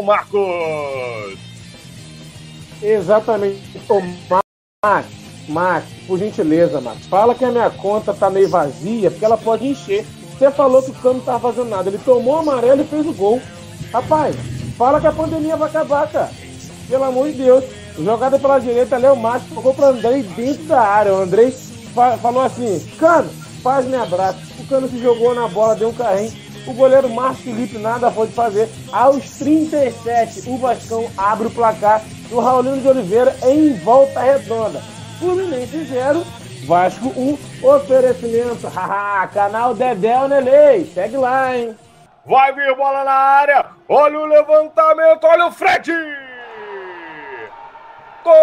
João 0.00 0.02
Marcos. 0.02 1.38
Exatamente. 2.82 3.60
Ô, 3.88 4.00
Max, 4.82 5.06
Max, 5.48 5.86
por 6.06 6.18
gentileza, 6.18 6.80
Max, 6.80 7.06
fala 7.06 7.34
que 7.34 7.44
a 7.44 7.50
minha 7.50 7.70
conta 7.70 8.14
tá 8.14 8.30
meio 8.30 8.48
vazia, 8.48 9.10
porque 9.10 9.24
ela 9.24 9.36
pode 9.36 9.66
encher. 9.66 10.06
Você 10.38 10.50
falou 10.50 10.82
que 10.82 10.90
o 10.90 10.94
Cano 10.94 11.18
não 11.18 11.20
tava 11.20 11.52
fazendo 11.52 11.68
nada. 11.68 11.90
Ele 11.90 11.98
tomou 11.98 12.36
o 12.36 12.38
amarelo 12.38 12.80
e 12.80 12.86
fez 12.86 13.06
o 13.06 13.12
gol. 13.12 13.40
Rapaz, 13.92 14.34
fala 14.78 15.00
que 15.00 15.06
a 15.06 15.12
pandemia 15.12 15.56
vai 15.56 15.68
acabar, 15.68 16.08
cara. 16.10 16.30
Pelo 16.88 17.04
amor 17.04 17.30
de 17.30 17.34
Deus. 17.34 17.64
Jogada 17.98 18.38
pela 18.38 18.58
direita, 18.58 18.96
Léo 18.96 19.16
Márcio 19.16 19.54
tocou 19.54 19.74
pro 19.74 19.84
Andrei 19.84 20.22
dentro 20.22 20.64
da 20.64 20.80
área. 20.80 21.12
O 21.12 21.20
Andrei 21.20 21.50
fa 21.94 22.16
falou 22.16 22.42
assim: 22.42 22.80
Cano, 22.98 23.28
faz 23.62 23.84
me 23.84 23.96
abraço. 23.96 24.38
O 24.58 24.66
Cano 24.66 24.88
se 24.88 24.98
jogou 24.98 25.34
na 25.34 25.46
bola, 25.48 25.76
deu 25.76 25.90
um 25.90 25.92
carrinho. 25.92 26.32
O 26.66 26.72
goleiro 26.72 27.08
Márcio 27.08 27.44
Felipe 27.44 27.78
nada 27.78 28.10
foi 28.10 28.26
de 28.26 28.34
fazer. 28.34 28.68
Aos 28.92 29.30
37, 29.38 30.48
o 30.48 30.58
Vascão 30.58 31.10
abre 31.16 31.46
o 31.48 31.50
placar 31.50 32.02
do 32.28 32.38
Raulino 32.38 32.80
de 32.80 32.88
Oliveira 32.88 33.34
em 33.42 33.74
volta 33.74 34.20
redonda. 34.20 34.80
Fluminense 35.18 35.84
0, 35.84 36.24
Vasco 36.66 37.08
1, 37.16 37.38
oferecimento. 37.62 38.68
Haha, 38.68 39.26
canal 39.28 39.74
Dedéu 39.74 40.28
Nelei. 40.28 40.84
Segue 40.94 41.16
lá, 41.16 41.56
hein? 41.56 41.76
Vai 42.24 42.52
vir 42.52 42.74
bola 42.76 43.04
na 43.04 43.12
área. 43.12 43.66
Olha 43.88 44.18
o 44.18 44.26
levantamento, 44.26 45.24
olha 45.24 45.46
o 45.46 45.52
Fred. 45.52 45.92
Gol! 48.22 48.34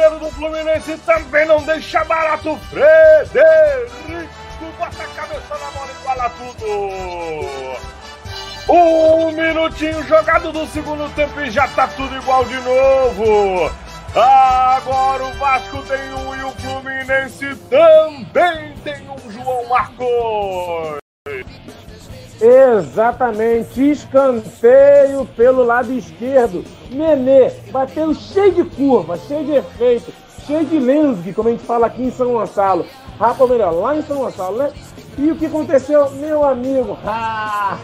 O 0.00 0.02
artilheiro 0.02 0.18
do 0.18 0.30
Fluminense 0.30 0.96
também 0.98 1.46
não 1.46 1.62
deixa 1.62 2.02
barato. 2.04 2.58
Frederico 2.70 4.30
bota 4.78 5.02
a 5.02 5.06
cabeça 5.08 5.58
na 5.58 5.70
bola 5.72 5.90
e 5.90 5.94
fala 6.02 6.30
tudo. 6.30 6.66
Um 8.72 9.30
minutinho 9.32 10.02
jogado 10.04 10.52
do 10.52 10.66
segundo 10.68 11.14
tempo 11.14 11.38
e 11.40 11.50
já 11.50 11.68
tá 11.68 11.86
tudo 11.88 12.16
igual 12.16 12.46
de 12.46 12.56
novo. 12.60 13.70
Agora 14.14 15.24
o 15.24 15.34
Vasco 15.34 15.82
tem 15.82 16.14
um 16.14 16.34
e 16.34 16.44
o 16.44 16.50
Fluminense 16.52 17.54
também 17.68 18.74
tem 18.82 19.06
um 19.10 19.30
João 19.30 19.68
Marcos. 19.68 20.98
Exatamente, 22.40 23.90
escanteio 23.90 25.26
pelo 25.36 25.62
lado 25.62 25.92
esquerdo. 25.92 26.64
Nenê 26.90 27.50
bateu 27.70 28.14
cheio 28.14 28.52
de 28.52 28.64
curva, 28.64 29.18
cheio 29.18 29.44
de 29.44 29.52
efeito, 29.56 30.12
cheio 30.46 30.64
de 30.64 30.78
lensgue, 30.78 31.34
como 31.34 31.48
a 31.48 31.52
gente 31.52 31.64
fala 31.64 31.86
aqui 31.86 32.02
em 32.02 32.10
São 32.10 32.32
Gonçalo. 32.32 32.86
Rapa 33.18 33.46
melhor, 33.46 33.72
lá 33.72 33.94
em 33.94 34.02
São 34.02 34.18
Gonçalo, 34.18 34.56
né? 34.56 34.72
E 35.18 35.30
o 35.30 35.36
que 35.36 35.46
aconteceu, 35.46 36.10
meu 36.12 36.42
amigo? 36.42 36.96
Ah, 37.04 37.76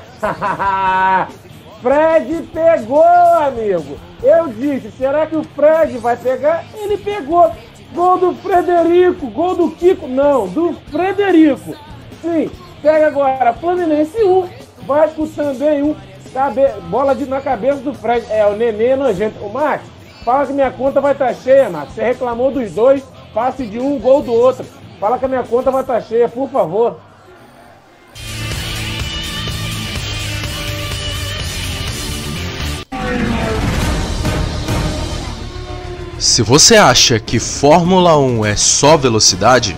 Fred 1.82 2.48
pegou, 2.52 3.04
amigo. 3.04 3.98
Eu 4.22 4.48
disse, 4.48 4.90
será 4.92 5.26
que 5.26 5.36
o 5.36 5.44
Fred 5.44 5.98
vai 5.98 6.16
pegar? 6.16 6.64
Ele 6.74 6.96
pegou. 6.96 7.50
Gol 7.94 8.18
do 8.18 8.34
Frederico, 8.34 9.26
gol 9.28 9.54
do 9.54 9.70
Kiko. 9.70 10.08
Não, 10.08 10.48
do 10.48 10.74
Frederico. 10.90 11.76
Sim, 12.22 12.50
pega 12.82 13.06
agora. 13.06 13.52
Fluminense 13.52 14.22
1, 14.22 14.48
Vasco 14.86 15.26
também 15.28 15.82
1. 15.82 15.96
Cabe... 16.32 16.68
Bola 16.88 17.14
de, 17.14 17.26
na 17.26 17.40
cabeça 17.40 17.80
do 17.80 17.94
Fred. 17.94 18.26
É, 18.30 18.46
o 18.46 18.56
Nenê 18.56 18.94
nojento. 18.94 19.44
O 19.44 19.52
Max, 19.52 19.84
fala 20.24 20.46
que 20.46 20.52
minha 20.52 20.70
conta 20.70 21.00
vai 21.00 21.12
estar 21.12 21.28
tá 21.28 21.34
cheia, 21.34 21.70
Max. 21.70 21.92
Você 21.92 22.02
reclamou 22.02 22.50
dos 22.50 22.72
dois, 22.72 23.02
passe 23.32 23.66
de 23.66 23.78
um, 23.78 23.98
gol 23.98 24.22
do 24.22 24.32
outro. 24.32 24.64
Fala 25.00 25.18
que 25.18 25.24
a 25.24 25.28
minha 25.28 25.42
conta 25.42 25.70
vai 25.70 25.82
estar 25.82 25.94
tá 25.94 26.00
cheia, 26.00 26.28
por 26.28 26.48
favor. 26.50 26.98
Se 36.18 36.42
você 36.42 36.76
acha 36.76 37.20
que 37.20 37.38
Fórmula 37.38 38.18
1 38.18 38.44
é 38.44 38.56
só 38.56 38.96
velocidade, 38.96 39.76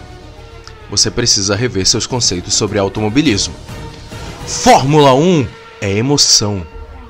você 0.90 1.10
precisa 1.10 1.54
rever 1.54 1.86
seus 1.86 2.06
conceitos 2.06 2.54
sobre 2.54 2.78
automobilismo. 2.78 3.54
Fórmula 4.46 5.14
1 5.14 5.46
é 5.80 5.90
emoção. 5.96 6.66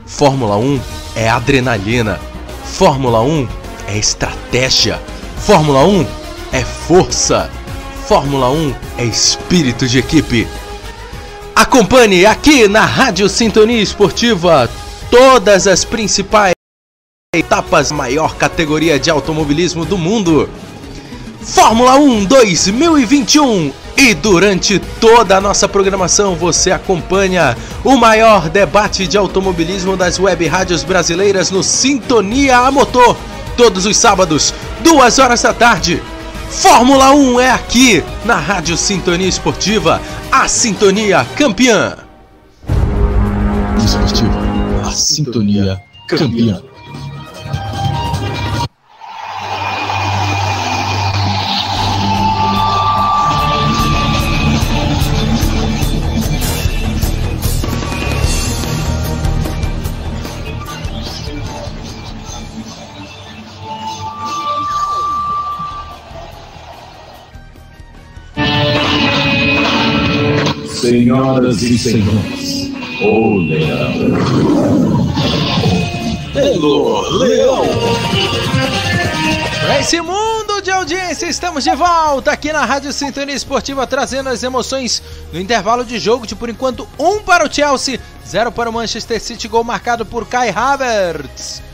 Fórmula 0.07 0.57
1 0.57 0.81
é 1.15 1.29
adrenalina. 1.29 2.19
Fórmula 2.65 3.21
1 3.21 3.49
é 3.89 3.99
estratégia. 3.99 5.01
Fórmula 5.39 5.85
1 5.87 6.07
é 6.53 6.63
força. 6.63 7.51
Fórmula 8.07 8.51
1 8.51 8.75
é 8.99 9.05
espírito 9.05 9.87
de 9.87 9.99
equipe. 9.99 10.49
Acompanhe 11.55 12.25
aqui 12.25 12.67
na 12.69 12.85
Rádio 12.85 13.29
Sintonia 13.29 13.83
Esportiva 13.83 14.71
todas 15.11 15.67
as 15.67 15.85
principais 15.85 16.53
etapas 17.35 17.93
maior 17.93 18.37
categoria 18.37 18.99
de 18.99 19.11
automobilismo 19.11 19.85
do 19.85 19.99
mundo. 19.99 20.49
Fórmula 21.49 21.97
1 21.97 22.27
2021 22.27 23.73
e 23.97 24.15
durante 24.15 24.79
toda 24.79 25.37
a 25.37 25.41
nossa 25.41 25.67
programação 25.67 26.37
você 26.37 26.71
acompanha 26.71 27.57
o 27.83 27.97
maior 27.97 28.51
debate 28.51 29.07
de 29.07 29.17
automobilismo 29.17 29.97
das 29.97 30.19
web 30.19 30.47
rádios 30.47 30.85
brasileiras 30.85 31.51
no 31.51 31.63
Sintonia 31.63 32.59
a 32.59 32.71
Motor, 32.71 33.17
todos 33.57 33.87
os 33.87 33.97
sábados, 33.97 34.53
duas 34.81 35.19
horas 35.19 35.43
da 35.43 35.55
tarde. 35.55 36.03
Fórmula 36.51 37.13
1 37.13 37.41
é 37.41 37.51
aqui 37.51 38.05
na 38.27 38.37
Rádio 38.37 38.77
Sintonia 38.77 39.29
Esportiva, 39.29 40.01
a 40.31 40.47
Sintonia 40.47 41.27
Campeã. 41.35 41.97
Esportiva, 43.83 44.87
a 44.87 44.93
Sintonia 44.93 45.81
Campeã. 46.07 46.63
Senhoras 71.19 71.63
e 71.63 71.77
senhores, 71.77 72.71
o 73.03 73.39
Leão. 73.39 73.93
Hello, 76.33 77.19
Leão. 77.19 77.65
Pra 79.61 79.81
esse 79.81 80.01
mundo 80.01 80.63
de 80.63 80.71
audiência, 80.71 81.27
estamos 81.27 81.65
de 81.65 81.75
volta 81.75 82.31
aqui 82.31 82.53
na 82.53 82.65
Rádio 82.65 82.93
Sintonia 82.93 83.35
Esportiva, 83.35 83.85
trazendo 83.85 84.29
as 84.29 84.45
emoções 84.45 85.03
no 85.33 85.41
intervalo 85.41 85.85
de 85.85 85.99
jogo 85.99 86.25
de 86.25 86.37
por 86.37 86.49
enquanto 86.49 86.87
um 86.97 87.19
para 87.19 87.45
o 87.45 87.53
Chelsea, 87.53 87.99
zero 88.25 88.53
para 88.53 88.71
o 88.71 88.73
Manchester 88.73 89.21
City, 89.21 89.49
gol 89.49 89.65
marcado 89.65 90.07
por 90.07 90.25
Kai 90.25 90.51
Havertz. 90.51 91.68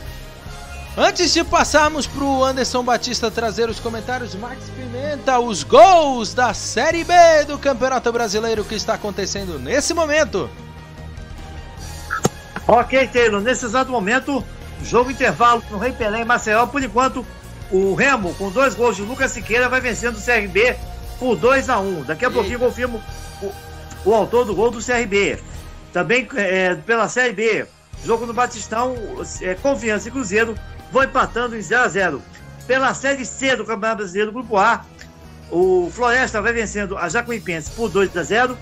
Antes 0.97 1.33
de 1.33 1.43
passarmos 1.43 2.07
para 2.07 2.23
o 2.23 2.41
Anderson 2.41 2.81
Batista 2.81 3.29
trazer 3.29 3.69
os 3.69 3.81
comentários, 3.81 4.33
Max 4.33 4.69
Pimenta, 4.69 5.37
os 5.39 5.61
gols 5.61 6.33
da 6.33 6.53
Série 6.53 7.03
B 7.03 7.13
do 7.45 7.59
Campeonato 7.59 8.09
Brasileiro 8.13 8.63
que 8.63 8.75
está 8.75 8.93
acontecendo 8.93 9.59
nesse 9.59 9.93
momento. 9.93 10.49
Ok, 12.65 13.07
Taylor, 13.09 13.41
nesse 13.41 13.65
exato 13.65 13.91
momento, 13.91 14.41
jogo 14.83 15.11
intervalo 15.11 15.61
no 15.69 15.77
Rei 15.77 15.91
Pelé 15.91 16.21
em 16.21 16.25
Maceió. 16.25 16.65
Por 16.65 16.81
enquanto, 16.81 17.25
o 17.69 17.93
Remo, 17.93 18.33
com 18.35 18.49
dois 18.49 18.73
gols 18.73 18.95
de 18.95 19.01
Lucas 19.01 19.31
Siqueira, 19.31 19.67
vai 19.67 19.81
vencendo 19.81 20.15
o 20.15 20.21
CRB 20.21 20.77
por 21.19 21.35
2 21.35 21.69
a 21.69 21.77
1 21.77 22.03
Daqui 22.03 22.23
a 22.23 22.31
pouquinho 22.31 22.59
confirmo 22.59 23.03
o, 23.41 23.51
o 24.05 24.13
autor 24.13 24.45
do 24.45 24.55
gol 24.55 24.71
do 24.71 24.81
CRB. 24.81 25.39
Também 25.91 26.25
é, 26.35 26.73
pela 26.73 27.09
Série 27.09 27.33
B, 27.33 27.67
jogo 28.01 28.25
no 28.25 28.33
Batistão, 28.33 28.95
é, 29.41 29.55
Confiança 29.55 30.07
e 30.07 30.11
Cruzeiro 30.11 30.55
vão 30.91 31.03
empatando 31.03 31.55
em 31.55 31.61
0 31.61 31.83
a 31.83 31.87
0 31.87 32.21
Pela 32.67 32.93
Série 32.93 33.25
C 33.25 33.55
do 33.55 33.65
Campeonato 33.65 33.97
Brasileiro, 33.97 34.31
Grupo 34.31 34.57
A, 34.57 34.83
o 35.51 35.89
Floresta 35.91 36.41
vai 36.41 36.51
vencendo 36.51 36.97
a 36.97 37.07
Jacuipense 37.07 37.71
por 37.71 37.89
2 37.89 38.17
a 38.17 38.23
0 38.23 38.57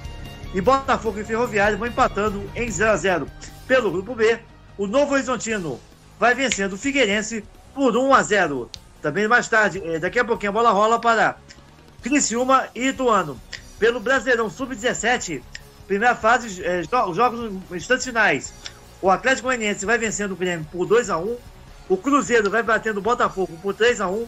e 0.54 0.62
Botafogo 0.62 1.20
e 1.20 1.24
Ferroviário 1.24 1.78
vão 1.78 1.88
empatando 1.88 2.44
em 2.56 2.70
0 2.70 2.91
a 2.91 2.98
0 2.98 3.28
Pelo 3.66 3.91
Grupo 3.91 4.14
B, 4.14 4.40
o 4.78 4.86
Novo 4.86 5.14
Horizontino 5.14 5.80
vai 6.20 6.36
vencendo 6.36 6.74
o 6.74 6.78
Figueirense 6.78 7.44
por 7.74 7.95
1 7.95 8.14
a 8.14 8.22
0 8.22 8.70
Também 9.02 9.28
mais 9.28 9.48
tarde, 9.48 9.82
eh, 9.84 10.00
daqui 10.00 10.20
a 10.20 10.26
pouquinho 10.26 10.52
a 10.52 10.54
bola 10.54 10.72
rola 10.72 11.00
para 11.00 11.38
Criciúma 12.02 12.68
e 12.76 12.90
Ituano. 12.90 13.40
Pelo 13.80 14.00
Brasileirão 14.00 14.50
Sub-17, 14.50 15.41
primeira 15.88 16.16
fase, 16.16 16.62
eh, 16.64 16.84
jogos 16.84 17.40
nos 17.40 17.72
instantes 17.72 18.06
finais. 18.06 18.54
O 19.02 19.10
Atlético 19.10 19.48
Goianiense 19.48 19.86
vai 19.86 19.98
vencendo 19.98 20.34
o 20.34 20.36
Grêmio 20.36 20.68
por 20.72 20.86
2 20.86 21.10
a 21.10 21.18
1 21.18 21.38
O 21.90 21.98
Cruzeiro 21.98 22.50
vai 22.50 22.64
batendo 22.64 22.98
o 22.98 23.02
Botafogo 23.02 23.58
por 23.62 23.74
3 23.74 24.02
a 24.02 24.08
1 24.08 24.28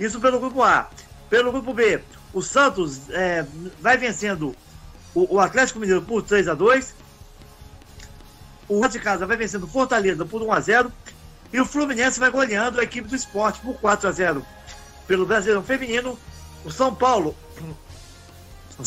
Isso 0.00 0.20
pelo 0.20 0.40
grupo 0.40 0.62
A. 0.62 0.88
Pelo 1.28 1.52
grupo 1.52 1.72
B, 1.72 2.00
o 2.32 2.42
Santos 2.42 3.10
é, 3.10 3.44
vai 3.80 3.96
vencendo 3.96 4.54
o, 5.14 5.36
o, 5.36 5.40
Atlético 5.40 5.78
Mineiro 5.78 6.02
por 6.02 6.22
3 6.22 6.48
a 6.48 6.54
2 6.54 6.94
O 8.68 8.86
de 8.88 8.98
casa 8.98 9.26
vai 9.26 9.36
vencendo 9.36 9.64
o 9.64 9.68
Fortaleza 9.68 10.24
por 10.24 10.42
1 10.42 10.52
a 10.52 10.60
0 10.60 10.92
E 11.52 11.60
o 11.60 11.64
Fluminense 11.64 12.20
vai 12.20 12.30
goleando 12.30 12.80
a 12.80 12.84
equipe 12.84 13.08
do 13.08 13.16
esporte 13.16 13.60
por 13.60 13.74
4 13.80 14.08
a 14.08 14.12
0 14.12 14.46
Pelo 15.06 15.26
Brasileirão 15.26 15.62
Feminino, 15.62 16.18
o 16.64 16.70
São 16.70 16.94
Paulo. 16.94 17.36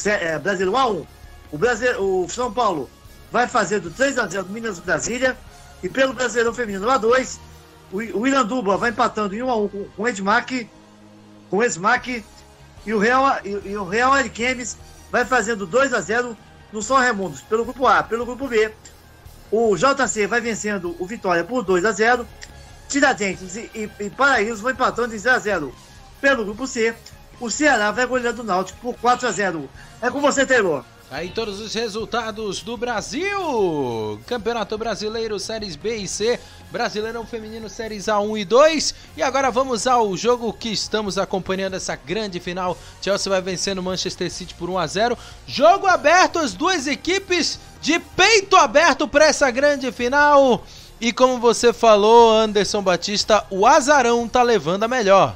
É, 0.06 0.38
Brasileiro 0.40 0.74
1 0.74 0.78
a 0.78 0.88
1 0.88 1.08
o, 1.52 1.58
Brasil, 1.58 2.02
o 2.02 2.28
São 2.30 2.52
Paulo 2.52 2.90
vai 3.32 3.48
fazer 3.48 3.80
do 3.80 3.90
3 3.90 4.18
a 4.18 4.28
0 4.28 4.44
do 4.46 4.54
Minas 4.54 4.80
Brasília. 4.80 5.38
E 5.84 5.88
pelo 5.88 6.14
Brasileirão 6.14 6.54
Feminino 6.54 6.88
1 6.88 6.90
a 6.90 6.98
2 6.98 7.40
o, 7.92 8.28
Iranduba 8.28 8.78
vai 8.78 8.90
empatando 8.90 9.36
em 9.36 9.42
1 9.42 9.50
a 9.50 9.56
1 9.56 9.68
com, 9.68 9.86
com 9.86 10.04
o 10.04 10.08
Edmac, 10.08 10.70
com 11.50 11.58
o 11.58 11.64
Esmac. 11.64 12.24
E 12.86 12.94
o 12.94 13.00
Real, 13.00 13.40
e, 13.44 13.70
e 13.70 13.78
o 13.78 13.86
Real 13.86 14.14
Ariquemes 14.14 14.78
vai 15.12 15.26
fazendo 15.26 15.66
2 15.66 15.94
a 15.94 16.02
0 16.02 16.38
no 16.72 16.82
São 16.82 16.98
Raimundos, 16.98 17.42
pelo 17.42 17.64
grupo 17.64 17.88
A. 17.88 18.04
Pelo 18.04 18.26
grupo 18.26 18.48
B, 18.48 18.72
o 19.52 19.76
JC 19.76 20.28
vai 20.28 20.42
vencendo 20.42 20.96
o 21.00 21.06
Vitória 21.06 21.44
por 21.44 21.64
2 21.64 21.86
a 21.86 21.92
0 21.92 22.28
Tiradentes 22.90 23.58
e, 23.58 23.70
e, 23.76 23.90
e 24.00 24.10
Paraíso 24.10 24.62
vão 24.62 24.72
empatando 24.72 25.14
em 25.14 25.18
0 25.18 25.36
a 25.36 25.40
0 25.40 25.76
Pelo 26.22 26.46
grupo 26.46 26.66
C, 26.66 26.96
o 27.40 27.50
Ceará 27.50 27.92
vai 27.92 28.06
goleando 28.06 28.42
o 28.42 28.46
Náutico 28.46 28.80
por 28.80 28.96
4 28.96 29.28
a 29.28 29.32
0 29.32 29.70
É 30.02 30.10
com 30.10 30.22
você, 30.22 30.46
Taylor. 30.46 30.84
Aí 31.10 31.30
todos 31.30 31.62
os 31.62 31.74
resultados 31.74 32.62
do 32.62 32.76
Brasil. 32.76 34.20
Campeonato 34.26 34.78
Brasileiro 34.78 35.40
Séries 35.40 35.76
B 35.76 35.98
e 35.98 36.08
C, 36.08 36.40
Brasileirão 36.72 37.26
Feminino 37.26 37.70
Séries 37.70 38.06
A1 38.06 38.40
e 38.40 38.46
2. 38.46 38.96
E 39.16 39.24
agora 39.24 39.50
vamos 39.50 39.88
ao 39.88 40.16
jogo 40.18 40.52
que 40.52 40.72
estamos 40.72 41.18
acompanhando 41.18 41.76
essa 41.76 41.96
grande 41.96 42.40
final. 42.40 42.78
Chelsea 43.02 43.30
vai 43.30 43.42
vencendo 43.42 43.82
Manchester 43.82 44.30
City 44.30 44.54
por 44.54 44.70
1 44.70 44.78
a 44.78 44.88
0. 44.88 45.18
Jogo 45.46 45.88
aberto, 45.88 46.40
as 46.40 46.54
duas 46.54 46.88
equipes 46.88 47.60
de 47.82 48.00
peito 48.00 48.56
aberto 48.56 49.08
para 49.08 49.26
essa 49.26 49.50
grande 49.50 49.92
final. 49.92 50.64
E 51.00 51.14
como 51.14 51.40
você 51.40 51.72
falou, 51.72 52.34
Anderson 52.34 52.82
Batista, 52.82 53.46
o 53.50 53.66
azarão 53.66 54.28
tá 54.28 54.42
levando 54.42 54.84
a 54.84 54.88
melhor. 54.88 55.36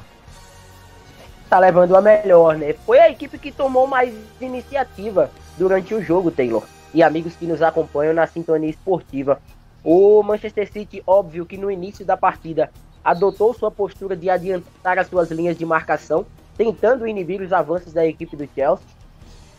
Tá 1.48 1.58
levando 1.58 1.94
a 1.96 2.00
melhor, 2.00 2.56
né? 2.56 2.74
Foi 2.84 2.98
a 2.98 3.10
equipe 3.10 3.38
que 3.38 3.52
tomou 3.52 3.86
mais 3.86 4.12
iniciativa 4.40 5.30
durante 5.56 5.94
o 5.94 6.02
jogo, 6.02 6.30
Taylor. 6.30 6.64
E 6.92 7.02
amigos 7.02 7.34
que 7.36 7.46
nos 7.46 7.62
acompanham 7.62 8.12
na 8.12 8.26
sintonia 8.26 8.68
esportiva. 8.68 9.40
O 9.84 10.22
Manchester 10.22 10.70
City, 10.70 11.02
óbvio 11.06 11.44
que 11.44 11.58
no 11.58 11.70
início 11.70 12.04
da 12.04 12.16
partida 12.16 12.70
adotou 13.04 13.52
sua 13.52 13.70
postura 13.70 14.16
de 14.16 14.30
adiantar 14.30 14.98
as 14.98 15.08
suas 15.08 15.30
linhas 15.30 15.56
de 15.56 15.66
marcação, 15.66 16.24
tentando 16.56 17.06
inibir 17.06 17.40
os 17.40 17.52
avanços 17.52 17.92
da 17.92 18.06
equipe 18.06 18.36
do 18.36 18.48
Chelsea. 18.54 18.86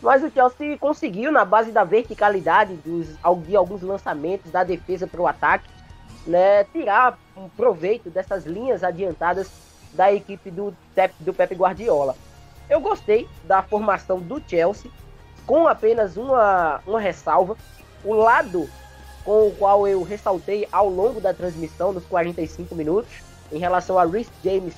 Mas 0.02 0.24
o 0.24 0.30
Chelsea 0.30 0.78
conseguiu, 0.78 1.32
na 1.32 1.44
base 1.44 1.72
da 1.72 1.84
verticalidade 1.84 2.76
dos, 2.76 3.08
de 3.46 3.56
alguns 3.56 3.82
lançamentos 3.82 4.52
da 4.52 4.64
defesa 4.64 5.08
para 5.08 5.22
o 5.22 5.28
ataque, 5.28 5.70
né, 6.26 6.64
tirar 6.66 7.18
um 7.36 7.50
proveito 7.50 8.10
dessas 8.10 8.46
linhas 8.46 8.84
adiantadas 8.84 9.50
da 9.94 10.12
equipe 10.14 10.50
do, 10.50 10.74
do 11.20 11.34
Pep 11.34 11.54
Guardiola. 11.54 12.16
Eu 12.70 12.80
gostei 12.80 13.28
da 13.44 13.62
formação 13.62 14.20
do 14.20 14.42
Chelsea, 14.48 14.90
com 15.46 15.68
apenas 15.68 16.16
uma, 16.16 16.80
uma 16.88 17.00
ressalva. 17.00 17.58
O 18.06 18.14
lado 18.14 18.70
com 19.24 19.48
o 19.48 19.56
qual 19.56 19.88
eu 19.88 20.04
ressaltei 20.04 20.68
ao 20.72 20.90
longo 20.90 21.22
da 21.22 21.34
transmissão, 21.34 21.94
nos 21.94 22.06
45 22.06 22.76
minutos, 22.76 23.12
em 23.52 23.58
relação 23.58 23.98
a 23.98 24.06
Rhys 24.06 24.30
James 24.44 24.74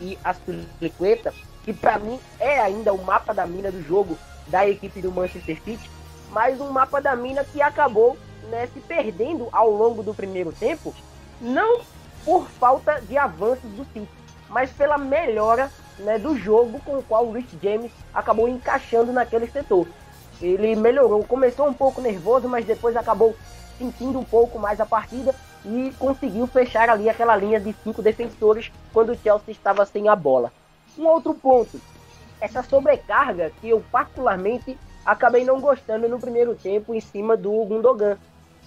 e 0.00 0.18
Aspilicueta, 0.24 1.32
que 1.64 1.72
para 1.72 1.98
mim 1.98 2.18
é 2.38 2.60
ainda 2.60 2.92
o 2.92 3.04
mapa 3.04 3.34
da 3.34 3.46
mina 3.46 3.70
do 3.70 3.82
jogo 3.82 4.16
da 4.46 4.68
equipe 4.68 5.00
do 5.00 5.10
Manchester 5.10 5.60
City, 5.62 5.90
mas 6.30 6.60
um 6.60 6.70
mapa 6.70 7.00
da 7.00 7.16
mina 7.16 7.44
que 7.44 7.60
acabou 7.60 8.16
né, 8.48 8.68
se 8.72 8.80
perdendo 8.80 9.48
ao 9.52 9.70
longo 9.70 10.02
do 10.02 10.14
primeiro 10.14 10.52
tempo, 10.52 10.94
não 11.40 11.80
por 12.24 12.46
falta 12.48 13.00
de 13.00 13.16
avanços 13.16 13.70
do 13.72 13.84
City, 13.92 14.08
mas 14.48 14.70
pela 14.70 14.96
melhora 14.96 15.70
né, 15.98 16.18
do 16.18 16.36
jogo 16.36 16.80
com 16.84 16.98
o 16.98 17.02
qual 17.02 17.26
o 17.26 17.32
Rich 17.32 17.58
James 17.62 17.90
acabou 18.14 18.48
encaixando 18.48 19.12
naquele 19.12 19.46
setor. 19.48 19.86
Ele 20.40 20.76
melhorou, 20.76 21.24
começou 21.24 21.66
um 21.66 21.72
pouco 21.72 22.00
nervoso, 22.00 22.48
mas 22.48 22.66
depois 22.66 22.94
acabou 22.96 23.34
sentindo 23.78 24.18
um 24.18 24.24
pouco 24.24 24.58
mais 24.58 24.80
a 24.80 24.86
partida 24.86 25.34
e 25.64 25.92
conseguiu 25.98 26.46
fechar 26.46 26.88
ali 26.88 27.08
aquela 27.08 27.36
linha 27.36 27.60
de 27.60 27.74
cinco 27.82 28.02
defensores 28.02 28.70
quando 28.92 29.12
o 29.12 29.16
Chelsea 29.16 29.52
estava 29.52 29.84
sem 29.84 30.08
a 30.08 30.16
bola. 30.16 30.52
Um 30.98 31.06
outro 31.06 31.34
ponto, 31.34 31.80
essa 32.40 32.62
sobrecarga 32.62 33.50
que 33.60 33.68
eu 33.68 33.82
particularmente 33.90 34.78
acabei 35.04 35.44
não 35.44 35.60
gostando 35.60 36.08
no 36.08 36.18
primeiro 36.18 36.54
tempo 36.54 36.94
em 36.94 37.00
cima 37.00 37.36
do 37.36 37.52
Gundogan. 37.64 38.16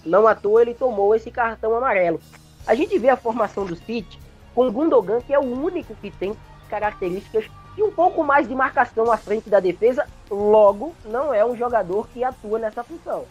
Não 0.04 0.26
à 0.26 0.34
toa 0.34 0.62
ele 0.62 0.74
tomou 0.74 1.14
esse 1.14 1.30
cartão 1.30 1.76
amarelo. 1.76 2.20
A 2.66 2.74
gente 2.74 2.98
vê 2.98 3.08
a 3.08 3.16
formação 3.16 3.64
do 3.64 3.76
City 3.76 4.18
com 4.54 4.66
o 4.66 4.72
Gundogan, 4.72 5.20
que 5.20 5.34
é 5.34 5.38
o 5.38 5.42
único 5.42 5.94
que 5.96 6.10
tem 6.10 6.34
características 6.68 7.50
e 7.76 7.82
um 7.82 7.90
pouco 7.90 8.22
mais 8.22 8.48
de 8.48 8.54
marcação 8.54 9.10
à 9.10 9.16
frente 9.16 9.48
da 9.48 9.60
defesa, 9.60 10.06
logo 10.30 10.94
não 11.04 11.32
é 11.32 11.44
um 11.44 11.56
jogador 11.56 12.08
que 12.08 12.22
atua 12.22 12.58
nessa 12.58 12.82
função. 12.82 13.24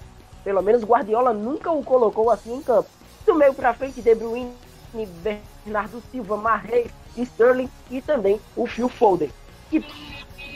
Pelo 0.43 0.61
menos 0.61 0.83
Guardiola 0.83 1.33
nunca 1.33 1.71
o 1.71 1.83
colocou 1.83 2.29
assim 2.29 2.55
em 2.55 2.61
campo. 2.61 2.89
Do 3.25 3.35
meio 3.35 3.53
para 3.53 3.73
frente, 3.73 4.01
De 4.01 4.15
Bruyne, 4.15 4.53
Bernardo 5.21 6.01
Silva, 6.11 6.37
Marrey, 6.37 6.89
Sterling 7.17 7.69
e 7.91 8.01
também 8.01 8.39
o 8.55 8.65
Phil 8.65 8.89
Foden. 8.89 9.31
Que, 9.69 9.83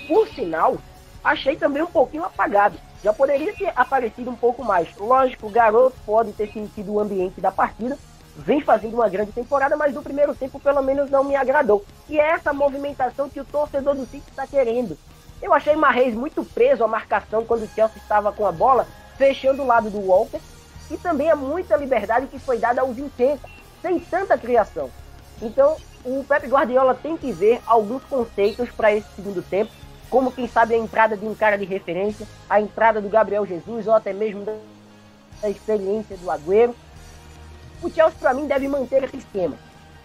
por 0.07 0.27
sinal, 0.29 0.77
achei 1.23 1.55
também 1.55 1.83
um 1.83 1.87
pouquinho 1.87 2.23
apagado. 2.23 2.77
Já 3.03 3.13
poderia 3.13 3.53
ter 3.53 3.71
aparecido 3.75 4.29
um 4.29 4.35
pouco 4.35 4.63
mais. 4.63 4.87
Lógico, 4.97 5.47
o 5.47 5.51
garoto 5.51 5.95
pode 6.05 6.31
ter 6.33 6.51
sentido 6.51 6.93
o 6.93 6.99
ambiente 6.99 7.41
da 7.41 7.51
partida, 7.51 7.97
vem 8.35 8.61
fazendo 8.61 8.95
uma 8.95 9.09
grande 9.09 9.31
temporada, 9.31 9.75
mas 9.75 9.93
no 9.93 10.01
primeiro 10.01 10.33
tempo 10.33 10.59
pelo 10.59 10.81
menos 10.81 11.11
não 11.11 11.23
me 11.23 11.35
agradou. 11.35 11.85
E 12.09 12.19
é 12.19 12.31
essa 12.31 12.53
movimentação 12.53 13.29
que 13.29 13.41
o 13.41 13.45
torcedor 13.45 13.95
do 13.95 14.05
City 14.05 14.23
está 14.29 14.47
querendo. 14.47 14.97
Eu 15.41 15.53
achei 15.53 15.75
Marreis 15.75 16.15
muito 16.15 16.43
preso 16.45 16.83
à 16.83 16.87
marcação 16.87 17.43
quando 17.43 17.63
o 17.63 17.67
Chelsea 17.67 18.01
estava 18.01 18.31
com 18.31 18.45
a 18.47 18.51
bola, 18.51 18.87
fechando 19.23 19.63
o 19.63 19.65
lado 19.65 19.89
do 19.89 20.01
Walker, 20.01 20.39
e 20.91 20.97
também 20.97 21.29
é 21.29 21.35
muita 21.35 21.77
liberdade 21.77 22.27
que 22.27 22.37
foi 22.37 22.57
dada 22.57 22.81
ao 22.81 22.93
Zinchenko, 22.93 23.49
sem 23.81 23.97
tanta 23.97 24.37
criação. 24.37 24.89
Então, 25.41 25.77
o 26.03 26.25
Pep 26.25 26.45
Guardiola 26.45 26.93
tem 26.93 27.15
que 27.15 27.31
ver 27.31 27.61
alguns 27.65 28.03
conceitos 28.03 28.69
para 28.71 28.93
esse 28.93 29.07
segundo 29.15 29.41
tempo, 29.41 29.71
como 30.09 30.29
quem 30.29 30.45
sabe 30.45 30.75
a 30.75 30.77
entrada 30.77 31.15
de 31.15 31.25
um 31.25 31.33
cara 31.33 31.57
de 31.57 31.63
referência, 31.63 32.27
a 32.49 32.59
entrada 32.59 32.99
do 32.99 33.07
Gabriel 33.07 33.45
Jesus 33.45 33.87
ou 33.87 33.93
até 33.93 34.11
mesmo 34.11 34.45
da 35.41 35.49
experiência 35.49 36.17
do 36.17 36.29
Agüero, 36.29 36.75
o 37.81 37.89
Chelsea, 37.89 38.19
para 38.19 38.33
mim, 38.33 38.45
deve 38.45 38.67
manter 38.67 39.05
esse 39.05 39.17
esquema. 39.17 39.57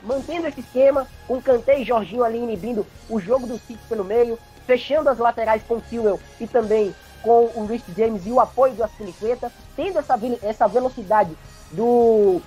Mantendo 0.04 0.46
esse 0.46 0.60
esquema, 0.60 1.08
com 1.26 1.42
Kanté 1.42 1.80
e 1.80 1.84
Jorginho 1.84 2.22
ali 2.22 2.38
inibindo 2.38 2.86
o 3.10 3.18
jogo 3.18 3.48
do 3.48 3.58
City 3.58 3.80
pelo 3.88 4.04
meio, 4.04 4.38
fechando 4.64 5.08
as 5.08 5.18
laterais 5.18 5.62
com 5.66 5.80
Kilwell 5.80 6.20
e 6.40 6.46
também 6.46 6.94
com 7.22 7.50
o 7.54 7.66
Rich 7.66 7.92
James 7.96 8.26
e 8.26 8.30
o 8.30 8.40
apoio 8.40 8.74
do 8.74 8.84
Aspilicueta, 8.84 9.52
tendo 9.74 9.98
essa, 9.98 10.18
essa 10.42 10.68
velocidade 10.68 11.36
do 11.72 12.40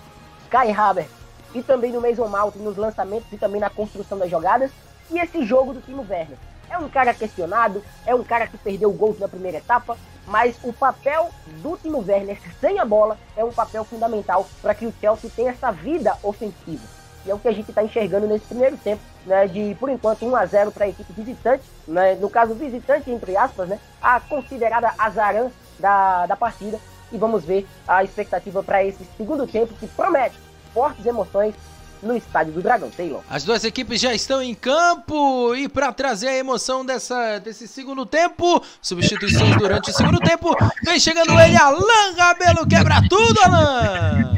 Kai 0.50 0.72
Havertz 0.72 1.12
e 1.54 1.62
também 1.62 1.92
do 1.92 2.02
Mason 2.02 2.28
Mount 2.28 2.56
nos 2.56 2.78
lançamentos 2.78 3.32
e 3.32 3.38
também 3.38 3.60
na 3.60 3.70
construção 3.70 4.18
das 4.18 4.30
jogadas, 4.30 4.72
e 5.10 5.20
esse 5.20 5.46
jogo 5.46 5.74
do 5.74 5.82
Timo 5.82 6.06
Werner. 6.10 6.38
É 6.70 6.78
um 6.78 6.88
cara 6.88 7.14
questionado, 7.14 7.84
é 8.06 8.16
um 8.16 8.24
cara 8.24 8.48
que 8.48 8.58
perdeu 8.58 8.92
gols 8.94 9.20
na 9.20 9.28
primeira 9.28 9.58
etapa, 9.58 9.98
mas 10.26 10.56
o 10.64 10.72
papel 10.72 11.30
do 11.62 11.76
Timo 11.76 12.04
Werner 12.08 12.40
sem 12.62 12.80
a 12.80 12.86
bola 12.86 13.18
é 13.36 13.44
um 13.44 13.52
papel 13.52 13.84
fundamental 13.84 14.48
para 14.62 14.74
que 14.74 14.86
o 14.86 14.94
Chelsea 15.02 15.30
tenha 15.36 15.52
essa 15.52 15.72
vida 15.72 16.18
ofensiva. 16.24 17.01
E 17.26 17.32
é 17.32 17.34
o 17.34 17.40
que 17.40 17.48
a 17.48 17.52
gente 17.52 17.70
está 17.70 17.84
enxergando 17.84 18.28
nesse 18.28 18.46
primeiro 18.46 18.78
tempo, 18.78 19.02
né, 19.26 19.48
de 19.48 19.76
por 19.80 19.90
enquanto 19.90 20.26
1 20.26 20.36
a 20.36 20.46
0 20.46 20.72
para 20.72 20.86
a 20.86 20.90
equipe 20.90 21.14
visitante, 21.14 21.64
né, 21.88 22.16
no 22.16 22.30
caso 22.30 22.54
visitante 22.54 23.12
entre 23.12 23.38
aspas, 23.38 23.70
né, 23.70 23.80
a 24.02 24.20
considerada 24.20 24.94
azarã 24.98 25.50
da, 25.80 26.26
da 26.26 26.36
partida. 26.36 26.80
E 27.12 27.18
vamos 27.18 27.44
ver 27.44 27.68
a 27.88 28.04
expectativa 28.04 28.64
para 28.64 28.84
esse 28.84 29.06
segundo 29.18 29.46
tempo 29.46 29.74
que 29.80 29.88
promete 29.88 30.36
fortes 30.74 31.06
emoções 31.06 31.54
no 32.02 32.16
estádio 32.16 32.54
do 32.54 32.62
Dragão, 32.62 32.90
Taylor. 32.90 33.22
As 33.30 33.44
duas 33.44 33.64
equipes 33.64 34.02
já 34.02 34.14
estão 34.14 34.42
em 34.42 34.56
campo 34.56 35.54
e 35.56 35.70
para 35.70 35.92
trazer 35.92 36.30
a 36.30 36.38
emoção 36.38 36.86
dessa, 36.86 37.40
desse 37.40 37.68
segundo 37.68 38.06
tempo, 38.06 38.64
substituições 38.82 39.56
durante 39.58 39.92
o 39.92 39.94
segundo 39.94 40.20
tempo, 40.20 40.56
vem 40.84 41.00
chegando 41.00 41.40
ele, 41.40 41.56
Alan 41.56 42.16
Rabelo, 42.18 42.68
quebra 42.68 43.02
tudo, 43.08 43.40
Alan! 43.44 44.34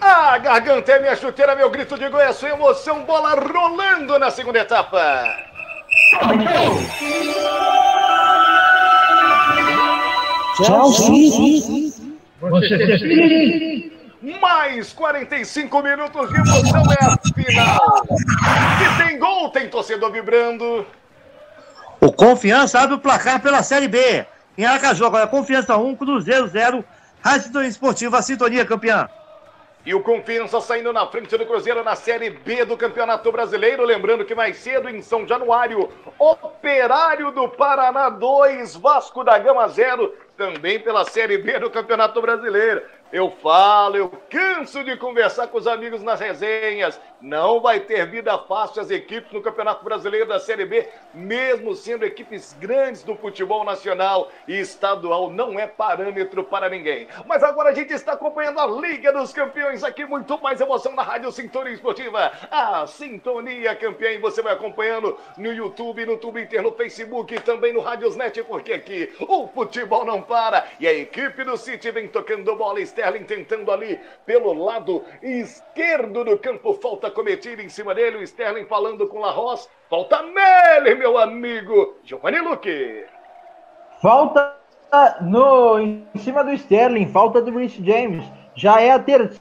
A 0.00 0.38
garganta 0.38 0.92
é 0.92 0.98
minha 1.00 1.14
chuteira, 1.14 1.54
meu 1.54 1.70
grito 1.70 1.96
de 1.96 2.08
gol 2.08 2.20
é 2.20 2.32
sua 2.32 2.48
emoção, 2.48 3.04
bola 3.04 3.34
rolando 3.34 4.18
na 4.18 4.32
segunda 4.32 4.58
etapa. 4.58 5.24
Chelsea. 10.56 11.92
Manchester 12.42 12.98
City. 12.98 13.92
Mais 14.40 14.92
45 14.92 15.82
minutos 15.82 16.28
de 16.28 16.34
emoção 16.34 16.82
é 16.92 17.04
a 17.04 17.16
final. 17.32 18.04
Se 18.08 19.04
tem 19.04 19.18
gol, 19.20 19.50
tem 19.50 19.68
torcedor 19.68 20.10
vibrando. 20.10 20.84
O 22.00 22.12
Confiança 22.12 22.80
abre 22.80 22.96
o 22.96 22.98
placar 22.98 23.40
pela 23.40 23.62
Série 23.62 23.86
B. 23.86 24.26
Em 24.58 24.64
Aracaju, 24.64 25.04
agora 25.04 25.26
Confiança 25.26 25.76
1, 25.76 25.96
Cruzeiro 25.96 26.48
0. 26.48 26.84
Rádio 27.22 27.62
Esportiva, 27.62 28.22
Sintonia 28.22 28.64
campeã. 28.64 29.08
E 29.84 29.94
o 29.94 30.02
Confiança 30.02 30.60
saindo 30.60 30.92
na 30.92 31.06
frente 31.06 31.36
do 31.36 31.44
Cruzeiro 31.44 31.84
na 31.84 31.94
Série 31.94 32.30
B 32.30 32.64
do 32.64 32.76
Campeonato 32.76 33.30
Brasileiro. 33.30 33.84
Lembrando 33.84 34.24
que 34.24 34.34
mais 34.34 34.56
cedo, 34.56 34.88
em 34.88 35.02
São 35.02 35.28
Januário, 35.28 35.90
Operário 36.18 37.30
do 37.32 37.48
Paraná 37.48 38.08
2, 38.08 38.76
Vasco 38.76 39.22
da 39.22 39.38
Gama 39.38 39.68
0, 39.68 40.12
também 40.36 40.78
pela 40.78 41.04
Série 41.04 41.38
B 41.38 41.58
do 41.58 41.70
Campeonato 41.70 42.20
Brasileiro. 42.20 42.82
Eu 43.12 43.30
falo, 43.30 43.96
eu 43.96 44.08
canso 44.28 44.82
de 44.82 44.96
conversar 44.96 45.46
com 45.46 45.58
os 45.58 45.66
amigos 45.68 46.02
nas 46.02 46.18
resenhas. 46.18 47.00
Não 47.20 47.60
vai 47.60 47.80
ter 47.80 48.04
vida 48.06 48.36
fácil 48.36 48.82
as 48.82 48.90
equipes 48.90 49.32
no 49.32 49.40
Campeonato 49.40 49.84
Brasileiro 49.84 50.26
da 50.26 50.40
Série 50.40 50.66
B, 50.66 50.88
mesmo 51.14 51.74
sendo 51.74 52.04
equipes 52.04 52.54
grandes 52.60 53.04
do 53.04 53.14
futebol 53.14 53.64
nacional 53.64 54.30
e 54.46 54.58
estadual, 54.58 55.30
não 55.30 55.58
é 55.58 55.66
parâmetro 55.66 56.42
para 56.44 56.68
ninguém. 56.68 57.06
Mas 57.26 57.42
agora 57.44 57.70
a 57.70 57.74
gente 57.74 57.92
está 57.92 58.12
acompanhando 58.12 58.58
a 58.58 58.66
Liga 58.66 59.12
dos 59.12 59.32
Campeões 59.32 59.84
aqui, 59.84 60.04
muito 60.04 60.36
mais 60.42 60.60
emoção 60.60 60.92
na 60.92 61.02
Rádio 61.02 61.30
Sintonia 61.30 61.72
Esportiva. 61.72 62.32
A 62.50 62.86
Sintonia 62.88 63.74
Campeã 63.76 64.10
e 64.10 64.18
você 64.18 64.42
vai 64.42 64.52
acompanhando 64.52 65.16
no 65.38 65.52
YouTube, 65.52 66.04
no 66.04 66.16
Twitter, 66.16 66.60
no 66.60 66.72
Facebook 66.72 67.34
e 67.34 67.40
também 67.40 67.72
no 67.72 67.80
Rádiosnet, 67.80 68.42
porque 68.42 68.72
aqui 68.72 69.14
o 69.20 69.46
futebol 69.48 70.04
não 70.04 70.25
para. 70.26 70.66
E 70.78 70.86
a 70.86 70.92
equipe 70.92 71.44
do 71.44 71.56
City 71.56 71.90
vem 71.90 72.08
tocando 72.08 72.54
bola, 72.56 72.80
Sterling 72.80 73.24
tentando 73.24 73.70
ali 73.72 73.98
pelo 74.24 74.52
lado 74.52 75.04
esquerdo 75.22 76.24
do 76.24 76.38
campo, 76.38 76.74
falta 76.74 77.10
cometida 77.10 77.62
em 77.62 77.68
cima 77.68 77.94
dele, 77.94 78.18
o 78.18 78.22
Sterling 78.22 78.66
falando 78.66 79.08
com 79.08 79.20
Larros. 79.20 79.68
Falta 79.88 80.22
nele, 80.22 80.94
meu 80.96 81.16
amigo, 81.18 81.96
Giovanni 82.02 82.40
Luque. 82.40 83.04
Falta 84.02 84.56
no, 85.20 85.80
em 85.80 86.06
cima 86.16 86.44
do 86.44 86.52
Sterling, 86.52 87.06
falta 87.06 87.40
do 87.40 87.56
Rich 87.58 87.84
James. 87.84 88.24
Já 88.54 88.80
é 88.80 88.90
a 88.90 88.98
terceira 88.98 89.40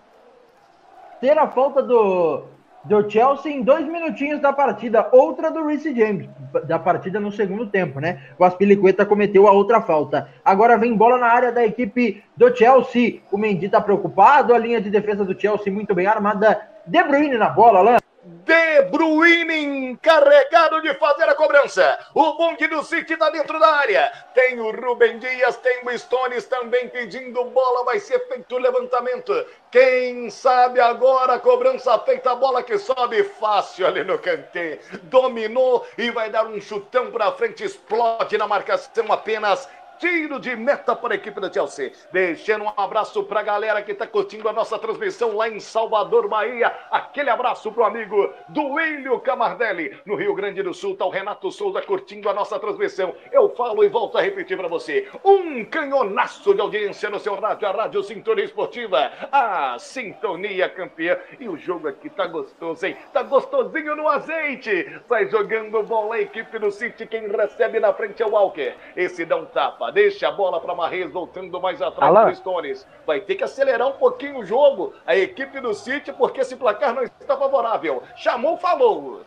falta 1.54 1.82
do, 1.82 2.46
do 2.86 3.10
Chelsea 3.10 3.52
em 3.52 3.62
dois 3.62 3.86
minutinhos 3.88 4.40
da 4.40 4.54
partida. 4.54 5.08
Outra 5.12 5.52
do 5.52 5.66
Rich 5.66 5.96
James, 5.96 6.30
da 6.66 6.80
partida 6.80 7.20
no 7.20 7.32
segundo 7.32 7.68
tempo, 7.68 8.00
né? 8.00 8.22
O 8.38 8.44
Aspilicueta 8.44 9.06
cometeu 9.06 9.48
a 9.48 9.52
outra 9.52 9.82
falta. 9.82 10.30
Agora 10.44 10.78
vem 10.78 10.96
bola 10.96 11.18
na 11.18 11.28
área 11.28 11.52
da 11.52 11.66
equipe 11.66 12.24
do 12.38 12.56
Chelsea. 12.56 13.22
O 13.32 13.38
Mendy 13.38 13.70
tá 13.70 13.82
preocupado, 13.82 14.54
a 14.54 14.58
linha 14.58 14.80
de 14.80 14.90
defesa 14.90 15.26
do 15.26 15.40
Chelsea 15.40 15.74
muito 15.74 15.94
bem 15.94 16.08
armada. 16.08 16.62
De 16.86 17.04
Bruyne 17.04 17.38
na 17.38 17.50
bola, 17.50 17.80
Alain. 17.80 18.05
De 18.28 18.82
Bruyne 18.90 19.56
encarregado 19.56 20.82
de 20.82 20.96
fazer 20.96 21.30
a 21.30 21.36
cobrança. 21.36 22.00
O 22.16 22.34
bonde 22.34 22.66
do 22.66 22.84
City 22.84 23.14
está 23.14 23.30
dentro 23.30 23.60
da 23.60 23.68
área. 23.68 24.12
Tem 24.34 24.60
o 24.60 24.72
Rubem 24.72 25.20
Dias, 25.20 25.58
tem 25.58 25.82
o 25.86 25.96
Stones 25.96 26.46
também 26.46 26.90
pedindo 26.90 27.46
bola. 27.46 27.84
Vai 27.84 28.00
ser 28.00 28.28
feito 28.28 28.56
o 28.56 28.58
levantamento. 28.58 29.46
Quem 29.70 30.32
sabe 30.32 30.80
agora 30.80 31.34
a 31.34 31.40
cobrança 31.40 32.00
feita, 32.00 32.32
a 32.32 32.36
bola 32.36 32.64
que 32.64 32.80
sobe 32.80 33.24
fácil 33.24 33.86
ali 33.86 34.04
no 34.04 34.18
Kanté. 34.18 34.80
Dominou 35.04 35.86
e 35.96 36.10
vai 36.10 36.32
dar 36.32 36.48
um 36.48 36.60
chutão 36.60 37.12
para 37.12 37.32
frente. 37.34 37.64
Explode 37.64 38.40
na 38.40 38.48
marcação 38.48 39.12
apenas 39.12 39.70
Tiro 39.98 40.40
de 40.40 40.56
meta 40.56 40.96
para 40.96 41.14
a 41.14 41.16
equipe 41.16 41.40
do 41.40 41.54
Chelsea. 41.54 41.92
Deixando 42.12 42.66
um 42.66 42.72
abraço 42.76 43.24
para 43.24 43.40
a 43.40 43.44
galera 43.44 43.82
que 43.82 43.94
está 43.94 44.06
curtindo 44.06 44.50
a 44.50 44.54
nossa 44.54 44.78
transmissão 44.78 45.36
lá 45.36 45.48
em 45.48 45.60
Salvador, 45.60 46.28
Bahia. 46.28 46.68
Aquele 46.92 47.30
abraço 47.30 47.72
para 47.72 47.84
o 47.84 47.86
amigo 47.86 48.34
Duílio 48.50 49.20
Camardelli. 49.22 49.98
No 50.06 50.16
Rio 50.16 50.36
Grande 50.36 50.62
do 50.62 50.74
Sul 50.74 50.94
está 50.94 51.06
o 51.06 51.10
Renato 51.10 51.50
Souza 51.50 51.82
curtindo 51.82 52.30
a 52.30 52.34
nossa 52.34 52.60
transmissão. 52.60 53.16
Eu 53.32 53.50
falo 53.56 53.84
e 53.84 53.88
volto 53.88 54.18
a 54.18 54.22
repetir 54.22 54.58
para 54.58 54.68
você. 54.68 55.08
Um 55.24 55.64
canhonaço 55.64 56.54
de 56.54 56.60
audiência 56.60 57.10
no 57.10 57.20
seu 57.20 57.36
rádio, 57.36 57.68
a 57.68 57.72
Rádio 57.72 58.04
Sintonia 58.04 58.44
Esportiva. 58.44 59.12
A 59.32 59.78
Sintonia 59.80 60.68
campeã. 60.68 61.18
E 61.40 61.48
o 61.48 61.56
jogo 61.58 61.88
aqui 61.88 62.10
tá 62.10 62.28
gostoso, 62.28 62.86
hein? 62.86 62.98
Tá 63.14 63.24
gostosinho 63.24 63.96
no 63.96 64.10
azeite. 64.10 65.02
Vai 65.08 65.28
jogando 65.30 65.82
bola 65.84 66.16
a 66.16 66.22
equipe 66.22 66.60
do 66.60 66.70
City. 66.72 67.06
Quem 67.06 67.28
recebe 67.28 67.80
na 67.80 67.94
frente 67.94 68.22
é 68.22 68.26
o 68.26 68.32
Walker. 68.32 68.76
Esse 68.96 69.24
dá 69.24 69.38
um 69.38 69.46
tapa. 69.46 69.85
Deixa 69.92 70.28
a 70.28 70.32
bola 70.32 70.60
para 70.60 70.76
Marrez 70.76 71.12
voltando 71.12 71.60
mais 71.62 71.82
atrás 71.82 72.16
Alan. 72.16 72.30
do 72.30 72.36
Stones. 72.36 72.88
Vai 73.06 73.20
ter 73.22 73.36
que 73.36 73.44
acelerar 73.44 73.88
um 73.88 73.94
pouquinho 73.94 74.40
o 74.40 74.46
jogo. 74.46 74.94
A 75.06 75.16
equipe 75.16 75.60
do 75.60 75.74
City, 75.74 76.12
porque 76.14 76.42
esse 76.42 76.56
placar 76.56 76.94
não 76.94 77.04
está 77.04 77.38
favorável. 77.38 78.04
Chamou, 78.16 78.58
falou. 78.58 79.22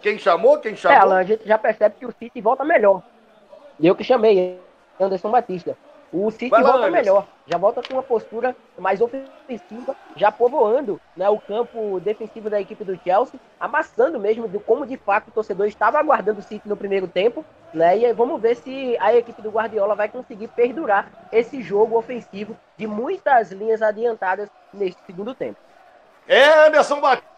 Quem 0.00 0.18
chamou? 0.18 0.58
Quem 0.58 0.72
É, 0.72 0.76
chamou? 0.76 0.98
Alan, 1.00 1.18
a 1.18 1.24
gente 1.24 1.46
já 1.46 1.58
percebe 1.58 1.96
que 1.98 2.06
o 2.06 2.12
City 2.18 2.40
volta 2.40 2.64
melhor. 2.64 3.02
Eu 3.82 3.94
que 3.94 4.04
chamei, 4.04 4.60
Anderson 5.00 5.30
Batista. 5.30 5.76
O 6.12 6.30
City 6.30 6.48
Vai 6.48 6.62
lá, 6.62 6.72
volta 6.72 6.86
Anderson. 6.86 6.96
melhor, 6.96 7.26
já 7.46 7.58
volta 7.58 7.82
com 7.82 7.94
uma 7.94 8.02
postura 8.02 8.56
mais 8.78 9.00
ofensiva, 9.00 9.96
já 10.14 10.30
povoando 10.30 11.00
né, 11.16 11.28
o 11.28 11.38
campo 11.38 12.00
defensivo 12.00 12.48
da 12.48 12.60
equipe 12.60 12.84
do 12.84 12.98
Chelsea, 13.02 13.40
amassando 13.58 14.18
mesmo 14.18 14.48
de 14.48 14.58
como 14.60 14.86
de 14.86 14.96
fato 14.96 15.28
o 15.28 15.32
torcedor 15.32 15.66
estava 15.66 15.98
aguardando 15.98 16.40
o 16.40 16.42
City 16.42 16.68
no 16.68 16.76
primeiro 16.76 17.08
tempo, 17.08 17.44
né? 17.74 17.98
E 17.98 18.06
aí 18.06 18.12
vamos 18.12 18.40
ver 18.40 18.54
se 18.56 18.96
a 19.00 19.14
equipe 19.14 19.42
do 19.42 19.50
Guardiola 19.50 19.94
vai 19.94 20.08
conseguir 20.08 20.48
perdurar 20.48 21.10
esse 21.32 21.60
jogo 21.60 21.98
ofensivo 21.98 22.56
de 22.76 22.86
muitas 22.86 23.50
linhas 23.50 23.82
adiantadas 23.82 24.48
neste 24.72 25.02
segundo 25.04 25.34
tempo. 25.34 25.58
É, 26.28 26.66
Anderson 26.66 27.00
Batista, 27.00 27.28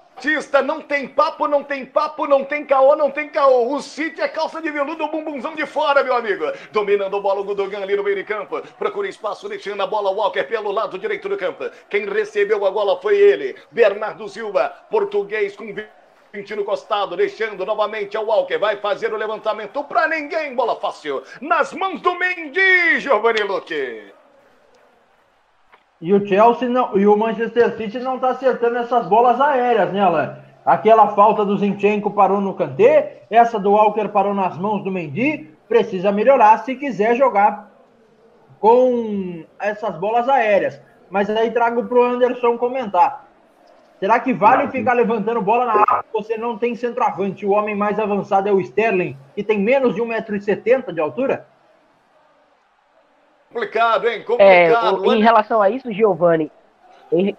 não 0.64 0.80
tem 0.80 1.06
papo, 1.06 1.46
não 1.46 1.62
tem 1.62 1.84
papo, 1.84 2.26
não 2.26 2.44
tem 2.44 2.64
caô, 2.64 2.96
não 2.96 3.10
tem 3.10 3.28
caô. 3.28 3.74
O 3.74 3.80
City 3.80 4.20
é 4.20 4.28
calça 4.28 4.60
de 4.60 4.70
veludo, 4.70 5.08
bumbumzão 5.08 5.54
de 5.54 5.66
fora, 5.66 6.02
meu 6.02 6.14
amigo. 6.14 6.44
Dominando 6.72 7.16
a 7.16 7.20
bola 7.20 7.40
o 7.40 7.44
Gudogan 7.44 7.82
ali 7.82 7.96
no 7.96 8.02
meio 8.02 8.16
de 8.16 8.24
campo. 8.24 8.60
Procura 8.78 9.08
espaço, 9.08 9.48
deixando 9.48 9.82
a 9.82 9.86
bola 9.86 10.10
Walker 10.10 10.44
pelo 10.44 10.72
lado 10.72 10.98
direito 10.98 11.28
do 11.28 11.36
campo. 11.36 11.70
Quem 11.88 12.08
recebeu 12.08 12.64
a 12.66 12.70
bola 12.70 13.00
foi 13.00 13.16
ele, 13.16 13.56
Bernardo 13.70 14.28
Silva, 14.28 14.68
português 14.90 15.56
com 15.56 15.72
20 16.32 16.56
no 16.56 16.64
costado, 16.64 17.16
deixando 17.16 17.64
novamente 17.64 18.16
ao 18.16 18.26
Walker. 18.26 18.58
Vai 18.58 18.76
fazer 18.76 19.12
o 19.12 19.16
levantamento 19.16 19.82
pra 19.84 20.08
ninguém, 20.08 20.54
bola 20.54 20.76
fácil. 20.76 21.22
Nas 21.40 21.72
mãos 21.72 22.00
do 22.00 22.14
Mendy, 22.14 23.00
Giovanni 23.00 23.42
Luque. 23.42 24.17
E 26.00 26.12
o 26.12 26.24
Chelsea 26.26 26.68
não, 26.68 26.96
e 26.96 27.06
o 27.06 27.16
Manchester 27.16 27.76
City 27.76 27.98
não 27.98 28.18
tá 28.18 28.30
acertando 28.30 28.78
essas 28.78 29.06
bolas 29.06 29.40
aéreas, 29.40 29.92
né, 29.92 30.00
Alan? 30.00 30.36
Aquela 30.64 31.08
falta 31.08 31.44
do 31.44 31.56
Zinchenko 31.56 32.10
parou 32.10 32.40
no 32.40 32.54
Kanté, 32.54 33.22
essa 33.30 33.58
do 33.58 33.72
Walker 33.72 34.08
parou 34.08 34.34
nas 34.34 34.56
mãos 34.56 34.84
do 34.84 34.92
Mendy, 34.92 35.50
precisa 35.68 36.12
melhorar 36.12 36.58
se 36.58 36.76
quiser 36.76 37.16
jogar 37.16 37.72
com 38.60 39.44
essas 39.58 39.96
bolas 39.96 40.28
aéreas. 40.28 40.80
Mas 41.10 41.28
aí 41.30 41.50
trago 41.50 41.84
pro 41.84 42.04
Anderson 42.04 42.56
comentar. 42.58 43.26
Será 43.98 44.20
que 44.20 44.32
vale 44.32 44.68
ficar 44.68 44.92
levantando 44.92 45.42
bola 45.42 45.64
na 45.64 45.72
área 45.72 46.04
se 46.04 46.12
você 46.12 46.36
não 46.36 46.56
tem 46.56 46.76
centroavante? 46.76 47.44
O 47.44 47.50
homem 47.50 47.74
mais 47.74 47.98
avançado 47.98 48.48
é 48.48 48.52
o 48.52 48.60
Sterling, 48.60 49.16
que 49.34 49.42
tem 49.42 49.58
menos 49.58 49.94
de 49.94 50.00
1,70m 50.00 50.92
de 50.92 51.00
altura? 51.00 51.46
Complicado, 53.48 54.06
hein? 54.08 54.20
É, 54.20 54.24
Complicado. 54.24 55.00
o- 55.00 55.14
em 55.14 55.22
relação 55.22 55.62
a 55.62 55.70
isso, 55.70 55.90
Giovanni, 55.90 56.52
em, 57.10 57.36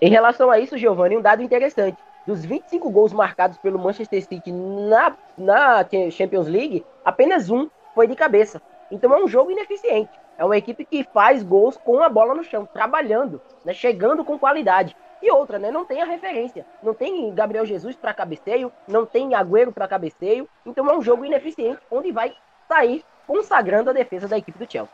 em 0.00 0.08
relação 0.08 0.50
a 0.50 0.58
isso, 0.58 0.78
Giovanni, 0.78 1.16
um 1.16 1.22
dado 1.22 1.42
interessante. 1.42 1.96
Dos 2.26 2.44
25 2.44 2.90
gols 2.90 3.12
marcados 3.12 3.56
pelo 3.58 3.78
Manchester 3.78 4.20
City 4.22 4.50
na, 4.52 5.16
na 5.38 5.86
Champions 6.10 6.48
League, 6.48 6.84
apenas 7.04 7.50
um 7.50 7.68
foi 7.94 8.06
de 8.06 8.14
cabeça. 8.16 8.60
Então 8.90 9.12
é 9.14 9.22
um 9.22 9.28
jogo 9.28 9.50
ineficiente. 9.50 10.10
É 10.38 10.44
uma 10.44 10.56
equipe 10.56 10.84
que 10.84 11.04
faz 11.04 11.42
gols 11.42 11.76
com 11.76 12.02
a 12.02 12.08
bola 12.08 12.34
no 12.34 12.44
chão, 12.44 12.68
trabalhando, 12.72 13.40
né, 13.64 13.72
chegando 13.72 14.24
com 14.24 14.38
qualidade. 14.38 14.94
E 15.22 15.30
outra, 15.30 15.58
né, 15.58 15.70
não 15.70 15.84
tem 15.84 16.02
a 16.02 16.04
referência. 16.04 16.64
Não 16.82 16.92
tem 16.92 17.32
Gabriel 17.34 17.64
Jesus 17.64 17.96
para 17.96 18.12
cabeceio, 18.12 18.70
não 18.86 19.06
tem 19.06 19.34
Agüero 19.34 19.72
para 19.72 19.88
cabeceio. 19.88 20.48
Então 20.66 20.88
é 20.90 20.96
um 20.96 21.02
jogo 21.02 21.24
ineficiente, 21.24 21.80
onde 21.90 22.12
vai 22.12 22.32
sair 22.68 23.02
consagrando 23.26 23.90
a 23.90 23.92
defesa 23.94 24.28
da 24.28 24.36
equipe 24.38 24.58
do 24.58 24.70
Chelsea. 24.70 24.92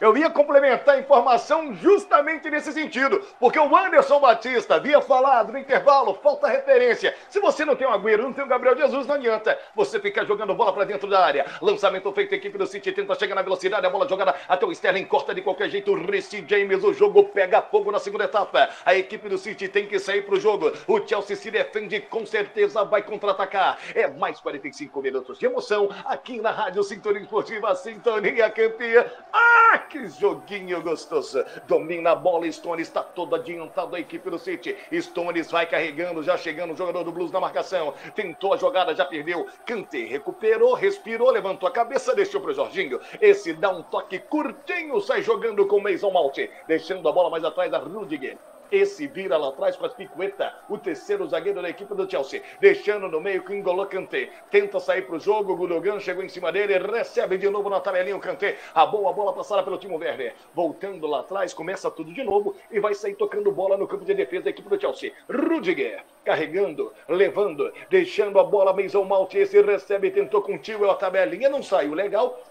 Eu 0.00 0.16
ia 0.16 0.28
complementar 0.28 0.96
a 0.96 0.98
informação 0.98 1.72
justamente 1.74 2.50
nesse 2.50 2.72
sentido, 2.72 3.22
porque 3.38 3.58
o 3.58 3.76
Anderson 3.76 4.18
Batista 4.18 4.74
havia 4.74 5.00
falado 5.00 5.52
no 5.52 5.58
intervalo, 5.58 6.14
falta 6.14 6.48
referência. 6.48 7.14
Se 7.30 7.38
você 7.38 7.64
não 7.64 7.76
tem 7.76 7.86
o 7.86 7.90
Agüero, 7.90 8.24
não 8.24 8.32
tem 8.32 8.44
o 8.44 8.48
Gabriel 8.48 8.76
Jesus, 8.76 9.06
não 9.06 9.14
adianta. 9.14 9.56
Você 9.74 10.00
ficar 10.00 10.24
jogando 10.24 10.54
bola 10.54 10.72
para 10.72 10.84
dentro 10.84 11.08
da 11.08 11.24
área. 11.24 11.46
Lançamento 11.62 12.10
feito, 12.12 12.34
a 12.34 12.36
equipe 12.36 12.58
do 12.58 12.66
City 12.66 12.92
tenta 12.92 13.14
chegar 13.14 13.36
na 13.36 13.42
velocidade, 13.42 13.86
a 13.86 13.90
bola 13.90 14.08
jogada 14.08 14.34
até 14.48 14.66
o 14.66 14.72
Sterling 14.72 15.04
corta 15.04 15.34
de 15.34 15.42
qualquer 15.42 15.68
jeito. 15.70 15.92
O 15.92 16.06
Reece 16.06 16.44
James, 16.46 16.82
o 16.82 16.92
jogo 16.92 17.24
pega 17.24 17.62
fogo 17.62 17.92
na 17.92 18.00
segunda 18.00 18.24
etapa. 18.24 18.68
A 18.84 18.94
equipe 18.96 19.28
do 19.28 19.38
City 19.38 19.68
tem 19.68 19.86
que 19.86 19.98
sair 19.98 20.22
pro 20.22 20.40
jogo. 20.40 20.72
O 20.88 21.06
Chelsea 21.06 21.36
se 21.36 21.50
defende, 21.50 22.00
com 22.00 22.26
certeza 22.26 22.84
vai 22.84 23.02
contra-atacar. 23.02 23.78
É 23.94 24.08
mais 24.08 24.40
45 24.40 25.00
minutos 25.00 25.38
de 25.38 25.46
emoção 25.46 25.88
aqui 26.04 26.40
na 26.40 26.50
Rádio 26.50 26.82
Sintonia 26.82 27.22
Esportiva, 27.22 27.74
Sintonia 27.76 28.50
Campeã. 28.50 29.06
Ah, 29.32 29.83
que 29.84 30.08
joguinho 30.08 30.82
gostoso. 30.82 31.44
Domina 31.66 32.12
a 32.12 32.14
bola, 32.14 32.50
Stones 32.50 32.88
está 32.88 33.02
todo 33.02 33.34
adiantado 33.34 33.94
a 33.94 34.00
equipe 34.00 34.28
do 34.30 34.38
City. 34.38 34.76
Stones 34.92 35.50
vai 35.50 35.66
carregando, 35.66 36.22
já 36.22 36.36
chegando 36.36 36.72
o 36.72 36.76
jogador 36.76 37.04
do 37.04 37.12
Blues 37.12 37.30
na 37.30 37.40
marcação. 37.40 37.94
Tentou 38.14 38.54
a 38.54 38.56
jogada, 38.56 38.94
já 38.94 39.04
perdeu. 39.04 39.46
Cante, 39.66 40.04
recuperou, 40.04 40.74
respirou, 40.74 41.30
levantou 41.30 41.68
a 41.68 41.72
cabeça, 41.72 42.14
deixou 42.14 42.40
pro 42.40 42.54
Jorginho. 42.54 43.00
Esse 43.20 43.52
dá 43.52 43.70
um 43.70 43.82
toque 43.82 44.18
curtinho, 44.18 45.00
sai 45.00 45.22
jogando 45.22 45.66
com 45.66 45.76
o 45.76 45.82
Mason 45.82 46.10
Malte, 46.10 46.50
deixando 46.66 47.08
a 47.08 47.12
bola 47.12 47.30
mais 47.30 47.44
atrás 47.44 47.70
da 47.70 47.78
Rudiger. 47.78 48.38
Esse 48.74 49.06
vira 49.06 49.36
lá 49.36 49.50
atrás 49.50 49.76
para 49.76 49.88
Picueta, 49.88 50.52
o 50.68 50.76
terceiro 50.76 51.28
zagueiro 51.28 51.62
da 51.62 51.70
equipe 51.70 51.94
do 51.94 52.10
Chelsea. 52.10 52.42
Deixando 52.60 53.06
no 53.06 53.20
meio 53.20 53.44
com 53.44 53.52
N'Golo 53.52 53.86
Kanté. 53.86 54.30
Tenta 54.50 54.80
sair 54.80 55.02
para 55.02 55.14
o 55.14 55.20
jogo, 55.20 55.52
o 55.52 55.56
Gudogan 55.56 56.00
chegou 56.00 56.24
em 56.24 56.28
cima 56.28 56.50
dele, 56.50 56.76
recebe 56.78 57.38
de 57.38 57.48
novo 57.48 57.70
na 57.70 57.78
tabelinha 57.78 58.16
o 58.16 58.20
Kanté. 58.20 58.58
A 58.74 58.84
boa 58.84 59.12
bola 59.12 59.32
passada 59.32 59.62
pelo 59.62 59.78
Timo 59.78 59.96
Werner. 59.96 60.34
Voltando 60.52 61.06
lá 61.06 61.20
atrás, 61.20 61.54
começa 61.54 61.88
tudo 61.88 62.12
de 62.12 62.24
novo 62.24 62.56
e 62.68 62.80
vai 62.80 62.96
sair 62.96 63.14
tocando 63.14 63.52
bola 63.52 63.76
no 63.76 63.86
campo 63.86 64.04
de 64.04 64.12
defesa 64.12 64.42
da 64.42 64.50
equipe 64.50 64.68
do 64.68 64.80
Chelsea. 64.80 65.12
Rudiger 65.30 66.02
carregando, 66.24 66.92
levando, 67.08 67.72
deixando 67.88 68.40
a 68.40 68.44
bola 68.44 68.72
Mason 68.72 69.04
Mount. 69.04 69.34
Esse 69.34 69.62
recebe, 69.62 70.10
tentou 70.10 70.42
com 70.42 70.54
o 70.54 70.58
Tio, 70.58 70.90
a 70.90 70.96
tabelinha 70.96 71.48
não 71.48 71.62
saiu 71.62 71.94
legal. 71.94 72.42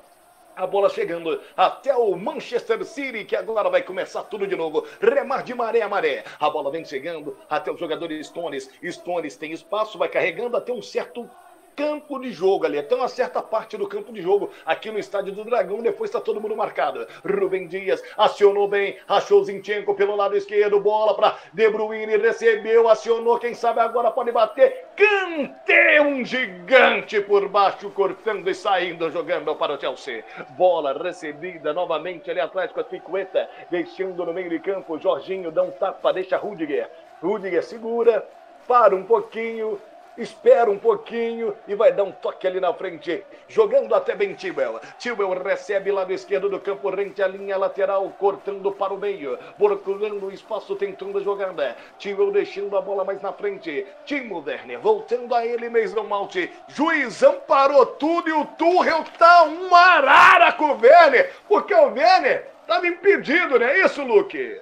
A 0.55 0.67
bola 0.67 0.87
chegando 0.87 1.41
até 1.57 1.95
o 1.95 2.15
Manchester 2.15 2.85
City, 2.85 3.25
que 3.25 3.35
agora 3.35 3.71
vai 3.71 3.81
começar 3.81 4.21
tudo 4.23 4.45
de 4.45 4.55
novo. 4.55 4.85
Remar 5.01 5.41
de 5.43 5.55
maré 5.55 5.81
a 5.81 5.89
maré. 5.89 6.23
A 6.39 6.47
bola 6.47 6.69
vem 6.69 6.85
chegando 6.85 7.35
até 7.49 7.71
o 7.71 7.77
jogador 7.77 8.11
Stones. 8.23 8.69
Stones 8.83 9.35
tem 9.35 9.51
espaço, 9.51 9.97
vai 9.97 10.09
carregando 10.09 10.55
até 10.55 10.71
um 10.71 10.81
certo 10.81 11.27
campo 11.75 12.19
de 12.19 12.31
jogo 12.31 12.65
ali, 12.65 12.77
até 12.77 12.95
uma 12.95 13.07
certa 13.07 13.41
parte 13.41 13.77
do 13.77 13.87
campo 13.87 14.11
de 14.11 14.21
jogo 14.21 14.49
aqui 14.65 14.91
no 14.91 14.99
estádio 14.99 15.33
do 15.33 15.43
Dragão. 15.43 15.81
Depois 15.81 16.09
está 16.09 16.19
todo 16.19 16.41
mundo 16.41 16.55
marcado. 16.55 17.07
Rubem 17.23 17.67
Dias 17.67 18.01
acionou 18.17 18.67
bem, 18.67 18.97
achou 19.07 19.43
Zinchenko 19.43 19.95
pelo 19.95 20.15
lado 20.15 20.35
esquerdo, 20.35 20.79
bola 20.79 21.15
para 21.15 21.37
De 21.53 21.69
Bruyne, 21.69 22.17
recebeu, 22.17 22.87
acionou. 22.89 23.39
Quem 23.39 23.53
sabe 23.53 23.79
agora 23.79 24.11
pode 24.11 24.31
bater. 24.31 24.85
Cante 24.95 25.99
um 26.01 26.23
gigante 26.23 27.21
por 27.21 27.47
baixo, 27.47 27.89
cortando 27.91 28.49
e 28.49 28.55
saindo, 28.55 29.09
jogando 29.09 29.55
para 29.55 29.73
o 29.73 29.79
Chelsea. 29.79 30.23
Bola 30.51 30.93
recebida 30.93 31.73
novamente 31.73 32.29
ali 32.29 32.41
com 32.49 32.79
a 32.79 32.83
Picueta, 32.83 33.49
deixando 33.69 34.25
no 34.25 34.33
meio 34.33 34.49
de 34.49 34.59
campo. 34.59 34.99
Jorginho 34.99 35.51
dá 35.51 35.63
um 35.63 35.71
tapa, 35.71 36.13
deixa 36.13 36.37
Rudiger. 36.37 36.89
Rudiger 37.21 37.63
segura, 37.63 38.27
para 38.67 38.95
um 38.95 39.03
pouquinho, 39.03 39.79
espera 40.17 40.69
um 40.69 40.77
pouquinho 40.77 41.55
e 41.67 41.75
vai 41.75 41.91
dar 41.91 42.03
um 42.03 42.11
toque 42.11 42.47
ali 42.47 42.59
na 42.59 42.73
frente, 42.73 43.23
jogando 43.47 43.93
até 43.95 44.15
bem 44.15 44.33
Tibel. 44.33 44.79
Tibel 44.99 45.29
recebe 45.41 45.91
lado 45.91 46.13
esquerdo 46.13 46.49
do 46.49 46.59
campo, 46.59 46.89
rente 46.89 47.21
à 47.21 47.27
linha 47.27 47.57
lateral, 47.57 48.07
cortando 48.19 48.71
para 48.71 48.93
o 48.93 48.97
meio, 48.97 49.37
procurando 49.57 50.25
o 50.25 50.31
espaço, 50.31 50.75
tentando 50.75 51.17
a 51.17 51.21
jogada. 51.21 51.75
Tibel 51.97 52.31
deixando 52.31 52.77
a 52.77 52.81
bola 52.81 53.03
mais 53.03 53.21
na 53.21 53.31
frente. 53.33 53.85
Timo 54.05 54.43
Werner 54.45 54.79
voltando 54.79 55.33
a 55.33 55.45
ele 55.45 55.69
mesmo, 55.69 56.03
Malte. 56.03 56.51
Juizão 56.67 57.39
parou 57.47 57.85
tudo 57.85 58.29
e 58.29 58.33
o 58.33 58.45
Tuchel 58.45 59.03
tá 59.17 59.43
um 59.43 59.73
arara 59.73 60.51
com 60.53 60.65
o 60.65 60.79
Werner, 60.79 61.31
porque 61.47 61.73
o 61.73 61.93
Werner 61.93 62.47
estava 62.61 62.87
impedido, 62.87 63.59
não 63.59 63.65
é 63.65 63.79
isso, 63.79 64.03
Luke? 64.03 64.61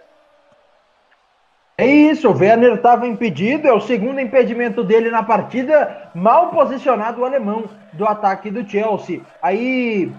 É 1.81 1.87
isso, 1.87 2.29
o 2.29 2.37
Werner 2.37 2.75
estava 2.75 3.07
impedido, 3.07 3.67
é 3.67 3.73
o 3.73 3.81
segundo 3.81 4.21
impedimento 4.21 4.83
dele 4.83 5.09
na 5.09 5.23
partida, 5.23 6.11
mal 6.13 6.51
posicionado 6.51 7.19
o 7.19 7.25
alemão 7.25 7.63
do 7.93 8.05
ataque 8.05 8.51
do 8.51 8.63
Chelsea. 8.69 9.21
Aí, 9.41 10.11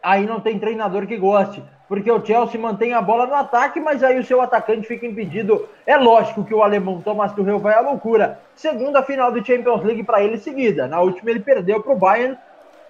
aí 0.00 0.24
não 0.24 0.38
tem 0.38 0.56
treinador 0.56 1.04
que 1.04 1.16
goste, 1.16 1.60
porque 1.88 2.08
o 2.08 2.24
Chelsea 2.24 2.60
mantém 2.60 2.92
a 2.92 3.02
bola 3.02 3.26
no 3.26 3.34
ataque, 3.34 3.80
mas 3.80 4.04
aí 4.04 4.20
o 4.20 4.24
seu 4.24 4.40
atacante 4.40 4.86
fica 4.86 5.04
impedido. 5.04 5.68
É 5.84 5.96
lógico 5.96 6.44
que 6.44 6.54
o 6.54 6.62
alemão 6.62 7.00
Thomas 7.00 7.32
Tuchel 7.32 7.58
vai 7.58 7.74
à 7.74 7.80
loucura. 7.80 8.38
Segunda 8.54 9.02
final 9.02 9.32
do 9.32 9.44
Champions 9.44 9.82
League 9.82 10.04
para 10.04 10.22
ele 10.22 10.38
seguida. 10.38 10.86
Na 10.86 11.00
última 11.00 11.28
ele 11.28 11.40
perdeu 11.40 11.82
para 11.82 11.92
o 11.92 11.98
Bayern, 11.98 12.38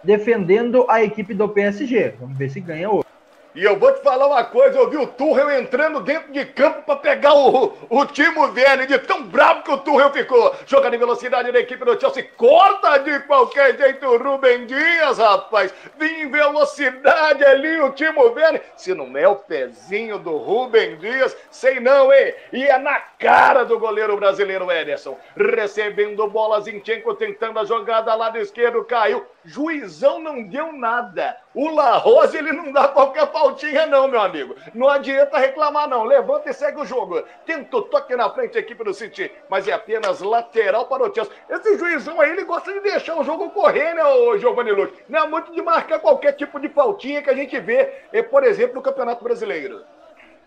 defendendo 0.05 0.85
a 0.91 1.03
equipe 1.03 1.33
do 1.33 1.49
PSG. 1.49 2.17
Vamos 2.21 2.37
ver 2.37 2.51
se 2.51 2.61
ganha 2.61 2.91
hoje. 2.91 3.06
E 3.57 3.65
eu 3.65 3.79
vou 3.79 3.91
te 3.91 4.03
falar 4.03 4.27
uma 4.27 4.45
coisa, 4.45 4.77
eu 4.77 4.91
vi 4.91 4.99
o 4.99 5.07
Tuchel 5.07 5.51
entrando 5.51 6.01
dentro 6.01 6.31
de 6.31 6.45
campo 6.45 6.83
para 6.83 6.97
pegar 6.97 7.33
o, 7.33 7.73
o 7.89 8.05
Timo 8.05 8.43
Werner, 8.53 8.87
de 8.87 8.99
tão 8.99 9.23
bravo 9.23 9.63
que 9.63 9.71
o 9.71 9.79
Tuchel 9.79 10.13
ficou. 10.13 10.55
Jogando 10.67 10.93
em 10.93 10.99
velocidade 10.99 11.51
da 11.51 11.59
equipe 11.59 11.83
do 11.83 11.99
Chelsea, 11.99 12.29
corta 12.37 12.99
de 12.99 13.19
qualquer 13.21 13.75
jeito 13.79 14.07
o 14.07 14.19
Rubem 14.19 14.67
Dias, 14.67 15.17
rapaz. 15.17 15.73
Vim 15.99 16.21
em 16.21 16.31
velocidade 16.31 17.43
ali 17.47 17.81
o 17.81 17.93
Timo 17.93 18.25
Werner. 18.25 18.63
Se 18.77 18.93
não 18.93 19.17
é 19.17 19.27
o 19.27 19.37
pezinho 19.37 20.19
do 20.19 20.37
Rubem 20.37 20.99
Dias, 20.99 21.35
sei 21.51 21.81
não, 21.81 22.13
hein? 22.13 22.35
E 22.53 22.63
é 22.63 22.77
na 22.77 23.01
cara 23.19 23.65
do 23.65 23.79
goleiro 23.79 24.19
brasileiro 24.19 24.71
Ederson. 24.71 25.19
Recebendo 25.35 26.29
bola, 26.29 26.61
Zinchenko 26.61 27.15
tentando 27.15 27.59
a 27.59 27.65
jogada 27.65 28.15
lado 28.15 28.37
esquerdo, 28.37 28.85
caiu. 28.85 29.25
Juizão 29.47 30.19
não 30.19 30.43
deu 30.43 30.73
nada. 30.73 31.37
O 31.55 31.71
La 31.71 31.97
Rosa, 31.97 32.37
ele 32.37 32.53
não 32.53 32.73
dá 32.73 32.89
qualquer 32.89 33.31
faltinha, 33.33 33.87
não, 33.87 34.09
meu 34.09 34.21
amigo. 34.21 34.57
Não 34.75 34.89
adianta 34.89 35.39
reclamar, 35.39 35.89
não. 35.89 36.05
Levanta 36.05 36.51
e 36.51 36.53
segue 36.53 36.81
o 36.81 36.85
jogo. 36.85 37.23
Tentou 37.47 37.83
toque 37.83 38.15
na 38.17 38.29
frente 38.29 38.59
a 38.59 38.61
equipe 38.61 38.83
do 38.83 38.93
City, 38.93 39.31
mas 39.49 39.67
é 39.69 39.73
apenas 39.73 40.21
lateral 40.21 40.87
para 40.87 41.05
o 41.09 41.15
Chelsea. 41.15 41.33
Esse 41.49 41.79
juizão 41.79 42.21
aí, 42.21 42.31
ele 42.31 42.45
gosta 42.45 42.73
de 42.73 42.81
deixar 42.81 43.17
o 43.19 43.25
jogo 43.25 43.51
correr, 43.51 43.95
né, 43.95 44.05
o 44.05 44.37
Giovanni 44.37 44.73
Luque? 44.73 45.03
Não 45.09 45.21
é 45.21 45.29
muito 45.29 45.53
de 45.53 45.63
marcar 45.63 46.01
qualquer 46.01 46.33
tipo 46.33 46.59
de 46.59 46.69
faltinha 46.69 47.23
que 47.23 47.31
a 47.31 47.35
gente 47.35 47.59
vê, 47.61 47.91
é, 48.13 48.23
por 48.23 48.45
exemplo, 48.45 48.75
no 48.75 48.83
Campeonato 48.83 49.23
Brasileiro. 49.23 49.83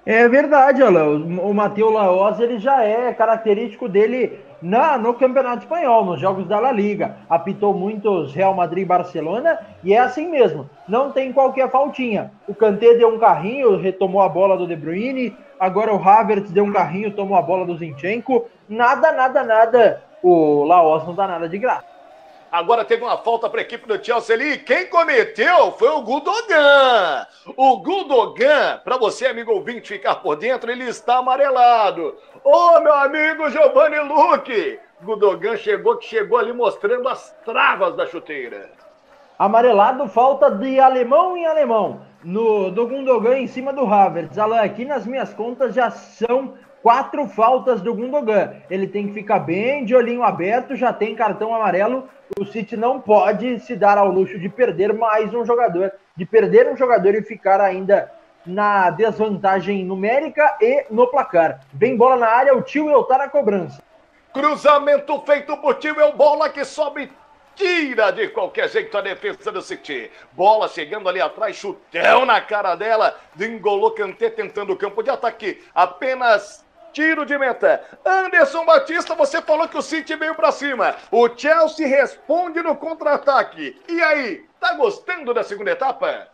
É 0.06 0.28
verdade, 0.28 0.82
Alain. 0.82 1.40
O 1.40 1.54
Matheus 1.54 1.94
Laoz, 1.94 2.40
ele 2.40 2.58
já 2.58 2.84
é 2.84 3.14
característico 3.14 3.88
dele 3.88 4.40
na, 4.62 4.98
no 4.98 5.14
Campeonato 5.14 5.64
Espanhol, 5.64 6.06
nos 6.06 6.20
jogos 6.20 6.48
da 6.48 6.60
La 6.60 6.72
Liga. 6.72 7.18
Apitou 7.30 7.74
muitos 7.74 8.34
Real 8.34 8.54
Madrid 8.54 8.84
e 8.84 8.88
Barcelona 8.88 9.60
e 9.84 9.94
é 9.94 10.00
assim 10.00 10.30
mesmo. 10.30 10.70
Não 10.88 11.12
tem 11.12 11.32
qualquer 11.32 11.70
faltinha. 11.70 12.32
O 12.48 12.54
Kanté 12.54 12.96
deu 12.96 13.10
um 13.10 13.20
carrinho, 13.20 13.78
retomou 13.78 14.22
a 14.22 14.30
bola 14.30 14.58
do 14.58 14.68
De 14.68 14.76
Bruyne. 14.76 15.36
Agora 15.60 15.94
o 15.94 16.02
Havertz 16.02 16.52
deu 16.52 16.64
um 16.64 16.72
carrinho, 16.72 17.12
tomou 17.12 17.38
a 17.38 17.42
bola 17.42 17.66
do 17.66 17.78
Zinchenko. 17.78 18.48
Nada, 18.68 19.12
nada, 19.12 19.44
nada. 19.44 20.04
O 20.22 20.64
Laos 20.66 21.06
não 21.06 21.16
dá 21.16 21.28
nada 21.28 21.48
de 21.48 21.58
graça. 21.58 21.99
Agora 22.52 22.84
teve 22.84 23.04
uma 23.04 23.18
falta 23.18 23.48
para 23.50 23.60
a 23.60 23.64
equipe 23.64 23.88
do 23.88 24.04
Chelsea 24.04 24.36
ali. 24.36 24.58
Quem 24.58 24.88
cometeu 24.88 25.72
foi 25.74 25.90
o 25.90 26.02
Gudogan. 26.02 27.28
O 27.56 27.78
Gudogan, 27.78 28.82
para 28.84 28.98
você, 28.98 29.28
amigo 29.28 29.52
ouvinte, 29.52 29.90
ficar 29.90 30.16
por 30.16 30.36
dentro, 30.36 30.72
ele 30.72 30.86
está 30.86 31.18
amarelado. 31.18 32.18
Ô, 32.44 32.80
meu 32.80 32.94
amigo 32.94 33.50
Giovanni 33.50 34.00
Luque. 34.00 34.80
Gudogan 35.02 35.56
chegou 35.58 35.98
que 35.98 36.06
chegou 36.06 36.38
ali 36.38 36.52
mostrando 36.52 37.08
as 37.08 37.32
travas 37.46 37.96
da 37.96 38.06
chuteira. 38.06 38.70
Amarelado, 39.38 40.08
falta 40.10 40.52
de 40.52 40.80
alemão 40.80 41.38
em 41.38 41.46
alemão. 41.46 42.02
No, 42.22 42.70
do 42.70 42.86
Gundogan 42.86 43.38
em 43.38 43.48
cima 43.48 43.72
do 43.72 43.86
Havertz. 43.86 44.38
Alain, 44.38 44.60
aqui 44.60 44.84
nas 44.84 45.06
minhas 45.06 45.34
contas 45.34 45.74
já 45.74 45.90
são 45.90 46.56
quatro 46.82 47.28
faltas 47.28 47.82
do 47.82 47.94
Gundogan. 47.94 48.54
Ele 48.70 48.88
tem 48.88 49.08
que 49.08 49.14
ficar 49.14 49.40
bem 49.40 49.86
de 49.86 49.96
olhinho 49.96 50.24
aberto, 50.24 50.76
já 50.76 50.92
tem 50.92 51.16
cartão 51.16 51.54
amarelo. 51.54 52.08
O 52.40 52.46
City 52.46 52.78
não 52.78 53.00
pode 53.00 53.60
se 53.60 53.76
dar 53.76 53.98
ao 53.98 54.10
luxo 54.10 54.38
de 54.40 54.50
perder 54.50 54.94
mais 54.94 55.34
um 55.34 55.46
jogador, 55.46 55.92
de 56.16 56.26
perder 56.26 56.72
um 56.72 56.78
jogador 56.78 57.16
e 57.16 57.24
ficar 57.24 57.60
ainda 57.60 58.12
na 58.46 58.90
desvantagem 58.90 59.84
numérica 59.84 60.58
e 60.62 60.86
no 60.90 61.08
placar. 61.08 61.62
Vem 61.74 61.98
bola 61.98 62.18
na 62.18 62.28
área, 62.28 62.56
o 62.56 62.62
Tio 62.62 63.04
tá 63.04 63.18
na 63.18 63.30
cobrança. 63.30 63.82
Cruzamento 64.34 65.20
feito 65.26 65.58
por 65.58 65.76
Tio 65.76 65.96
bola 66.16 66.50
que 66.50 66.64
sobe 66.64 67.12
tira 67.60 68.12
de 68.12 68.30
qualquer 68.30 68.70
jeito 68.70 68.98
a 68.98 69.02
defesa 69.02 69.52
do 69.52 69.62
City. 69.62 70.10
Bola 70.32 70.70
chegando 70.70 71.10
ali 71.10 71.20
atrás, 71.20 71.58
chutão 71.58 72.26
na 72.26 72.40
cara 72.40 72.74
dela. 72.76 73.20
Dingolou 73.36 73.92
Kanté 73.92 74.30
tentando 74.30 74.72
o 74.72 74.78
campo 74.78 75.04
de 75.04 75.10
ataque. 75.10 75.62
Apenas 75.76 76.66
tiro 76.92 77.26
de 77.26 77.38
meta. 77.38 77.82
Anderson 78.06 78.66
Batista, 78.66 79.16
você 79.16 79.42
falou 79.42 79.68
que 79.68 79.78
o 79.78 79.82
City 79.82 80.16
veio 80.16 80.36
para 80.36 80.52
cima. 80.52 80.96
O 81.12 81.30
Chelsea 81.30 81.88
responde 81.88 82.62
no 82.62 82.76
contra-ataque. 82.76 83.80
E 83.88 84.02
aí, 84.02 84.46
tá 84.60 84.74
gostando 84.74 85.34
da 85.34 85.44
segunda 85.44 85.72
etapa? 85.72 86.28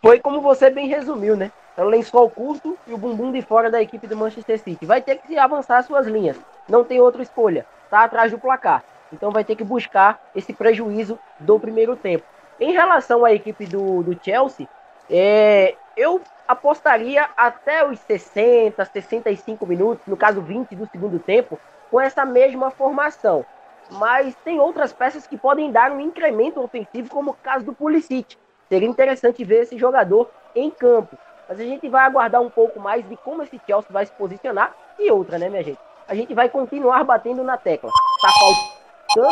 Foi 0.00 0.18
como 0.20 0.40
você 0.40 0.70
bem 0.70 0.88
resumiu, 0.88 1.36
né? 1.36 1.52
É 1.76 1.82
o 1.82 1.88
lençol 1.88 2.28
curto 2.28 2.78
e 2.86 2.92
o 2.92 2.98
bumbum 2.98 3.32
de 3.32 3.40
fora 3.40 3.70
da 3.70 3.80
equipe 3.80 4.06
do 4.06 4.16
Manchester 4.16 4.58
City. 4.58 4.84
Vai 4.84 5.00
ter 5.00 5.18
que 5.18 5.38
avançar 5.38 5.78
as 5.78 5.86
suas 5.86 6.06
linhas. 6.06 6.36
Não 6.68 6.84
tem 6.84 7.00
outra 7.00 7.22
escolha. 7.22 7.64
Tá 7.88 8.04
atrás 8.04 8.30
do 8.30 8.38
placar. 8.38 8.84
Então 9.12 9.30
vai 9.30 9.44
ter 9.44 9.56
que 9.56 9.64
buscar 9.64 10.20
esse 10.34 10.52
prejuízo 10.52 11.18
do 11.38 11.58
primeiro 11.58 11.96
tempo. 11.96 12.24
Em 12.60 12.72
relação 12.72 13.24
à 13.24 13.32
equipe 13.32 13.66
do, 13.66 14.02
do 14.02 14.18
Chelsea, 14.22 14.68
é, 15.10 15.74
eu 15.96 16.20
apostaria 16.46 17.28
até 17.36 17.86
os 17.86 17.98
60, 18.00 18.84
65 18.84 19.66
minutos, 19.66 20.06
no 20.06 20.16
caso 20.16 20.40
20 20.40 20.74
do 20.74 20.86
segundo 20.86 21.18
tempo, 21.18 21.58
com 21.90 22.00
essa 22.00 22.24
mesma 22.24 22.70
formação. 22.70 23.44
Mas 23.90 24.34
tem 24.44 24.58
outras 24.58 24.92
peças 24.92 25.26
que 25.26 25.36
podem 25.36 25.70
dar 25.70 25.90
um 25.92 26.00
incremento 26.00 26.60
ofensivo, 26.60 27.10
como 27.10 27.32
o 27.32 27.34
caso 27.34 27.64
do 27.64 27.72
Pulisic. 27.72 28.36
Seria 28.68 28.88
interessante 28.88 29.44
ver 29.44 29.62
esse 29.62 29.76
jogador 29.76 30.30
em 30.54 30.70
campo. 30.70 31.16
Mas 31.48 31.60
a 31.60 31.64
gente 31.64 31.88
vai 31.88 32.04
aguardar 32.04 32.40
um 32.40 32.48
pouco 32.48 32.80
mais 32.80 33.06
de 33.06 33.16
como 33.16 33.42
esse 33.42 33.60
Chelsea 33.66 33.90
vai 33.90 34.06
se 34.06 34.12
posicionar. 34.12 34.74
E 34.98 35.10
outra, 35.10 35.38
né, 35.38 35.48
minha 35.48 35.62
gente? 35.62 35.78
A 36.08 36.14
gente 36.14 36.32
vai 36.32 36.48
continuar 36.48 37.04
batendo 37.04 37.42
na 37.42 37.56
tecla. 37.56 37.90
Tá 37.90 38.28
faltando 38.40 38.81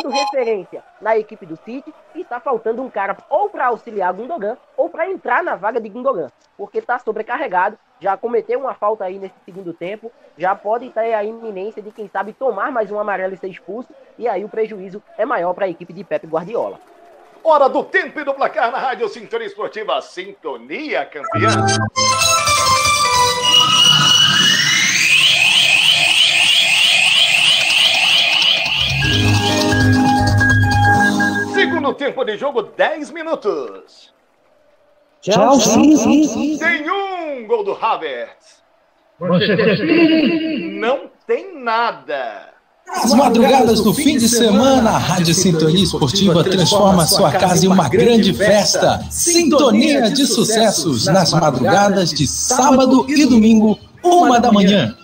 referência 0.09 0.83
na 1.01 1.17
equipe 1.17 1.45
do 1.45 1.55
City 1.57 1.93
e 2.15 2.21
está 2.21 2.39
faltando 2.39 2.81
um 2.81 2.89
cara 2.89 3.17
ou 3.29 3.49
para 3.49 3.67
auxiliar 3.67 4.13
Gundogan 4.13 4.57
ou 4.77 4.89
para 4.89 5.09
entrar 5.09 5.43
na 5.43 5.55
vaga 5.55 5.79
de 5.79 5.89
Gundogan, 5.89 6.29
porque 6.57 6.79
está 6.79 6.99
sobrecarregado, 6.99 7.77
já 7.99 8.17
cometeu 8.17 8.59
uma 8.59 8.73
falta 8.73 9.05
aí 9.05 9.19
nesse 9.19 9.35
segundo 9.45 9.73
tempo, 9.73 10.11
já 10.37 10.55
pode 10.55 10.89
ter 10.89 11.13
a 11.13 11.23
iminência 11.23 11.81
de 11.81 11.91
quem 11.91 12.07
sabe 12.07 12.33
tomar 12.33 12.71
mais 12.71 12.91
um 12.91 12.99
amarelo 12.99 13.33
e 13.33 13.37
ser 13.37 13.47
expulso, 13.47 13.89
e 14.17 14.27
aí 14.27 14.43
o 14.43 14.49
prejuízo 14.49 15.01
é 15.17 15.25
maior 15.25 15.53
para 15.53 15.65
a 15.65 15.69
equipe 15.69 15.93
de 15.93 16.03
Pepe 16.03 16.27
Guardiola. 16.27 16.79
Hora 17.43 17.67
do 17.67 17.83
tempo 17.83 18.19
e 18.19 18.23
do 18.23 18.33
placar 18.33 18.71
na 18.71 18.77
Rádio 18.77 19.09
Sintonia 19.09 19.47
Esportiva 19.47 19.99
Sintonia 20.01 21.05
Campeã. 21.05 21.49
Segundo 31.91 31.95
tempo 31.95 32.23
de 32.23 32.37
jogo, 32.37 32.63
10 32.63 33.11
minutos. 33.11 34.11
Chelsea. 35.21 36.57
Tem 36.57 36.89
um 36.89 37.45
gol 37.47 37.63
do 37.63 37.73
Havertz. 37.73 38.61
Não 40.79 41.09
tem 41.27 41.61
nada. 41.61 42.49
As 42.87 43.13
madrugadas 43.13 43.81
do 43.81 43.93
fim 43.93 44.17
de 44.17 44.27
semana, 44.27 44.91
a 44.91 44.97
Rádio 44.97 45.33
Sintonia 45.33 45.83
Esportiva 45.83 46.43
transforma 46.43 47.05
sua 47.05 47.31
casa 47.31 47.65
em 47.65 47.69
uma 47.69 47.87
grande 47.87 48.33
festa. 48.33 49.05
Sintonia 49.09 50.09
de 50.09 50.25
sucessos 50.25 51.05
nas 51.05 51.31
madrugadas 51.31 52.09
de 52.09 52.27
sábado 52.27 53.05
e 53.07 53.25
domingo, 53.25 53.77
uma 54.03 54.39
da 54.39 54.51
manhã. 54.51 54.95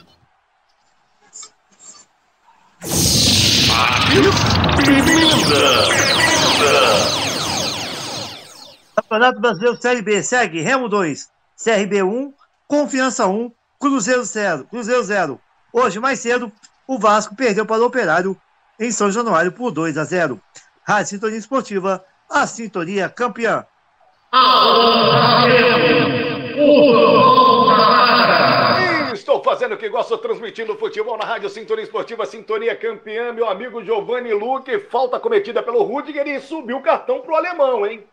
Campeonato 9.07 9.39
Brasileiro 9.39 9.81
Série 9.81 10.01
B 10.01 10.21
segue 10.21 10.59
Remo 10.59 10.89
2, 10.89 11.29
CRB 11.63 12.03
1, 12.03 12.33
Confiança 12.67 13.25
1, 13.25 13.49
Cruzeiro 13.79 14.21
0, 14.21 14.65
Cruzeiro 14.65 15.01
0. 15.01 15.39
Hoje, 15.71 15.97
mais 15.97 16.19
cedo, 16.19 16.51
o 16.85 16.99
Vasco 16.99 17.33
perdeu 17.33 17.65
para 17.65 17.81
o 17.81 17.85
Operário 17.85 18.35
em 18.77 18.91
São 18.91 19.09
Januário 19.09 19.53
por 19.53 19.71
2 19.71 19.97
a 19.97 20.03
0. 20.03 20.41
Rádio 20.85 21.11
Sintonia 21.11 21.37
Esportiva, 21.37 22.03
a 22.29 22.45
sintonia 22.45 23.07
campeã. 23.07 23.65
Estou 29.13 29.41
fazendo 29.41 29.75
o 29.75 29.77
que 29.77 29.87
gosto, 29.87 30.17
transmitindo 30.17 30.77
futebol 30.77 31.17
na 31.17 31.23
Rádio 31.23 31.49
Sintonia 31.49 31.85
Esportiva, 31.85 32.25
Sintonia 32.25 32.75
Campeã, 32.75 33.31
meu 33.31 33.47
amigo 33.47 33.81
Giovanni 33.81 34.33
Luque, 34.33 34.79
falta 34.79 35.17
cometida 35.17 35.63
pelo 35.63 35.83
Rudiger 35.83 36.27
e 36.27 36.41
subiu 36.41 36.75
o 36.75 36.81
cartão 36.81 37.21
pro 37.21 37.35
alemão, 37.35 37.87
hein? 37.87 38.05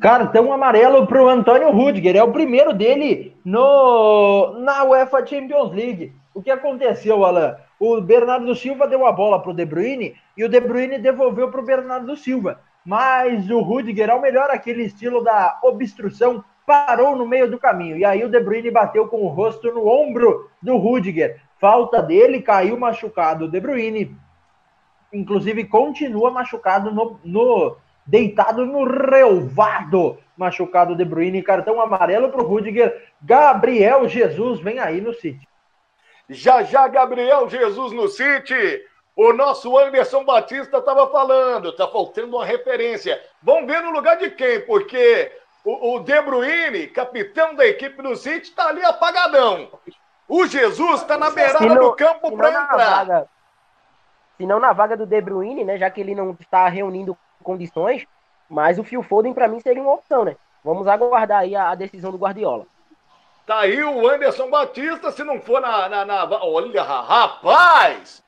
Cartão 0.00 0.52
amarelo 0.52 1.06
para 1.06 1.22
o 1.22 1.28
Antônio 1.28 1.70
Rudiger. 1.70 2.16
É 2.16 2.22
o 2.22 2.32
primeiro 2.32 2.72
dele 2.72 3.36
no 3.44 4.58
na 4.60 4.84
UEFA 4.84 5.24
Champions 5.26 5.72
League. 5.72 6.12
O 6.34 6.42
que 6.42 6.50
aconteceu, 6.50 7.24
Alan? 7.24 7.56
O 7.78 8.00
Bernardo 8.00 8.54
Silva 8.54 8.86
deu 8.86 9.06
a 9.06 9.12
bola 9.12 9.40
para 9.40 9.50
o 9.50 9.54
De 9.54 9.64
Bruyne 9.64 10.14
e 10.36 10.44
o 10.44 10.48
De 10.48 10.60
Bruyne 10.60 10.98
devolveu 10.98 11.50
para 11.50 11.60
o 11.60 11.64
Bernardo 11.64 12.16
Silva. 12.16 12.60
Mas 12.84 13.48
o 13.50 13.60
Rudiger, 13.60 14.10
ao 14.10 14.20
melhor 14.20 14.50
aquele 14.50 14.84
estilo 14.84 15.24
da 15.24 15.58
obstrução, 15.62 16.44
parou 16.66 17.16
no 17.16 17.26
meio 17.26 17.50
do 17.50 17.58
caminho. 17.58 17.96
E 17.96 18.04
aí 18.04 18.24
o 18.24 18.28
De 18.28 18.40
Bruyne 18.40 18.70
bateu 18.70 19.08
com 19.08 19.22
o 19.22 19.28
rosto 19.28 19.72
no 19.72 19.86
ombro 19.86 20.50
do 20.62 20.76
Rudiger. 20.76 21.40
Falta 21.58 22.02
dele, 22.02 22.42
caiu 22.42 22.78
machucado 22.78 23.46
o 23.46 23.50
De 23.50 23.60
Bruyne. 23.60 24.14
Inclusive 25.12 25.64
continua 25.64 26.30
machucado 26.30 26.90
no, 26.90 27.18
no 27.24 27.76
deitado 28.06 28.64
no 28.66 28.84
relvado. 28.84 30.18
Machucado 30.36 30.96
De 30.96 31.04
Bruyne, 31.04 31.42
cartão 31.42 31.80
amarelo 31.80 32.28
para 32.30 32.42
o 32.42 32.46
Rudiger. 32.46 33.08
Gabriel 33.22 34.08
Jesus 34.08 34.60
vem 34.60 34.78
aí 34.80 35.00
no 35.00 35.14
City. 35.14 35.46
Já 36.28 36.62
já 36.62 36.88
Gabriel 36.88 37.48
Jesus 37.48 37.92
no 37.92 38.08
City. 38.08 38.82
O 39.16 39.32
nosso 39.32 39.78
Anderson 39.78 40.24
Batista 40.24 40.78
estava 40.78 41.06
falando, 41.08 41.72
tá 41.76 41.86
faltando 41.86 42.36
uma 42.36 42.44
referência. 42.44 43.20
Vamos 43.40 43.66
ver 43.66 43.80
no 43.80 43.92
lugar 43.92 44.16
de 44.16 44.28
quem, 44.30 44.60
porque 44.62 45.30
o, 45.64 45.94
o 45.94 46.00
De 46.00 46.20
Bruyne, 46.20 46.88
capitão 46.88 47.54
da 47.54 47.64
equipe 47.64 48.02
do 48.02 48.16
City, 48.16 48.48
está 48.48 48.68
ali 48.68 48.84
apagadão. 48.84 49.68
O 50.26 50.46
Jesus 50.46 51.02
está 51.02 51.16
na 51.16 51.30
beirada 51.30 51.64
não- 51.64 51.76
do 51.76 51.92
campo 51.94 52.36
para 52.36 52.48
entrar. 52.48 52.76
vaga- 53.04 53.28
Se 54.36 54.44
não 54.44 54.58
na 54.58 54.72
vaga 54.72 54.96
do 54.96 55.06
De 55.06 55.20
Bruyne, 55.20 55.62
né? 55.62 55.78
Já 55.78 55.88
que 55.90 56.00
ele 56.00 56.14
não 56.14 56.36
está 56.40 56.66
reunindo 56.68 57.16
condições, 57.44 58.04
mas 58.50 58.78
o 58.78 58.84
Phil 58.84 59.02
Foden 59.02 59.32
para 59.32 59.46
mim 59.46 59.60
seria 59.60 59.82
uma 59.82 59.94
opção, 59.94 60.24
né? 60.24 60.36
Vamos 60.64 60.88
aguardar 60.88 61.40
aí 61.40 61.54
a, 61.54 61.70
a 61.70 61.74
decisão 61.74 62.10
do 62.10 62.18
Guardiola. 62.18 62.66
Tá 63.46 63.60
aí 63.60 63.82
o 63.84 64.08
Anderson 64.08 64.48
Batista, 64.48 65.12
se 65.12 65.22
não 65.22 65.40
for 65.40 65.60
na. 65.60 65.88
na, 65.88 66.04
na- 66.04 66.44
olha, 66.44 66.82
rapaz! 66.82 68.24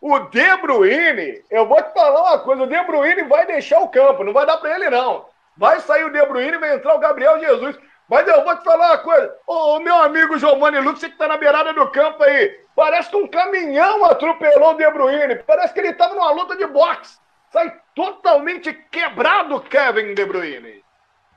O 0.00 0.18
De 0.18 0.56
Bruyne, 0.58 1.42
eu 1.50 1.66
vou 1.66 1.80
te 1.82 1.92
falar 1.92 2.20
uma 2.20 2.38
coisa: 2.40 2.64
o 2.64 2.66
De 2.66 2.82
Bruyne 2.84 3.22
vai 3.22 3.46
deixar 3.46 3.80
o 3.80 3.88
campo, 3.88 4.24
não 4.24 4.32
vai 4.32 4.44
dar 4.44 4.58
pra 4.58 4.74
ele, 4.74 4.90
não. 4.90 5.26
Vai 5.56 5.80
sair 5.80 6.04
o 6.04 6.12
De 6.12 6.24
Bruyne 6.26 6.58
vai 6.58 6.74
entrar 6.74 6.94
o 6.94 6.98
Gabriel 6.98 7.38
Jesus. 7.40 7.78
Mas 8.08 8.26
eu 8.28 8.44
vou 8.44 8.56
te 8.56 8.64
falar 8.64 8.88
uma 8.88 8.98
coisa: 8.98 9.34
ô 9.46 9.78
meu 9.78 9.96
amigo 9.96 10.36
Giovanni 10.38 10.80
Lucas, 10.80 11.00
que 11.04 11.16
tá 11.16 11.28
na 11.28 11.36
beirada 11.36 11.72
do 11.72 11.88
campo 11.90 12.22
aí, 12.24 12.60
parece 12.74 13.08
que 13.10 13.16
um 13.16 13.26
caminhão 13.28 14.04
atropelou 14.04 14.72
o 14.72 14.74
De 14.76 14.90
Bruyne. 14.90 15.36
Parece 15.46 15.72
que 15.72 15.80
ele 15.80 15.94
tava 15.94 16.14
numa 16.14 16.30
luta 16.32 16.56
de 16.56 16.66
boxe. 16.66 17.18
Sai 17.50 17.72
totalmente 17.96 18.74
quebrado, 18.92 19.58
Kevin 19.62 20.12
De 20.12 20.26
Bruyne. 20.26 20.84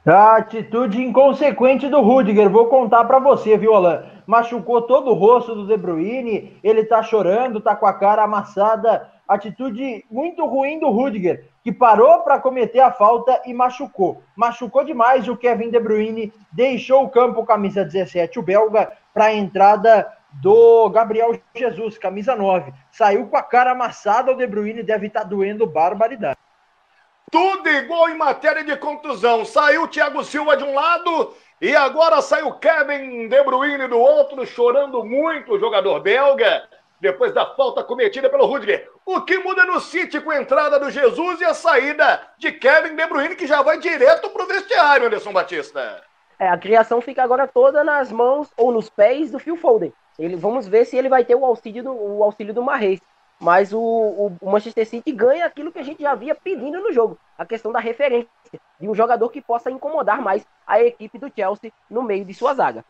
A 0.06 0.36
atitude 0.36 1.02
inconsequente 1.02 1.88
do 1.88 2.02
Rudiger, 2.02 2.50
vou 2.50 2.68
contar 2.68 3.06
pra 3.06 3.18
você, 3.18 3.58
viu, 3.58 3.74
Alan? 3.74 4.04
Machucou 4.28 4.82
todo 4.82 5.12
o 5.12 5.14
rosto 5.14 5.56
do 5.56 5.66
De 5.66 5.78
Bruyne, 5.78 6.58
ele 6.62 6.84
tá 6.84 7.02
chorando, 7.02 7.62
tá 7.62 7.76
com 7.76 7.86
a 7.86 7.94
cara 7.94 8.24
amassada. 8.24 9.10
Atitude 9.28 10.04
muito 10.12 10.46
ruim 10.46 10.80
do 10.80 10.90
Rudiger, 10.90 11.48
que 11.64 11.72
parou 11.72 12.20
para 12.20 12.40
cometer 12.40 12.80
a 12.80 12.92
falta 12.92 13.42
e 13.46 13.54
machucou. 13.54 14.22
Machucou 14.36 14.84
demais 14.84 15.28
o 15.28 15.38
Kevin 15.38 15.70
De 15.70 15.80
Bruyne, 15.80 16.34
deixou 16.52 17.04
o 17.04 17.10
campo 17.10 17.46
camisa 17.46 17.86
17, 17.86 18.40
o 18.40 18.44
belga, 18.44 18.92
para 19.14 19.26
a 19.26 19.34
entrada 19.34 20.12
do 20.42 20.90
Gabriel 20.90 21.40
Jesus, 21.56 21.98
camisa 21.98 22.36
9. 22.36 22.74
Saiu 22.92 23.28
com 23.28 23.38
a 23.38 23.44
cara 23.44 23.72
amassada, 23.72 24.32
o 24.32 24.36
De 24.36 24.48
Bruyne 24.48 24.84
deve 24.84 25.08
estar 25.08 25.24
doendo 25.24 25.66
barbaridade. 25.66 26.38
Tudo 27.32 27.70
igual 27.70 28.10
em 28.10 28.18
matéria 28.18 28.64
de 28.64 28.76
contusão. 28.78 29.46
Saiu 29.46 29.84
o 29.84 29.88
Thiago 29.88 30.24
Silva 30.24 30.58
de 30.58 30.64
um 30.64 30.74
lado 30.74 31.34
e 31.62 31.76
agora 31.76 32.22
sai 32.22 32.42
o 32.42 32.54
Kevin 32.54 33.28
De 33.28 33.44
Bruyne 33.44 33.88
do 33.88 34.00
outro, 34.00 34.46
chorando 34.46 35.04
muito 35.04 35.54
o 35.54 35.60
jogador 35.60 36.00
belga, 36.00 36.68
depois 37.00 37.34
da 37.34 37.46
falta 37.46 37.84
cometida 37.84 38.30
pelo 38.30 38.46
Rudiger. 38.46 38.90
O 39.06 39.22
que 39.22 39.38
muda 39.40 39.64
no 39.66 39.80
City 39.80 40.20
com 40.20 40.32
a 40.32 40.42
entrada 40.42 40.80
do 40.80 40.90
Jesus 40.90 41.40
e 41.42 41.46
a 41.46 41.54
saída 41.54 42.22
de 42.38 42.52
Kevin 42.52 42.96
De 42.96 43.06
Bruyne, 43.06 43.36
que 43.36 43.46
já 43.46 43.62
vai 43.62 43.78
direto 43.78 44.30
pro 44.30 44.48
vestiário, 44.48 45.08
Anderson 45.08 45.32
Batista. 45.32 46.02
É, 46.40 46.48
a 46.48 46.58
criação 46.58 47.02
fica 47.02 47.22
agora 47.22 47.48
toda 47.48 47.84
nas 47.84 48.12
mãos 48.12 48.50
ou 48.58 48.72
nos 48.72 48.90
pés 48.90 49.30
do 49.30 49.40
Phil 49.40 49.58
Foden. 49.58 49.94
Ele, 50.18 50.36
vamos 50.36 50.68
ver 50.68 50.86
se 50.86 50.98
ele 50.98 51.10
vai 51.10 51.24
ter 51.24 51.36
o 51.36 51.46
auxílio 51.46 51.84
do, 51.84 51.94
o 51.94 52.24
auxílio 52.24 52.54
do 52.54 52.64
Marreis. 52.64 53.00
Mas 53.40 53.72
o, 53.72 53.80
o- 53.80 54.38
Manchester 54.50 54.86
City 54.86 55.12
ganha 55.12 55.46
aquilo 55.46 55.72
que 55.72 55.80
a 55.80 55.84
gente 55.84 56.02
já 56.02 56.12
havia 56.12 56.36
pedindo 56.36 56.80
no 56.82 56.92
jogo. 56.92 57.18
A 57.38 57.46
questão 57.46 57.72
da 57.72 57.80
referência. 57.80 58.30
De 58.80 58.88
um 58.90 58.96
jogador 58.96 59.30
que 59.30 59.42
possa 59.42 59.72
incomodar 59.72 60.22
mais 60.22 60.46
a 60.68 60.82
equipe 60.82 61.18
do 61.18 61.32
Chelsea 61.34 61.72
no 61.90 62.04
meio 62.04 62.26
de 62.26 62.34
sua 62.34 62.54
zaga. 62.54 62.84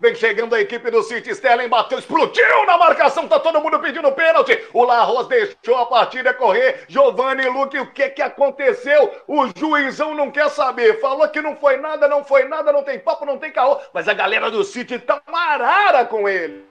Vem 0.00 0.14
chegando 0.14 0.54
a 0.54 0.60
equipe 0.60 0.88
do 0.92 1.02
City. 1.02 1.30
Sterling 1.30 1.68
bateu, 1.68 1.98
explodiu 1.98 2.64
na 2.66 2.78
marcação. 2.78 3.26
Tá 3.26 3.40
todo 3.40 3.60
mundo 3.60 3.80
pedindo 3.80 4.12
pênalti. 4.12 4.56
O 4.72 4.84
Larros 4.84 5.26
deixou 5.26 5.74
a 5.76 5.86
partida 5.86 6.32
correr. 6.32 6.84
Giovanni 6.86 7.48
Luque, 7.48 7.80
o 7.80 7.90
que 7.92 8.08
que 8.10 8.22
aconteceu? 8.22 9.12
O 9.26 9.48
juizão 9.56 10.14
não 10.14 10.30
quer 10.30 10.48
saber. 10.50 11.00
Falou 11.00 11.28
que 11.28 11.42
não 11.42 11.56
foi 11.56 11.78
nada, 11.78 12.06
não 12.06 12.22
foi 12.22 12.44
nada, 12.44 12.72
não 12.72 12.84
tem 12.84 13.00
papo, 13.00 13.24
não 13.26 13.38
tem 13.38 13.50
carro. 13.50 13.80
Mas 13.92 14.06
a 14.06 14.14
galera 14.14 14.48
do 14.52 14.62
City 14.62 15.00
tá 15.00 15.20
marara 15.28 16.04
com 16.04 16.28
ele. 16.28 16.64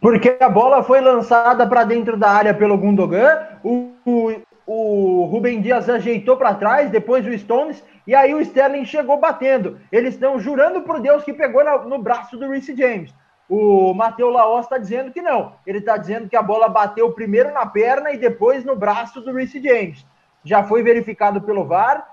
Porque 0.00 0.36
a 0.40 0.48
bola 0.48 0.82
foi 0.82 1.00
lançada 1.00 1.66
para 1.66 1.84
dentro 1.84 2.16
da 2.16 2.30
área 2.30 2.54
pelo 2.54 2.78
Gundogan. 2.78 3.38
O, 3.62 3.90
o, 4.04 4.32
o 4.66 5.24
Rubem 5.26 5.60
Dias 5.60 5.88
ajeitou 5.88 6.36
para 6.36 6.54
trás, 6.54 6.90
depois 6.90 7.26
o 7.26 7.38
Stones 7.38 7.84
e 8.10 8.14
aí 8.14 8.34
o 8.34 8.40
Sterling 8.40 8.84
chegou 8.84 9.18
batendo. 9.18 9.78
Eles 9.92 10.14
estão 10.14 10.40
jurando 10.40 10.82
por 10.82 11.00
Deus 11.00 11.22
que 11.22 11.32
pegou 11.32 11.62
no 11.86 12.02
braço 12.02 12.36
do 12.36 12.48
Reece 12.48 12.76
James. 12.76 13.14
O 13.48 13.94
Matheus 13.94 14.32
Laos 14.32 14.64
está 14.64 14.78
dizendo 14.78 15.12
que 15.12 15.22
não. 15.22 15.52
Ele 15.66 15.78
está 15.78 15.96
dizendo 15.96 16.28
que 16.28 16.34
a 16.34 16.42
bola 16.42 16.68
bateu 16.68 17.12
primeiro 17.12 17.52
na 17.52 17.66
perna 17.66 18.10
e 18.10 18.18
depois 18.18 18.64
no 18.64 18.74
braço 18.74 19.20
do 19.20 19.32
Reece 19.32 19.62
James. 19.62 20.04
Já 20.44 20.64
foi 20.64 20.82
verificado 20.82 21.40
pelo 21.40 21.64
VAR. 21.64 22.04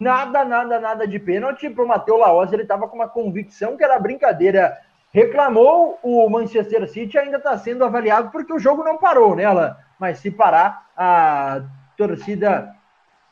Nada, 0.00 0.44
nada, 0.44 0.80
nada 0.80 1.06
de 1.06 1.18
pênalti 1.18 1.70
para 1.70 1.84
o 1.84 1.88
Matheus 1.88 2.20
Laos. 2.20 2.52
Ele 2.52 2.62
estava 2.62 2.86
com 2.86 2.96
uma 2.96 3.08
convicção 3.08 3.76
que 3.76 3.84
era 3.84 3.98
brincadeira. 3.98 4.76
Reclamou 5.14 5.98
o 6.02 6.28
Manchester 6.28 6.86
City, 6.88 7.16
ainda 7.16 7.38
está 7.38 7.56
sendo 7.56 7.84
avaliado 7.84 8.30
porque 8.30 8.52
o 8.52 8.58
jogo 8.58 8.82
não 8.82 8.98
parou, 8.98 9.34
né? 9.34 9.44
Mas 9.98 10.18
se 10.18 10.30
parar, 10.30 10.90
a 10.96 11.62
torcida 11.96 12.74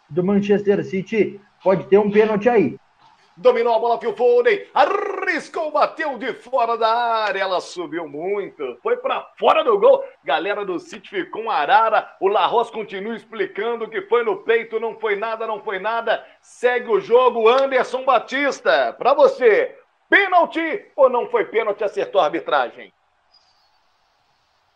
do 0.09 0.24
Manchester 0.24 0.84
City 0.84 1.40
Pode 1.62 1.84
ter 1.84 1.98
um 1.98 2.10
pênalti 2.10 2.48
aí. 2.48 2.76
Dominou 3.36 3.74
a 3.74 3.78
bola, 3.78 3.98
Phil 3.98 4.14
Foden, 4.14 4.66
arriscou, 4.74 5.70
bateu 5.70 6.18
de 6.18 6.34
fora 6.34 6.76
da 6.76 6.88
área, 6.88 7.40
ela 7.40 7.60
subiu 7.60 8.06
muito, 8.06 8.76
foi 8.82 8.96
para 8.96 9.26
fora 9.38 9.64
do 9.64 9.78
gol. 9.78 10.04
Galera 10.22 10.66
do 10.66 10.78
City 10.78 11.09
ficou 11.09 11.44
um 11.44 11.50
arara. 11.50 12.14
O 12.20 12.28
Larros 12.28 12.68
continua 12.68 13.14
explicando 13.14 13.88
que 13.88 14.02
foi 14.02 14.22
no 14.22 14.38
peito, 14.38 14.78
não 14.78 14.98
foi 14.98 15.16
nada, 15.16 15.46
não 15.46 15.62
foi 15.62 15.78
nada. 15.78 16.22
Segue 16.42 16.90
o 16.90 17.00
jogo, 17.00 17.48
Anderson 17.48 18.04
Batista. 18.04 18.92
Para 18.98 19.14
você, 19.14 19.78
pênalti 20.12 20.93
ou 20.94 21.09
não 21.09 21.26
foi 21.26 21.47
pênalti? 21.47 21.82
Acertou 21.82 22.20
a 22.20 22.24
arbitragem. 22.24 22.93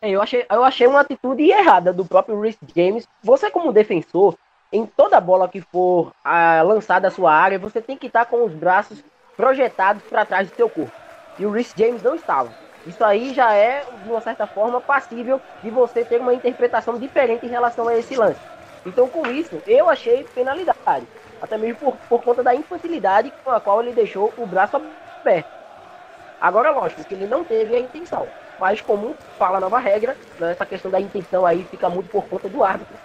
É, 0.01 0.09
eu 0.09 0.19
achei, 0.19 0.43
eu 0.49 0.63
achei 0.63 0.87
uma 0.87 1.01
atitude 1.01 1.43
errada 1.43 1.93
do 1.93 2.03
próprio 2.03 2.41
Rhys 2.41 2.57
James. 2.75 3.07
Você, 3.21 3.51
como 3.51 3.71
defensor, 3.71 4.35
em 4.73 4.83
toda 4.83 5.21
bola 5.21 5.47
que 5.47 5.61
for 5.61 6.11
ah, 6.25 6.63
lançada 6.63 7.07
à 7.07 7.11
sua 7.11 7.31
área, 7.31 7.59
você 7.59 7.79
tem 7.79 7.95
que 7.95 8.07
estar 8.07 8.25
com 8.25 8.43
os 8.45 8.51
braços 8.51 9.03
projetados 9.35 10.01
para 10.09 10.25
trás 10.25 10.49
do 10.49 10.55
seu 10.55 10.67
corpo. 10.67 10.91
E 11.37 11.45
o 11.45 11.51
Rhys 11.51 11.71
James 11.77 12.01
não 12.01 12.15
estava. 12.15 12.49
Isso 12.87 13.03
aí 13.03 13.31
já 13.31 13.53
é, 13.53 13.83
de 14.03 14.09
uma 14.09 14.21
certa 14.21 14.47
forma, 14.47 14.81
passível 14.81 15.39
de 15.61 15.69
você 15.69 16.03
ter 16.03 16.19
uma 16.19 16.33
interpretação 16.33 16.97
diferente 16.97 17.45
em 17.45 17.49
relação 17.49 17.87
a 17.87 17.95
esse 17.95 18.15
lance. 18.15 18.39
Então, 18.87 19.07
com 19.07 19.27
isso, 19.27 19.61
eu 19.67 19.87
achei 19.87 20.23
penalidade. 20.23 21.05
Até 21.41 21.57
mesmo 21.57 21.77
por, 21.77 21.97
por 22.09 22.23
conta 22.23 22.41
da 22.41 22.55
infantilidade 22.55 23.31
com 23.43 23.51
a 23.51 23.59
qual 23.59 23.81
ele 23.83 23.91
deixou 23.91 24.33
o 24.37 24.47
braço. 24.47 24.81
Agora, 26.39 26.71
lógico 26.71 27.03
que 27.03 27.13
ele 27.13 27.27
não 27.27 27.43
teve 27.43 27.75
a 27.75 27.79
intenção. 27.79 28.27
Mas, 28.59 28.81
como 28.81 29.15
fala 29.37 29.57
a 29.57 29.61
nova 29.61 29.79
regra, 29.79 30.15
né, 30.39 30.51
essa 30.51 30.65
questão 30.65 30.89
da 30.89 30.99
intenção 30.99 31.45
aí 31.45 31.63
fica 31.65 31.89
muito 31.89 32.09
por 32.09 32.23
conta 32.25 32.47
do 32.49 32.63
árbitro. 32.63 32.95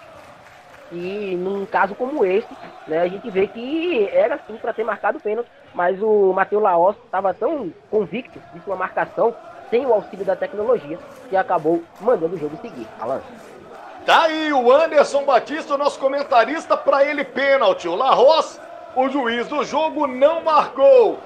E 0.91 1.35
num 1.37 1.65
caso 1.65 1.95
como 1.95 2.23
esse, 2.23 2.47
né, 2.87 2.99
a 2.99 3.07
gente 3.07 3.29
vê 3.29 3.47
que 3.47 4.07
era 4.09 4.39
sim 4.47 4.55
para 4.57 4.73
ter 4.73 4.83
marcado 4.83 5.17
o 5.17 5.21
pênalti, 5.21 5.49
mas 5.73 6.01
o 6.01 6.33
Matheus 6.33 6.61
Laos 6.61 6.95
estava 7.05 7.33
tão 7.33 7.71
convicto 7.89 8.39
de 8.53 8.61
sua 8.63 8.75
marcação, 8.75 9.33
sem 9.69 9.85
o 9.85 9.93
auxílio 9.93 10.25
da 10.25 10.35
tecnologia, 10.35 10.99
que 11.29 11.35
acabou 11.35 11.83
mandando 11.99 12.35
o 12.35 12.39
jogo 12.39 12.55
seguir. 12.61 12.87
Alan. 12.99 13.21
Tá 14.05 14.23
aí 14.23 14.51
o 14.53 14.71
Anderson 14.71 15.23
Batista, 15.23 15.77
nosso 15.77 15.99
comentarista, 15.99 16.75
para 16.77 17.05
ele 17.05 17.23
pênalti. 17.23 17.87
O 17.87 17.95
Larros, 17.95 18.59
o 18.95 19.09
juiz 19.09 19.47
do 19.47 19.63
jogo, 19.63 20.05
não 20.05 20.43
marcou. 20.43 21.17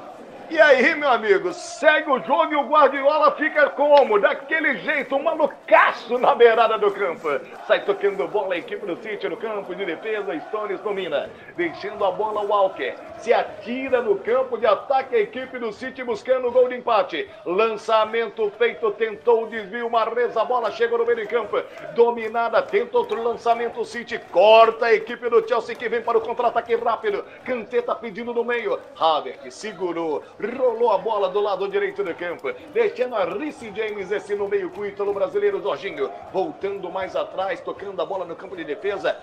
E 0.49 0.61
aí, 0.61 0.95
meu 0.95 1.09
amigo, 1.09 1.51
segue 1.51 2.09
o 2.09 2.23
jogo 2.23 2.53
e 2.53 2.55
o 2.55 2.67
Guardiola 2.67 3.31
fica 3.33 3.69
como? 3.71 4.17
Daquele 4.17 4.77
jeito, 4.77 5.17
um 5.17 5.23
malucaço 5.23 6.17
na 6.17 6.33
beirada 6.33 6.77
do 6.77 6.89
campo. 6.89 7.27
Sai 7.67 7.83
tocando 7.83 8.25
bola 8.29 8.53
a 8.53 8.57
equipe 8.57 8.85
do 8.85 8.95
City 8.95 9.27
no 9.27 9.35
campo 9.35 9.75
de 9.75 9.85
defesa, 9.85 10.39
Stones 10.47 10.79
domina. 10.79 11.29
Deixando 11.57 12.05
a 12.05 12.11
bola 12.11 12.39
o 12.39 12.47
Walker. 12.47 12.95
Se 13.17 13.33
atira 13.33 14.01
no 14.01 14.19
campo 14.19 14.57
de 14.57 14.65
ataque 14.65 15.17
a 15.17 15.19
equipe 15.19 15.59
do 15.59 15.73
City 15.73 16.01
buscando 16.01 16.47
o 16.47 16.51
gol 16.51 16.69
de 16.69 16.77
empate. 16.77 17.29
Lançamento 17.45 18.49
feito, 18.57 18.89
tentou 18.91 19.43
o 19.43 19.49
desvio, 19.49 19.89
Marreza, 19.89 20.41
a 20.41 20.45
bola 20.45 20.71
chega 20.71 20.97
no 20.97 21.05
meio 21.05 21.17
de 21.17 21.27
campo. 21.27 21.61
Dominada, 21.93 22.61
tenta 22.61 22.97
outro 22.97 23.21
lançamento, 23.21 23.83
City 23.83 24.17
corta 24.31 24.85
a 24.85 24.93
equipe 24.93 25.29
do 25.29 25.45
Chelsea 25.45 25.75
que 25.75 25.89
vem 25.89 26.01
para 26.01 26.17
o 26.17 26.21
contra-ataque 26.21 26.73
rápido. 26.75 27.25
Canteta 27.43 27.93
pedindo 27.93 28.33
no 28.33 28.45
meio. 28.45 28.79
Havertz 28.97 29.53
segurou 29.53 30.23
rolou 30.39 30.91
a 30.91 30.97
bola 30.97 31.30
do 31.30 31.41
lado 31.41 31.68
direito 31.68 32.03
do 32.03 32.14
campo, 32.14 32.53
deixando 32.73 33.15
a 33.15 33.26
Ricci 33.26 33.72
James 33.76 34.11
esse 34.11 34.35
no 34.35 34.47
meio 34.47 34.69
com 34.69 34.81
o 34.81 34.85
ítalo 34.85 35.14
brasileiro 35.14 35.61
Jorginho, 35.61 36.09
voltando 36.31 36.89
mais 36.91 37.15
atrás, 37.15 37.59
tocando 37.61 38.01
a 38.01 38.05
bola 38.05 38.26
no 38.26 38.35
campo 38.35 38.55
de 38.55 38.64
defesa, 38.64 39.18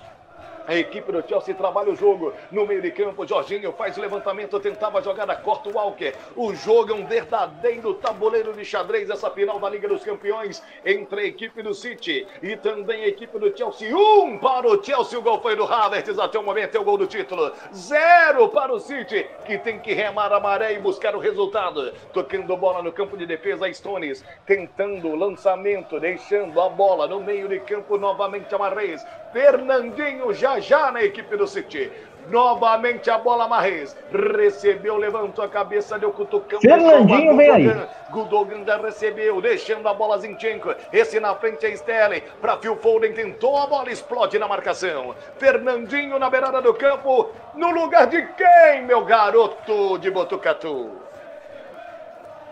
a 0.67 0.75
equipe 0.75 1.11
do 1.13 1.27
Chelsea 1.27 1.55
trabalha 1.55 1.91
o 1.91 1.97
jogo 1.97 2.33
no 2.51 2.67
meio 2.67 2.81
de 2.81 2.91
campo. 2.91 3.27
Jorginho 3.27 3.73
faz 3.73 3.97
o 3.97 4.01
levantamento, 4.01 4.59
tentava 4.61 5.03
jogar 5.03 5.29
a 5.31 5.37
corta 5.37 5.71
Walker. 5.71 6.15
O 6.37 6.55
jogo 6.55 6.93
é 6.93 6.95
um 6.95 7.07
verdadeiro 7.07 7.95
tabuleiro 7.95 8.53
de 8.53 8.65
xadrez. 8.65 9.11
Essa 9.11 9.31
final 9.31 9.59
da 9.59 9.69
Liga 9.69 9.89
dos 9.89 10.05
Campeões 10.05 10.63
entre 10.85 11.21
a 11.21 11.25
equipe 11.25 11.63
do 11.63 11.75
City 11.75 12.27
e 12.43 12.57
também 12.57 13.05
a 13.05 13.09
equipe 13.09 13.39
do 13.39 13.57
Chelsea. 13.57 13.95
Um 13.95 14.39
para 14.39 14.67
o 14.67 14.83
Chelsea, 14.83 15.19
o 15.19 15.23
gol 15.23 15.41
foi 15.41 15.57
do 15.57 15.65
Havertz. 15.65 16.19
Até 16.19 16.39
o 16.39 16.43
momento 16.43 16.77
é 16.77 16.81
o 16.81 16.85
gol 16.85 16.97
do 16.97 17.07
título. 17.07 17.53
Zero 17.75 18.49
para 18.49 18.73
o 18.73 18.81
City, 18.81 19.27
que 19.47 19.59
tem 19.59 19.79
que 19.79 19.93
remar 19.93 20.33
a 20.33 20.41
maré 20.41 20.75
e 20.75 20.79
buscar 20.79 21.15
o 21.15 21.19
resultado. 21.19 21.93
Tocando 22.13 22.57
bola 22.57 22.83
no 22.83 22.93
campo 22.93 23.17
de 23.17 23.27
defesa, 23.27 23.73
Stones 23.73 24.25
tentando 24.47 25.09
o 25.09 25.17
lançamento, 25.17 26.01
deixando 26.01 26.61
a 26.61 26.69
bola 26.69 27.07
no 27.07 27.21
meio 27.21 27.49
de 27.49 27.61
campo 27.61 27.99
novamente 27.99 28.55
a. 28.55 29.05
Fernandinho 29.33 30.33
já 30.33 30.54
já 30.61 30.91
na 30.91 31.03
equipe 31.03 31.37
do 31.37 31.47
City. 31.47 31.91
Novamente 32.31 33.11
a 33.11 33.19
bola 33.19 33.47
Marres. 33.47 33.97
Recebeu, 34.11 34.97
levantou 34.97 35.45
a 35.45 35.49
cabeça, 35.49 35.99
deu 35.99 36.11
cutucão. 36.11 36.61
Fernandinho 36.61 37.37
vem 37.37 37.51
aí. 37.51 37.77
Gudogan 38.11 38.65
já 38.67 38.79
recebeu, 38.79 39.41
deixando 39.41 39.87
a 39.89 39.95
bola 39.95 40.19
Zinchenko. 40.19 40.75
Esse 40.93 41.21
na 41.21 41.35
frente 41.35 41.67
é 41.67 41.71
Sterling. 41.71 42.23
Para 42.41 42.57
Phil 42.57 42.77
Foden, 42.77 43.13
tentou 43.13 43.59
a 43.59 43.67
bola, 43.67 43.91
explode 43.91 44.39
na 44.39 44.49
marcação. 44.49 45.15
Fernandinho 45.39 46.19
na 46.19 46.31
beirada 46.31 46.63
do 46.63 46.73
campo. 46.75 47.31
No 47.55 47.71
lugar 47.71 48.07
de 48.07 48.23
quem, 48.23 48.83
meu 48.85 49.05
garoto 49.05 49.99
de 49.99 50.11
Botucatu? 50.11 50.91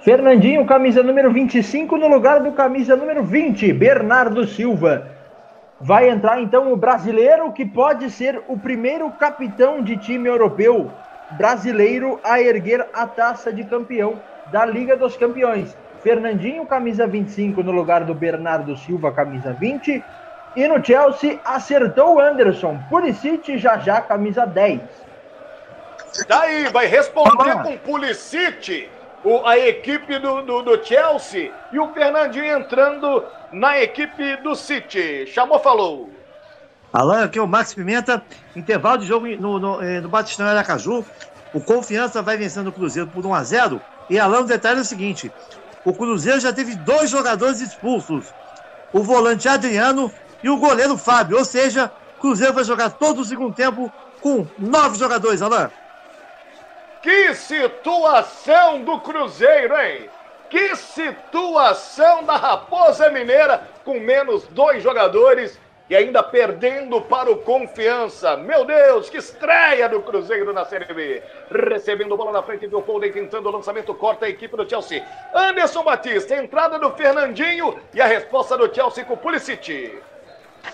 Fernandinho, 0.00 0.66
camisa 0.66 1.00
número 1.02 1.32
25, 1.32 1.96
no 1.96 2.08
lugar 2.08 2.40
do 2.40 2.52
camisa 2.52 2.96
número 2.96 3.22
20, 3.22 3.72
Bernardo 3.72 4.44
Silva. 4.46 5.21
Vai 5.84 6.08
entrar 6.08 6.40
então 6.40 6.72
o 6.72 6.76
brasileiro 6.76 7.52
que 7.52 7.66
pode 7.66 8.08
ser 8.08 8.40
o 8.46 8.56
primeiro 8.56 9.10
capitão 9.10 9.82
de 9.82 9.96
time 9.96 10.28
europeu 10.28 10.92
brasileiro 11.32 12.20
a 12.22 12.40
erguer 12.40 12.88
a 12.94 13.04
taça 13.04 13.52
de 13.52 13.64
campeão 13.64 14.20
da 14.52 14.64
Liga 14.64 14.96
dos 14.96 15.16
Campeões. 15.16 15.76
Fernandinho, 16.00 16.64
camisa 16.66 17.04
25, 17.04 17.64
no 17.64 17.72
lugar 17.72 18.04
do 18.04 18.14
Bernardo 18.14 18.76
Silva, 18.76 19.10
camisa 19.10 19.52
20. 19.52 20.04
E 20.54 20.68
no 20.68 20.84
Chelsea 20.84 21.40
acertou 21.44 22.14
o 22.14 22.20
Anderson. 22.20 22.78
Pulisic, 22.88 23.58
já 23.58 23.76
já, 23.78 24.00
camisa 24.00 24.46
10. 24.46 24.80
Daí, 26.28 26.68
vai 26.68 26.86
responder 26.86 27.60
com 27.60 27.76
Pulisic 27.78 28.88
o, 29.24 29.46
a 29.46 29.58
equipe 29.58 30.18
do, 30.18 30.42
do, 30.42 30.62
do, 30.62 30.84
Chelsea 30.84 31.52
e 31.72 31.78
o 31.78 31.92
Fernandinho 31.92 32.58
entrando 32.58 33.24
na 33.52 33.80
equipe 33.80 34.36
do 34.38 34.54
City. 34.54 35.26
Chamou, 35.26 35.58
falou. 35.58 36.10
Alan, 36.92 37.24
aqui 37.24 37.38
é 37.38 37.42
o 37.42 37.46
Max 37.46 37.72
Pimenta. 37.72 38.22
Intervalo 38.54 38.98
de 38.98 39.06
jogo 39.06 39.26
no, 39.36 39.58
no, 39.58 39.82
eh, 39.82 40.00
no 40.00 40.08
Batistão 40.08 40.46
Aracaju. 40.46 41.04
O 41.54 41.60
Confiança 41.60 42.20
vai 42.22 42.36
vencendo 42.36 42.68
o 42.68 42.72
Cruzeiro 42.72 43.08
por 43.08 43.24
1 43.24 43.34
a 43.34 43.44
0 43.44 43.80
E 44.10 44.18
Alan, 44.18 44.40
o 44.40 44.44
detalhe 44.44 44.78
é 44.78 44.82
o 44.82 44.84
seguinte: 44.84 45.32
o 45.84 45.92
Cruzeiro 45.92 46.40
já 46.40 46.52
teve 46.52 46.74
dois 46.74 47.10
jogadores 47.10 47.60
expulsos. 47.60 48.26
O 48.92 49.02
volante 49.02 49.48
Adriano 49.48 50.12
e 50.42 50.50
o 50.50 50.56
goleiro 50.58 50.98
Fábio. 50.98 51.38
Ou 51.38 51.44
seja, 51.44 51.90
o 52.18 52.20
Cruzeiro 52.20 52.52
vai 52.52 52.64
jogar 52.64 52.90
todo 52.90 53.20
o 53.20 53.24
segundo 53.24 53.54
tempo 53.54 53.90
com 54.20 54.46
nove 54.58 54.98
jogadores, 54.98 55.40
Alan. 55.40 55.70
Que 57.02 57.34
situação 57.34 58.82
do 58.82 59.00
Cruzeiro, 59.00 59.76
hein? 59.76 60.08
Que 60.48 60.76
situação 60.76 62.22
da 62.22 62.36
Raposa 62.36 63.10
Mineira 63.10 63.66
com 63.84 63.98
menos 63.98 64.46
dois 64.46 64.82
jogadores 64.82 65.58
e 65.90 65.96
ainda 65.96 66.22
perdendo 66.22 67.00
para 67.02 67.28
o 67.28 67.38
Confiança. 67.38 68.36
Meu 68.36 68.64
Deus, 68.64 69.10
que 69.10 69.16
estreia 69.16 69.88
do 69.88 70.00
Cruzeiro 70.00 70.52
na 70.52 70.64
Série 70.64 70.94
B. 70.94 71.22
Recebendo 71.50 72.16
bola 72.16 72.30
na 72.30 72.42
frente 72.42 72.68
do 72.68 72.80
Foden, 72.82 73.10
tentando 73.10 73.48
o 73.48 73.52
lançamento, 73.52 73.92
corta 73.94 74.26
a 74.26 74.28
equipe 74.28 74.56
do 74.56 74.68
Chelsea. 74.68 75.04
Anderson 75.34 75.82
Batista, 75.82 76.36
entrada 76.36 76.78
do 76.78 76.92
Fernandinho 76.92 77.78
e 77.92 78.00
a 78.00 78.06
resposta 78.06 78.56
do 78.56 78.72
Chelsea 78.72 79.04
com 79.04 79.14
o 79.14 79.16
Pulisic. 79.16 79.98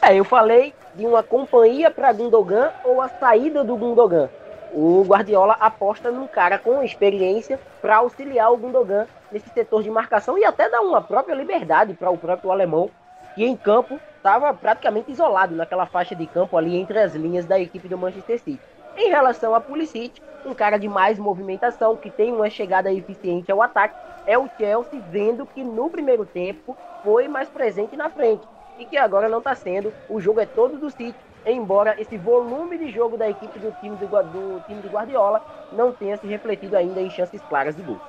É, 0.02 0.14
eu 0.14 0.24
falei 0.24 0.74
de 0.94 1.06
uma 1.06 1.22
companhia 1.22 1.90
para 1.90 2.12
Gundogan 2.12 2.70
ou 2.84 3.00
a 3.00 3.08
saída 3.08 3.64
do 3.64 3.76
Gundogan. 3.76 4.28
O 4.72 5.02
Guardiola 5.02 5.56
aposta 5.58 6.10
num 6.10 6.26
cara 6.26 6.58
com 6.58 6.82
experiência 6.82 7.58
para 7.80 7.96
auxiliar 7.96 8.52
o 8.52 8.56
Gundogan 8.56 9.06
nesse 9.32 9.48
setor 9.50 9.82
de 9.82 9.90
marcação 9.90 10.36
e 10.36 10.44
até 10.44 10.68
dar 10.68 10.82
uma 10.82 11.00
própria 11.00 11.34
liberdade 11.34 11.94
para 11.94 12.10
o 12.10 12.18
próprio 12.18 12.50
alemão, 12.50 12.90
que 13.34 13.44
em 13.44 13.56
campo 13.56 13.98
estava 14.16 14.52
praticamente 14.52 15.10
isolado 15.10 15.54
naquela 15.54 15.86
faixa 15.86 16.14
de 16.14 16.26
campo 16.26 16.56
ali 16.56 16.76
entre 16.76 16.98
as 16.98 17.14
linhas 17.14 17.46
da 17.46 17.58
equipe 17.58 17.88
do 17.88 17.96
Manchester 17.96 18.38
City. 18.38 18.60
Em 18.96 19.08
relação 19.08 19.54
a 19.54 19.60
Pulisic, 19.60 20.20
um 20.44 20.52
cara 20.52 20.76
de 20.76 20.88
mais 20.88 21.18
movimentação, 21.18 21.96
que 21.96 22.10
tem 22.10 22.32
uma 22.32 22.50
chegada 22.50 22.92
eficiente 22.92 23.50
ao 23.50 23.62
ataque, 23.62 23.94
é 24.26 24.36
o 24.36 24.48
Chelsea 24.58 25.00
vendo 25.08 25.46
que 25.46 25.64
no 25.64 25.88
primeiro 25.88 26.26
tempo 26.26 26.76
foi 27.02 27.28
mais 27.28 27.48
presente 27.48 27.96
na 27.96 28.10
frente 28.10 28.46
e 28.78 28.84
que 28.84 28.96
agora 28.96 29.28
não 29.28 29.38
está 29.38 29.54
sendo. 29.54 29.92
O 30.08 30.20
jogo 30.20 30.40
é 30.40 30.46
todo 30.46 30.76
do 30.76 30.90
City, 30.90 31.18
embora 31.52 32.00
esse 32.00 32.16
volume 32.16 32.78
de 32.78 32.90
jogo 32.90 33.16
da 33.16 33.28
equipe 33.28 33.58
do 33.58 33.72
time, 33.80 33.96
do, 33.96 34.06
do 34.06 34.62
time 34.66 34.82
de 34.82 34.88
Guardiola 34.88 35.42
não 35.72 35.92
tenha 35.92 36.16
se 36.16 36.26
refletido 36.26 36.76
ainda 36.76 37.00
em 37.00 37.10
chances 37.10 37.40
claras 37.48 37.76
de 37.76 37.82
gol. 37.82 38.00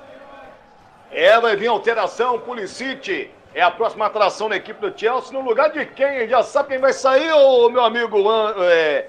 É, 1.10 1.40
vai 1.40 1.56
vir 1.56 1.66
alteração, 1.66 2.38
Pulisic 2.38 3.30
é 3.54 3.62
a 3.62 3.70
próxima 3.70 4.06
atração 4.06 4.48
da 4.48 4.56
equipe 4.56 4.80
do 4.80 4.96
Chelsea. 4.96 5.32
No 5.32 5.40
lugar 5.40 5.70
de 5.70 5.84
quem? 5.86 6.28
Já 6.28 6.42
sabe 6.42 6.70
quem 6.70 6.78
vai 6.78 6.92
sair, 6.92 7.32
ô 7.32 7.68
meu 7.68 7.84
amigo 7.84 8.16
é, 8.58 9.08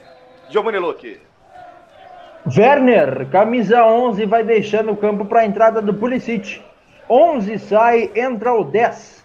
Giovanni 0.50 0.80
Luque? 0.80 1.22
Werner, 2.58 3.30
camisa 3.30 3.86
11, 3.86 4.26
vai 4.26 4.44
deixando 4.44 4.92
o 4.92 4.98
campo 4.98 5.26
para 5.26 5.42
a 5.42 5.46
entrada 5.46 5.82
do 5.82 5.94
Pulisic. 5.94 6.62
11 7.08 7.60
sai, 7.60 8.12
entra 8.16 8.54
o 8.54 8.64
10. 8.64 9.21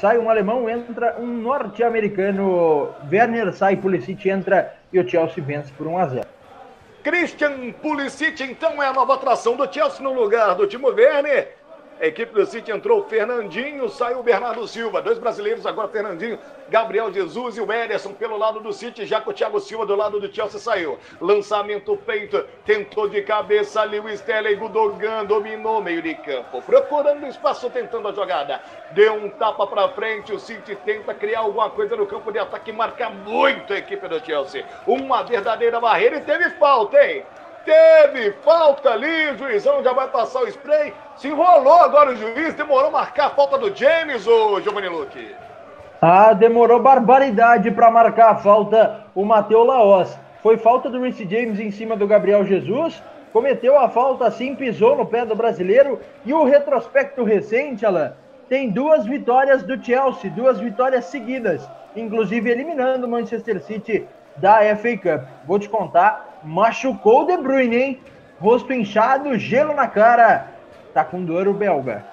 Sai 0.00 0.18
um 0.18 0.30
alemão, 0.30 0.68
entra 0.68 1.16
um 1.18 1.26
norte-americano. 1.26 2.94
Werner 3.10 3.52
sai, 3.52 3.76
Pulisic 3.76 4.28
entra 4.28 4.74
e 4.92 5.00
o 5.00 5.08
Chelsea 5.08 5.42
vence 5.42 5.72
por 5.72 5.86
1 5.86 5.98
a 5.98 6.06
0. 6.06 6.26
Christian 7.02 7.72
Pulisic, 7.72 8.42
então, 8.42 8.82
é 8.82 8.86
a 8.86 8.92
nova 8.92 9.14
atração 9.14 9.56
do 9.56 9.72
Chelsea 9.72 10.02
no 10.02 10.12
lugar 10.12 10.54
do 10.54 10.66
Timo 10.66 10.88
Werner. 10.88 11.57
A 12.00 12.06
equipe 12.06 12.32
do 12.32 12.46
City 12.46 12.70
entrou 12.70 13.00
o 13.00 13.04
Fernandinho, 13.08 13.88
saiu 13.88 14.20
o 14.20 14.22
Bernardo 14.22 14.68
Silva. 14.68 15.02
Dois 15.02 15.18
brasileiros 15.18 15.66
agora, 15.66 15.88
Fernandinho, 15.88 16.38
Gabriel 16.68 17.12
Jesus 17.12 17.56
e 17.56 17.60
o 17.60 17.72
Ederson 17.72 18.12
pelo 18.12 18.36
lado 18.36 18.60
do 18.60 18.72
City, 18.72 19.04
já 19.04 19.20
que 19.20 19.28
o 19.28 19.32
Thiago 19.32 19.58
Silva 19.58 19.84
do 19.84 19.96
lado 19.96 20.20
do 20.20 20.32
Chelsea 20.32 20.60
saiu. 20.60 20.96
Lançamento 21.20 21.96
feito, 22.06 22.44
tentou 22.64 23.08
de 23.08 23.20
cabeça 23.22 23.80
ali 23.80 23.98
o 23.98 24.08
Sterling 24.10 24.54
Gudogan, 24.54 25.24
dominou 25.24 25.82
meio 25.82 26.00
de 26.00 26.14
campo, 26.14 26.62
procurando 26.62 27.26
espaço, 27.26 27.68
tentando 27.68 28.06
a 28.06 28.12
jogada. 28.12 28.62
Deu 28.92 29.14
um 29.14 29.28
tapa 29.30 29.66
para 29.66 29.88
frente, 29.88 30.32
o 30.32 30.38
City 30.38 30.76
tenta 30.76 31.12
criar 31.12 31.40
alguma 31.40 31.68
coisa 31.68 31.96
no 31.96 32.06
campo 32.06 32.30
de 32.30 32.38
ataque, 32.38 32.70
marca 32.70 33.10
muito 33.10 33.72
a 33.72 33.78
equipe 33.78 34.06
do 34.06 34.24
Chelsea. 34.24 34.64
Uma 34.86 35.24
verdadeira 35.24 35.80
barreira 35.80 36.18
e 36.18 36.20
teve 36.20 36.50
falta, 36.50 36.96
hein? 37.04 37.24
Teve 37.68 38.32
falta 38.42 38.88
ali, 38.88 39.28
o 39.32 39.36
juizão 39.36 39.84
já 39.84 39.92
vai 39.92 40.08
passar 40.08 40.40
o 40.40 40.48
spray. 40.48 40.94
Se 41.18 41.28
enrolou 41.28 41.74
agora 41.74 42.12
o 42.12 42.16
juiz, 42.16 42.54
demorou 42.54 42.90
marcar 42.90 43.26
a 43.26 43.30
falta 43.30 43.58
do 43.58 43.76
James, 43.76 44.26
ô 44.26 44.58
Giovanni 44.62 44.88
Luque. 44.88 45.36
Ah, 46.00 46.32
demorou 46.32 46.80
barbaridade 46.80 47.70
para 47.70 47.90
marcar 47.90 48.30
a 48.30 48.36
falta 48.36 49.04
o 49.14 49.22
Matheus 49.22 49.66
Laos. 49.66 50.18
Foi 50.42 50.56
falta 50.56 50.88
do 50.88 51.02
Reece 51.02 51.28
James 51.28 51.60
em 51.60 51.70
cima 51.70 51.94
do 51.94 52.06
Gabriel 52.06 52.42
Jesus. 52.42 53.02
Cometeu 53.34 53.78
a 53.78 53.90
falta 53.90 54.26
assim, 54.26 54.54
pisou 54.54 54.96
no 54.96 55.04
pé 55.04 55.26
do 55.26 55.36
brasileiro. 55.36 56.00
E 56.24 56.32
o 56.32 56.44
retrospecto 56.44 57.22
recente, 57.22 57.84
Alain, 57.84 58.12
tem 58.48 58.70
duas 58.70 59.04
vitórias 59.04 59.62
do 59.62 59.76
Chelsea, 59.84 60.30
duas 60.30 60.58
vitórias 60.58 61.04
seguidas, 61.04 61.68
inclusive 61.94 62.48
eliminando 62.48 63.06
o 63.06 63.10
Manchester 63.10 63.60
City 63.60 64.08
da 64.40 64.60
FA 64.76 64.96
Cup. 64.96 65.28
Vou 65.46 65.58
te 65.58 65.68
contar, 65.68 66.40
machucou 66.42 67.22
o 67.22 67.26
De 67.26 67.36
Bruyne, 67.36 67.76
hein? 67.76 68.02
Rosto 68.40 68.72
inchado, 68.72 69.38
gelo 69.38 69.74
na 69.74 69.88
cara. 69.88 70.48
Tá 70.94 71.04
com 71.04 71.24
dor 71.24 71.48
o 71.48 71.54
belga. 71.54 72.04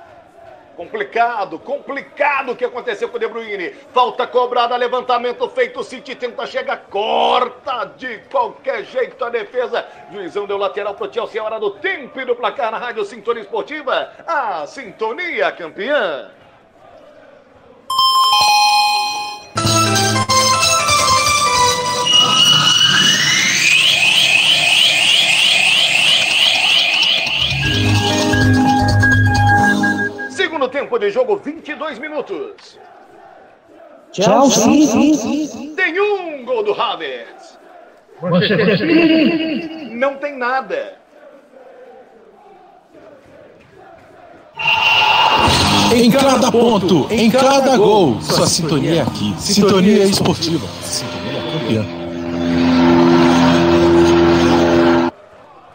Complicado, 0.76 1.58
complicado 1.58 2.52
o 2.52 2.56
que 2.56 2.66
aconteceu 2.66 3.08
com 3.08 3.16
o 3.16 3.20
De 3.20 3.28
Bruyne. 3.28 3.70
Falta 3.94 4.28
cobrada, 4.28 4.76
levantamento 4.76 5.48
feito, 5.50 5.80
o 5.80 5.84
City 5.84 6.16
tenta 6.16 6.46
chegar, 6.46 6.78
corta 6.90 7.94
de 7.96 8.18
qualquer 8.30 8.84
jeito 8.84 9.24
a 9.24 9.30
defesa. 9.30 9.86
Juizão 10.12 10.46
deu 10.46 10.58
lateral 10.58 10.94
pro 10.94 11.12
Chelsea, 11.12 11.40
é 11.40 11.44
hora 11.44 11.60
do 11.60 11.72
tempo 11.72 12.20
e 12.20 12.26
do 12.26 12.36
placar 12.36 12.72
na 12.72 12.78
Rádio 12.78 13.06
Sintonia 13.06 13.44
Esportiva. 13.44 14.12
A 14.28 14.68
Sintonia 14.68 15.50
campeã. 15.54 16.30
Segundo 30.66 30.70
tempo 30.70 30.98
de 30.98 31.12
jogo, 31.12 31.38
22 31.38 32.00
minutos. 32.00 32.80
Chelsea. 34.12 35.76
Tem 35.76 36.00
um 36.00 36.44
gol 36.44 36.64
do 36.64 36.74
Havertz. 36.74 37.58
Não 39.92 40.16
tem 40.16 40.38
nada. 40.38 40.98
Em 45.94 46.10
cada 46.10 46.52
ponto, 46.52 47.08
em 47.12 47.30
cada 47.30 47.78
gol, 47.78 48.20
sua 48.22 48.48
sintonia 48.48 48.96
é 48.96 49.02
aqui. 49.02 49.36
Sintonia 49.38 50.06
esportiva. 50.06 50.68
Sintonia 50.82 51.42
campeã. 51.52 51.86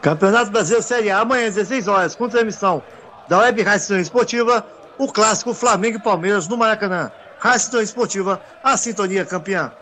Campeonato 0.00 0.50
Brasileiro 0.50 0.82
Série 0.82 1.10
A, 1.10 1.20
amanhã 1.20 1.46
às 1.46 1.54
16 1.54 1.86
horas, 1.86 2.16
com 2.16 2.28
transmissão 2.28 2.82
da 3.28 3.38
Web 3.38 3.62
Rádio 3.62 4.00
Esportiva, 4.00 4.66
o 5.00 5.10
clássico 5.10 5.54
Flamengo 5.54 5.96
e 5.96 6.02
Palmeiras 6.02 6.46
no 6.46 6.58
Maracanã. 6.58 7.10
Rádio 7.38 7.80
Esportiva, 7.80 8.38
a 8.62 8.76
sintonia 8.76 9.24
campeã. 9.24 9.72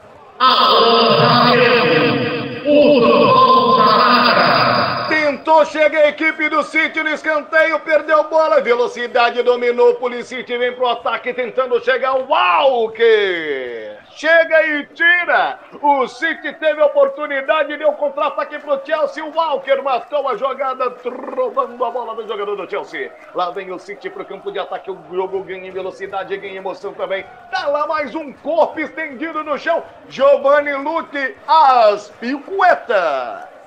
Chega 5.67 5.99
a 5.99 6.09
equipe 6.09 6.49
do 6.49 6.63
City 6.63 7.03
no 7.03 7.11
escanteio, 7.11 7.81
perdeu 7.81 8.25
bola, 8.25 8.61
velocidade 8.61 9.43
dominou, 9.43 9.97
Pulisic 9.97 10.47
vem 10.57 10.73
pro 10.73 10.87
ataque 10.87 11.35
tentando 11.35 11.83
chegar 11.85 12.15
o 12.15 12.29
Walker. 12.29 13.99
Chega 14.11 14.67
e 14.67 14.87
tira. 14.87 15.59
O 15.83 16.07
City 16.09 16.53
teve 16.55 16.81
a 16.81 16.87
oportunidade, 16.87 17.77
deu 17.77 17.93
contra-ataque 17.93 18.59
pro 18.61 18.81
Chelsea, 18.85 19.25
o 19.25 19.35
Walker 19.35 19.83
matou 19.83 20.29
a 20.29 20.37
jogada, 20.37 20.97
roubando 21.37 21.85
a 21.85 21.91
bola 21.91 22.15
do 22.15 22.27
jogador 22.27 22.57
do 22.57 22.71
Chelsea. 22.71 23.13
Lá 23.35 23.51
vem 23.51 23.71
o 23.71 23.79
City 23.79 24.09
pro 24.09 24.25
campo 24.25 24.51
de 24.51 24.59
ataque, 24.59 24.91
o 24.91 24.99
jogo 25.13 25.43
ganha 25.43 25.69
em 25.69 25.71
velocidade, 25.71 26.37
ganha 26.37 26.55
em 26.55 26.57
emoção 26.57 26.95
também. 26.95 27.27
Tá 27.51 27.67
lá 27.67 27.87
mais 27.87 28.15
um 28.15 28.33
corpo 28.33 28.81
estendido 28.81 29.45
no 29.45 29.59
chão, 29.59 29.83
Giovanni 30.09 30.75
Lute, 30.75 31.37
as 31.47 32.09
picueta. 32.21 33.58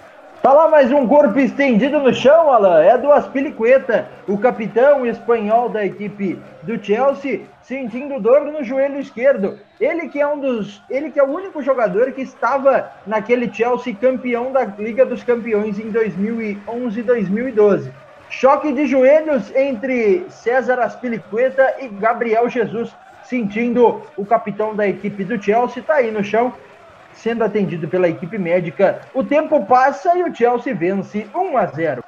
Tá 0.42 0.54
lá 0.54 0.68
mais 0.68 0.92
um 0.92 1.08
corpo 1.08 1.38
estendido 1.38 2.00
no 2.00 2.12
chão, 2.12 2.52
Alan. 2.52 2.82
É 2.82 2.98
do 2.98 3.12
Aspilicueta, 3.12 4.08
o 4.28 4.40
capitão 4.40 5.06
espanhol 5.06 5.70
da 5.70 5.86
equipe 5.86 6.40
do 6.64 6.84
Chelsea, 6.84 7.42
sentindo 7.62 8.20
dor 8.20 8.42
no 8.46 8.64
joelho 8.64 9.00
esquerdo. 9.00 9.60
Ele 9.80 10.10
que 10.10 10.20
é 10.20 10.28
um 10.28 10.40
dos, 10.40 10.82
ele 10.90 11.12
que 11.12 11.20
é 11.20 11.24
o 11.24 11.30
único 11.30 11.62
jogador 11.62 12.12
que 12.14 12.24
estava 12.24 12.92
naquele 13.06 13.54
Chelsea 13.54 13.94
campeão 13.94 14.52
da 14.52 14.66
Liga 14.66 15.06
dos 15.06 15.24
Campeões 15.24 15.78
em 15.78 15.92
2011 15.92 17.04
2012. 17.04 17.94
Choque 18.28 18.74
de 18.74 18.88
joelhos 18.88 19.56
entre 19.56 20.26
César 20.30 20.80
Aspilicueta 20.80 21.76
e 21.80 21.88
Gabriel 21.88 22.50
Jesus, 22.50 22.90
sentindo 23.22 24.02
o 24.18 24.26
capitão 24.26 24.76
da 24.76 24.88
equipe 24.88 25.24
do 25.24 25.40
Chelsea 25.40 25.84
tá 25.84 25.98
aí 25.98 26.10
no 26.10 26.24
chão 26.24 26.52
sendo 27.22 27.44
atendido 27.44 27.88
pela 27.88 28.10
equipe 28.10 28.38
médica. 28.38 29.02
O 29.14 29.24
tempo 29.24 29.64
passa 29.66 30.18
e 30.18 30.24
o 30.24 30.34
Chelsea 30.34 30.74
vence 30.74 31.30
1 31.34 31.58
a 31.58 31.66
0. 31.68 32.04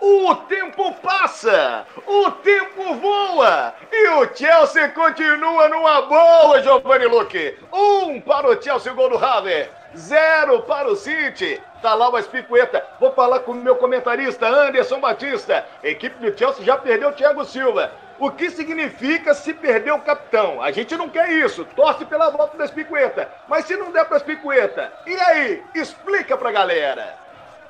O 0.00 0.34
tempo 0.34 0.94
passa, 1.02 1.84
o 2.06 2.30
tempo 2.30 2.94
voa 2.94 3.74
e 3.90 4.08
o 4.10 4.28
Chelsea 4.32 4.88
continua 4.90 5.68
numa 5.68 6.02
boa, 6.02 6.62
Giovanni 6.62 7.06
Luque. 7.06 7.56
Um 7.72 8.20
para 8.20 8.48
o 8.48 8.62
Chelsea, 8.62 8.92
gol 8.92 9.10
do 9.10 9.24
Haver. 9.24 9.70
Zero 9.96 10.62
para 10.62 10.88
o 10.88 10.94
City. 10.94 11.60
Tá 11.82 11.94
lá 11.94 12.10
o 12.10 12.18
Espicueta. 12.18 12.84
Vou 13.00 13.10
falar 13.12 13.40
com 13.40 13.52
o 13.52 13.54
meu 13.54 13.76
comentarista, 13.76 14.46
Anderson 14.46 15.00
Batista. 15.00 15.66
Equipe 15.82 16.18
do 16.20 16.38
Chelsea 16.38 16.64
já 16.64 16.76
perdeu 16.76 17.08
o 17.08 17.12
Thiago 17.12 17.44
Silva. 17.44 17.90
O 18.20 18.30
que 18.30 18.50
significa 18.50 19.32
se 19.32 19.54
perder 19.54 19.92
o 19.92 20.00
capitão? 20.00 20.60
A 20.60 20.72
gente 20.72 20.96
não 20.96 21.08
quer 21.08 21.30
isso, 21.30 21.64
torce 21.64 22.04
pela 22.04 22.30
volta 22.30 22.58
das 22.58 22.70
picueta. 22.70 23.28
Mas 23.48 23.64
se 23.64 23.76
não 23.76 23.92
der 23.92 24.04
para 24.06 24.16
as 24.16 24.22
picueta, 24.22 24.92
e 25.06 25.14
aí? 25.14 25.62
Explica 25.74 26.36
pra 26.36 26.50
galera. 26.50 27.14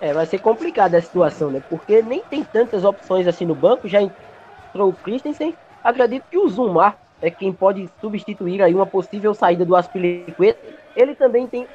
É, 0.00 0.12
vai 0.14 0.24
ser 0.24 0.38
complicada 0.38 0.96
a 0.96 1.02
situação, 1.02 1.50
né? 1.50 1.62
Porque 1.68 2.00
nem 2.00 2.22
tem 2.22 2.42
tantas 2.44 2.84
opções 2.84 3.26
assim 3.26 3.44
no 3.44 3.54
banco. 3.54 3.88
Já 3.88 4.00
entrou 4.00 4.88
o 4.88 4.92
Christensen. 4.92 5.54
Acredito 5.84 6.24
que 6.30 6.38
o 6.38 6.48
Zumar 6.48 6.96
é 7.20 7.30
quem 7.30 7.52
pode 7.52 7.88
substituir 8.00 8.62
aí 8.62 8.74
uma 8.74 8.86
possível 8.86 9.34
saída 9.34 9.66
do 9.66 9.76
Aspilicueta. 9.76 10.60
Ele 10.96 11.14
também 11.14 11.46
tem 11.46 11.66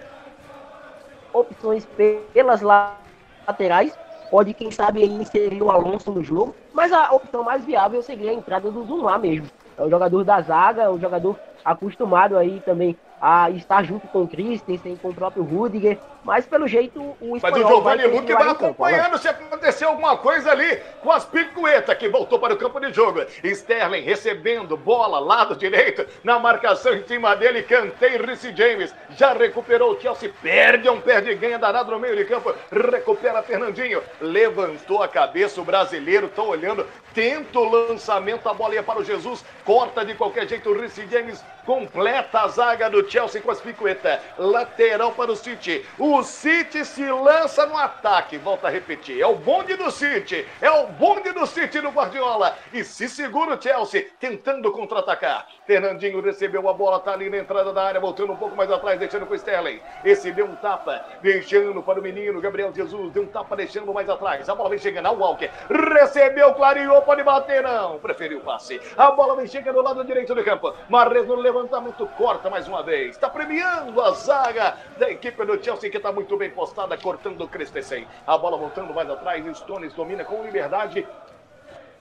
opções 1.34 1.86
pelas 2.34 2.62
laterais. 2.62 3.94
Pode, 4.34 4.52
quem 4.56 4.72
sabe, 4.72 5.06
inserir 5.06 5.62
o 5.62 5.70
Alonso 5.70 6.10
no 6.10 6.24
jogo. 6.24 6.56
Mas 6.74 6.92
a 6.92 7.12
opção 7.12 7.44
mais 7.44 7.64
viável 7.64 8.02
seria 8.02 8.32
a 8.32 8.34
entrada 8.34 8.72
do 8.72 8.84
Zumar 8.84 9.20
mesmo. 9.20 9.46
É 9.78 9.84
o 9.84 9.90
jogador 9.92 10.24
da 10.24 10.42
zaga, 10.42 10.92
o 10.92 11.00
jogador 11.00 11.40
acostumado 11.64 12.36
aí 12.36 12.60
também 12.66 12.98
a 13.22 13.52
estar 13.52 13.84
junto 13.84 14.08
com 14.08 14.24
o 14.24 14.28
Christensen, 14.28 14.96
com 14.96 15.10
o 15.10 15.14
próprio 15.14 15.44
Rudiger, 15.44 16.00
mas 16.24 16.46
pelo 16.46 16.68
jeito 16.68 17.02
o 17.20 17.38
Mas 17.42 17.54
o 17.54 17.68
Giovanni 17.68 18.06
Luque 18.06 18.34
vai 18.34 18.50
acompanhando 18.50 19.18
se 19.18 19.28
aconteceu 19.28 19.90
alguma 19.90 20.18
coisa 20.18 20.52
ali 20.52 20.78
com 21.02 21.12
as 21.12 21.26
picuetas 21.26 21.98
que 21.98 22.08
voltou 22.08 22.40
para 22.40 22.54
o 22.54 22.58
campo 22.58 22.80
de 22.80 22.94
jogo. 22.94 23.26
Sterling 23.44 24.02
recebendo 24.02 24.78
bola, 24.78 25.20
lado 25.20 25.56
direito, 25.56 26.06
na 26.24 26.40
marcação 26.40 26.94
em 26.94 27.06
cima 27.06 27.36
dele, 27.36 27.64
cantei 27.64 28.18
Ricci 28.18 28.56
James, 28.56 28.94
já 29.18 29.34
recuperou 29.34 29.94
o 29.94 30.00
Chelsea, 30.00 30.32
perde 30.42 30.90
um 30.90 31.02
perde 31.02 31.36
ganha 31.36 31.60
danado 31.60 31.92
no 31.92 32.00
meio 32.00 32.16
de 32.16 32.26
campo, 32.26 32.54
recupera 32.72 33.44
Fernandinho, 33.44 34.02
levantou 34.22 35.04
a 35.04 35.08
cabeça 35.08 35.60
o 35.60 35.66
brasileiro, 35.66 36.30
tô 36.30 36.46
olhando, 36.46 36.88
tenta 37.14 37.60
o 37.60 37.70
lançamento, 37.70 38.48
a 38.48 38.54
bola 38.54 38.76
ia 38.76 38.84
para 38.84 39.00
o 39.00 39.04
Jesus, 39.04 39.44
corta 39.66 40.06
de 40.06 40.16
qualquer 40.16 40.48
jeito 40.48 40.70
o 40.70 40.80
Ricci 40.80 41.08
James, 41.10 41.44
completa 41.66 42.42
a 42.42 42.48
zaga 42.48 42.90
do 42.90 43.10
Chelsea 43.10 43.42
com 43.42 43.52
as 43.52 43.62
picuetas, 43.62 44.20
lateral 44.38 45.12
para 45.12 45.32
o 45.32 45.36
City, 45.36 45.86
o 45.98 46.13
City 46.22 46.84
se 46.84 47.04
lança 47.10 47.66
no 47.66 47.78
ataque, 47.78 48.38
volta 48.38 48.68
a 48.68 48.70
repetir, 48.70 49.22
é 49.22 49.26
o 49.26 49.36
bonde 49.36 49.76
do 49.76 49.90
City, 49.90 50.46
é 50.62 50.70
o 50.70 50.88
bonde 50.88 51.32
do 51.32 51.48
City 51.48 51.80
no 51.82 51.92
Guardiola, 51.92 52.58
e 52.74 52.84
se 52.84 53.08
segura 53.08 53.56
o 53.56 53.62
Chelsea, 53.62 54.08
tentando 54.20 54.72
contra-atacar, 54.72 55.48
Fernandinho 55.66 56.22
recebeu 56.22 56.70
a 56.70 56.74
bola, 56.74 57.00
tá 57.00 57.14
ali 57.14 57.30
na 57.30 57.38
entrada 57.38 57.74
da 57.74 57.84
área, 57.84 58.00
voltando 58.00 58.34
um 58.34 58.36
pouco 58.36 58.56
mais 58.56 58.70
atrás, 58.70 59.00
deixando 59.00 59.26
com 59.26 59.34
o 59.34 59.36
Sterling, 59.36 59.80
esse 60.04 60.32
deu 60.32 60.46
um 60.46 60.56
tapa, 60.56 61.04
deixando 61.22 61.82
para 61.82 62.00
o 62.00 62.04
menino 62.04 62.42
Gabriel 62.42 62.74
Jesus, 62.74 63.12
deu 63.12 63.24
um 63.24 63.28
tapa 63.28 63.56
deixando 63.56 63.94
mais 63.94 64.10
atrás, 64.10 64.48
a 64.48 64.54
bola 64.54 64.70
vem 64.70 64.80
chegando, 64.80 65.08
ao 65.08 65.18
Walker, 65.18 65.50
recebeu, 65.70 66.54
clareou, 66.54 67.02
pode 67.02 67.24
bater, 67.24 67.64
não, 67.64 67.98
preferiu 67.98 68.40
o 68.40 68.42
passe, 68.42 68.80
a 68.98 69.10
bola 69.12 69.36
vem 69.36 69.48
chegando 69.48 69.76
do 69.76 69.82
lado 69.82 70.04
direito 70.04 70.36
do 70.36 70.44
campo, 70.44 70.74
Marres 70.90 71.26
no 71.28 71.36
levantamento, 71.36 72.06
corta 72.18 72.50
mais 72.50 72.68
uma 72.68 72.84
vez, 72.84 73.12
está 73.12 73.30
premiando 73.30 74.00
a 74.02 74.12
zaga 74.12 74.78
da 74.98 75.10
equipe 75.10 75.44
do 75.46 75.64
Chelsea, 75.64 75.90
que 75.90 76.03
está 76.04 76.12
muito 76.12 76.36
bem 76.36 76.50
postada, 76.50 76.98
cortando 76.98 77.40
o 77.42 77.48
Christensen, 77.48 78.06
a 78.28 78.38
bola 78.38 78.58
voltando 78.58 78.94
mais 78.94 79.10
atrás, 79.10 79.58
Stones 79.58 79.94
domina 79.94 80.26
com 80.26 80.44
liberdade, 80.44 81.08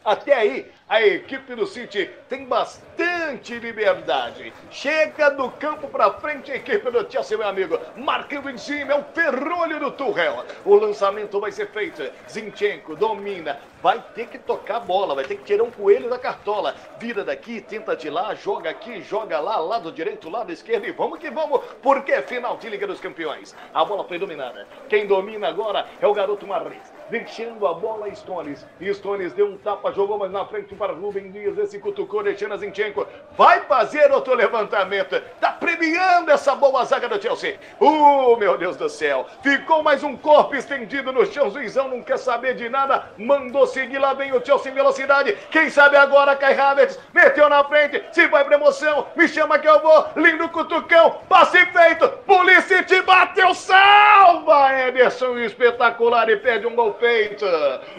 até 0.05 0.35
aí, 0.35 0.71
a 0.89 1.01
equipe 1.01 1.55
do 1.55 1.67
City 1.67 2.11
tem 2.29 2.45
bastante 2.45 3.55
liberdade. 3.59 4.53
Chega 4.71 5.31
do 5.31 5.51
campo 5.53 5.89
para 5.89 6.13
frente 6.15 6.51
a 6.51 6.57
equipe 6.57 6.91
do 6.91 7.11
Chelsea, 7.11 7.39
meu 7.39 7.49
amigo. 7.49 7.79
Marcando 7.97 8.51
em 8.51 8.59
cima, 8.59 8.93
é 8.93 8.99
o 8.99 9.05
ferrolho 9.05 9.79
do 9.79 9.93
Tuchel. 9.93 10.45
O 10.65 10.75
lançamento 10.75 11.41
vai 11.41 11.53
ser 11.53 11.69
feito. 11.69 12.03
Zinchenko 12.29 12.97
domina. 12.97 13.59
Vai 13.81 14.05
ter 14.15 14.27
que 14.29 14.39
tocar 14.39 14.77
a 14.77 14.81
bola, 14.81 15.15
vai 15.15 15.25
ter 15.25 15.37
que 15.37 15.45
tirar 15.45 15.65
um 15.65 15.71
coelho 15.71 16.11
da 16.11 16.19
cartola. 16.19 16.75
Vira 16.99 17.25
daqui, 17.25 17.61
tenta 17.61 17.97
de 17.97 18.11
lá, 18.11 18.35
joga 18.35 18.71
aqui, 18.71 19.03
joga 19.03 19.41
lá, 19.41 19.57
lado 19.57 19.91
direito, 19.91 20.31
lado 20.31 20.53
esquerdo 20.53 20.87
e 20.87 20.93
vamos 20.93 21.19
que 21.19 21.31
vamos, 21.31 21.61
porque 21.83 22.13
é 22.13 22.23
final 22.23 22.57
de 22.57 22.69
Liga 22.69 22.87
dos 22.87 23.01
Campeões. 23.01 23.57
A 23.75 23.85
bola 23.85 24.05
foi 24.05 24.19
dominada. 24.19 24.69
Quem 24.89 25.07
domina 25.07 25.49
agora 25.49 25.87
é 26.01 26.07
o 26.07 26.15
garoto 26.15 26.47
Marres. 26.47 26.93
Deixando 27.13 27.67
a 27.67 27.75
bola 27.75 28.07
a 28.07 28.15
Stones. 28.15 28.67
Stones 28.81 29.35
deu 29.35 29.45
um 29.47 29.59
tapa, 29.59 29.93
jogou 29.93 30.17
mais 30.17 30.33
na 30.33 30.47
frente 30.47 30.75
para 30.75 30.95
Rubem 30.95 31.31
Dias. 31.31 31.59
Esse 31.59 31.79
cutucou, 31.79 32.23
deixando 32.23 32.55
a 32.55 32.57
Zinchenko. 32.57 33.07
Vai 33.37 33.61
fazer 33.67 34.11
outro 34.11 34.35
levantamento. 34.35 35.21
Tá 35.39 35.53
premiando 35.53 36.31
essa 36.31 36.55
boa 36.55 36.83
zaga 36.87 37.11
do 37.11 37.21
Chelsea. 37.21 37.59
Uh, 37.79 38.35
meu 38.39 38.57
Deus 38.57 38.79
do 38.79 38.89
céu. 38.89 39.27
Ficou 39.43 39.83
mais 39.83 40.03
um 40.03 40.17
corpo 40.17 40.57
estendido 40.57 41.13
no 41.13 41.27
chão. 41.27 41.51
Zuizão 41.51 41.87
não 41.87 42.03
quer 42.03 42.17
saber 42.17 42.55
de 42.55 42.71
nada. 42.71 43.11
Mandou 43.19 43.67
seguir. 43.67 43.99
Lá 43.99 44.15
vem 44.15 44.33
o 44.33 44.43
Chelsea 44.43 44.73
em 44.73 44.75
velocidade. 44.75 45.37
Quem 45.51 45.69
sabe 45.69 45.99
agora 45.99 46.35
Kai 46.35 46.59
Havertz. 46.59 46.99
Meteu 47.13 47.47
na 47.51 47.63
frente. 47.63 48.03
Se 48.11 48.27
vai 48.29 48.43
pra 48.43 48.57
emoção. 48.57 49.07
Me 49.15 49.29
chama 49.29 49.59
que 49.59 49.69
eu 49.69 49.81
vou. 49.81 50.07
Lindo 50.17 50.49
cutucão. 50.49 51.19
Passe 51.29 51.63
feito. 51.67 52.09
Polícia 52.25 52.83
te 52.85 53.03
bateu. 53.03 53.53
Salva, 53.53 54.73
Ederson. 54.89 55.37
Espetacular. 55.41 56.31
E 56.31 56.39
perde 56.39 56.67
um 56.67 56.75
gol 56.75 57.02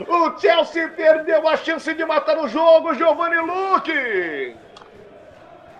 O 0.07 0.39
Chelsea 0.39 0.87
perdeu 0.89 1.47
a 1.47 1.57
chance 1.57 1.93
de 1.93 2.05
matar 2.05 2.37
o 2.37 2.47
jogo. 2.47 2.93
Giovanni 2.93 3.37
Luque. 3.37 4.55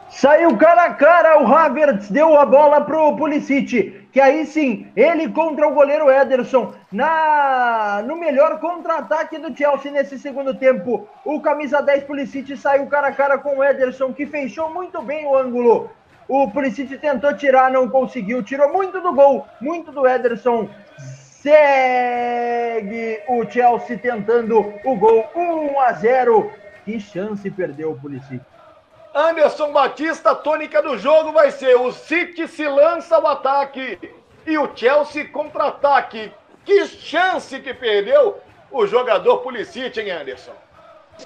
Saiu 0.10 0.56
cara 0.58 0.84
a 0.84 0.94
cara, 0.94 1.42
o 1.42 1.48
Havertz 1.48 2.10
deu 2.12 2.38
a 2.38 2.46
bola 2.46 2.82
pro 2.82 3.18
Pulisic, 3.18 4.08
que 4.12 4.22
aí 4.22 4.46
sim, 4.46 4.88
ele 4.96 5.28
contra 5.30 5.68
o 5.68 5.74
goleiro 5.74 6.12
Ederson, 6.12 6.72
na 6.92 8.04
no 8.06 8.16
melhor 8.16 8.60
contra-ataque 8.60 9.40
do 9.40 9.58
Chelsea 9.58 9.92
nesse 9.92 10.20
segundo 10.20 10.54
tempo. 10.54 11.08
O 11.26 11.42
camisa 11.42 11.82
10 11.82 12.04
Pulisic 12.04 12.56
saiu 12.56 12.86
cara 12.86 13.08
a 13.08 13.12
cara 13.12 13.40
com 13.40 13.58
o 13.58 13.64
Ederson, 13.64 14.14
que 14.14 14.28
fechou 14.28 14.70
muito 14.70 15.02
bem 15.02 15.26
o 15.26 15.36
ângulo. 15.36 15.90
O 16.28 16.50
Pulisic 16.52 16.96
tentou 17.00 17.36
tirar, 17.36 17.72
não 17.72 17.90
conseguiu, 17.90 18.44
tirou 18.44 18.72
muito 18.72 19.02
do 19.02 19.14
gol, 19.14 19.48
muito 19.60 19.92
do 19.92 20.08
Ederson. 20.08 20.70
Segue 21.44 23.22
o 23.28 23.44
Chelsea 23.52 23.98
tentando 23.98 24.60
o 24.86 24.96
gol 24.96 25.30
1 25.36 25.80
a 25.82 25.92
0. 25.92 26.50
Que 26.86 26.98
chance 27.02 27.52
perdeu 27.52 27.92
o 27.92 28.00
Pulisic. 28.00 28.40
Anderson 29.14 29.74
Batista, 29.74 30.32
a 30.32 30.36
tônica 30.36 30.82
do 30.82 30.98
jogo 30.98 31.34
vai 31.34 31.52
ser 31.52 31.76
o 31.76 31.92
City 31.92 32.48
se 32.48 32.66
lança 32.66 33.18
ao 33.18 33.28
ataque 33.28 34.00
e 34.48 34.58
o 34.58 34.70
Chelsea 34.74 35.28
contra-ataque. 35.28 36.32
Que 36.64 36.86
chance 36.86 37.60
que 37.60 37.74
perdeu 37.74 38.38
o 38.72 38.88
jogador 38.88 39.40
Pulisic, 39.40 40.00
hein, 40.00 40.12
Anderson? 40.12 40.54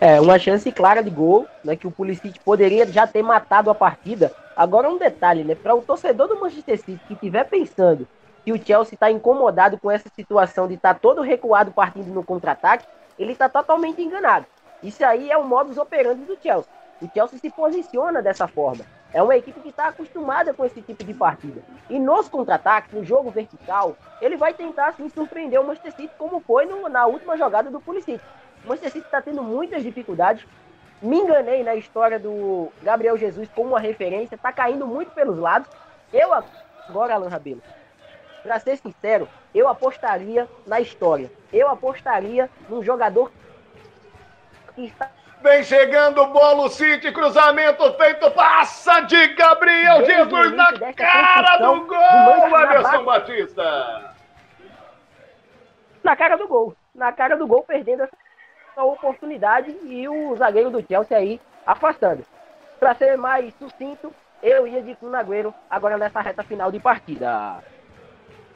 É, 0.02 0.20
uma 0.20 0.40
chance 0.40 0.72
clara 0.72 1.04
de 1.04 1.12
gol, 1.12 1.48
né, 1.64 1.76
que 1.76 1.86
o 1.86 1.92
Pulisic 1.92 2.40
poderia 2.40 2.88
já 2.88 3.06
ter 3.06 3.22
matado 3.22 3.70
a 3.70 3.76
partida. 3.76 4.34
Agora 4.56 4.90
um 4.90 4.98
detalhe, 4.98 5.44
né, 5.44 5.54
para 5.54 5.76
o 5.76 5.82
torcedor 5.84 6.28
do 6.28 6.40
Manchester 6.40 6.80
City 6.80 7.00
que 7.08 7.14
estiver 7.14 7.44
pensando 7.44 8.08
que 8.48 8.54
o 8.54 8.66
Chelsea 8.66 8.94
está 8.94 9.12
incomodado 9.12 9.78
com 9.78 9.92
essa 9.92 10.08
situação 10.08 10.70
de 10.70 10.76
estar 10.76 10.94
tá 10.94 11.00
todo 11.02 11.22
recuado 11.22 11.70
partindo 11.70 12.14
no 12.14 12.24
contra-ataque, 12.24 12.88
ele 13.20 13.34
está 13.34 13.50
totalmente 13.50 14.02
enganado. 14.02 14.46
Isso 14.82 15.06
aí 15.06 15.30
é 15.30 15.38
o 15.38 15.44
modus 15.44 15.78
operandi 15.78 16.24
do 16.24 16.38
Chelsea. 16.42 16.72
O 17.02 17.10
Chelsea 17.14 17.40
se 17.40 17.50
posiciona 17.50 18.22
dessa 18.22 18.48
forma. 18.48 18.86
É 19.14 19.22
uma 19.22 19.36
equipe 19.36 19.60
que 19.60 19.68
está 19.68 19.90
acostumada 19.90 20.54
com 20.54 20.64
esse 20.64 20.82
tipo 20.82 21.04
de 21.04 21.14
partida. 21.14 21.62
E 21.90 22.00
nos 22.00 22.30
contra-ataques, 22.30 22.94
no 22.94 23.04
jogo 23.04 23.30
vertical, 23.32 23.98
ele 24.22 24.38
vai 24.38 24.54
tentar 24.54 24.88
assim, 24.88 25.10
surpreender 25.10 25.60
o 25.60 25.68
Manchester 25.68 25.94
City, 25.98 26.14
como 26.18 26.40
foi 26.40 26.66
no, 26.66 26.88
na 26.88 27.06
última 27.06 27.36
jogada 27.36 27.70
do 27.70 27.82
Pulisic. 27.82 28.22
O 28.64 28.70
Manchester 28.70 28.94
City 28.94 29.06
está 29.08 29.22
tendo 29.22 29.44
muitas 29.44 29.84
dificuldades. 29.84 30.48
Me 31.02 31.18
enganei 31.18 31.66
na 31.66 31.76
história 31.76 32.18
do 32.18 32.72
Gabriel 32.82 33.18
Jesus 33.18 33.50
como 33.54 33.72
uma 33.72 33.80
referência. 33.82 34.36
Está 34.36 34.54
caindo 34.54 34.88
muito 34.88 35.12
pelos 35.12 35.38
lados. 35.38 35.70
Eu 36.14 36.34
agora, 36.34 37.16
Alan 37.16 37.28
Rabelo, 37.28 37.62
para 38.44 38.60
ser 38.60 38.78
sincero, 38.78 39.28
eu 39.54 39.68
apostaria 39.68 40.48
na 40.66 40.80
história. 40.80 41.32
Eu 41.52 41.70
apostaria 41.70 42.50
num 42.70 42.84
jogador 42.84 43.32
que 44.76 44.86
está 44.86 45.10
Vem 45.42 45.64
chegando 45.64 46.20
o 46.22 46.28
bolo 46.28 46.68
City, 46.68 47.12
cruzamento 47.12 47.94
feito, 47.94 48.32
passa 48.32 49.02
de 49.02 49.28
Gabriel 49.36 50.04
Jesus 50.04 50.52
na 50.54 50.94
cara 50.94 51.58
do 51.58 51.86
gol, 51.86 52.56
Anderson 52.56 53.04
Batista. 53.04 54.16
Na 56.04 56.16
cara 56.16 56.38
do 56.38 56.48
gol, 56.48 56.76
na 56.94 57.12
cara 57.12 57.38
do 57.38 57.46
gol, 57.46 57.64
perdendo 57.64 58.04
essa 58.04 58.84
oportunidade 58.84 59.78
e 59.84 60.10
o 60.10 60.36
zagueiro 60.36 60.72
do 60.72 60.84
Chelsea 60.86 61.16
aí 61.16 61.40
afastando. 61.66 62.26
Para 62.80 62.96
ser 62.96 63.16
mais 63.16 63.54
sucinto, 63.60 64.12
eu 64.42 64.68
ia 64.68 64.82
de 64.82 64.96
Kun 64.96 65.14
Agüero 65.14 65.54
agora 65.70 65.98
nessa 65.98 66.20
reta 66.22 66.44
final 66.44 66.72
de 66.72 66.80
partida. 66.80 67.64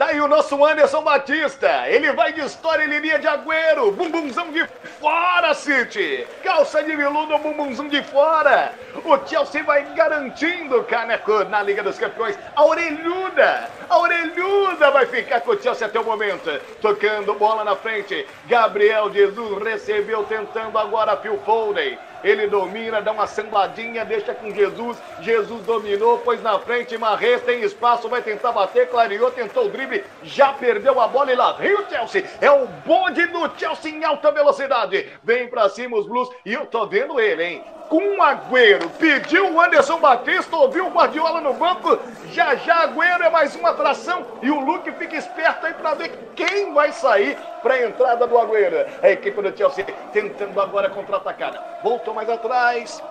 Tá 0.01 0.07
aí 0.07 0.19
o 0.19 0.27
nosso 0.27 0.65
Anderson 0.65 1.03
Batista. 1.03 1.87
Ele 1.87 2.11
vai 2.13 2.33
de 2.33 2.41
história 2.41 2.83
em 2.85 2.99
linha 2.99 3.19
de 3.19 3.27
Agüero. 3.27 3.91
Bumbumzão 3.91 4.51
de 4.51 4.65
fora, 4.99 5.53
City. 5.53 6.25
Calça 6.43 6.81
de 6.81 6.95
veludo, 6.95 7.37
bumbumzão 7.37 7.87
de 7.87 8.01
fora. 8.05 8.73
O 9.05 9.15
Chelsea 9.27 9.63
vai 9.63 9.83
garantindo 9.93 10.83
caneco 10.85 11.43
na 11.43 11.61
Liga 11.61 11.83
dos 11.83 11.99
Campeões. 11.99 12.35
A 12.55 12.65
orelhuda, 12.65 13.69
a 13.87 13.99
orelhuda 13.99 14.89
vai 14.89 15.05
ficar 15.05 15.41
com 15.41 15.51
o 15.51 15.61
Chelsea 15.61 15.85
até 15.85 15.99
o 15.99 16.03
momento. 16.03 16.49
Tocando 16.81 17.35
bola 17.35 17.63
na 17.63 17.75
frente. 17.75 18.25
Gabriel 18.47 19.13
Jesus 19.13 19.63
recebeu, 19.63 20.23
tentando 20.23 20.79
agora 20.79 21.15
Phil 21.17 21.39
Foden. 21.45 21.99
Ele 22.23 22.47
domina, 22.47 23.01
dá 23.01 23.11
uma 23.11 23.27
sambadinha, 23.27 24.05
deixa 24.05 24.33
com 24.33 24.53
Jesus. 24.53 24.97
Jesus 25.21 25.63
dominou, 25.65 26.19
pôs 26.19 26.41
na 26.41 26.59
frente. 26.59 26.97
Marrez 26.97 27.41
tem 27.43 27.61
espaço, 27.61 28.09
vai 28.09 28.21
tentar 28.21 28.51
bater. 28.51 28.89
Clareou, 28.89 29.31
tentou 29.31 29.65
o 29.65 29.69
drible, 29.69 30.03
já 30.23 30.53
perdeu 30.53 30.99
a 30.99 31.07
bola 31.07 31.31
e 31.31 31.35
lá 31.35 31.53
vem 31.53 31.73
o 31.73 31.89
Chelsea. 31.89 32.25
É 32.39 32.51
o 32.51 32.67
bonde 32.85 33.25
do 33.27 33.49
Chelsea 33.57 33.91
em 33.91 34.03
alta 34.03 34.31
velocidade. 34.31 35.09
Vem 35.23 35.47
pra 35.47 35.69
cima 35.69 35.97
os 35.97 36.07
Blues 36.07 36.29
e 36.45 36.53
eu 36.53 36.65
tô 36.65 36.85
vendo 36.85 37.19
ele, 37.19 37.43
hein? 37.43 37.63
com 37.91 38.23
Agüero. 38.23 38.89
Pediu 38.91 39.53
o 39.53 39.61
Anderson 39.61 39.99
Batista, 39.99 40.55
ouviu 40.55 40.87
o 40.87 40.91
Guardiola 40.91 41.41
no 41.41 41.53
banco. 41.53 41.99
Já 42.31 42.55
já 42.55 42.83
Agüero 42.83 43.21
é 43.21 43.29
mais 43.29 43.53
uma 43.53 43.71
atração. 43.71 44.25
E 44.41 44.49
o 44.49 44.61
Luke 44.61 44.89
fica 44.93 45.17
esperto 45.17 45.65
aí 45.65 45.73
para 45.73 45.95
ver 45.95 46.17
quem 46.33 46.73
vai 46.73 46.93
sair 46.93 47.37
para 47.61 47.73
a 47.73 47.85
entrada 47.85 48.25
do 48.25 48.39
Agüero. 48.39 48.89
A 49.03 49.09
equipe 49.09 49.41
do 49.41 49.55
Chelsea 49.55 49.85
tentando 50.13 50.61
agora 50.61 50.89
contra-atacar. 50.89 51.81
Voltou 51.83 52.10
mais 52.13 52.29
atrás. 52.29 53.01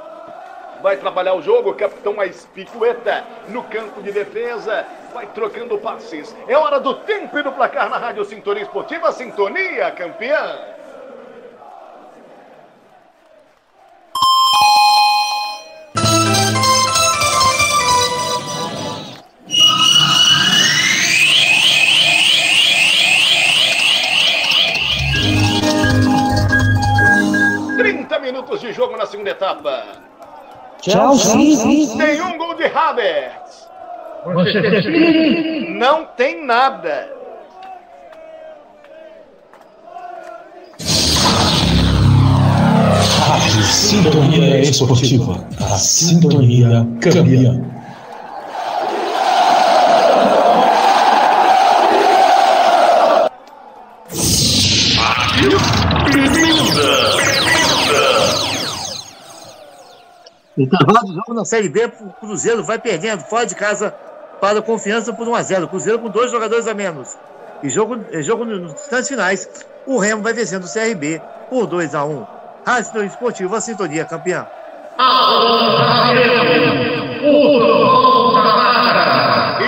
Vai 0.83 0.97
trabalhar 0.97 1.35
o 1.35 1.43
jogo, 1.43 1.71
o 1.71 1.75
capitão 1.75 2.15
mais 2.15 2.47
picueta 2.47 3.25
no 3.49 3.63
campo 3.65 4.03
de 4.03 4.13
defesa. 4.13 4.87
Vai 5.13 5.27
trocando 5.27 5.77
passes. 5.79 6.35
É 6.49 6.57
hora 6.57 6.81
do 6.81 6.95
tempo 6.95 7.39
e 7.39 7.43
do 7.43 7.53
placar 7.53 7.91
na 7.91 7.99
Rádio 7.99 8.25
Sintonia 8.25 8.63
Esportiva. 8.63 9.13
Sintonia 9.13 9.91
campeã. 9.91 10.59
Minutos 28.21 28.61
de 28.61 28.73
jogo 28.73 28.97
na 28.97 29.07
segunda 29.07 29.31
etapa. 29.31 29.85
Chelsea. 30.83 31.97
Tem 31.97 32.21
um 32.23 32.39
gol 32.39 32.55
de 32.55 32.65
Havertz. 32.65 33.69
Não 35.79 36.05
tem 36.17 36.45
nada. 36.45 37.21
Rádio 43.19 43.63
Sintonia 43.63 44.61
Esportiva. 44.61 45.47
A 45.59 45.79
sintonia 45.79 46.87
campeã. 47.01 47.80
Intervalo 60.61 61.07
do 61.07 61.15
jogo 61.15 61.33
na 61.33 61.45
Série 61.47 61.71
B, 61.71 61.87
o 61.87 62.13
Cruzeiro 62.21 62.63
vai 62.63 62.79
perdendo 62.79 63.23
fora 63.23 63.47
de 63.47 63.55
casa 63.55 63.95
para 64.43 64.59
a 64.59 64.63
Confiança 64.63 65.11
por 65.11 65.27
1x0. 65.27 65.67
Cruzeiro 65.69 65.99
com 65.99 66.11
dois 66.11 66.31
jogadores 66.31 66.67
a 66.67 66.75
menos. 66.75 67.17
E 67.63 67.71
jogo, 67.71 67.97
jogo 68.23 68.45
nos 68.45 68.73
instantes 68.73 69.09
finais, 69.09 69.49
o 69.87 69.97
Remo 69.97 70.23
vai 70.23 70.35
vencendo 70.35 70.65
o 70.65 70.71
CRB 70.71 71.23
por 71.49 71.67
2x1. 71.67 72.27
Rádio 72.67 73.05
Esportivo, 73.05 73.55
a 73.55 73.61
sintonia 73.61 74.05
campeã. 74.05 74.47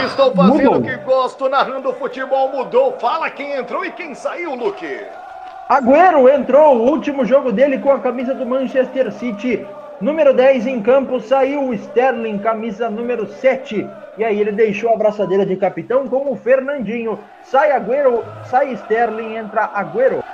Estou 0.05 0.35
fazendo 0.35 0.73
o 0.73 0.83
que 0.83 0.97
gosto, 0.99 1.49
narrando 1.49 1.95
futebol 1.95 2.51
mudou. 2.51 2.99
Fala 3.01 3.31
quem 3.31 3.57
entrou 3.57 3.83
e 3.83 3.93
quem 3.93 4.15
saiu, 4.15 4.55
Luque. 4.55 5.01
Agüero 5.71 6.29
entrou, 6.29 6.77
o 6.77 6.91
último 6.91 7.25
jogo 7.25 7.51
dele 7.51 7.79
com 7.79 7.91
a 7.91 7.99
camisa 7.99 8.35
do 8.35 8.45
Manchester 8.45 9.11
City. 9.13 9.67
Número 10.03 10.35
10 10.35 10.67
em 10.67 10.83
campo 10.83 11.21
saiu 11.21 11.69
o 11.69 11.75
Sterling, 11.75 12.37
camisa 12.39 12.91
número 12.91 13.25
7. 13.25 13.89
E 14.19 14.25
aí 14.25 14.41
ele 14.41 14.51
deixou 14.51 14.93
a 14.93 14.97
braçadeira 14.97 15.47
de 15.47 15.55
capitão 15.55 16.09
com 16.09 16.33
o 16.33 16.35
Fernandinho. 16.35 17.21
Sai 17.45 17.71
Agüero, 17.71 18.25
sai 18.47 18.73
Sterling, 18.73 19.37
entra 19.37 19.71
Agüero. 19.73 20.25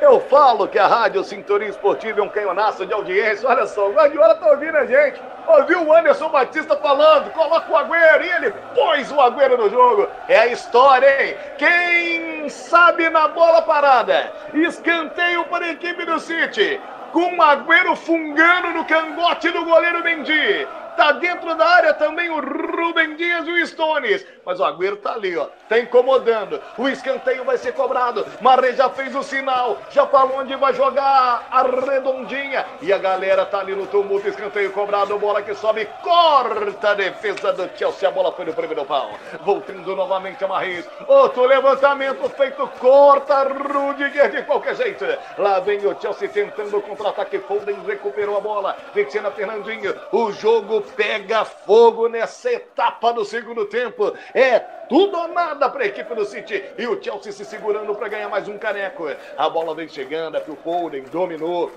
Eu 0.00 0.18
falo 0.18 0.66
que 0.66 0.78
a 0.78 0.86
Rádio 0.86 1.22
Sintonia 1.24 1.68
Esportiva 1.68 2.20
é 2.20 2.22
um 2.22 2.28
canhonaço 2.30 2.86
de 2.86 2.94
audiência. 2.94 3.46
Olha 3.46 3.66
só, 3.66 3.90
o 3.90 3.92
Guardiola 3.92 4.34
tá 4.36 4.50
ouvindo 4.50 4.78
a 4.78 4.86
gente. 4.86 5.20
Ouviu 5.46 5.86
o 5.86 5.94
Anderson 5.94 6.30
Batista 6.30 6.74
falando, 6.74 7.30
coloca 7.32 7.70
o 7.70 7.76
Agüero 7.76 8.24
e 8.24 8.30
ele 8.30 8.50
pôs 8.74 9.12
o 9.12 9.20
Agüero 9.20 9.58
no 9.58 9.68
jogo. 9.68 10.08
É 10.26 10.38
a 10.38 10.46
história, 10.46 11.22
hein? 11.22 11.36
Quem 11.58 12.48
sabe 12.48 13.10
na 13.10 13.28
bola 13.28 13.60
parada. 13.60 14.32
Escanteio 14.54 15.44
para 15.44 15.66
a 15.66 15.72
equipe 15.72 16.06
do 16.06 16.18
City 16.18 16.80
com 17.14 17.36
o 17.36 17.42
Agüero 17.42 17.94
fungando 17.94 18.72
no 18.72 18.84
cangote 18.84 19.48
do 19.52 19.64
goleiro 19.64 20.02
Mendy. 20.02 20.66
Tá 20.96 21.12
dentro 21.12 21.54
da 21.54 21.64
área 21.64 21.94
também 21.94 22.28
o 22.28 22.40
Rubem 22.84 23.16
Dias 23.16 23.46
e 23.46 23.50
o 23.50 23.66
Stones. 23.66 24.26
Mas 24.44 24.60
o 24.60 24.64
Agüero 24.64 24.96
tá 24.98 25.14
ali, 25.14 25.34
ó. 25.36 25.48
Tá 25.68 25.78
incomodando. 25.78 26.60
O 26.76 26.86
escanteio 26.86 27.42
vai 27.42 27.56
ser 27.56 27.72
cobrado. 27.72 28.26
Marre 28.42 28.74
já 28.74 28.90
fez 28.90 29.16
o 29.16 29.22
sinal. 29.22 29.78
Já 29.90 30.06
falou 30.06 30.40
onde 30.40 30.54
vai 30.54 30.74
jogar 30.74 31.48
a 31.50 31.62
redondinha. 31.62 32.66
E 32.82 32.92
a 32.92 32.98
galera 32.98 33.46
tá 33.46 33.60
ali 33.60 33.74
no 33.74 33.86
tumulto. 33.86 34.28
Escanteio 34.28 34.70
cobrado. 34.72 35.18
Bola 35.18 35.40
que 35.40 35.54
sobe. 35.54 35.88
Corta 36.02 36.90
a 36.90 36.94
defesa 36.94 37.54
do 37.54 37.70
Chelsea. 37.74 38.06
A 38.06 38.12
bola 38.12 38.32
foi 38.32 38.44
no 38.44 38.52
primeiro 38.52 38.84
pau. 38.84 39.12
Voltando 39.40 39.96
novamente 39.96 40.44
a 40.44 40.48
Marris. 40.48 40.86
Outro 41.08 41.46
levantamento 41.46 42.28
feito. 42.28 42.68
Corta 42.78 43.44
Rudiger 43.44 44.30
de 44.30 44.42
qualquer 44.42 44.76
jeito. 44.76 45.06
Lá 45.38 45.58
vem 45.60 45.78
o 45.86 45.98
Chelsea 45.98 46.28
tentando 46.28 46.82
contra-ataque. 46.82 47.38
Foden 47.38 47.76
recuperou 47.86 48.36
a 48.36 48.40
bola. 48.40 48.76
Vencendo 48.94 49.28
a 49.28 49.30
Fernandinho. 49.30 49.94
O 50.12 50.30
jogo 50.32 50.82
pega 50.94 51.46
fogo 51.46 52.08
nessa 52.08 52.52
etapa 52.52 52.73
do 53.12 53.24
segundo 53.24 53.64
tempo. 53.66 54.12
É 54.34 54.58
tudo 54.58 55.16
ou 55.16 55.28
nada 55.28 55.68
para 55.68 55.84
a 55.84 55.86
equipe 55.86 56.14
do 56.14 56.24
City. 56.24 56.62
E 56.76 56.86
o 56.86 57.02
Chelsea 57.02 57.32
se 57.32 57.44
segurando 57.44 57.94
para 57.94 58.08
ganhar 58.08 58.28
mais 58.28 58.48
um 58.48 58.58
caneco. 58.58 59.04
A 59.36 59.48
bola 59.48 59.74
vem 59.74 59.88
chegando, 59.88 60.36
é 60.36 60.40
o 60.50 60.56
Foden 60.56 61.04
dominou 61.04 61.70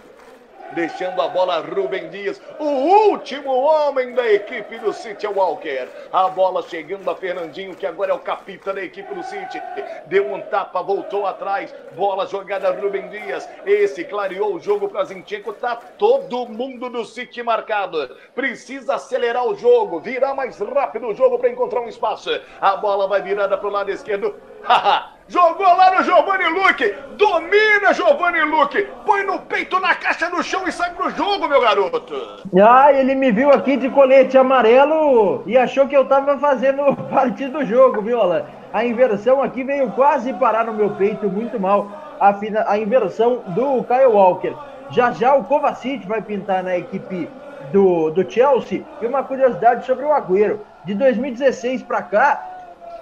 deixando 0.74 1.22
a 1.22 1.28
bola 1.28 1.60
Rubem 1.60 2.10
Dias, 2.10 2.42
o 2.60 2.66
último 3.10 3.52
homem 3.52 4.14
da 4.14 4.28
equipe 4.32 4.78
do 4.80 4.94
City 4.94 5.26
é 5.26 5.30
Walker. 5.30 5.88
A 6.12 6.30
bola 6.30 6.62
chegando 6.64 7.10
a 7.10 7.16
Fernandinho, 7.16 7.76
que 7.76 7.86
agora 7.86 8.12
é 8.12 8.16
o 8.16 8.20
capitão 8.20 8.74
da 8.74 8.84
equipe 8.84 9.14
do 9.14 9.24
City. 9.24 9.62
Deu 10.08 10.32
um 10.32 10.42
tapa, 10.42 10.82
voltou 10.82 11.26
atrás. 11.26 11.74
Bola 11.94 12.26
jogada 12.26 12.72
Rubem 12.72 13.10
Dias. 13.10 13.48
Esse 13.66 14.04
clareou 14.04 14.56
o 14.56 14.60
jogo 14.60 14.88
para 14.90 15.06
Zinchenko. 15.06 15.54
Tá 15.54 15.76
todo 15.76 16.48
mundo 16.48 16.90
do 16.90 17.06
City 17.06 17.42
marcado. 17.44 18.16
Precisa 18.36 18.96
acelerar 18.96 19.46
o 19.46 19.56
jogo, 19.56 20.00
virar 20.00 20.34
mais 20.34 20.60
rápido 20.60 21.08
o 21.08 21.16
jogo 21.16 21.40
para 21.40 21.50
encontrar 21.50 21.82
um 21.82 21.88
espaço. 21.88 22.30
A 22.60 22.76
bola 22.78 23.08
vai 23.08 23.22
virada 23.22 23.58
para 23.58 23.68
o 23.68 23.72
lado 23.72 23.92
esquerdo. 23.92 24.36
Haha! 24.64 25.17
Jogou 25.30 25.76
lá 25.76 25.98
no 25.98 26.04
Giovanni 26.04 26.48
Luque. 26.48 26.96
Domina 27.18 27.94
Giovanni 27.94 28.42
Luque. 28.44 28.88
Põe 29.06 29.24
no 29.24 29.40
peito, 29.40 29.80
na 29.80 29.94
caixa, 29.94 30.30
no 30.30 30.42
chão 30.42 30.66
e 30.66 30.72
sai 30.72 30.92
pro 30.92 31.10
jogo, 31.12 31.50
meu 31.50 31.60
garoto. 31.60 32.46
Ah, 32.62 32.94
ele 32.94 33.14
me 33.14 33.32
viu 33.32 33.52
aqui 33.52 33.76
de 33.76 33.90
colete 33.90 34.38
amarelo 34.38 35.44
e 35.46 35.58
achou 35.58 35.88
que 35.88 35.98
eu 35.98 36.06
tava 36.06 36.38
fazendo 36.38 36.96
parte 37.12 37.48
do 37.48 37.66
jogo, 37.66 38.02
Viola. 38.02 38.46
A 38.72 38.86
inversão 38.86 39.44
aqui 39.44 39.64
veio 39.64 39.92
quase 39.92 40.32
parar 40.34 40.66
no 40.66 40.74
meu 40.74 40.92
peito, 40.92 41.30
muito 41.30 41.60
mal. 41.60 41.90
A, 42.20 42.34
fina, 42.34 42.64
a 42.68 42.78
inversão 42.78 43.44
do 43.48 43.84
Kyle 43.84 44.06
Walker. 44.06 44.54
Já 44.92 45.12
já 45.12 45.36
o 45.36 45.44
Kovacic 45.44 46.08
vai 46.08 46.22
pintar 46.22 46.64
na 46.64 46.78
equipe 46.78 47.30
do, 47.74 48.12
do 48.12 48.30
Chelsea. 48.30 48.86
E 49.02 49.06
uma 49.06 49.24
curiosidade 49.24 49.86
sobre 49.86 50.06
o 50.06 50.14
Agüero. 50.14 50.62
De 50.86 50.94
2016 50.94 51.84
para 51.84 52.02
cá, 52.02 52.57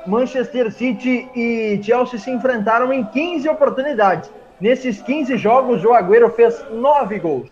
Manchester 0.06 0.72
City 0.72 1.30
e 1.36 1.80
Chelsea 1.84 2.20
se 2.20 2.32
enfrentaram 2.32 2.94
em 2.94 3.04
15 3.04 3.50
oportunidades. 3.50 4.32
Nesses 4.60 5.02
15 5.02 5.38
jogos, 5.38 5.84
o 5.84 5.94
Agüero 5.94 6.30
fez 6.30 6.64
9 6.72 7.20
gols. 7.20 7.50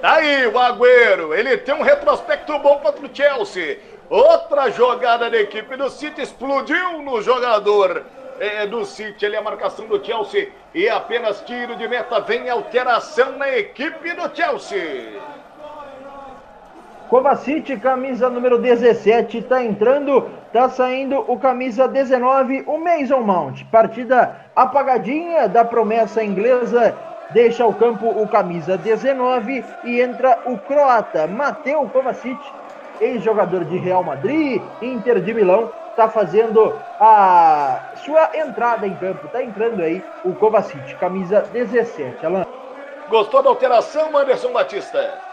Tá 0.00 0.14
aí 0.14 0.46
o 0.46 0.58
Agüero, 0.58 1.32
ele 1.32 1.56
tem 1.58 1.74
um 1.74 1.82
retrospecto 1.82 2.58
bom 2.58 2.78
contra 2.78 3.06
o 3.06 3.14
Chelsea. 3.14 3.78
Outra 4.10 4.70
jogada 4.70 5.30
da 5.30 5.38
equipe 5.38 5.76
do 5.76 5.88
City 5.88 6.20
explodiu 6.20 7.00
no 7.02 7.22
jogador 7.22 8.04
é, 8.38 8.66
do 8.66 8.84
City. 8.84 9.24
Ele 9.24 9.36
é 9.36 9.38
a 9.38 9.42
marcação 9.42 9.86
do 9.86 10.04
Chelsea 10.04 10.50
e 10.74 10.88
apenas 10.88 11.40
tiro 11.42 11.76
de 11.76 11.86
meta. 11.86 12.20
Vem 12.20 12.50
alteração 12.50 13.38
na 13.38 13.48
equipe 13.56 14.12
do 14.12 14.36
Chelsea. 14.36 15.20
Kovacic, 17.12 17.78
camisa 17.78 18.30
número 18.30 18.56
17, 18.56 19.36
está 19.36 19.62
entrando, 19.62 20.30
está 20.46 20.70
saindo 20.70 21.22
o 21.30 21.38
camisa 21.38 21.86
19, 21.86 22.64
o 22.66 22.78
Mason 22.78 23.20
Mount. 23.20 23.64
Partida 23.64 24.34
apagadinha 24.56 25.46
da 25.46 25.62
promessa 25.62 26.24
inglesa, 26.24 26.96
deixa 27.28 27.66
o 27.66 27.74
campo 27.74 28.08
o 28.08 28.26
camisa 28.26 28.78
19 28.78 29.62
e 29.84 30.00
entra 30.00 30.38
o 30.46 30.56
croata 30.56 31.26
Mateu 31.26 31.86
Kovacic, 31.92 32.40
ex-jogador 32.98 33.66
de 33.66 33.76
Real 33.76 34.02
Madrid, 34.02 34.62
Inter 34.80 35.20
de 35.20 35.34
Milão, 35.34 35.70
está 35.90 36.08
fazendo 36.08 36.74
a 36.98 37.90
sua 37.96 38.30
entrada 38.34 38.86
em 38.86 38.94
campo. 38.94 39.26
Está 39.26 39.42
entrando 39.42 39.82
aí 39.82 40.02
o 40.24 40.32
Kovacic, 40.32 40.94
camisa 40.94 41.42
17. 41.52 42.24
Alan. 42.24 42.46
Gostou 43.10 43.42
da 43.42 43.50
alteração, 43.50 44.16
Anderson 44.16 44.50
Batista? 44.50 45.31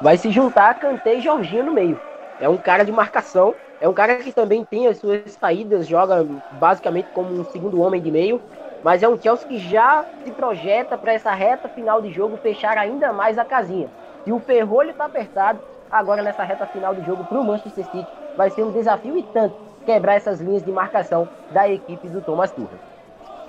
Vai 0.00 0.16
se 0.16 0.30
juntar 0.30 0.70
a 0.70 0.74
Kanté 0.74 1.16
e 1.16 1.20
Jorginho 1.20 1.64
no 1.64 1.72
meio. 1.72 2.02
É 2.38 2.48
um 2.48 2.58
cara 2.58 2.84
de 2.84 2.92
marcação, 2.92 3.58
é 3.80 3.88
um 3.88 3.94
cara 3.94 4.22
que 4.22 4.32
também 4.32 4.64
tem 4.64 4.86
as 4.86 4.98
suas 4.98 5.32
saídas, 5.32 5.86
joga 5.86 6.24
basicamente 6.50 7.10
como 7.12 7.34
um 7.38 7.44
segundo 7.44 7.80
homem 7.80 8.00
de 8.00 8.10
meio, 8.10 8.44
mas 8.80 9.02
é 9.02 9.08
um 9.08 9.20
Chelsea 9.20 9.46
que 9.46 9.58
já 9.58 10.06
se 10.22 10.32
projeta 10.32 10.96
para 10.96 11.12
essa 11.12 11.32
reta 11.34 11.68
final 11.68 12.00
de 12.00 12.10
jogo 12.10 12.36
fechar 12.36 12.78
ainda 12.78 13.12
mais 13.12 13.38
a 13.38 13.44
casinha. 13.44 13.92
E 14.24 14.32
o 14.32 14.38
ferrolho 14.38 14.90
está 14.90 15.06
apertado, 15.06 15.62
agora 15.90 16.22
nessa 16.22 16.44
reta 16.44 16.66
final 16.66 16.94
de 16.94 17.02
jogo 17.02 17.24
para 17.26 17.40
o 17.40 17.44
Manchester 17.44 17.84
City 17.84 18.12
vai 18.36 18.50
ser 18.50 18.62
um 18.64 18.70
desafio 18.70 19.16
e 19.18 19.24
tanto 19.24 19.58
quebrar 19.84 20.14
essas 20.14 20.40
linhas 20.40 20.62
de 20.62 20.70
marcação 20.70 21.28
da 21.50 21.68
equipe 21.68 22.08
do 22.08 22.22
Thomas 22.22 22.52
Tuchel. 22.52 22.80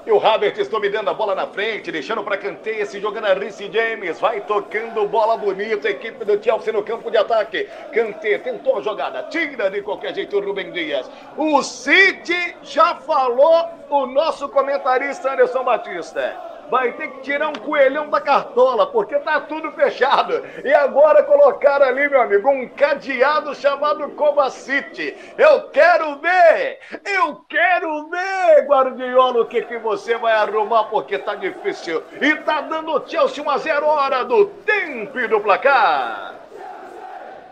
E 0.10 0.11
o 0.11 0.18
Havertz 0.18 0.68
dominando 0.68 1.07
a 1.07 1.14
bola 1.14 1.36
na 1.36 1.45
frente, 1.45 1.91
deixando 1.91 2.23
para 2.23 2.36
Kanté, 2.36 2.84
se 2.84 2.99
jogando 2.99 3.26
a 3.26 3.36
Rhys 3.36 3.60
James, 3.60 4.19
vai 4.19 4.41
tocando 4.41 5.07
bola 5.07 5.38
bonita, 5.38 5.88
equipe 5.88 6.26
do 6.26 6.44
Chelsea 6.44 6.73
no 6.73 6.81
campo 6.81 7.11
de 7.11 7.18
ataque. 7.18 7.69
Kanté 7.94 8.40
tentou 8.40 8.80
a 8.80 8.81
jogada, 8.81 9.22
tira 9.30 9.69
de 9.69 9.84
qualquer 9.84 10.15
jeito 10.15 10.36
o 10.36 10.44
Rubem 10.44 10.72
Dias. 10.72 11.07
O 11.38 11.61
City 11.61 12.56
já 12.64 12.95
falou 12.95 13.69
o 13.88 14.07
nosso 14.07 14.49
comentarista 14.49 15.31
Anderson 15.31 15.64
Batista 15.64 16.49
vai 16.70 16.94
ter 16.94 17.10
que 17.10 17.22
tirar 17.22 17.50
um 17.50 17.54
coelhão 17.54 18.10
da 18.10 18.22
cartola, 18.22 18.88
porque 18.88 19.18
tá 19.20 19.41
tudo 19.41 19.72
fechado. 19.72 20.44
E 20.64 20.74
agora 20.74 21.24
colocar 21.24 21.82
ali, 21.82 22.08
meu 22.10 22.22
amigo, 22.22 22.50
um 22.50 22.68
cadeado 22.70 23.54
chamado 23.56 24.10
City. 24.52 25.16
Eu 25.38 25.70
quero 25.70 26.18
ver! 26.20 26.80
Eu 27.06 27.36
quero 27.48 28.10
ver, 28.10 28.66
Guardiola, 28.68 29.41
o 29.41 29.46
que, 29.46 29.62
que 29.62 29.78
você 29.78 30.18
vai 30.18 30.34
arrumar, 30.34 30.86
porque 30.86 31.18
tá 31.18 31.36
difícil. 31.36 32.04
E 32.22 32.36
tá 32.38 32.62
dando 32.62 33.04
Chelsea 33.08 33.44
uma 33.44 33.58
zero 33.58 33.86
hora 33.86 34.24
do 34.24 34.46
tempo 34.46 35.20
do 35.28 35.40
placar. 35.40 36.36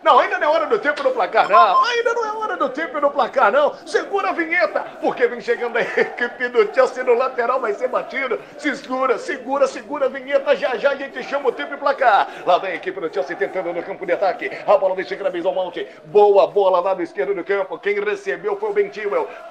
Não, 0.03 0.19
ainda 0.19 0.37
não 0.39 0.47
é 0.47 0.49
hora 0.49 0.65
do 0.65 0.79
tempo 0.79 1.03
do 1.03 1.11
placar, 1.11 1.47
não. 1.47 1.85
Ainda 1.85 2.13
não 2.13 2.25
é 2.25 2.31
hora 2.31 2.57
do 2.57 2.69
tempo 2.69 2.99
do 2.99 3.09
placar, 3.09 3.51
não. 3.51 3.73
Segura 3.85 4.29
a 4.29 4.33
vinheta, 4.33 4.85
porque 5.01 5.27
vem 5.27 5.39
chegando 5.39 5.77
a 5.77 5.81
equipe 6.01 6.49
do 6.49 6.73
Chelsea 6.73 7.03
no 7.03 7.13
lateral, 7.13 7.59
vai 7.59 7.73
ser 7.73 7.87
batido. 7.87 8.39
Segura, 8.57 9.17
segura, 9.17 9.67
segura 9.67 10.05
a 10.07 10.09
vinheta. 10.09 10.55
Já 10.55 10.75
já 10.77 10.91
a 10.91 10.95
gente 10.95 11.23
chama 11.23 11.49
o 11.49 11.51
tempo 11.51 11.73
e 11.73 11.77
placar. 11.77 12.27
Lá 12.45 12.57
vem 12.57 12.71
a 12.71 12.75
equipe 12.75 12.99
do 12.99 13.13
Chelsea 13.13 13.35
tentando 13.35 13.73
no 13.73 13.83
campo 13.83 14.05
de 14.05 14.13
ataque. 14.13 14.51
A 14.65 14.77
bola 14.77 14.95
vem 14.95 15.05
chegando 15.05 15.27
a 15.27 15.31
vez 15.31 15.45
ao 15.45 15.53
monte. 15.53 15.87
Boa 16.05 16.47
bola 16.47 16.79
lá 16.79 16.93
do 16.93 17.03
esquerdo 17.03 17.35
do 17.35 17.43
campo. 17.43 17.77
Quem 17.79 17.99
recebeu 17.99 18.57
foi 18.57 18.69
o 18.69 18.73
Ben. 18.73 18.87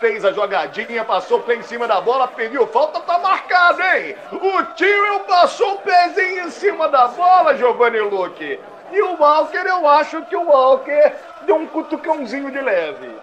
Fez 0.00 0.24
a 0.24 0.32
jogadinha, 0.32 1.04
passou 1.04 1.40
pé 1.40 1.54
em 1.54 1.62
cima 1.62 1.86
da 1.86 2.00
bola, 2.00 2.26
pediu 2.28 2.66
falta, 2.66 3.00
tá 3.00 3.18
marcado, 3.18 3.82
hein? 3.82 4.16
O 4.32 4.76
Chilwell 4.76 5.20
passou 5.20 5.74
o 5.74 5.78
pezinho 5.78 6.46
em 6.46 6.50
cima 6.50 6.88
da 6.88 7.08
bola, 7.08 7.56
Giovanni 7.56 8.00
Luque. 8.00 8.58
E 8.90 9.02
o 9.02 9.16
Walker, 9.16 9.66
eu 9.66 9.88
acho 9.88 10.24
que 10.26 10.36
o 10.36 10.46
Walker 10.46 11.16
deu 11.42 11.56
um 11.56 11.66
cutucãozinho 11.66 12.50
de 12.50 12.60
leve. 12.60 13.16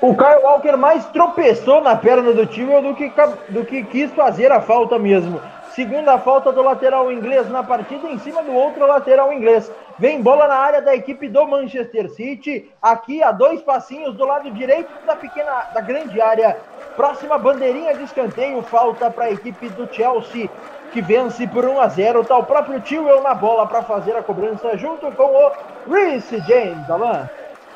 O 0.00 0.14
Kyle 0.16 0.42
Walker 0.42 0.76
mais 0.76 1.06
tropeçou 1.06 1.80
na 1.80 1.96
perna 1.96 2.32
do 2.32 2.44
time 2.44 2.78
do 2.82 2.94
que, 2.94 3.10
do 3.48 3.64
que 3.64 3.84
quis 3.84 4.12
fazer 4.12 4.50
a 4.52 4.60
falta 4.60 4.98
mesmo. 4.98 5.40
Segunda 5.74 6.18
falta 6.18 6.52
do 6.52 6.62
lateral 6.62 7.10
inglês 7.10 7.48
na 7.48 7.62
partida 7.62 8.08
em 8.08 8.18
cima 8.18 8.42
do 8.42 8.52
outro 8.52 8.86
lateral 8.86 9.32
inglês. 9.32 9.72
Vem 9.98 10.22
bola 10.22 10.46
na 10.46 10.56
área 10.56 10.82
da 10.82 10.94
equipe 10.94 11.28
do 11.28 11.46
Manchester 11.46 12.10
City. 12.10 12.70
Aqui 12.82 13.22
a 13.22 13.32
dois 13.32 13.62
passinhos 13.62 14.14
do 14.16 14.26
lado 14.26 14.50
direito 14.50 14.92
da 15.04 15.16
pequena, 15.16 15.68
da 15.72 15.80
grande 15.80 16.20
área. 16.20 16.60
Próxima 16.94 17.38
bandeirinha 17.38 17.96
de 17.96 18.02
escanteio. 18.02 18.62
Falta 18.62 19.10
para 19.10 19.26
a 19.26 19.32
equipe 19.32 19.70
do 19.70 19.90
Chelsea 19.90 20.50
que 20.94 21.02
vence 21.02 21.44
por 21.48 21.64
1 21.64 21.80
a 21.80 21.88
0. 21.88 22.24
Tá 22.24 22.38
o 22.38 22.44
próprio 22.44 22.80
Tewell 22.80 23.20
na 23.20 23.34
bola 23.34 23.66
para 23.66 23.82
fazer 23.82 24.14
a 24.14 24.22
cobrança 24.22 24.78
junto 24.78 25.10
com 25.10 25.24
o 25.24 25.52
Reece 25.92 26.38
James, 26.46 26.88
Alan. 26.88 27.28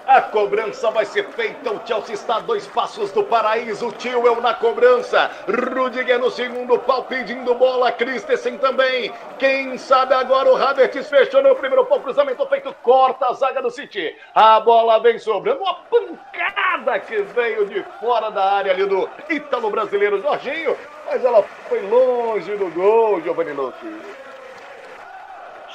A 0.08 0.22
cobrança 0.22 0.90
vai 0.90 1.04
ser 1.04 1.26
feita. 1.32 1.70
O 1.70 1.86
Chelsea 1.86 2.14
está 2.14 2.36
a 2.36 2.40
dois 2.40 2.66
passos 2.66 3.12
do 3.12 3.22
paraíso. 3.22 3.92
Tewell 3.92 4.40
na 4.40 4.54
cobrança. 4.54 5.30
Rudiger 5.46 6.18
no 6.18 6.30
segundo 6.30 6.78
pau 6.78 7.04
pedindo 7.04 7.54
bola. 7.54 7.92
Christensen 7.92 8.56
também. 8.56 9.12
Quem 9.38 9.76
sabe 9.76 10.14
agora 10.14 10.50
o 10.50 10.56
Havertz 10.56 11.10
fechou 11.10 11.42
no 11.42 11.54
primeiro 11.54 11.84
pau. 11.84 12.00
Cruzamento 12.00 12.46
feito. 12.46 12.74
Corta 12.82 13.26
a 13.26 13.34
zaga 13.34 13.60
do 13.60 13.70
City. 13.70 14.16
A 14.34 14.58
bola 14.60 14.98
vem 14.98 15.18
sobrando. 15.18 15.60
Uma 15.60 15.74
pancada 15.74 16.98
que 17.00 17.20
veio 17.20 17.66
de 17.66 17.82
fora 18.00 18.30
da 18.30 18.50
área 18.50 18.72
ali 18.72 18.86
do 18.86 19.06
Ítalo 19.28 19.68
brasileiro 19.68 20.22
Jorginho. 20.22 20.74
Mas 21.04 21.22
ela 21.22 21.42
foi 21.68 21.82
longe 21.82 22.56
do 22.56 22.70
gol, 22.70 23.20
Giovanni 23.20 23.52
Luque. 23.52 24.17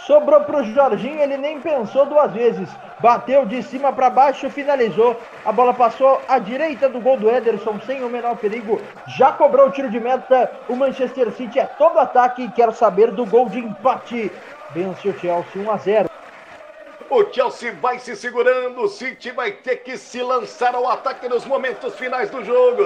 Sobrou 0.06 0.42
para 0.42 0.60
o 0.60 0.64
Jorginho, 0.66 1.22
ele 1.22 1.38
nem 1.38 1.62
pensou 1.62 2.06
duas 2.06 2.34
vezes. 2.34 2.68
Bateu 3.00 3.46
de 3.46 3.64
cima 3.64 3.92
para 3.94 4.10
baixo, 4.10 4.50
finalizou. 4.50 5.16
A 5.46 5.52
bola 5.52 5.74
passou 5.74 6.22
à 6.28 6.40
direita 6.40 6.90
do 6.90 7.00
gol 7.00 7.16
do 7.16 7.30
Ederson, 7.30 7.80
sem 7.86 8.04
o 8.04 8.10
menor 8.10 8.36
perigo. 8.36 8.82
Já 9.18 9.32
cobrou 9.32 9.68
o 9.68 9.72
tiro 9.72 9.90
de 9.90 10.02
meta. 10.02 10.52
O 10.68 10.76
Manchester 10.76 11.32
City 11.32 11.58
é 11.58 11.66
todo 11.66 12.00
ataque 12.00 12.44
e 12.44 12.52
quer 12.52 12.74
saber 12.74 13.12
do 13.12 13.26
gol 13.26 13.48
de 13.48 13.60
empate. 13.60 14.30
Vence 14.72 15.08
o 15.08 15.18
Chelsea 15.18 15.62
1 15.62 15.72
a 15.72 15.78
0. 15.78 16.10
O 17.10 17.24
Chelsea 17.32 17.74
vai 17.82 17.98
se 18.00 18.16
segurando, 18.16 18.82
o 18.82 18.88
City 18.90 19.32
vai 19.32 19.52
ter 19.52 19.78
que 19.78 19.98
se 19.98 20.22
lançar 20.22 20.76
ao 20.76 20.88
ataque 20.90 21.30
nos 21.30 21.46
momentos 21.46 21.96
finais 21.96 22.30
do 22.30 22.44
jogo. 22.44 22.84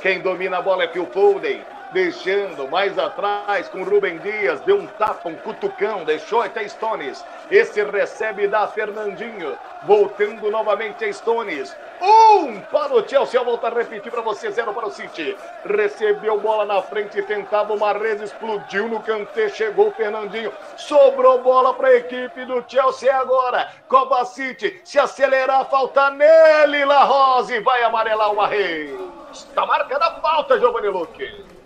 Quem 0.00 0.20
domina 0.20 0.58
a 0.58 0.62
bola 0.62 0.84
é 0.84 0.88
Phil 0.88 1.06
Foden 1.06 1.62
deixando 1.92 2.68
mais 2.68 2.98
atrás 2.98 3.68
com 3.68 3.82
Rubem 3.82 4.18
Dias, 4.18 4.60
deu 4.60 4.76
um 4.76 4.86
tapa, 4.86 5.28
um 5.28 5.34
cutucão, 5.36 6.04
deixou 6.04 6.42
até 6.42 6.66
Stones. 6.68 7.24
Esse 7.50 7.82
recebe 7.82 8.46
da 8.46 8.66
Fernandinho, 8.68 9.56
voltando 9.84 10.50
novamente 10.50 11.04
a 11.04 11.12
Stones. 11.12 11.76
Um 12.00 12.60
para 12.60 12.94
o 12.94 13.06
Chelsea, 13.06 13.38
eu 13.38 13.44
volto 13.44 13.66
a 13.66 13.70
repetir 13.70 14.10
para 14.10 14.22
você, 14.22 14.50
zero 14.50 14.72
para 14.72 14.86
o 14.86 14.90
City. 14.90 15.36
Recebeu 15.64 16.40
bola 16.40 16.64
na 16.64 16.80
frente, 16.80 17.20
tentava 17.22 17.74
uma 17.74 17.92
rede, 17.92 18.24
explodiu 18.24 18.88
no 18.88 19.00
canteiro, 19.00 19.50
chegou 19.50 19.88
o 19.88 19.92
Fernandinho. 19.92 20.52
Sobrou 20.76 21.42
bola 21.42 21.74
para 21.74 21.88
a 21.88 21.96
equipe 21.96 22.44
do 22.46 22.64
Chelsea 22.66 23.14
agora. 23.14 23.68
Copa 23.88 24.24
City, 24.24 24.80
se 24.84 24.98
acelerar, 24.98 25.68
falta 25.68 26.10
nele, 26.10 26.84
La 26.84 27.04
Rose, 27.04 27.58
vai 27.60 27.82
amarelar 27.82 28.32
uma 28.32 28.46
rei. 28.46 28.98
Está 29.30 29.66
marcada 29.66 30.06
a 30.06 30.20
falta, 30.20 30.58
Giovanni 30.58 30.88
Luque. 30.88 31.59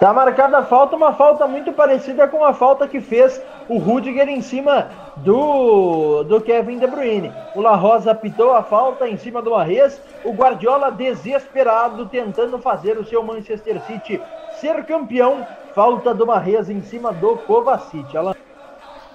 Tá 0.00 0.12
marcada 0.12 0.58
a 0.58 0.62
falta, 0.62 0.94
uma 0.94 1.12
falta 1.12 1.44
muito 1.48 1.72
parecida 1.72 2.28
com 2.28 2.44
a 2.44 2.54
falta 2.54 2.86
que 2.86 3.00
fez 3.00 3.42
o 3.68 3.78
Rudiger 3.78 4.28
em 4.28 4.40
cima 4.40 4.88
do, 5.16 6.22
do 6.22 6.40
Kevin 6.40 6.78
De 6.78 6.86
Bruyne. 6.86 7.32
O 7.56 7.60
La 7.60 7.74
Rosa 7.74 8.12
apitou 8.12 8.52
a 8.52 8.62
falta 8.62 9.08
em 9.08 9.16
cima 9.16 9.42
do 9.42 9.56
Arres. 9.56 10.00
O 10.24 10.32
Guardiola 10.32 10.92
desesperado 10.92 12.06
tentando 12.06 12.60
fazer 12.60 12.96
o 12.96 13.04
seu 13.04 13.24
Manchester 13.24 13.80
City 13.86 14.22
ser 14.60 14.84
campeão. 14.84 15.44
Falta 15.74 16.14
do 16.14 16.24
Marrez 16.24 16.70
em 16.70 16.80
cima 16.80 17.12
do 17.12 17.36
Kovacic. 17.38 18.16
Ela... 18.16 18.36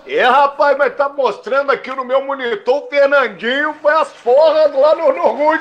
É, 0.06 0.22
rapaz, 0.24 0.78
mas 0.78 0.96
tá 0.96 1.08
mostrando 1.08 1.72
aqui 1.72 1.90
no 1.92 2.04
meu 2.04 2.22
monitor 2.26 2.84
o 2.84 2.88
Fernandinho 2.88 3.74
foi 3.82 3.94
as 3.94 4.12
forras 4.14 4.74
lá 4.74 4.96
no, 4.96 5.14
no 5.14 5.54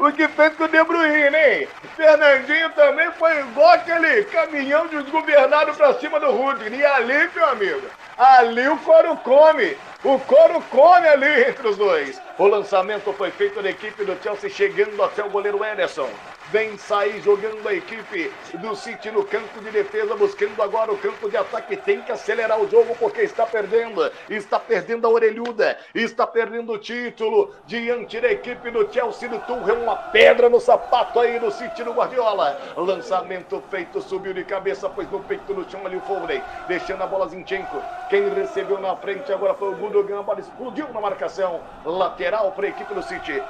o 0.00 0.12
que 0.12 0.28
fez 0.28 0.54
com 0.56 0.64
o 0.64 0.68
De 0.68 0.82
Bruyne, 0.82 1.36
hein? 1.36 1.68
Fernandinho 1.96 2.70
também 2.70 3.10
foi 3.12 3.40
igual 3.40 3.70
aquele 3.72 4.24
caminhão 4.24 4.86
desgovernado 4.86 5.74
pra 5.74 5.94
cima 5.94 6.18
do 6.18 6.30
Rudiger. 6.30 6.72
E 6.72 6.84
ali, 6.84 7.30
meu 7.34 7.46
amigo, 7.46 7.82
ali 8.16 8.68
o 8.68 8.78
couro 8.78 9.16
come. 9.18 9.76
O 10.02 10.18
couro 10.20 10.62
come 10.70 11.06
ali 11.06 11.42
entre 11.48 11.68
os 11.68 11.76
dois. 11.76 12.20
O 12.38 12.46
lançamento 12.46 13.12
foi 13.12 13.30
feito 13.30 13.62
da 13.62 13.68
equipe 13.68 14.04
do 14.04 14.16
Chelsea, 14.22 14.48
chegando 14.48 15.02
até 15.02 15.22
o 15.22 15.28
goleiro 15.28 15.62
Ederson. 15.62 16.08
Vem 16.50 16.76
sair 16.76 17.22
jogando 17.22 17.68
a 17.68 17.72
equipe 17.72 18.32
do 18.54 18.74
City 18.74 19.08
no 19.12 19.24
campo 19.24 19.60
de 19.60 19.70
defesa, 19.70 20.16
buscando 20.16 20.60
agora 20.60 20.90
o 20.92 20.98
campo 20.98 21.30
de 21.30 21.36
ataque. 21.36 21.76
Tem 21.76 22.02
que 22.02 22.10
acelerar 22.10 22.60
o 22.60 22.68
jogo 22.68 22.96
porque 22.98 23.20
está 23.20 23.46
perdendo. 23.46 24.10
Está 24.28 24.58
perdendo 24.58 25.06
a 25.06 25.10
orelhuda. 25.10 25.78
Está 25.94 26.26
perdendo 26.26 26.72
o 26.72 26.78
título 26.78 27.54
diante 27.66 28.20
da 28.20 28.32
equipe 28.32 28.68
do 28.72 28.92
Chelsea 28.92 29.28
do 29.28 29.38
Tuchel. 29.38 29.76
Uma 29.76 29.94
pedra 29.94 30.48
no 30.48 30.58
sapato 30.58 31.20
aí 31.20 31.38
do 31.38 31.52
City 31.52 31.84
no 31.84 31.92
Guardiola. 31.92 32.60
Lançamento 32.76 33.62
feito, 33.70 34.02
subiu 34.02 34.34
de 34.34 34.42
cabeça, 34.42 34.88
pois 34.88 35.08
no 35.08 35.20
peito 35.20 35.54
no 35.54 35.70
chão 35.70 35.86
ali 35.86 35.98
o 35.98 36.00
Foden. 36.00 36.42
Deixando 36.66 37.02
a 37.02 37.06
bola 37.06 37.28
Zinchenko. 37.28 37.80
Quem 38.08 38.28
recebeu 38.28 38.80
na 38.80 38.96
frente 38.96 39.32
agora 39.32 39.54
foi 39.54 39.68
o 39.68 39.76
Gundogan. 39.76 40.18
A 40.18 40.22
bola 40.24 40.40
explodiu 40.40 40.88
na 40.92 41.00
marcação. 41.00 41.60
Lateral 41.84 42.50
para 42.50 42.66
a 42.66 42.70
equipe 42.70 42.92
do 42.92 43.04
City 43.04 43.40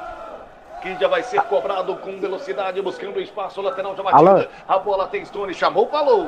que 0.80 0.96
já 0.96 1.08
vai 1.08 1.22
ser 1.22 1.40
cobrado 1.42 1.94
com 1.96 2.18
velocidade, 2.18 2.80
buscando 2.80 3.20
espaço 3.20 3.60
lateral 3.60 3.94
de 3.94 4.02
batida. 4.02 4.50
A 4.66 4.78
bola 4.78 5.06
tem 5.06 5.24
Stone, 5.24 5.52
chamou, 5.54 5.88
falou. 5.88 6.26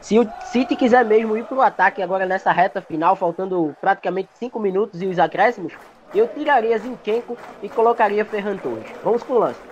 Se 0.00 0.18
o 0.18 0.28
City 0.46 0.74
quiser 0.74 1.04
mesmo 1.04 1.36
ir 1.36 1.44
para 1.44 1.56
o 1.56 1.62
ataque 1.62 2.02
agora 2.02 2.26
nessa 2.26 2.50
reta 2.50 2.80
final, 2.82 3.14
faltando 3.14 3.74
praticamente 3.80 4.30
5 4.34 4.58
minutos 4.58 5.00
e 5.00 5.06
os 5.06 5.18
acréscimos, 5.18 5.72
eu 6.12 6.26
tiraria 6.26 6.76
Zinchenko 6.76 7.38
e 7.62 7.68
colocaria 7.68 8.24
Ferran 8.24 8.56
Torres. 8.56 8.88
Vamos 9.02 9.22
com 9.22 9.34
o 9.34 9.38
lance. 9.38 9.71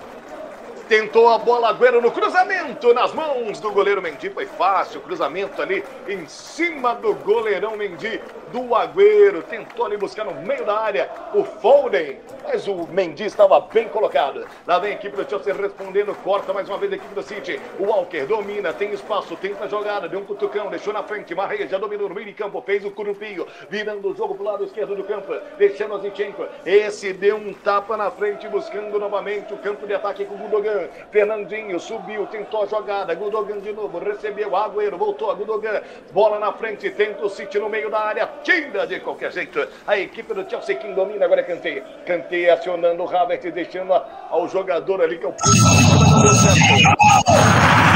Tentou 0.91 1.29
a 1.29 1.39
bola, 1.39 1.69
Agüero 1.69 2.01
no 2.01 2.11
cruzamento, 2.11 2.93
nas 2.93 3.15
mãos 3.15 3.61
do 3.61 3.71
goleiro 3.71 4.03
Mendy. 4.03 4.29
Foi 4.29 4.45
fácil, 4.45 5.01
cruzamento 5.01 5.63
ali 5.63 5.85
em 6.09 6.27
cima 6.27 6.97
do 6.97 7.15
goleirão 7.15 7.77
Mendy 7.77 8.21
do 8.53 8.75
Agüero. 8.75 9.41
Tentou 9.45 9.87
ali 9.87 9.97
buscar 9.97 10.25
no 10.25 10.35
meio 10.43 10.65
da 10.67 10.77
área 10.77 11.09
o 11.33 11.45
Foden, 11.45 12.19
mas 12.43 12.67
o 12.67 12.89
Mendy 12.89 13.27
estava 13.27 13.61
bem 13.61 13.89
colocado. 13.89 14.45
Lá 14.67 14.81
vem 14.81 14.91
a 14.91 14.95
equipe 14.97 15.17
do 15.17 15.31
Chelsea 15.31 15.55
respondendo, 15.55 16.13
corta 16.25 16.53
mais 16.53 16.69
uma 16.69 16.77
vez 16.77 16.93
a 16.93 16.97
equipe 16.97 17.15
do 17.15 17.23
City. 17.23 17.61
O 17.79 17.85
Walker 17.85 18.27
domina, 18.27 18.73
tem 18.73 18.91
espaço, 18.93 19.37
tenta 19.37 19.67
a 19.67 19.69
jogada, 19.69 20.09
deu 20.09 20.19
um 20.19 20.25
cutucão, 20.25 20.71
deixou 20.71 20.93
na 20.93 21.05
frente. 21.05 21.37
Marreia 21.37 21.69
já 21.69 21.79
dominou 21.79 22.09
no 22.09 22.17
meio 22.17 22.27
de 22.27 22.33
campo, 22.33 22.61
fez 22.67 22.85
o 22.85 22.91
curupinho, 22.91 23.47
virando 23.69 24.11
o 24.11 24.17
jogo 24.17 24.35
pro 24.35 24.43
lado 24.43 24.65
esquerdo 24.65 24.97
do 24.97 25.05
campo, 25.05 25.33
deixando 25.57 25.95
a 25.95 25.99
Zinchenko. 25.99 26.49
Esse 26.67 27.13
deu 27.13 27.37
um 27.37 27.55
tapa 27.55 27.97
na 27.97 28.11
frente, 28.11 28.49
buscando 28.49 28.99
novamente 28.99 29.55
o 29.55 29.59
campo 29.59 29.87
de 29.87 29.95
ataque 29.95 30.25
com 30.25 30.35
o 30.35 30.39
Gudogan. 30.39 30.80
Fernandinho 31.11 31.79
subiu, 31.79 32.27
tentou 32.27 32.63
a 32.63 32.67
jogada. 32.67 33.15
Gudogan 33.15 33.59
de 33.59 33.73
novo, 33.73 33.99
recebeu. 33.99 34.57
Agüero 34.57 34.97
voltou 34.97 35.31
a 35.31 35.35
Gudogan. 35.35 35.81
Bola 36.13 36.39
na 36.39 36.53
frente, 36.53 36.91
tenta 36.91 37.25
o 37.25 37.31
City 37.31 37.59
no 37.59 37.69
meio 37.69 37.91
da 37.91 38.01
área. 38.01 38.29
Tira 38.43 38.87
de 38.87 39.01
qualquer 39.01 39.33
jeito. 39.33 39.67
A 39.87 39.99
equipe 39.99 40.33
do 40.35 40.49
Chelsea 40.49 40.77
quem 40.77 40.95
domina 40.95 41.25
agora 41.25 41.41
é 41.41 41.45
Kanté. 41.45 41.83
Kanté 42.07 42.51
acionando 42.51 43.03
o 43.03 43.17
Havertz, 43.17 43.53
deixando 43.53 43.93
ao 43.93 44.49
jogador 44.49 45.03
ali 45.03 45.19
que 45.19 45.27
é 45.27 45.29
o 45.29 45.35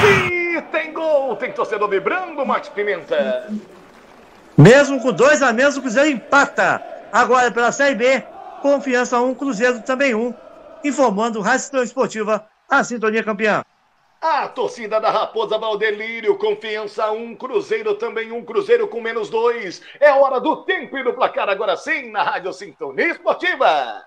E 0.04 0.62
tem 0.70 0.92
gol! 0.92 1.36
Tem 1.36 1.52
torcedor 1.52 1.88
vibrando, 1.88 2.44
Max 2.44 2.68
Pimenta. 2.68 3.48
Mesmo 4.56 5.00
com 5.00 5.12
dois 5.12 5.42
a 5.42 5.52
menos, 5.52 5.76
o 5.76 5.80
Cruzeiro 5.80 6.08
empata. 6.08 6.80
Agora 7.12 7.50
pela 7.50 7.72
Série 7.72 7.94
B, 7.94 8.22
Confiança 8.62 9.20
1, 9.20 9.34
Cruzeiro 9.34 9.82
também 9.82 10.14
1. 10.14 10.34
Informando 10.84 11.40
Rádio 11.40 11.82
Esportiva 11.82 12.46
a 12.68 12.82
sintonia 12.82 13.22
campeã. 13.22 13.64
A 14.20 14.48
torcida 14.48 14.98
da 14.98 15.10
Raposa 15.10 15.58
Valdelírio, 15.58 16.38
confiança 16.38 17.10
um, 17.12 17.36
Cruzeiro 17.36 17.94
também 17.96 18.32
um, 18.32 18.42
Cruzeiro 18.42 18.88
com 18.88 19.00
menos 19.00 19.28
dois. 19.28 19.82
É 20.00 20.12
hora 20.12 20.40
do 20.40 20.64
tempo 20.64 20.96
e 20.96 21.04
do 21.04 21.12
placar 21.12 21.48
agora 21.48 21.76
sim, 21.76 22.10
na 22.10 22.22
Rádio 22.22 22.52
Sintonia 22.52 23.08
Esportiva. 23.08 24.02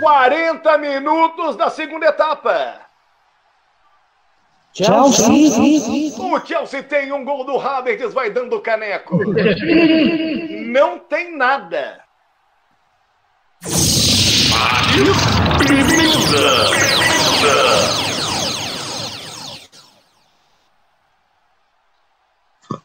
Quarenta 0.00 0.78
minutos 0.78 1.56
da 1.56 1.68
segunda 1.68 2.06
etapa. 2.06 2.91
Chelsea. 4.72 6.14
O 6.18 6.46
Chelsea 6.46 6.82
tem 6.82 7.12
um 7.12 7.24
gol 7.24 7.44
do 7.44 7.58
Havertz, 7.60 8.14
vai 8.14 8.30
dando 8.30 8.60
caneco. 8.60 9.18
Não 10.66 10.98
tem 10.98 11.36
nada. 11.36 12.02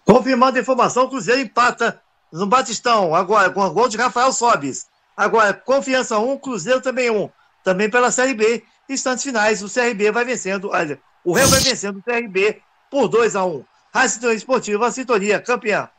Confirmando 0.05 0.57
a 0.57 0.61
informação, 0.61 1.09
Cruzeiro 1.09 1.41
empata 1.41 2.01
no 2.31 2.45
Batistão, 2.45 3.15
agora 3.15 3.49
com 3.49 3.61
o 3.61 3.71
gol 3.71 3.87
de 3.87 3.97
Rafael 3.97 4.31
Sobis. 4.33 4.87
Agora, 5.15 5.53
Confiança 5.53 6.19
1, 6.19 6.37
Cruzeiro 6.37 6.81
também 6.81 7.09
1. 7.09 7.29
Também 7.63 7.89
pela 7.89 8.11
Série 8.11 8.33
B, 8.33 8.63
instantes 8.89 9.23
finais, 9.23 9.63
o 9.63 9.73
CRB 9.73 10.11
vai 10.11 10.23
vencendo. 10.23 10.69
Olha, 10.69 10.99
o 11.27 11.33
Real 11.33 11.49
vai 11.49 11.59
vencendo 11.59 11.97
o 11.97 12.01
CRB 12.01 12.61
por 12.89 13.09
2 13.09 13.35
a 13.35 13.43
1 13.43 13.65
A 13.93 14.07
Sintonia 14.07 14.37
Esportiva, 14.37 14.87
a 14.87 14.91
Sintonia, 14.91 15.41
campeã. 15.41 15.89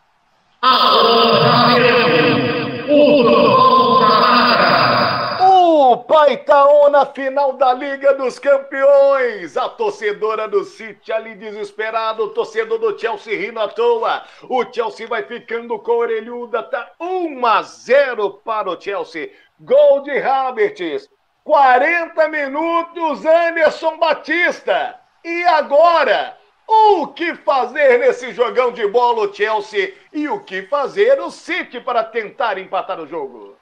O 5.39 5.99
Paitaon 5.99 6.89
na 6.89 7.05
final 7.05 7.53
da 7.59 7.75
Liga 7.75 8.15
dos 8.15 8.39
Campeões. 8.39 9.59
A 9.59 9.69
torcedora 9.69 10.49
do 10.49 10.65
City 10.65 11.13
ali 11.13 11.35
desesperado, 11.35 12.25
o 12.25 12.29
torcedor 12.31 12.79
do 12.79 12.99
Chelsea 12.99 13.39
rindo 13.39 13.61
à 13.61 13.69
toa. 13.69 14.25
O 14.49 14.65
Chelsea 14.73 15.07
vai 15.07 15.25
ficando 15.25 15.79
com 15.79 15.93
a 15.93 15.97
orelhuda, 15.97 16.63
tá 16.63 16.93
1 16.99 17.45
a 17.47 17.63
0 17.63 18.31
para 18.43 18.71
o 18.71 18.81
Chelsea. 18.81 19.31
Gol 19.61 20.01
de 20.05 20.19
Havertz. 20.23 21.11
40 21.45 22.29
minutos, 22.29 23.27
Anderson 23.27 23.99
Batista. 23.99 24.99
E 25.24 25.45
agora? 25.45 26.36
O 26.66 27.07
que 27.09 27.35
fazer 27.35 27.99
nesse 27.99 28.32
jogão 28.32 28.73
de 28.73 28.86
bola 28.86 29.27
o 29.27 29.32
Chelsea 29.32 29.95
e 30.12 30.28
o 30.28 30.40
que 30.40 30.62
fazer 30.62 31.19
o 31.19 31.31
City 31.31 31.81
para 31.81 32.05
tentar 32.05 32.59
empatar 32.59 33.01
o 33.01 33.07
jogo? 33.07 33.57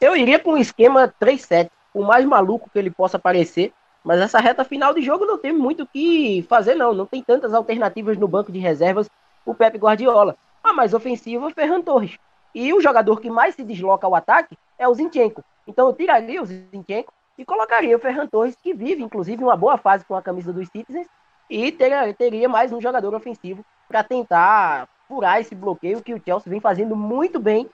Eu 0.00 0.16
iria 0.16 0.38
com 0.38 0.52
um 0.52 0.56
esquema 0.56 1.12
3-7, 1.20 1.70
o 1.92 2.02
mais 2.02 2.24
maluco 2.24 2.70
que 2.70 2.78
ele 2.78 2.90
possa 2.90 3.18
parecer, 3.18 3.74
mas 4.02 4.20
essa 4.20 4.40
reta 4.40 4.64
final 4.64 4.94
de 4.94 5.02
jogo 5.02 5.26
não 5.26 5.36
tem 5.36 5.52
muito 5.52 5.82
o 5.82 5.86
que 5.86 6.42
fazer 6.48 6.74
não, 6.74 6.94
não 6.94 7.04
tem 7.04 7.22
tantas 7.22 7.52
alternativas 7.52 8.16
no 8.16 8.26
banco 8.26 8.50
de 8.50 8.58
reservas 8.58 9.10
o 9.44 9.54
Pepe 9.54 9.76
Guardiola. 9.76 10.36
A 10.64 10.72
mais 10.72 10.94
ofensiva 10.94 11.48
é 11.48 11.52
Ferran 11.52 11.82
Torres. 11.82 12.18
E 12.54 12.72
o 12.72 12.80
jogador 12.80 13.20
que 13.20 13.30
mais 13.30 13.54
se 13.54 13.62
desloca 13.62 14.06
ao 14.06 14.14
ataque 14.14 14.56
é 14.78 14.88
o 14.88 14.94
Zinchenko. 14.94 15.44
Então 15.66 15.86
eu 15.86 15.92
tiraria 15.92 16.42
o 16.42 16.46
Zinchenko 16.46 17.12
e 17.38 17.44
colocaria 17.44 17.96
o 17.96 18.00
Ferran 18.00 18.26
Torres, 18.26 18.56
que 18.62 18.74
vive, 18.74 19.02
inclusive, 19.02 19.42
uma 19.42 19.56
boa 19.56 19.76
fase 19.76 20.04
com 20.04 20.14
a 20.14 20.22
camisa 20.22 20.52
dos 20.52 20.68
Citizens, 20.68 21.06
e 21.48 21.72
teria, 21.72 22.12
teria 22.14 22.48
mais 22.48 22.72
um 22.72 22.80
jogador 22.80 23.14
ofensivo 23.14 23.64
para 23.88 24.04
tentar 24.04 24.88
furar 25.08 25.40
esse 25.40 25.54
bloqueio 25.54 26.02
que 26.02 26.14
o 26.14 26.22
Chelsea 26.24 26.50
vem 26.50 26.60
fazendo 26.60 26.94
muito 26.94 27.40
bem, 27.40 27.68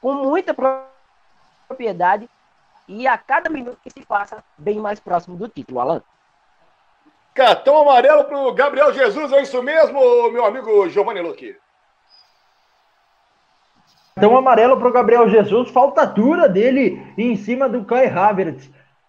com 0.00 0.14
muita 0.14 0.54
propriedade, 1.68 2.28
e 2.88 3.06
a 3.06 3.16
cada 3.16 3.48
minuto 3.48 3.78
que 3.82 3.90
se 3.90 4.04
passa, 4.04 4.42
bem 4.58 4.80
mais 4.80 4.98
próximo 4.98 5.36
do 5.36 5.48
título, 5.48 5.80
Alan. 5.80 6.02
Cartão 7.32 7.78
amarelo 7.78 8.24
para 8.24 8.38
o 8.38 8.52
Gabriel 8.52 8.92
Jesus, 8.92 9.32
é 9.32 9.42
isso 9.42 9.62
mesmo, 9.62 10.32
meu 10.32 10.44
amigo 10.44 10.88
Giovanni 10.88 11.20
Luque? 11.20 11.56
Cartão 14.16 14.36
amarelo 14.36 14.76
para 14.76 14.88
o 14.88 14.92
Gabriel 14.92 15.28
Jesus, 15.28 15.70
falta 15.70 16.04
dura 16.04 16.48
dele 16.48 17.00
em 17.16 17.36
cima 17.36 17.68
do 17.68 17.84
Kai 17.84 18.08
Havertz. 18.08 18.68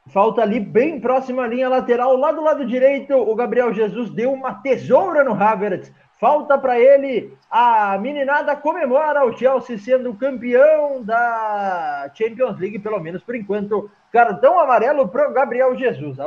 Falta 0.09 0.41
ali 0.41 0.59
bem 0.59 0.99
próxima 0.99 1.43
à 1.43 1.47
linha 1.47 1.69
lateral, 1.69 2.17
lá 2.17 2.31
do 2.31 2.41
lado 2.41 2.65
direito, 2.65 3.15
o 3.15 3.35
Gabriel 3.35 3.71
Jesus 3.71 4.09
deu 4.09 4.33
uma 4.33 4.55
tesoura 4.55 5.23
no 5.23 5.33
Havertz. 5.33 5.93
Falta 6.19 6.57
para 6.57 6.79
ele, 6.79 7.35
a 7.49 7.97
meninada 7.97 8.55
comemora 8.55 9.25
o 9.25 9.35
Chelsea 9.35 9.77
sendo 9.77 10.13
campeão 10.15 11.03
da 11.03 12.11
Champions 12.15 12.59
League, 12.59 12.79
pelo 12.79 12.99
menos 12.99 13.23
por 13.23 13.35
enquanto. 13.35 13.89
Cartão 14.11 14.59
amarelo 14.59 15.07
para 15.07 15.29
o 15.29 15.33
Gabriel 15.33 15.75
Jesus. 15.75 16.17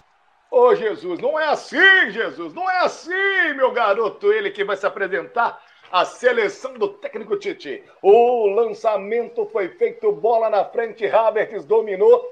Ô 0.50 0.74
Jesus, 0.74 1.20
não 1.20 1.38
é 1.38 1.48
assim, 1.48 2.10
Jesus, 2.10 2.54
não 2.54 2.70
é 2.70 2.84
assim, 2.84 3.54
meu 3.56 3.72
garoto, 3.72 4.32
ele 4.32 4.50
que 4.50 4.64
vai 4.64 4.76
se 4.76 4.86
apresentar 4.86 5.60
a 5.90 6.04
seleção 6.04 6.74
do 6.74 6.88
técnico 6.88 7.36
Tite. 7.36 7.84
O 8.00 8.46
lançamento 8.48 9.46
foi 9.46 9.68
feito, 9.68 10.10
bola 10.12 10.48
na 10.48 10.64
frente, 10.64 11.06
Havertz 11.06 11.64
dominou 11.64 12.24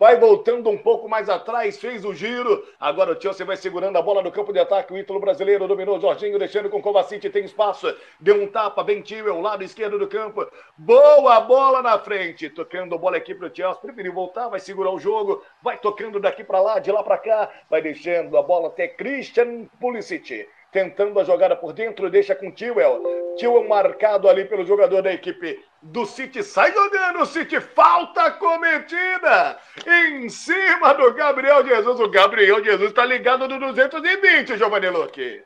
vai 0.00 0.16
voltando 0.16 0.70
um 0.70 0.78
pouco 0.78 1.06
mais 1.06 1.28
atrás, 1.28 1.78
fez 1.78 2.06
o 2.06 2.14
giro. 2.14 2.66
Agora 2.80 3.12
o 3.12 3.20
Chelsea 3.20 3.44
vai 3.44 3.58
segurando 3.58 3.98
a 3.98 4.02
bola 4.02 4.22
no 4.22 4.32
campo 4.32 4.50
de 4.50 4.58
ataque. 4.58 4.94
O 4.94 4.96
Ítalo 4.96 5.20
brasileiro 5.20 5.68
dominou 5.68 6.00
Jorginho, 6.00 6.38
deixando 6.38 6.70
com 6.70 6.80
Kovacic, 6.80 7.28
tem 7.28 7.44
espaço. 7.44 7.94
Deu 8.18 8.42
um 8.42 8.46
tapa, 8.46 8.82
bem 8.82 9.04
o 9.30 9.40
lado 9.42 9.62
esquerdo 9.62 9.98
do 9.98 10.08
campo. 10.08 10.46
Boa 10.78 11.38
bola 11.42 11.82
na 11.82 11.98
frente. 11.98 12.48
Tocando 12.48 12.94
a 12.94 12.98
bola 12.98 13.18
aqui 13.18 13.34
para 13.34 13.48
o 13.48 13.54
Chelsea. 13.54 13.82
Preferiu 13.82 14.14
voltar, 14.14 14.48
vai 14.48 14.58
segurar 14.58 14.90
o 14.90 14.98
jogo. 14.98 15.44
Vai 15.62 15.76
tocando 15.76 16.18
daqui 16.18 16.42
para 16.42 16.62
lá, 16.62 16.78
de 16.78 16.90
lá 16.90 17.02
para 17.02 17.18
cá. 17.18 17.50
Vai 17.68 17.82
deixando 17.82 18.38
a 18.38 18.42
bola 18.42 18.68
até 18.68 18.88
Christian 18.88 19.66
Pulisic 19.78 20.48
tentando 20.72 21.18
a 21.18 21.24
jogada 21.24 21.56
por 21.56 21.72
dentro, 21.72 22.08
deixa 22.08 22.34
com 22.34 22.50
Tewell. 22.50 23.02
Tewell 23.36 23.68
marcado 23.68 24.28
ali 24.28 24.44
pelo 24.44 24.64
jogador 24.64 25.02
da 25.02 25.12
equipe 25.12 25.58
do 25.82 26.04
City. 26.04 26.42
Sai 26.42 26.72
jogando 26.72 27.20
o 27.20 27.26
City, 27.26 27.60
falta 27.60 28.30
cometida 28.32 29.58
em 29.86 30.28
cima 30.28 30.92
do 30.94 31.12
Gabriel 31.14 31.66
Jesus. 31.66 32.00
O 32.00 32.08
Gabriel 32.08 32.62
Jesus 32.62 32.90
está 32.90 33.04
ligado 33.04 33.48
no 33.48 33.58
220, 33.58 34.56
Giovanni 34.56 34.88
Luque. 34.90 35.42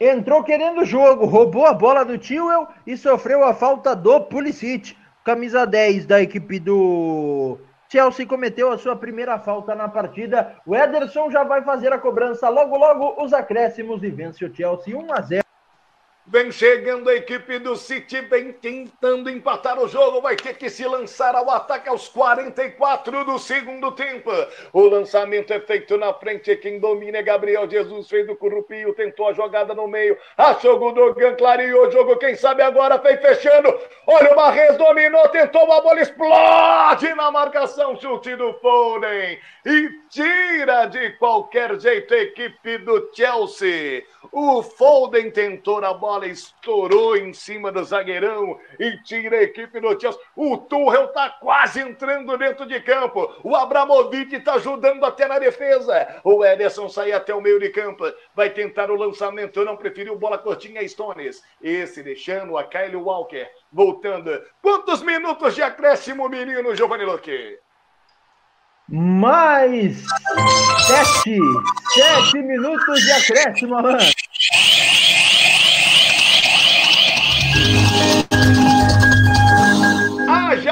Entrou 0.00 0.42
querendo 0.42 0.80
o 0.80 0.84
jogo, 0.84 1.26
roubou 1.26 1.64
a 1.64 1.72
bola 1.72 2.04
do 2.04 2.18
Tewell 2.18 2.66
e 2.86 2.96
sofreu 2.96 3.44
a 3.44 3.54
falta 3.54 3.94
do 3.94 4.20
Pulisic. 4.22 4.96
Camisa 5.24 5.64
10 5.64 6.06
da 6.06 6.20
equipe 6.20 6.58
do 6.58 7.60
Chelsea 7.88 8.26
cometeu 8.26 8.72
a 8.72 8.78
sua 8.78 8.96
primeira 8.96 9.38
falta 9.38 9.74
na 9.76 9.86
partida. 9.86 10.56
O 10.66 10.74
Ederson 10.74 11.30
já 11.30 11.44
vai 11.44 11.62
fazer 11.62 11.92
a 11.92 11.98
cobrança 11.98 12.48
logo, 12.48 12.76
logo, 12.76 13.22
os 13.22 13.32
acréscimos 13.32 14.02
e 14.02 14.10
vence 14.10 14.44
o 14.44 14.52
Chelsea 14.52 14.96
1 14.96 15.12
a 15.12 15.20
0. 15.20 15.41
Vem 16.24 16.52
chegando 16.52 17.10
a 17.10 17.16
equipe 17.16 17.58
do 17.58 17.74
City, 17.74 18.20
vem 18.20 18.52
tentando 18.52 19.28
empatar 19.28 19.76
o 19.80 19.88
jogo. 19.88 20.20
Vai 20.20 20.36
ter 20.36 20.56
que 20.56 20.70
se 20.70 20.86
lançar 20.86 21.34
ao 21.34 21.50
ataque 21.50 21.88
aos 21.88 22.06
44 22.06 23.24
do 23.24 23.40
segundo 23.40 23.90
tempo. 23.90 24.30
O 24.72 24.82
lançamento 24.82 25.52
é 25.52 25.58
feito 25.58 25.98
na 25.98 26.14
frente. 26.14 26.54
Quem 26.56 26.78
domina 26.78 27.18
é 27.18 27.22
Gabriel 27.22 27.68
Jesus. 27.68 28.08
Fez 28.08 28.28
o 28.28 28.36
Curupio, 28.36 28.94
tentou 28.94 29.28
a 29.28 29.32
jogada 29.32 29.74
no 29.74 29.88
meio. 29.88 30.16
Achou 30.38 30.80
o 30.80 30.92
Dogan, 30.92 31.34
clareou 31.34 31.88
o 31.88 31.90
jogo. 31.90 32.16
Quem 32.16 32.36
sabe 32.36 32.62
agora 32.62 32.98
vem 32.98 33.18
fechando. 33.18 33.76
Olha 34.06 34.32
o 34.32 34.36
Barres, 34.36 34.76
dominou, 34.78 35.28
tentou 35.28 35.72
a 35.72 35.80
bola, 35.80 36.00
explode 36.00 37.12
na 37.14 37.32
marcação. 37.32 38.00
Chute 38.00 38.36
do 38.36 38.54
Foden. 38.60 39.40
E 39.66 39.88
tira 40.08 40.86
de 40.86 41.10
qualquer 41.18 41.80
jeito 41.80 42.14
a 42.14 42.18
equipe 42.18 42.78
do 42.78 43.10
Chelsea. 43.12 44.04
O 44.30 44.62
Foden 44.62 45.30
tentou 45.30 45.84
a 45.84 45.92
bola, 45.92 46.11
estourou 46.24 47.16
em 47.16 47.32
cima 47.32 47.72
do 47.72 47.82
zagueirão 47.82 48.58
e 48.78 49.02
tira 49.02 49.36
a 49.38 49.42
equipe 49.42 49.80
do 49.80 49.98
Chelsea. 50.00 50.20
O 50.36 50.58
Tuchel 50.58 51.06
está 51.06 51.30
quase 51.30 51.80
entrando 51.80 52.36
dentro 52.36 52.66
de 52.66 52.80
campo. 52.80 53.34
O 53.42 53.54
Abramovic 53.56 54.34
está 54.34 54.54
ajudando 54.54 55.04
até 55.04 55.26
na 55.26 55.38
defesa. 55.38 56.20
O 56.24 56.44
Ederson 56.44 56.88
sai 56.88 57.12
até 57.12 57.34
o 57.34 57.40
meio 57.40 57.58
de 57.58 57.70
campo. 57.70 58.04
Vai 58.34 58.50
tentar 58.50 58.90
o 58.90 58.96
lançamento, 58.96 59.64
não 59.64 59.76
preferiu 59.76 60.18
bola 60.18 60.38
curtinha 60.38 60.80
a 60.80 60.88
Stones. 60.88 61.42
Esse 61.62 62.02
deixando 62.02 62.56
a 62.56 62.64
Kyle 62.64 62.96
Walker 62.96 63.48
voltando. 63.72 64.42
Quantos 64.60 65.02
minutos 65.02 65.54
de 65.54 65.62
acréscimo, 65.62 66.28
menino 66.28 66.76
Giovanni 66.76 67.04
Luque? 67.04 67.58
Mais 68.88 70.04
sete, 70.86 71.38
sete 71.94 72.38
minutos 72.42 73.00
de 73.00 73.12
acréscimo, 73.12 73.76
Alan. 73.76 73.96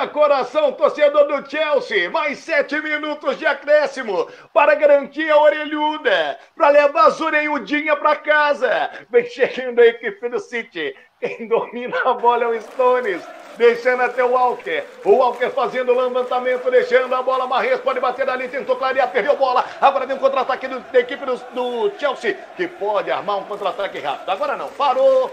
Haja 0.00 0.08
coração, 0.08 0.72
torcedor 0.72 1.26
do 1.26 1.50
Chelsea. 1.50 2.08
Mais 2.10 2.38
sete 2.38 2.80
minutos 2.80 3.38
de 3.38 3.44
acréscimo 3.44 4.26
para 4.52 4.74
garantir 4.74 5.30
a 5.30 5.38
orelhuda, 5.38 6.38
para 6.56 6.70
levar 6.70 7.10
a 7.10 7.22
orelhudinha 7.22 7.94
para 7.96 8.16
casa. 8.16 8.90
Vem 9.10 9.26
chegando 9.26 9.78
a 9.78 9.86
equipe 9.86 10.26
do 10.30 10.40
City. 10.40 10.96
Quem 11.20 11.46
domina 11.46 11.98
a 12.06 12.14
bola 12.14 12.44
é 12.44 12.46
o 12.46 12.62
Stones, 12.62 13.22
deixando 13.58 14.02
até 14.02 14.24
o 14.24 14.30
Walker. 14.30 14.84
O 15.04 15.16
Walker 15.16 15.50
fazendo 15.50 15.92
o 15.92 16.00
levantamento, 16.00 16.70
deixando 16.70 17.14
a 17.14 17.22
bola. 17.22 17.46
Marres 17.46 17.80
pode 17.80 18.00
bater 18.00 18.26
ali, 18.26 18.48
tentou 18.48 18.76
clarear, 18.76 19.10
perdeu 19.10 19.32
a 19.32 19.36
bola. 19.36 19.66
Agora 19.82 20.06
tem 20.06 20.16
um 20.16 20.18
contra-ataque 20.18 20.66
da 20.66 20.98
equipe 20.98 21.26
do, 21.26 21.36
do 21.36 21.98
Chelsea, 21.98 22.38
que 22.56 22.66
pode 22.66 23.10
armar 23.10 23.36
um 23.36 23.44
contra-ataque 23.44 23.98
rápido. 23.98 24.30
Agora 24.30 24.56
não, 24.56 24.68
parou. 24.68 25.30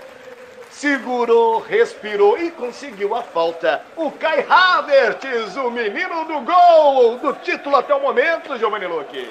Segurou, 0.71 1.59
respirou 1.59 2.37
e 2.37 2.51
conseguiu 2.51 3.15
a 3.15 3.23
falta. 3.23 3.81
O 3.95 4.11
Kai 4.11 4.45
Havertz, 4.47 5.55
o 5.57 5.71
menino 5.71 6.25
do 6.25 6.41
gol, 6.41 7.17
do 7.17 7.33
título 7.33 7.77
até 7.77 7.95
o 7.95 8.01
momento, 8.01 8.57
Giovanni 8.57 8.85
Luque. 8.85 9.27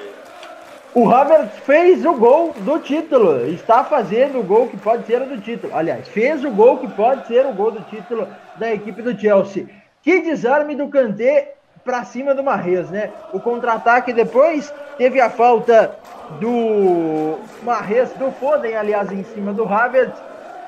O 0.95 1.11
Havertz 1.11 1.59
fez 1.59 2.05
o 2.07 2.15
gol 2.15 2.55
do 2.59 2.79
título. 2.79 3.47
Está 3.47 3.85
fazendo 3.85 4.41
o 4.41 4.43
gol 4.43 4.67
que 4.67 4.77
pode 4.79 5.07
ser 5.07 5.21
o 5.21 5.27
do 5.27 5.41
título. 5.41 5.77
Aliás, 5.77 6.09
fez 6.09 6.43
o 6.45 6.51
gol 6.51 6.79
que 6.79 6.89
pode 6.89 7.27
ser 7.27 7.45
o 7.45 7.53
gol 7.53 7.71
do 7.71 7.83
título 7.83 8.27
da 8.57 8.73
equipe 8.73 9.03
do 9.03 9.19
Chelsea. 9.19 9.69
Que 10.03 10.23
desarme 10.23 10.75
do 10.75 10.89
Kanté 10.89 11.55
para 11.85 12.03
cima 12.05 12.35
do 12.35 12.43
Marres, 12.43 12.91
né? 12.91 13.11
O 13.33 13.39
contra-ataque 13.39 14.13
depois 14.13 14.73
teve 14.97 15.21
a 15.21 15.31
falta 15.31 15.97
do 16.41 17.39
Marres, 17.63 18.11
do 18.15 18.33
Foden, 18.33 18.75
aliás, 18.75 19.13
em 19.13 19.23
cima 19.23 19.53
do 19.53 19.65
Havertz. 19.65 20.19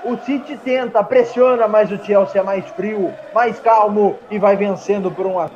O 0.04 0.16
City 0.18 0.56
tenta, 0.56 1.02
pressiona, 1.02 1.66
mas 1.66 1.90
o 1.90 1.98
Chelsea 1.98 2.40
é 2.40 2.44
mais 2.44 2.64
frio, 2.70 3.14
mais 3.34 3.58
calmo 3.58 4.16
e 4.30 4.38
vai 4.38 4.56
vencendo 4.56 5.10
por 5.10 5.26
um 5.26 5.38
a 5.38 5.48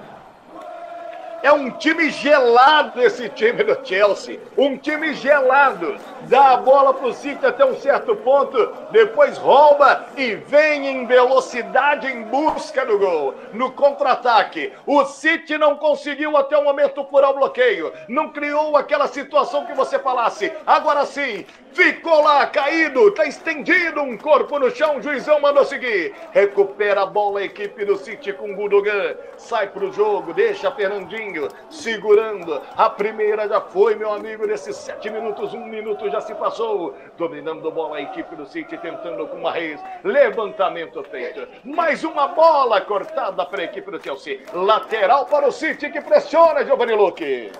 É 1.42 1.50
um 1.50 1.70
time 1.70 2.08
gelado 2.08 3.02
esse 3.02 3.28
time 3.28 3.64
do 3.64 3.76
Chelsea. 3.84 4.38
Um 4.56 4.76
time 4.76 5.12
gelado. 5.12 5.96
Dá 6.28 6.52
a 6.52 6.56
bola 6.56 6.94
pro 6.94 7.12
City 7.12 7.44
até 7.44 7.64
um 7.64 7.74
certo 7.74 8.14
ponto, 8.14 8.72
depois 8.92 9.36
rouba 9.38 10.06
e 10.16 10.36
vem 10.36 10.86
em 10.86 11.04
velocidade 11.04 12.06
em 12.06 12.22
busca 12.22 12.86
do 12.86 12.96
gol. 12.96 13.34
No 13.52 13.72
contra-ataque, 13.72 14.72
o 14.86 15.04
City 15.04 15.58
não 15.58 15.74
conseguiu 15.76 16.36
até 16.36 16.56
o 16.56 16.62
momento 16.62 17.04
furar 17.10 17.30
o 17.30 17.34
bloqueio. 17.34 17.92
Não 18.08 18.28
criou 18.28 18.76
aquela 18.76 19.08
situação 19.08 19.66
que 19.66 19.74
você 19.74 19.98
falasse. 19.98 20.52
Agora 20.64 21.04
sim, 21.04 21.44
ficou 21.72 22.22
lá 22.22 22.46
caído, 22.46 23.10
tá 23.10 23.26
estendido 23.26 24.00
um 24.00 24.16
corpo 24.16 24.60
no 24.60 24.70
chão, 24.70 24.98
o 24.98 25.02
juizão 25.02 25.40
mandou 25.40 25.64
seguir. 25.64 26.14
Recupera 26.30 27.02
a 27.02 27.06
bola 27.06 27.40
a 27.40 27.44
equipe 27.44 27.84
do 27.84 27.96
City 27.96 28.32
com 28.32 28.52
o 28.52 28.54
Gudogan. 28.54 29.16
Sai 29.36 29.66
pro 29.66 29.92
jogo, 29.92 30.32
deixa 30.32 30.70
Fernandinho 30.70 31.31
segurando. 31.70 32.60
A 32.76 32.90
primeira 32.90 33.48
já 33.48 33.60
foi, 33.60 33.94
meu 33.94 34.12
amigo, 34.12 34.46
nesses 34.46 34.76
sete 34.76 35.10
minutos, 35.10 35.54
um 35.54 35.64
minuto 35.64 36.10
já 36.10 36.20
se 36.20 36.34
passou. 36.34 36.94
Dominando 37.16 37.70
bola 37.70 37.96
a 37.96 38.02
equipe 38.02 38.34
do 38.36 38.46
City, 38.46 38.76
tentando 38.78 39.26
com 39.26 39.36
uma 39.36 39.50
raiz. 39.50 39.80
Levantamento 40.04 41.02
feito. 41.04 41.46
Mais 41.64 42.04
uma 42.04 42.28
bola 42.28 42.80
cortada 42.80 43.44
para 43.46 43.62
a 43.62 43.64
equipe 43.64 43.90
do 43.90 44.02
Chelsea. 44.02 44.40
Lateral 44.52 45.26
para 45.26 45.48
o 45.48 45.52
City 45.52 45.90
que 45.90 46.00
pressiona, 46.00 46.64
Giovanni 46.64 46.94
Luque. 46.94 47.52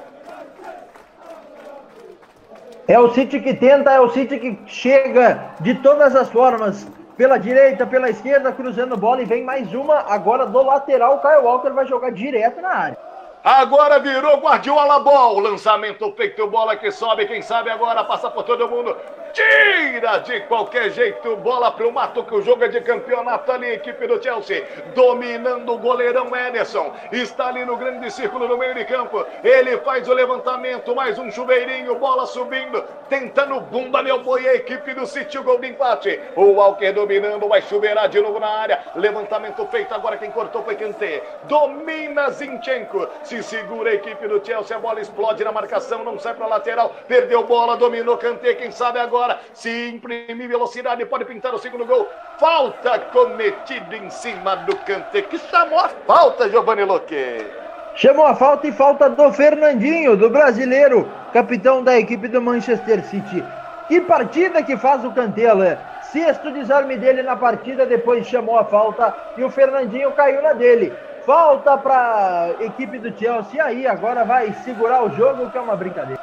É 2.89 2.99
o 2.99 3.13
City 3.15 3.41
que 3.41 3.55
tenta, 3.55 3.93
é 3.93 4.01
o 4.01 4.11
City 4.11 4.39
que 4.39 4.59
chega 4.67 5.55
de 5.61 5.75
todas 5.77 6.15
as 6.17 6.29
formas. 6.29 6.87
Pela 7.17 7.39
direita, 7.39 7.87
pela 7.87 8.11
esquerda, 8.11 8.51
cruzando 8.53 8.97
bola 8.97 9.23
e 9.23 9.25
vem 9.25 9.45
mais 9.45 9.73
uma 9.73 10.01
agora 10.13 10.47
do 10.47 10.63
lateral. 10.63 11.17
O 11.17 11.21
Kyle 11.21 11.45
Walker 11.45 11.71
vai 11.71 11.87
jogar 11.87 12.11
direto 12.11 12.61
na 12.61 12.71
área. 12.71 12.99
Agora 13.45 13.99
virou 13.99 14.39
Guardiola 14.39 15.01
Ball. 15.01 15.41
Lançamento 15.41 16.13
feito, 16.13 16.47
bola 16.47 16.77
que 16.77 16.93
sobe. 16.93 17.27
Quem 17.27 17.43
sabe 17.43 17.71
agora 17.71 18.05
passa 18.05 18.31
por 18.31 18.45
todo 18.45 18.69
mundo. 18.69 18.97
Tira 19.33 20.19
de 20.19 20.41
qualquer 20.41 20.91
jeito, 20.91 21.37
bola 21.37 21.73
pro 21.73 21.91
mato 21.91 22.23
que 22.23 22.35
o 22.35 22.43
jogo 22.43 22.65
é 22.65 22.69
de 22.69 22.83
campeonato 22.83 23.51
ali, 23.51 23.71
equipe 23.71 24.07
do 24.07 24.23
Chelsea, 24.23 24.63
dominando 24.95 25.73
o 25.73 25.79
goleirão 25.79 26.37
Ederson, 26.37 26.93
está 27.11 27.47
ali 27.47 27.65
no 27.65 27.79
grande 27.79 28.11
círculo 28.11 28.47
no 28.47 28.59
meio 28.59 28.75
de 28.75 28.85
campo, 28.85 29.25
ele 29.43 29.79
faz 29.79 30.07
o 30.07 30.13
levantamento, 30.13 30.95
mais 30.95 31.19
um 31.19 31.31
chuveirinho, 31.31 31.95
bola 31.95 32.27
subindo, 32.27 32.85
tentando 33.09 33.59
bunda 33.61 34.03
meu 34.03 34.23
boi, 34.23 34.47
a 34.47 34.55
equipe 34.55 34.93
do 34.93 35.07
City, 35.07 35.39
o 35.39 35.43
gol 35.43 35.59
de 35.59 35.69
empate, 35.69 36.21
o 36.37 36.53
Walker 36.53 36.93
dominando, 36.93 37.49
vai 37.49 37.63
chuveirar 37.63 38.11
de 38.11 38.21
novo 38.21 38.39
na 38.39 38.49
área, 38.49 38.81
levantamento 38.97 39.67
feito, 39.69 39.95
agora 39.95 40.19
quem 40.19 40.31
cortou 40.31 40.63
foi 40.63 40.75
Kanté, 40.75 41.23
domina 41.45 42.29
Zinchenko, 42.31 43.09
se 43.23 43.43
segura 43.43 43.93
a 43.93 43.95
equipe 43.95 44.29
do 44.29 44.45
Chelsea, 44.45 44.77
a 44.77 44.81
bola 44.81 45.01
explode 45.01 45.43
na 45.43 45.53
marcação, 45.53 46.05
não 46.05 46.19
sai 46.19 46.35
para 46.35 46.47
lateral, 46.47 46.95
perdeu 47.09 47.45
bola, 47.45 47.79
dominou 47.79 48.19
Kanté, 48.19 48.55
quem 48.55 48.71
sabe 48.71 48.99
agora 48.99 49.22
se 49.53 49.89
imprimir 49.89 50.49
velocidade, 50.49 51.05
pode 51.07 51.25
pintar 51.25 51.55
o 51.55 51.59
segundo 51.59 51.87
gol. 51.87 52.09
Falta 52.39 52.99
cometida 52.99 53.97
em 53.97 54.11
cima 54.11 54.57
do 54.57 54.77
Kanté, 54.77 55.23
que 55.23 55.39
chamou 55.39 55.79
a 55.79 55.89
falta, 55.89 56.49
Giovanni 56.49 56.85
Luque. 56.85 57.47
Chamou 57.95 58.27
a 58.27 58.35
falta 58.35 58.67
e 58.67 58.73
falta 58.73 59.11
do 59.11 59.33
Fernandinho, 59.33 60.17
do 60.17 60.31
brasileiro, 60.31 61.09
capitão 61.33 61.85
da 61.85 61.99
equipe 61.99 62.27
do 62.27 62.41
Manchester 62.41 63.05
City. 63.05 63.45
Que 63.89 64.01
partida 64.01 64.63
que 64.63 64.77
faz 64.77 65.05
o 65.05 65.13
Cantela. 65.13 65.79
Sexto 66.03 66.51
desarme 66.53 66.97
dele 66.97 67.23
na 67.23 67.37
partida, 67.37 67.85
depois 67.85 68.27
chamou 68.27 68.59
a 68.59 68.65
falta 68.65 69.15
e 69.37 69.45
o 69.45 69.51
Fernandinho 69.51 70.13
caiu 70.13 70.43
na 70.43 70.53
dele. 70.53 70.93
Falta 71.27 71.77
para 71.77 72.55
a 72.59 72.65
equipe 72.65 72.99
do 72.99 73.17
Chelsea. 73.17 73.55
E 73.55 73.61
aí, 73.61 73.87
agora 73.87 74.25
vai 74.25 74.53
segurar 74.65 75.05
o 75.05 75.11
jogo, 75.11 75.51
que 75.51 75.59
é 75.59 75.61
uma 75.61 75.77
brincadeira. 75.77 76.21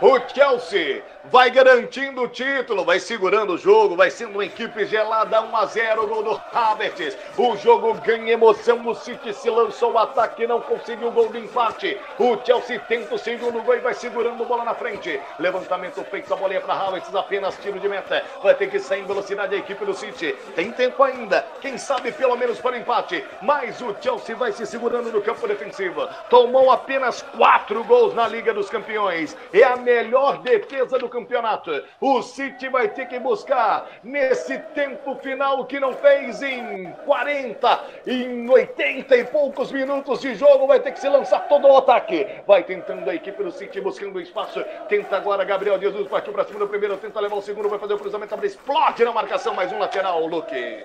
O 0.00 0.18
Chelsea 0.28 1.02
vai 1.30 1.50
garantindo 1.50 2.22
o 2.22 2.28
título, 2.28 2.84
vai 2.84 3.00
segurando 3.00 3.54
o 3.54 3.58
jogo, 3.58 3.96
vai 3.96 4.10
sendo 4.10 4.32
uma 4.32 4.44
equipe 4.44 4.84
gelada 4.84 5.40
1 5.40 5.56
a 5.56 5.66
0 5.66 6.06
gol 6.06 6.22
do 6.22 6.40
Havertz. 6.52 7.16
O 7.36 7.56
jogo 7.56 7.94
ganha 7.94 8.32
emoção, 8.32 8.86
o 8.86 8.94
City 8.94 9.32
se 9.32 9.48
lançou 9.48 9.92
o 9.92 9.98
ataque, 9.98 10.46
não 10.46 10.60
conseguiu 10.60 11.08
o 11.08 11.12
gol 11.12 11.28
de 11.28 11.38
empate. 11.38 11.98
O 12.18 12.36
Chelsea 12.44 12.78
tenta 12.80 13.14
o 13.14 13.18
segundo 13.18 13.62
gol 13.62 13.76
e 13.76 13.80
vai 13.80 13.94
segurando 13.94 14.44
bola 14.44 14.64
na 14.64 14.74
frente. 14.74 15.20
Levantamento 15.38 16.04
feito, 16.04 16.32
a 16.32 16.36
bolinha 16.36 16.60
para 16.60 16.74
Havertz, 16.74 17.14
apenas 17.14 17.56
tiro 17.58 17.80
de 17.80 17.88
meta. 17.88 18.22
Vai 18.42 18.54
ter 18.54 18.68
que 18.68 18.78
sair 18.78 19.00
em 19.00 19.06
velocidade 19.06 19.54
a 19.54 19.58
equipe 19.58 19.84
do 19.84 19.94
City. 19.94 20.36
Tem 20.54 20.70
tempo 20.72 21.02
ainda, 21.02 21.46
quem 21.60 21.78
sabe 21.78 22.12
pelo 22.12 22.36
menos 22.36 22.60
para 22.60 22.76
o 22.76 22.78
empate. 22.78 23.24
Mas 23.40 23.80
o 23.80 23.96
Chelsea 24.00 24.36
vai 24.36 24.52
se 24.52 24.66
segurando 24.66 25.10
no 25.10 25.22
campo 25.22 25.48
defensivo. 25.48 26.06
Tomou 26.28 26.70
apenas 26.70 27.22
quatro 27.36 27.82
gols 27.84 28.14
na 28.14 28.28
Liga 28.28 28.52
dos 28.52 28.68
Campeões. 28.68 29.36
É 29.52 29.62
a 29.62 29.76
melhor 29.76 30.38
defesa 30.38 30.98
do 30.98 31.13
campeonato. 31.14 31.70
O 32.00 32.20
City 32.22 32.68
vai 32.68 32.88
ter 32.88 33.06
que 33.06 33.20
buscar 33.20 33.88
nesse 34.02 34.58
tempo 34.74 35.14
final 35.16 35.64
que 35.64 35.78
não 35.78 35.92
fez 35.92 36.42
em 36.42 36.92
40, 37.06 37.84
em 38.06 38.50
80 38.50 39.16
e 39.16 39.24
poucos 39.24 39.70
minutos 39.70 40.20
de 40.20 40.34
jogo, 40.34 40.66
vai 40.66 40.80
ter 40.80 40.90
que 40.90 40.98
se 40.98 41.08
lançar 41.08 41.46
todo 41.48 41.68
o 41.68 41.76
ataque. 41.76 42.26
Vai 42.46 42.64
tentando 42.64 43.08
a 43.08 43.14
equipe 43.14 43.42
do 43.42 43.52
City 43.52 43.80
buscando 43.80 44.20
espaço. 44.20 44.64
Tenta 44.88 45.16
agora 45.16 45.44
Gabriel 45.44 45.80
Jesus, 45.80 46.08
partiu 46.08 46.32
para 46.32 46.44
cima 46.44 46.58
do 46.58 46.68
primeiro, 46.68 46.96
tenta 46.96 47.20
levar 47.20 47.36
o 47.36 47.42
segundo, 47.42 47.68
vai 47.68 47.78
fazer 47.78 47.94
o 47.94 47.98
cruzamento, 47.98 48.34
abre, 48.34 48.48
explode 48.48 49.04
na 49.04 49.12
marcação, 49.12 49.54
mais 49.54 49.72
um 49.72 49.78
lateral, 49.78 50.26
Luque. 50.26 50.84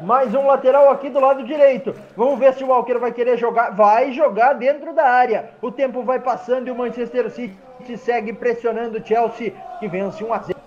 Mais 0.00 0.32
um 0.32 0.46
lateral 0.46 0.90
aqui 0.90 1.10
do 1.10 1.18
lado 1.18 1.42
direito. 1.42 1.92
Vamos 2.16 2.38
ver 2.38 2.54
se 2.54 2.62
o 2.62 2.68
Walker 2.68 2.98
vai 2.98 3.12
querer 3.12 3.36
jogar. 3.36 3.70
Vai 3.70 4.12
jogar 4.12 4.52
dentro 4.52 4.94
da 4.94 5.04
área. 5.04 5.50
O 5.60 5.72
tempo 5.72 6.02
vai 6.02 6.20
passando 6.20 6.68
e 6.68 6.70
o 6.70 6.74
Manchester 6.74 7.28
City 7.30 7.96
segue 7.96 8.32
pressionando 8.32 8.98
o 8.98 9.04
Chelsea, 9.04 9.52
que 9.80 9.88
vence 9.88 10.22
1 10.22 10.32
a 10.32 10.38
0. 10.38 10.58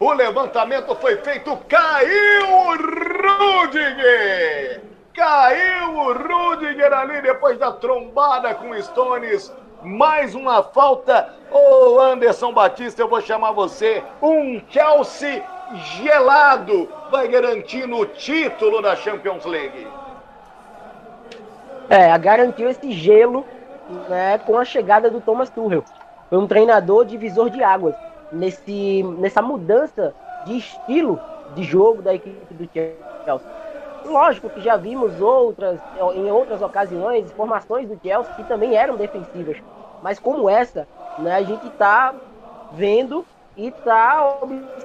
O 0.00 0.12
levantamento 0.12 0.94
foi 0.94 1.16
feito, 1.16 1.56
caiu 1.68 2.46
o 2.48 2.76
Rudiger! 3.66 4.82
Caiu 5.12 5.94
o 5.96 6.12
Rudiger 6.12 6.92
ali 6.92 7.20
depois 7.20 7.58
da 7.58 7.72
trombada 7.72 8.54
com 8.54 8.80
Stones. 8.80 9.52
Mais 9.82 10.34
uma 10.34 10.62
falta. 10.62 11.34
Ô 11.50 11.98
Anderson 12.00 12.52
Batista, 12.52 13.02
eu 13.02 13.08
vou 13.08 13.20
chamar 13.20 13.52
você. 13.52 14.02
Um 14.22 14.62
Chelsea 14.70 15.44
gelado 15.76 16.88
vai 17.10 17.28
garantindo 17.28 17.96
o 17.96 18.06
título 18.06 18.80
da 18.80 18.96
Champions 18.96 19.44
League. 19.44 19.86
É, 21.88 22.16
garantiu 22.18 22.68
esse 22.68 22.92
gelo 22.92 23.44
né, 24.08 24.38
com 24.38 24.58
a 24.58 24.64
chegada 24.64 25.10
do 25.10 25.20
Thomas 25.20 25.50
Tuchel. 25.50 25.84
Foi 26.28 26.38
um 26.38 26.46
treinador 26.46 27.04
divisor 27.04 27.48
de 27.48 27.62
águas 27.62 27.94
nesse, 28.30 29.02
nessa 29.18 29.40
mudança 29.40 30.14
de 30.44 30.58
estilo 30.58 31.18
de 31.54 31.62
jogo 31.62 32.02
da 32.02 32.14
equipe 32.14 32.54
do 32.54 32.68
Chelsea. 32.72 33.58
Lógico 34.04 34.50
que 34.50 34.60
já 34.60 34.76
vimos 34.76 35.20
outras, 35.20 35.78
em 36.14 36.30
outras 36.30 36.62
ocasiões, 36.62 37.30
formações 37.32 37.88
do 37.88 37.98
Chelsea 38.02 38.34
que 38.34 38.44
também 38.44 38.74
eram 38.74 38.96
defensivas. 38.96 39.56
Mas 40.02 40.18
como 40.18 40.48
essa, 40.48 40.86
né, 41.18 41.34
a 41.34 41.42
gente 41.42 41.66
está 41.66 42.14
vendo 42.72 43.24
e 43.58 43.66
está 43.66 44.38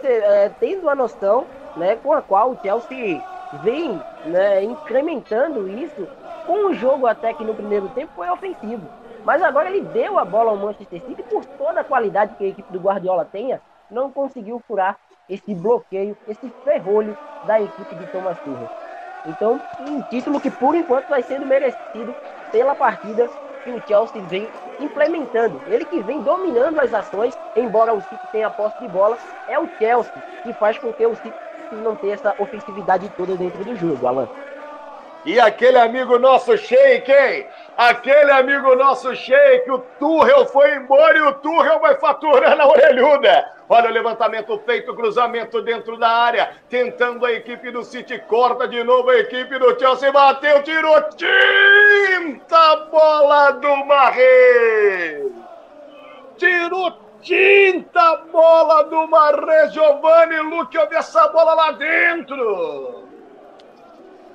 é, 0.03 0.49
tendo 0.49 0.89
a 0.89 0.95
noção 0.95 1.45
né, 1.77 1.95
com 1.95 2.11
a 2.11 2.21
qual 2.21 2.51
o 2.51 2.57
Chelsea 2.61 3.21
vem 3.61 4.01
né, 4.25 4.63
incrementando 4.63 5.69
isso 5.69 6.07
com 6.47 6.69
um 6.69 6.73
jogo 6.73 7.05
até 7.05 7.33
que 7.33 7.43
no 7.43 7.53
primeiro 7.53 7.87
tempo 7.89 8.11
foi 8.15 8.29
ofensivo. 8.29 8.89
Mas 9.23 9.41
agora 9.41 9.69
ele 9.69 9.81
deu 9.81 10.17
a 10.17 10.25
bola 10.25 10.51
ao 10.51 10.57
Manchester 10.57 11.01
City 11.05 11.23
por 11.23 11.45
toda 11.57 11.81
a 11.81 11.83
qualidade 11.83 12.35
que 12.35 12.43
a 12.43 12.47
equipe 12.47 12.73
do 12.73 12.79
Guardiola 12.79 13.23
tenha, 13.25 13.61
não 13.89 14.11
conseguiu 14.11 14.59
furar 14.67 14.97
esse 15.29 15.53
bloqueio, 15.53 16.17
esse 16.27 16.49
ferrolho 16.63 17.15
da 17.45 17.61
equipe 17.61 17.95
de 17.95 18.11
Thomas 18.11 18.37
Tuchel. 18.39 18.67
Então, 19.25 19.61
um 19.79 20.01
título 20.01 20.41
que 20.41 20.51
por 20.51 20.75
enquanto 20.75 21.07
vai 21.07 21.23
sendo 21.23 21.45
merecido 21.45 22.13
pela 22.51 22.75
partida 22.75 23.29
que 23.63 23.71
o 23.71 23.81
Chelsea 23.87 24.21
vem 24.23 24.51
implementando. 24.79 25.61
Ele 25.67 25.85
que 25.85 26.01
vem 26.01 26.21
dominando 26.21 26.79
as 26.79 26.93
ações, 26.93 27.37
embora 27.55 27.93
o 27.93 28.01
City 28.01 28.27
tenha 28.31 28.49
posse 28.49 28.75
de 28.79 28.87
bola, 28.87 29.17
é 29.47 29.57
o 29.57 29.67
Chelsea 29.79 30.11
que 30.43 30.53
faz 30.53 30.77
com 30.77 30.91
que 30.93 31.05
o 31.05 31.15
City 31.15 31.33
não 31.71 31.95
tenha 31.95 32.13
essa 32.13 32.35
ofensividade 32.37 33.09
toda 33.17 33.35
dentro 33.35 33.63
do 33.63 33.75
jogo, 33.75 34.05
Alan. 34.05 34.27
E 35.25 35.39
aquele 35.39 35.77
amigo 35.77 36.19
nosso 36.19 36.57
Sheik, 36.57 37.09
hein? 37.09 37.47
Aquele 37.77 38.29
amigo 38.31 38.75
nosso 38.75 39.15
Sheik, 39.15 39.71
o 39.71 39.79
Turrel 39.97 40.45
foi 40.47 40.75
embora 40.75 41.17
e 41.17 41.21
o 41.21 41.33
Turrel 41.35 41.79
vai 41.79 41.95
faturando 41.95 42.61
a 42.61 42.67
orelhuda. 42.67 43.53
Olha 43.69 43.89
o 43.89 43.93
levantamento 43.93 44.59
feito, 44.65 44.93
cruzamento 44.93 45.61
dentro 45.61 45.97
da 45.97 46.09
área, 46.09 46.51
tentando 46.67 47.25
a 47.25 47.31
equipe 47.31 47.71
do 47.71 47.83
City, 47.83 48.19
corta 48.27 48.67
de 48.67 48.83
novo 48.83 49.09
a 49.09 49.17
equipe 49.17 49.57
do 49.57 49.79
Chelsea, 49.79 50.11
bateu, 50.11 50.61
tirou, 50.61 51.01
tinta, 51.15 52.57
do 53.51 53.85
Marre! 53.85 55.31
Tirou 56.37 56.93
tinta, 57.21 58.17
bola 58.31 58.83
do 58.83 59.07
Marre, 59.07 59.69
Giovanni 59.71 60.39
Luque, 60.39 60.77
olha 60.77 60.97
essa 60.97 61.27
bola 61.29 61.53
lá 61.53 61.71
dentro! 61.71 63.03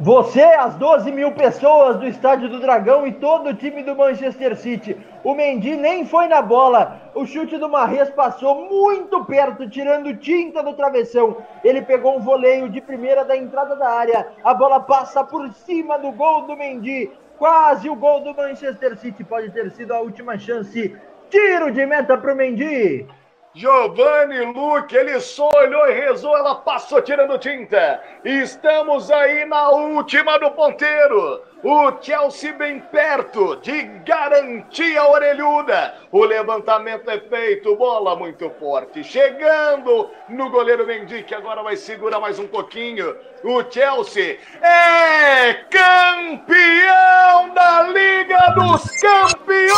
Você, 0.01 0.40
as 0.40 0.76
12 0.76 1.10
mil 1.10 1.32
pessoas 1.32 1.97
do 1.97 2.06
Estádio 2.06 2.48
do 2.48 2.60
Dragão 2.60 3.05
e 3.05 3.10
todo 3.10 3.48
o 3.48 3.55
time 3.55 3.82
do 3.82 3.97
Manchester 3.97 4.56
City. 4.56 4.97
O 5.24 5.35
Mendy 5.35 5.74
nem 5.74 6.06
foi 6.06 6.28
na 6.28 6.40
bola. 6.40 7.10
O 7.16 7.26
chute 7.26 7.59
do 7.59 7.68
Marres 7.68 8.09
passou 8.10 8.68
muito 8.70 9.24
perto, 9.24 9.68
tirando 9.68 10.16
tinta 10.16 10.62
do 10.62 10.74
travessão. 10.74 11.39
Ele 11.64 11.82
pegou 11.82 12.16
um 12.16 12.20
voleio 12.20 12.68
de 12.68 12.80
primeira 12.80 13.24
da 13.24 13.36
entrada 13.36 13.74
da 13.74 13.89
área. 13.89 14.28
A 14.44 14.55
bola 14.55 14.78
passa 14.78 15.24
por 15.24 15.52
cima 15.52 15.98
do 15.98 16.12
gol 16.12 16.43
do 16.43 16.56
Mendy. 16.56 17.10
Quase 17.39 17.89
o 17.89 17.94
gol 17.94 18.20
do 18.20 18.35
Manchester 18.35 18.97
City. 18.98 19.23
Pode 19.24 19.51
ter 19.51 19.70
sido 19.70 19.94
a 19.94 20.01
última 20.01 20.39
chance. 20.39 20.97
Tiro 21.31 21.70
de 21.70 21.86
meta 21.86 22.19
para 22.19 22.32
o 22.32 22.36
Mendy. 22.36 23.06
Giovanni 23.55 24.40
Luque, 24.52 24.97
ele 24.97 25.19
só 25.20 25.48
olhou 25.56 25.89
e 25.89 25.93
rezou, 25.93 26.36
ela 26.36 26.55
passou 26.56 27.01
tirando 27.01 27.39
tinta. 27.39 28.02
Estamos 28.24 29.10
aí 29.10 29.44
na 29.47 29.70
última 29.70 30.39
do 30.39 30.51
ponteiro. 30.51 31.43
O 31.62 31.90
Chelsea 32.01 32.52
bem 32.52 32.78
perto 32.78 33.56
de 33.56 33.82
garantir 34.06 34.97
a 34.97 35.09
orelhuda. 35.09 35.94
O 36.12 36.24
levantamento 36.24 37.10
é 37.10 37.18
feito, 37.18 37.74
bola 37.74 38.14
muito 38.14 38.48
forte. 38.60 39.02
Chegando 39.02 40.09
no 40.28 40.51
goleiro 40.51 40.86
Mendy, 40.86 41.24
que 41.24 41.35
agora 41.35 41.60
vai 41.62 41.76
segurar 41.76 42.20
mais 42.20 42.39
um 42.39 42.47
pouquinho. 42.47 43.16
O 43.43 43.64
Chelsea 43.68 44.39
é 44.62 45.55
campeão 45.68 47.52
da 47.52 47.82
Liga 47.89 48.39
dos 48.55 48.85
Campeões! 49.01 49.68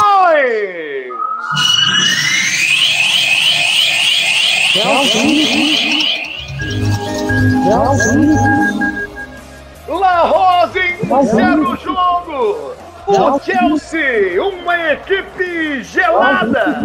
La 9.90 10.20
Rose 10.20 10.78
encerra 11.02 11.58
o 11.58 11.76
jogo. 11.76 12.74
O 13.08 13.40
Chelsea, 13.40 14.40
uma 14.40 14.92
equipe 14.92 15.82
gelada, 15.82 16.80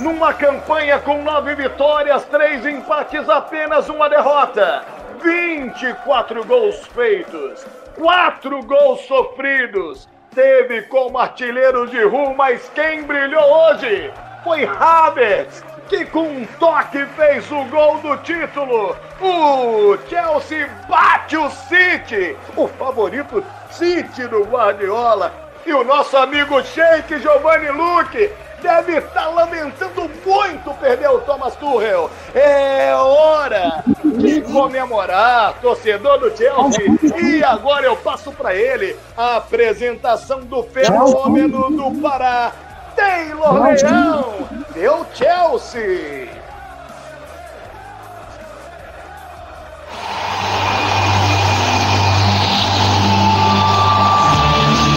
numa 0.00 0.34
campanha 0.34 0.98
com 0.98 1.22
nove 1.22 1.54
vitórias, 1.54 2.24
três 2.24 2.66
empates, 2.66 3.28
apenas 3.28 3.88
uma 3.88 4.08
derrota. 4.08 4.82
24 5.22 6.44
gols 6.44 6.84
feitos, 6.88 7.64
quatro 7.96 8.60
gols 8.64 9.06
sofridos. 9.06 10.08
Teve 10.34 10.82
como 10.82 11.16
artilheiro 11.16 11.86
de 11.86 12.02
Ru, 12.02 12.34
mas 12.34 12.68
quem 12.74 13.04
brilhou 13.04 13.42
hoje 13.42 14.12
foi 14.42 14.64
Havertz, 14.64 15.64
que 15.88 16.04
com 16.06 16.22
um 16.22 16.46
toque 16.58 17.04
fez 17.16 17.50
o 17.50 17.64
gol 17.64 17.98
do 17.98 18.16
título. 18.18 18.94
O 19.20 19.96
Chelsea 20.08 20.68
bate 20.88 21.36
o 21.36 21.50
City, 21.50 22.36
o 22.56 22.68
favorito 22.68 23.42
City 23.70 24.26
do 24.26 24.44
Guardiola. 24.44 25.32
E 25.66 25.72
o 25.72 25.82
nosso 25.84 26.16
amigo 26.16 26.62
Sheik 26.62 27.18
Giovanni 27.18 27.70
Luque 27.70 28.30
deve 28.62 28.98
estar 28.98 29.28
lamentando 29.28 30.10
muito 30.24 30.74
perder 30.80 31.10
o 31.10 31.20
Thomas 31.20 31.54
Tuchel. 31.56 32.10
É 32.34 32.94
hora 32.94 33.84
de 34.04 34.40
comemorar, 34.42 35.54
torcedor 35.60 36.18
do 36.18 36.36
Chelsea. 36.36 36.86
E 37.22 37.42
agora 37.42 37.86
eu 37.86 37.96
passo 37.96 38.32
para 38.32 38.54
ele 38.54 38.96
a 39.16 39.36
apresentação 39.36 40.40
do 40.40 40.62
fenômeno 40.62 41.70
do 41.70 42.00
Pará. 42.00 42.52
Taylor 42.98 43.62
Leão, 43.62 44.48
deu 44.74 45.06
Chelsea. 45.14 46.28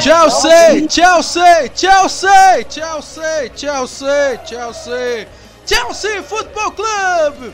Chelsea, 0.00 0.88
Chelsea, 0.88 1.70
Chelsea, 1.74 2.66
Chelsea, 2.70 3.50
Chelsea, 3.56 4.40
Chelsea, 4.46 5.28
Chelsea 5.66 6.22
Football 6.22 6.72
Club. 6.72 7.52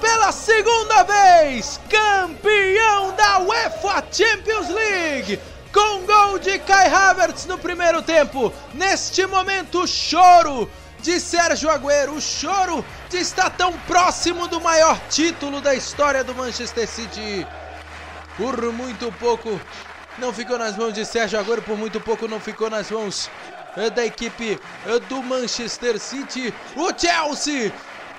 pela 0.00 0.32
segunda 0.32 1.04
vez, 1.04 1.80
campeão 1.88 3.14
da 3.16 3.38
UEFA 3.40 4.04
Champions 4.10 4.68
League, 4.68 5.38
com 5.72 6.04
gol 6.04 6.38
de 6.40 6.58
Kai 6.58 6.92
Havertz 6.92 7.46
no 7.46 7.56
primeiro 7.56 8.02
tempo. 8.02 8.52
Neste 8.74 9.26
momento, 9.26 9.86
choro 9.86 10.68
de 11.02 11.18
Sérgio 11.18 11.68
Agüero, 11.68 12.14
o 12.14 12.20
choro 12.20 12.84
de 13.10 13.18
estar 13.18 13.50
tão 13.50 13.72
próximo 13.80 14.46
do 14.46 14.60
maior 14.60 14.96
título 15.10 15.60
da 15.60 15.74
história 15.74 16.22
do 16.22 16.32
Manchester 16.34 16.88
City. 16.88 17.44
Por 18.36 18.72
muito 18.72 19.10
pouco 19.18 19.60
não 20.18 20.32
ficou 20.32 20.56
nas 20.56 20.76
mãos 20.76 20.94
de 20.94 21.04
Sérgio 21.04 21.40
Agüero, 21.40 21.62
por 21.62 21.76
muito 21.76 22.00
pouco 22.00 22.28
não 22.28 22.38
ficou 22.38 22.70
nas 22.70 22.88
mãos 22.90 23.28
eh, 23.76 23.90
da 23.90 24.06
equipe 24.06 24.60
eh, 24.86 24.98
do 25.08 25.20
Manchester 25.22 25.98
City. 25.98 26.54
O 26.76 26.92
Chelsea 26.96 27.72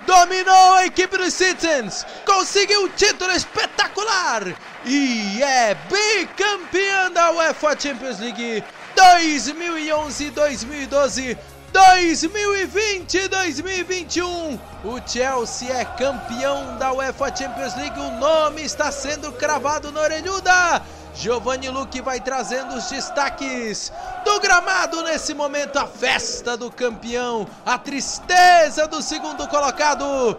dominou 0.06 0.74
a 0.74 0.86
equipe 0.86 1.18
dos 1.18 1.34
Citizens, 1.34 2.06
conseguiu 2.26 2.84
um 2.84 2.90
título 2.90 3.32
espetacular 3.32 4.44
e 4.86 5.42
é 5.42 5.78
bicampeã 5.90 7.10
da 7.12 7.32
UEFA 7.32 7.80
Champions 7.80 8.20
League 8.20 8.62
2011-2012. 8.96 11.38
2020-2021, 11.74 14.60
o 14.86 15.02
Chelsea 15.06 15.76
é 15.76 15.84
campeão 15.84 16.78
da 16.78 16.94
UEFA 16.94 17.36
Champions 17.36 17.76
League. 17.76 18.00
O 18.00 18.12
nome 18.20 18.62
está 18.62 18.92
sendo 18.92 19.32
cravado 19.32 19.92
na 19.92 20.02
orelhuda. 20.02 20.84
Giovanni 21.16 21.70
Luque 21.70 22.02
vai 22.02 22.20
trazendo 22.20 22.76
os 22.76 22.90
destaques 22.90 23.92
do 24.24 24.40
gramado 24.40 25.02
nesse 25.04 25.34
momento. 25.34 25.78
A 25.78 25.88
festa 25.88 26.56
do 26.56 26.72
campeão, 26.72 27.48
a 27.66 27.78
tristeza 27.78 28.88
do 28.88 29.02
segundo 29.02 29.48
colocado. 29.48 30.38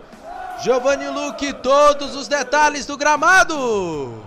Giovanni 0.62 1.08
Luque, 1.08 1.52
todos 1.52 2.14
os 2.14 2.28
detalhes 2.28 2.86
do 2.86 2.96
gramado. 2.96 4.22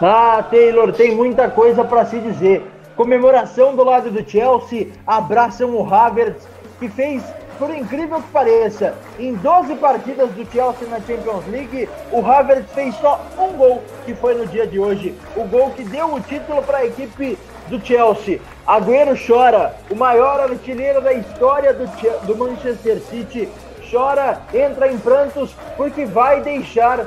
Ah, 0.00 0.42
Taylor, 0.48 0.92
tem 0.92 1.14
muita 1.14 1.50
coisa 1.50 1.84
para 1.84 2.06
se 2.06 2.18
dizer. 2.20 2.77
Comemoração 2.98 3.76
do 3.76 3.84
lado 3.84 4.10
do 4.10 4.28
Chelsea, 4.28 4.88
abraçam 5.06 5.70
o 5.70 5.94
Havertz, 5.94 6.48
que 6.80 6.88
fez, 6.88 7.22
por 7.56 7.70
incrível 7.70 8.20
que 8.20 8.28
pareça, 8.32 8.92
em 9.20 9.34
12 9.34 9.76
partidas 9.76 10.28
do 10.32 10.44
Chelsea 10.50 10.88
na 10.88 10.98
Champions 10.98 11.46
League, 11.46 11.88
o 12.10 12.26
Havertz 12.26 12.72
fez 12.72 12.92
só 12.96 13.24
um 13.38 13.52
gol, 13.52 13.84
que 14.04 14.16
foi 14.16 14.34
no 14.34 14.48
dia 14.48 14.66
de 14.66 14.80
hoje. 14.80 15.14
O 15.36 15.44
gol 15.44 15.70
que 15.70 15.84
deu 15.84 16.12
o 16.12 16.20
título 16.20 16.60
para 16.60 16.78
a 16.78 16.86
equipe 16.86 17.38
do 17.68 17.80
Chelsea. 17.86 18.40
Agüero 18.66 19.16
chora, 19.16 19.76
o 19.88 19.94
maior 19.94 20.40
artilheiro 20.40 21.00
da 21.00 21.12
história 21.12 21.72
do, 21.72 21.86
do 22.26 22.36
Manchester 22.36 22.98
City, 23.02 23.48
chora, 23.88 24.40
entra 24.52 24.90
em 24.90 24.98
prantos, 24.98 25.54
porque 25.76 26.04
vai 26.04 26.40
deixar 26.40 27.06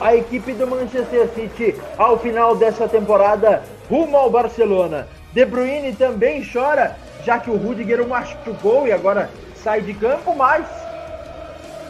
a 0.00 0.16
equipe 0.16 0.54
do 0.54 0.66
Manchester 0.66 1.28
City 1.34 1.78
ao 1.98 2.18
final 2.18 2.56
dessa 2.56 2.88
temporada 2.88 3.62
rumo 3.88 4.16
ao 4.16 4.30
Barcelona. 4.30 5.08
De 5.32 5.44
Bruyne 5.44 5.92
também 5.94 6.46
chora, 6.50 6.96
já 7.24 7.38
que 7.38 7.50
o 7.50 7.56
Rudiger 7.56 8.00
o 8.00 8.08
machucou 8.08 8.86
e 8.86 8.92
agora 8.92 9.30
sai 9.56 9.82
de 9.82 9.94
campo, 9.94 10.34
mas 10.34 10.66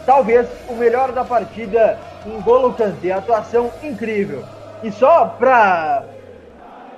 talvez 0.05 0.47
o 0.69 0.75
melhor 0.75 1.13
da 1.13 1.25
partida 1.25 1.99
em 2.27 2.41
Golo 2.41 2.73
Kanté, 2.73 3.13
atuação 3.13 3.71
incrível. 3.83 4.45
E 4.83 4.91
só 4.91 5.27
para 5.39 6.05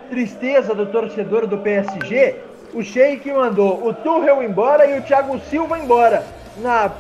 tristeza 0.09 0.75
do 0.75 0.87
torcedor 0.87 1.47
do 1.47 1.59
PSG, 1.59 2.37
o 2.75 2.83
Sheik 2.83 3.31
mandou 3.33 3.87
o 3.87 3.93
Tuchel 3.95 4.43
embora 4.43 4.87
e 4.87 4.99
o 4.99 5.03
Thiago 5.03 5.39
Silva 5.51 5.79
embora 5.79 6.25
na 6.59 6.91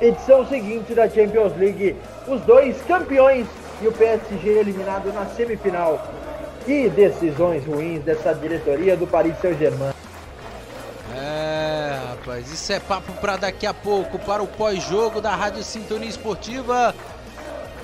edição 0.00 0.46
seguinte 0.46 0.94
da 0.94 1.08
Champions 1.08 1.56
League. 1.56 1.96
Os 2.26 2.40
dois 2.42 2.80
campeões 2.82 3.46
e 3.80 3.88
o 3.88 3.92
PSG 3.92 4.48
eliminado 4.48 5.12
na 5.12 5.26
semifinal. 5.26 6.00
Que 6.64 6.88
decisões 6.88 7.64
ruins 7.66 8.02
dessa 8.02 8.34
diretoria 8.34 8.96
do 8.96 9.06
Paris 9.06 9.34
Saint-Germain. 9.40 9.92
É, 11.14 12.00
rapaz, 12.08 12.50
isso 12.50 12.72
é 12.72 12.80
papo 12.80 13.12
para 13.14 13.36
daqui 13.36 13.66
a 13.66 13.74
pouco, 13.74 14.18
para 14.18 14.42
o 14.42 14.46
pós-jogo 14.46 15.20
da 15.20 15.34
Rádio 15.34 15.62
Sintonia 15.62 16.08
Esportiva. 16.08 16.94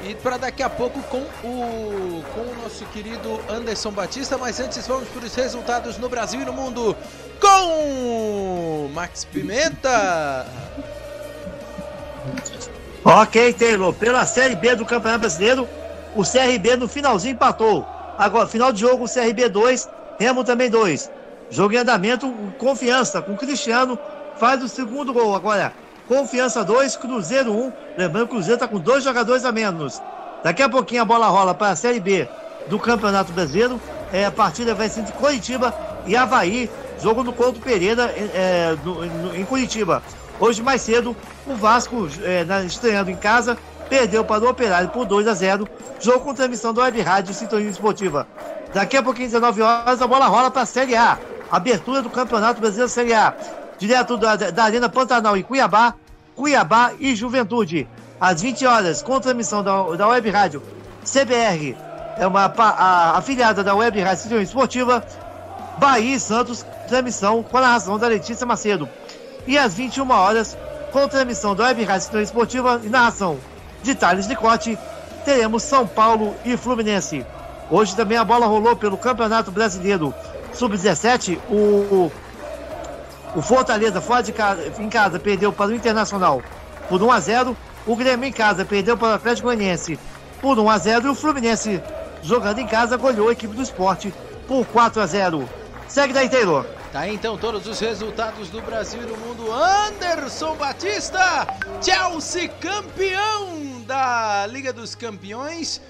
E 0.02 0.14
para 0.14 0.38
daqui 0.38 0.62
a 0.62 0.70
pouco 0.70 0.98
com 1.02 1.18
o, 1.18 2.24
com 2.34 2.40
o 2.40 2.56
nosso 2.62 2.86
querido 2.86 3.38
Anderson 3.50 3.90
Batista. 3.90 4.38
Mas 4.38 4.58
antes 4.58 4.86
vamos 4.86 5.08
para 5.08 5.26
os 5.26 5.34
resultados 5.34 5.98
no 5.98 6.08
Brasil 6.08 6.40
e 6.40 6.44
no 6.44 6.54
mundo 6.54 6.96
com 7.38 8.88
Max 8.94 9.26
Pimenta. 9.26 10.46
Ok, 13.04 13.52
Taylor. 13.52 13.92
Pela 13.92 14.24
Série 14.24 14.56
B 14.56 14.74
do 14.74 14.86
Campeonato 14.86 15.20
Brasileiro, 15.20 15.68
o 16.16 16.22
CRB 16.22 16.76
no 16.76 16.88
finalzinho 16.88 17.34
empatou. 17.34 17.86
Agora, 18.20 18.46
final 18.46 18.70
de 18.70 18.82
jogo, 18.82 19.08
CRB 19.08 19.48
2, 19.48 19.88
Remo 20.18 20.44
também 20.44 20.68
2. 20.68 21.10
Jogo 21.48 21.72
em 21.72 21.78
andamento, 21.78 22.30
confiança 22.58 23.22
com 23.22 23.32
o 23.32 23.36
Cristiano, 23.36 23.98
faz 24.36 24.62
o 24.62 24.68
segundo 24.68 25.10
gol. 25.10 25.34
Agora, 25.34 25.72
confiança 26.06 26.62
2, 26.62 26.96
Cruzeiro 26.96 27.50
1. 27.50 27.72
Lembrando 27.96 28.26
que 28.26 28.32
o 28.32 28.36
Cruzeiro 28.36 28.56
está 28.56 28.68
com 28.68 28.78
dois 28.78 29.02
jogadores 29.02 29.42
a 29.46 29.50
menos. 29.50 30.02
Daqui 30.44 30.62
a 30.62 30.68
pouquinho 30.68 31.00
a 31.00 31.04
bola 31.06 31.28
rola 31.28 31.54
para 31.54 31.70
a 31.70 31.76
Série 31.76 31.98
B 31.98 32.28
do 32.68 32.78
Campeonato 32.78 33.32
Brasileiro. 33.32 33.80
É, 34.12 34.26
a 34.26 34.30
partida 34.30 34.74
vai 34.74 34.90
ser 34.90 35.00
entre 35.00 35.14
Curitiba 35.14 35.74
e 36.06 36.14
Havaí. 36.14 36.70
Jogo 37.02 37.22
no 37.22 37.32
Couto 37.32 37.58
Pereira 37.58 38.14
é, 38.34 38.76
no, 38.84 39.06
no, 39.06 39.34
em 39.34 39.46
Curitiba. 39.46 40.02
Hoje 40.38 40.62
mais 40.62 40.82
cedo, 40.82 41.16
o 41.46 41.54
Vasco, 41.54 42.06
é, 42.22 42.44
na, 42.44 42.64
estreando 42.64 43.10
em 43.10 43.16
casa, 43.16 43.56
perdeu 43.90 44.24
para 44.24 44.44
o 44.44 44.48
Operário 44.48 44.88
por 44.88 45.04
2 45.04 45.26
a 45.26 45.34
0. 45.34 45.68
Jogo 45.98 46.20
com 46.20 46.32
transmissão 46.32 46.72
do 46.72 46.80
Web 46.80 47.02
Rádio 47.02 47.34
Sintonia 47.34 47.68
Esportiva. 47.68 48.26
Daqui 48.72 48.96
a 48.96 49.02
pouquinho, 49.02 49.26
19 49.26 49.60
horas, 49.60 50.00
a 50.00 50.06
bola 50.06 50.28
rola 50.28 50.50
para 50.50 50.62
a 50.62 50.66
Série 50.66 50.94
A. 50.94 51.18
Abertura 51.50 52.00
do 52.00 52.08
Campeonato 52.08 52.60
Brasileiro 52.60 52.88
Série 52.88 53.12
A. 53.12 53.34
Direto 53.78 54.16
da, 54.16 54.36
da 54.36 54.64
Arena 54.64 54.88
Pantanal 54.88 55.36
em 55.36 55.42
Cuiabá, 55.42 55.94
Cuiabá 56.36 56.92
e 57.00 57.16
Juventude. 57.16 57.88
Às 58.20 58.40
20 58.40 58.64
horas, 58.64 59.02
com 59.02 59.18
transmissão 59.18 59.64
da, 59.64 59.82
da 59.96 60.06
Web 60.06 60.30
Rádio 60.30 60.62
CBR, 61.02 61.76
é 62.16 62.26
uma 62.26 62.44
a, 62.44 63.18
afiliada 63.18 63.64
da 63.64 63.74
Web 63.74 64.00
Rádio 64.00 64.22
Sintonia 64.22 64.44
Esportiva, 64.44 65.04
Bahia 65.78 66.14
e 66.14 66.20
Santos, 66.20 66.64
transmissão 66.86 67.42
com 67.42 67.58
a 67.58 67.62
narração 67.62 67.98
da 67.98 68.06
Letícia 68.06 68.46
Macedo. 68.46 68.88
E 69.46 69.58
às 69.58 69.74
21 69.74 70.08
horas, 70.10 70.56
com 70.92 71.08
transmissão 71.08 71.56
da 71.56 71.64
Web 71.64 71.82
Rádio 71.82 72.02
Sintonia 72.02 72.24
Esportiva 72.24 72.80
e 72.84 72.88
narração 72.88 73.38
de 73.82 73.94
Thales 73.94 74.26
Licote, 74.26 74.78
teremos 75.24 75.62
São 75.62 75.86
Paulo 75.86 76.34
e 76.44 76.56
Fluminense. 76.56 77.24
Hoje 77.70 77.94
também 77.94 78.18
a 78.18 78.24
bola 78.24 78.46
rolou 78.46 78.76
pelo 78.76 78.98
Campeonato 78.98 79.50
Brasileiro 79.50 80.14
Sub-17. 80.52 81.38
O, 81.48 82.10
o 83.34 83.42
Fortaleza, 83.42 84.00
fora 84.00 84.22
de 84.22 84.32
casa, 84.32 84.72
em 84.78 84.88
casa, 84.88 85.18
perdeu 85.18 85.52
para 85.52 85.70
o 85.70 85.74
Internacional 85.74 86.42
por 86.88 87.00
1 87.00 87.12
a 87.12 87.20
0 87.20 87.56
O 87.86 87.94
Grêmio 87.94 88.28
em 88.28 88.32
casa 88.32 88.64
perdeu 88.64 88.96
para 88.96 89.08
o 89.08 89.14
Atlético 89.14 89.46
Goianiense 89.46 89.98
por 90.40 90.58
1 90.58 90.70
a 90.70 90.78
0 90.78 91.06
E 91.06 91.10
o 91.10 91.14
Fluminense, 91.14 91.80
jogando 92.22 92.58
em 92.58 92.66
casa, 92.66 92.96
goleou 92.96 93.28
a 93.28 93.32
equipe 93.32 93.54
do 93.54 93.62
esporte 93.62 94.12
por 94.48 94.66
4 94.66 95.00
a 95.00 95.06
0 95.06 95.48
Segue 95.86 96.12
daí, 96.12 96.28
Taylor. 96.28 96.66
Tá 96.92 97.00
aí 97.00 97.14
então 97.14 97.38
todos 97.38 97.68
os 97.68 97.78
resultados 97.78 98.50
do 98.50 98.60
Brasil 98.62 99.00
e 99.02 99.06
do 99.06 99.16
mundo. 99.16 99.52
Anderson 99.52 100.56
Batista, 100.56 101.46
Chelsea 101.80 102.48
campeão 102.48 103.80
da 103.86 104.44
Liga 104.48 104.72
dos 104.72 104.96
Campeões, 104.96 105.80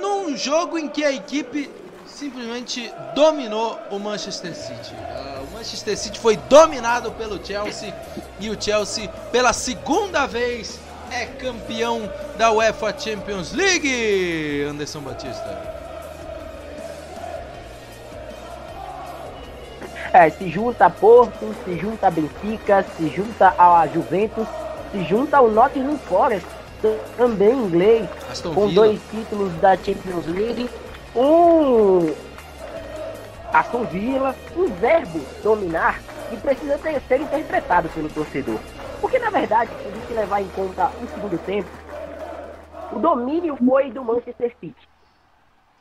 num 0.00 0.34
jogo 0.34 0.78
em 0.78 0.88
que 0.88 1.04
a 1.04 1.12
equipe 1.12 1.70
simplesmente 2.06 2.90
dominou 3.14 3.78
o 3.90 3.98
Manchester 3.98 4.54
City. 4.54 4.94
Uh, 4.94 5.44
o 5.44 5.50
Manchester 5.52 5.98
City 5.98 6.18
foi 6.18 6.38
dominado 6.38 7.12
pelo 7.12 7.44
Chelsea 7.44 7.94
e 8.40 8.48
o 8.48 8.58
Chelsea, 8.58 9.06
pela 9.30 9.52
segunda 9.52 10.26
vez, 10.26 10.80
é 11.10 11.26
campeão 11.26 12.10
da 12.38 12.50
UEFA 12.50 12.94
Champions 12.98 13.52
League. 13.52 14.64
Anderson 14.70 15.00
Batista. 15.00 15.73
É, 20.14 20.30
se 20.30 20.48
junta 20.48 20.86
a 20.86 20.90
Porto, 20.90 21.52
se 21.64 21.76
junta 21.76 22.06
a 22.06 22.10
Benfica, 22.10 22.84
se 22.84 23.08
junta 23.08 23.52
a 23.58 23.84
Juventus, 23.88 24.46
se 24.92 25.02
junta 25.02 25.38
ao 25.38 25.48
Nottingham 25.48 25.98
Forest, 25.98 26.46
também 27.16 27.52
inglês, 27.52 28.08
Aston 28.30 28.54
com 28.54 28.68
Villa. 28.68 28.86
dois 28.86 29.00
títulos 29.10 29.52
da 29.54 29.76
Champions 29.76 30.24
League, 30.28 30.70
um 31.16 32.14
Aston 33.52 33.82
Villa, 33.86 34.36
um 34.56 34.66
verbo 34.66 35.18
dominar 35.42 36.00
que 36.30 36.36
precisa 36.36 36.78
ter, 36.78 37.00
ser 37.08 37.20
interpretado 37.20 37.88
pelo 37.88 38.08
torcedor. 38.08 38.60
Porque 39.00 39.18
na 39.18 39.30
verdade, 39.30 39.72
se 39.82 39.88
a 39.88 39.90
gente 39.90 40.12
levar 40.12 40.40
em 40.40 40.48
conta 40.50 40.92
o 41.02 41.08
segundo 41.08 41.38
tempo, 41.44 41.68
o 42.92 43.00
domínio 43.00 43.56
foi 43.56 43.90
do 43.90 44.04
Manchester 44.04 44.54
City. 44.60 44.88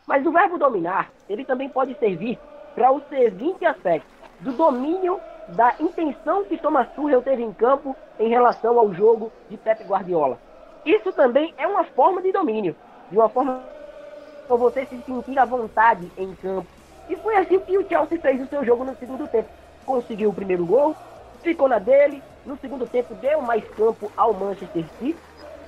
Mas 0.08 0.26
o 0.26 0.32
verbo 0.32 0.58
dominar, 0.58 1.12
ele 1.30 1.46
também 1.46 1.70
pode 1.70 1.96
servir 2.00 2.40
para 2.74 2.92
o 2.92 3.00
seguinte 3.10 3.64
aspecto, 3.64 4.12
do 4.44 4.52
domínio 4.52 5.20
da 5.48 5.74
intenção 5.80 6.44
que 6.44 6.58
Thomas 6.58 6.88
Tuchel 6.96 7.22
teve 7.22 7.42
em 7.42 7.54
campo 7.54 7.96
em 8.20 8.30
relação 8.30 8.78
ao 8.78 8.94
jogo 8.94 9.32
de 9.50 9.58
Pep 9.58 9.84
Guardiola. 9.84 10.38
Isso 10.86 11.12
também 11.14 11.54
é 11.58 11.66
uma 11.66 11.84
forma 11.86 12.22
de 12.22 12.32
domínio, 12.32 12.76
de 13.10 13.18
uma 13.18 13.30
forma 13.30 13.62
para 14.48 14.56
você 14.58 14.86
se 14.86 15.02
sentir 15.02 15.40
à 15.40 15.46
vontade 15.46 16.12
em 16.18 16.36
campo. 16.36 16.68
E 17.10 17.16
foi 17.16 17.36
assim 17.38 17.60
que 17.60 17.78
o 17.78 17.88
Chelsea 17.88 18.20
fez 18.20 18.42
o 18.42 18.48
seu 18.48 18.64
jogo 18.66 18.84
no 18.84 18.96
segundo 18.98 19.28
tempo. 19.28 19.50
Conseguiu 19.86 20.30
o 20.30 20.34
primeiro 20.34 20.66
gol, 20.66 20.96
ficou 21.42 21.68
na 21.68 21.80
dele, 21.80 22.22
no 22.46 22.58
segundo 22.58 22.86
tempo 22.86 23.14
deu 23.16 23.42
mais 23.42 23.64
campo 23.70 24.12
ao 24.18 24.34
Manchester 24.34 24.86
City 25.00 25.18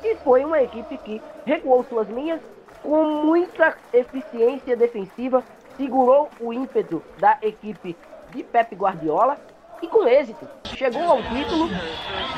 e 0.03 0.15
foi 0.17 0.43
uma 0.43 0.61
equipe 0.61 0.97
que 0.97 1.21
recuou 1.45 1.83
suas 1.85 2.09
linhas 2.09 2.41
com 2.83 3.03
muita 3.03 3.75
eficiência 3.93 4.75
defensiva, 4.75 5.43
segurou 5.75 6.29
o 6.39 6.53
ímpeto 6.53 7.01
da 7.17 7.37
equipe 7.41 7.95
de 8.35 8.43
Pep 8.43 8.75
Guardiola 8.75 9.37
e 9.81 9.87
com 9.87 10.07
êxito 10.07 10.47
chegou 10.75 11.03
ao 11.03 11.23
título 11.23 11.69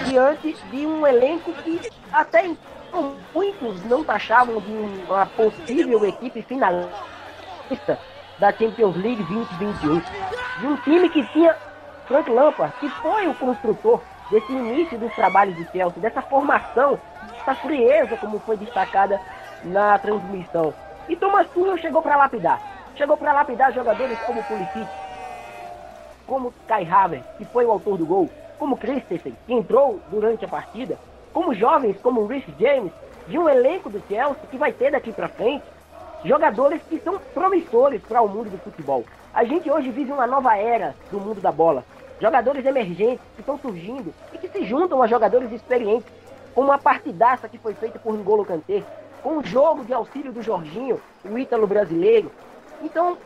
diante 0.05 0.53
de 0.69 0.85
um 0.85 1.05
elenco 1.05 1.51
que 1.53 1.81
até 2.11 2.45
então 2.45 3.15
muitos 3.33 3.83
não 3.85 4.03
taxavam 4.03 4.61
de 4.61 4.71
uma 4.71 5.25
possível 5.25 6.05
equipe 6.05 6.41
finalista 6.43 7.99
da 8.39 8.51
Champions 8.51 8.95
League 8.95 9.23
2021. 9.23 10.01
De 10.59 10.67
um 10.67 10.77
time 10.77 11.09
que 11.09 11.25
tinha 11.33 11.55
Frank 12.07 12.29
Lampard, 12.29 12.73
que 12.79 12.89
foi 12.89 13.27
o 13.27 13.33
construtor 13.33 14.01
desse 14.31 14.51
início 14.51 14.97
dos 14.97 15.13
trabalhos 15.15 15.55
de 15.55 15.65
Chelsea, 15.71 16.01
dessa 16.01 16.21
formação, 16.21 16.99
dessa 17.31 17.55
frieza, 17.55 18.15
como 18.17 18.39
foi 18.39 18.57
destacada 18.57 19.19
na 19.63 19.97
transmissão. 19.99 20.73
E 21.09 21.15
Thomas 21.15 21.47
Tuchel 21.49 21.77
chegou 21.77 22.01
para 22.01 22.15
lapidar. 22.15 22.61
Chegou 22.95 23.17
para 23.17 23.33
lapidar 23.33 23.71
jogadores 23.73 24.17
como 24.21 24.43
Pulisic, 24.43 24.87
como 26.27 26.53
Kai 26.67 26.85
Havertz, 26.85 27.25
que 27.37 27.45
foi 27.45 27.65
o 27.65 27.71
autor 27.71 27.97
do 27.97 28.05
gol, 28.05 28.29
como 28.59 28.77
Christensen, 28.77 29.35
que 29.45 29.53
entrou 29.53 29.99
durante 30.11 30.45
a 30.45 30.47
partida, 30.47 30.97
como 31.33 31.53
jovens 31.53 31.97
como 32.01 32.25
Rhys 32.25 32.43
James, 32.59 32.91
de 33.27 33.39
um 33.39 33.49
elenco 33.49 33.89
do 33.89 34.01
Chelsea 34.07 34.47
que 34.51 34.57
vai 34.57 34.71
ter 34.71 34.91
daqui 34.91 35.11
para 35.11 35.27
frente 35.27 35.63
jogadores 36.23 36.81
que 36.89 36.99
são 36.99 37.19
promissores 37.33 38.01
para 38.01 38.21
o 38.21 38.27
mundo 38.27 38.49
do 38.49 38.57
futebol. 38.57 39.05
A 39.33 39.43
gente 39.43 39.69
hoje 39.69 39.89
vive 39.91 40.11
uma 40.11 40.27
nova 40.27 40.57
era 40.57 40.95
do 41.11 41.19
mundo 41.19 41.39
da 41.39 41.51
bola. 41.51 41.83
Jogadores 42.19 42.65
emergentes 42.65 43.23
que 43.35 43.41
estão 43.41 43.57
surgindo 43.59 44.13
e 44.33 44.37
que 44.37 44.47
se 44.47 44.65
juntam 44.65 45.01
a 45.01 45.07
jogadores 45.07 45.51
experientes, 45.51 46.11
como 46.55 46.71
a 46.71 46.77
partidaça 46.77 47.47
que 47.47 47.57
foi 47.57 47.75
feita 47.75 47.99
por 47.99 48.17
N'Golo 48.17 48.43
Kanté, 48.43 48.83
com 49.21 49.37
o 49.37 49.43
jogo 49.43 49.85
de 49.85 49.93
auxílio 49.93 50.31
do 50.31 50.41
Jorginho, 50.41 50.99
o 51.23 51.37
ítalo 51.37 51.67
brasileiro. 51.67 52.31
Então, 52.81 53.17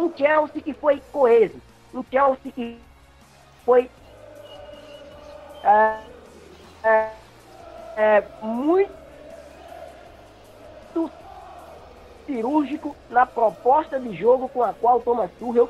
um 0.00 0.16
Chelsea 0.16 0.62
que 0.62 0.72
foi 0.72 1.02
coeso, 1.12 1.60
um 1.92 2.02
Chelsea 2.10 2.50
que 2.52 2.78
foi 3.64 3.90
é, 5.62 6.00
é, 6.82 7.10
é, 7.96 8.24
muito 8.40 8.90
cirúrgico 12.26 12.96
na 13.10 13.26
proposta 13.26 14.00
de 14.00 14.16
jogo 14.16 14.48
com 14.48 14.62
a 14.62 14.72
qual 14.72 15.00
Thomas 15.00 15.30
Tuchel 15.38 15.68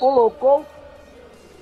colocou 0.00 0.64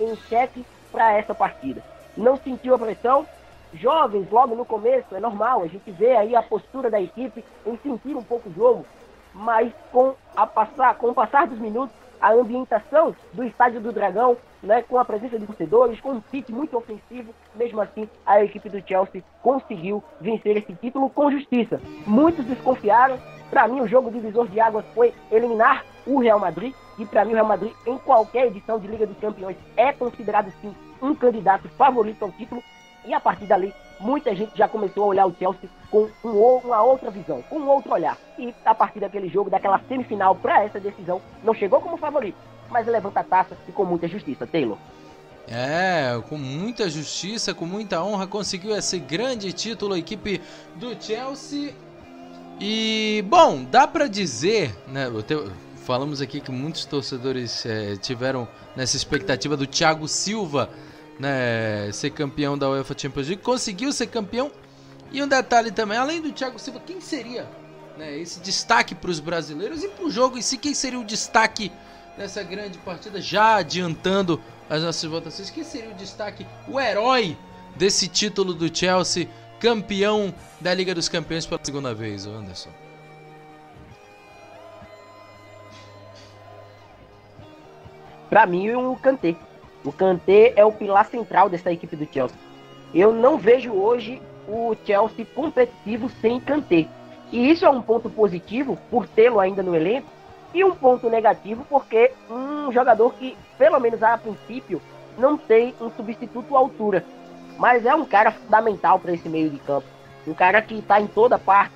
em 0.00 0.16
xeque 0.28 0.64
para 0.90 1.12
essa 1.12 1.34
partida. 1.34 1.82
Não 2.16 2.36
sentiu 2.38 2.74
a 2.74 2.78
pressão. 2.78 3.26
Jovens, 3.74 4.30
logo 4.30 4.54
no 4.54 4.64
começo, 4.64 5.14
é 5.14 5.20
normal, 5.20 5.62
a 5.62 5.66
gente 5.66 5.90
vê 5.90 6.16
aí 6.16 6.34
a 6.34 6.42
postura 6.42 6.88
da 6.88 6.98
equipe 6.98 7.44
em 7.66 7.76
sentir 7.76 8.16
um 8.16 8.22
pouco 8.22 8.48
o 8.48 8.54
jogo, 8.54 8.86
mas 9.34 9.72
com, 9.92 10.14
a 10.36 10.46
passar, 10.46 10.94
com 10.96 11.08
o 11.08 11.14
passar 11.14 11.46
dos 11.46 11.58
minutos, 11.58 11.94
a 12.20 12.32
ambientação 12.32 13.14
do 13.32 13.44
Estádio 13.44 13.80
do 13.80 13.92
Dragão, 13.92 14.36
né, 14.62 14.82
com 14.82 14.98
a 14.98 15.04
presença 15.04 15.38
de 15.38 15.46
torcedores, 15.46 16.00
com 16.00 16.12
um 16.12 16.20
pitch 16.20 16.48
muito 16.50 16.76
ofensivo, 16.76 17.32
mesmo 17.54 17.80
assim 17.80 18.08
a 18.26 18.42
equipe 18.42 18.68
do 18.68 18.82
Chelsea 18.86 19.22
conseguiu 19.42 20.02
vencer 20.20 20.56
esse 20.56 20.74
título 20.74 21.08
com 21.10 21.30
justiça. 21.30 21.80
Muitos 22.06 22.44
desconfiaram, 22.44 23.18
para 23.50 23.68
mim 23.68 23.80
o 23.80 23.86
jogo 23.86 24.10
divisor 24.10 24.48
de 24.48 24.60
águas 24.60 24.84
foi 24.94 25.14
eliminar 25.30 25.84
o 26.06 26.18
Real 26.18 26.40
Madrid, 26.40 26.74
e 26.98 27.06
para 27.06 27.24
mim 27.24 27.32
o 27.32 27.34
Real 27.34 27.46
Madrid 27.46 27.72
em 27.86 27.96
qualquer 27.98 28.46
edição 28.46 28.80
de 28.80 28.88
Liga 28.88 29.06
dos 29.06 29.18
Campeões 29.18 29.56
é 29.76 29.92
considerado 29.92 30.52
sim 30.60 30.74
um 31.00 31.14
candidato 31.14 31.68
favorito 31.70 32.24
ao 32.24 32.32
título, 32.32 32.62
e 33.04 33.14
a 33.14 33.20
partir 33.20 33.46
dali 33.46 33.72
muita 34.00 34.34
gente 34.34 34.56
já 34.56 34.68
começou 34.68 35.04
a 35.04 35.06
olhar 35.06 35.26
o 35.26 35.34
Chelsea 35.38 35.68
com 35.90 36.08
um, 36.24 36.30
uma 36.64 36.82
outra 36.82 37.10
visão, 37.10 37.42
com 37.42 37.58
um 37.58 37.68
outro 37.68 37.92
olhar. 37.92 38.16
E 38.38 38.54
a 38.64 38.74
partir 38.74 39.00
daquele 39.00 39.28
jogo, 39.28 39.50
daquela 39.50 39.80
semifinal 39.88 40.34
para 40.34 40.64
essa 40.64 40.78
decisão, 40.78 41.20
não 41.42 41.54
chegou 41.54 41.80
como 41.80 41.96
favorito, 41.96 42.36
mas 42.70 42.86
levanta 42.86 43.20
a 43.20 43.24
taça 43.24 43.56
e 43.68 43.72
com 43.72 43.84
muita 43.84 44.08
justiça. 44.08 44.46
Taylor. 44.46 44.78
É, 45.50 46.20
com 46.28 46.36
muita 46.36 46.90
justiça, 46.90 47.54
com 47.54 47.64
muita 47.64 48.02
honra, 48.02 48.26
conseguiu 48.26 48.76
esse 48.76 48.98
grande 48.98 49.50
título 49.52 49.94
a 49.94 49.98
equipe 49.98 50.42
do 50.76 50.94
Chelsea. 51.02 51.74
E, 52.60 53.24
bom, 53.26 53.64
dá 53.64 53.86
para 53.86 54.08
dizer, 54.08 54.76
né? 54.86 55.06
Falamos 55.76 56.20
aqui 56.20 56.40
que 56.40 56.50
muitos 56.50 56.84
torcedores 56.84 57.64
é, 57.64 57.96
tiveram 57.96 58.46
nessa 58.76 58.94
expectativa 58.94 59.56
do 59.56 59.66
Thiago 59.66 60.06
Silva 60.06 60.68
né, 61.18 61.90
ser 61.92 62.10
campeão 62.10 62.56
da 62.56 62.70
UEFA 62.70 62.94
Champions 62.96 63.26
League, 63.28 63.42
conseguiu 63.42 63.92
ser 63.92 64.06
campeão. 64.06 64.50
E 65.10 65.22
um 65.22 65.28
detalhe 65.28 65.70
também, 65.70 65.96
além 65.96 66.20
do 66.20 66.32
Thiago 66.32 66.58
Silva, 66.58 66.80
quem 66.80 67.00
seria 67.00 67.48
né, 67.96 68.16
esse 68.18 68.40
destaque 68.40 68.94
para 68.94 69.10
os 69.10 69.20
brasileiros 69.20 69.82
e 69.82 69.88
para 69.88 70.04
o 70.04 70.10
jogo 70.10 70.38
em 70.38 70.42
si, 70.42 70.58
quem 70.58 70.74
seria 70.74 70.98
o 70.98 71.04
destaque 71.04 71.72
nessa 72.16 72.42
grande 72.42 72.78
partida? 72.78 73.20
Já 73.20 73.56
adiantando 73.56 74.40
as 74.68 74.82
nossas 74.82 75.04
votações, 75.04 75.50
quem 75.50 75.64
seria 75.64 75.90
o 75.90 75.94
destaque, 75.94 76.46
o 76.68 76.78
herói 76.78 77.36
desse 77.74 78.06
título 78.06 78.52
do 78.52 78.74
Chelsea, 78.74 79.28
campeão 79.58 80.34
da 80.60 80.72
Liga 80.74 80.94
dos 80.94 81.08
Campeões 81.08 81.46
pela 81.46 81.60
segunda 81.62 81.94
vez, 81.94 82.26
Anderson? 82.26 82.70
Para 88.28 88.46
mim, 88.46 88.70
o 88.72 88.94
Kanté. 88.96 89.34
O 89.88 89.92
Kanté 89.92 90.52
é 90.54 90.62
o 90.62 90.70
pilar 90.70 91.06
central 91.06 91.48
dessa 91.48 91.72
equipe 91.72 91.96
do 91.96 92.06
Chelsea. 92.12 92.36
Eu 92.92 93.10
não 93.10 93.38
vejo 93.38 93.72
hoje 93.72 94.20
o 94.46 94.76
Chelsea 94.84 95.24
competitivo 95.34 96.10
sem 96.20 96.38
Kanté. 96.38 96.86
E 97.32 97.50
isso 97.50 97.64
é 97.64 97.70
um 97.70 97.80
ponto 97.80 98.10
positivo 98.10 98.78
por 98.90 99.06
tê-lo 99.08 99.40
ainda 99.40 99.62
no 99.62 99.74
elenco 99.74 100.06
e 100.52 100.62
um 100.62 100.74
ponto 100.74 101.08
negativo 101.08 101.64
porque 101.70 102.12
um 102.28 102.70
jogador 102.70 103.14
que, 103.14 103.34
pelo 103.56 103.80
menos 103.80 104.02
a 104.02 104.18
princípio, 104.18 104.82
não 105.16 105.38
tem 105.38 105.74
um 105.80 105.90
substituto 105.90 106.54
à 106.54 106.58
altura. 106.58 107.02
Mas 107.56 107.86
é 107.86 107.94
um 107.94 108.04
cara 108.04 108.30
fundamental 108.30 108.98
para 108.98 109.14
esse 109.14 109.26
meio 109.26 109.48
de 109.48 109.58
campo. 109.58 109.86
Um 110.26 110.34
cara 110.34 110.60
que 110.60 110.74
está 110.74 111.00
em 111.00 111.06
toda 111.06 111.38
parte 111.38 111.72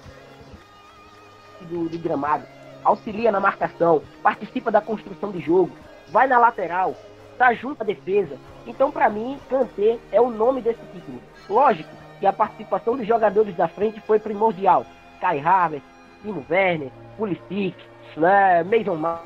do, 1.63 1.89
do 1.89 1.99
gramado, 1.99 2.45
auxilia 2.85 3.33
na 3.33 3.41
marcação, 3.41 4.03
participa 4.23 4.71
da 4.71 4.83
construção 4.83 5.31
de 5.31 5.41
jogo, 5.41 5.71
vai 6.11 6.27
na 6.27 6.39
lateral, 6.39 6.95
tá 7.43 7.52
junto 7.55 7.82
à 7.82 7.85
defesa. 7.85 8.39
Então, 8.69 8.93
para 8.93 9.10
mim, 9.10 9.36
Kanté 9.51 9.98
é 10.12 10.20
o 10.20 10.31
nome 10.31 10.60
desse 10.60 10.78
título. 10.93 11.20
Lógico 11.51 11.90
que 12.20 12.27
a 12.27 12.32
participação 12.32 12.97
dos 12.97 13.05
jogadores 13.05 13.56
da 13.56 13.66
frente 13.66 14.01
foi 14.02 14.20
primordial. 14.20 14.86
Kai 15.20 15.40
Havertz, 15.40 15.85
Timo 16.23 16.47
Werner, 16.48 16.93
Pulisic, 17.16 17.74
né, 18.16 18.62
Mason 18.62 18.94
Mount, 18.94 19.20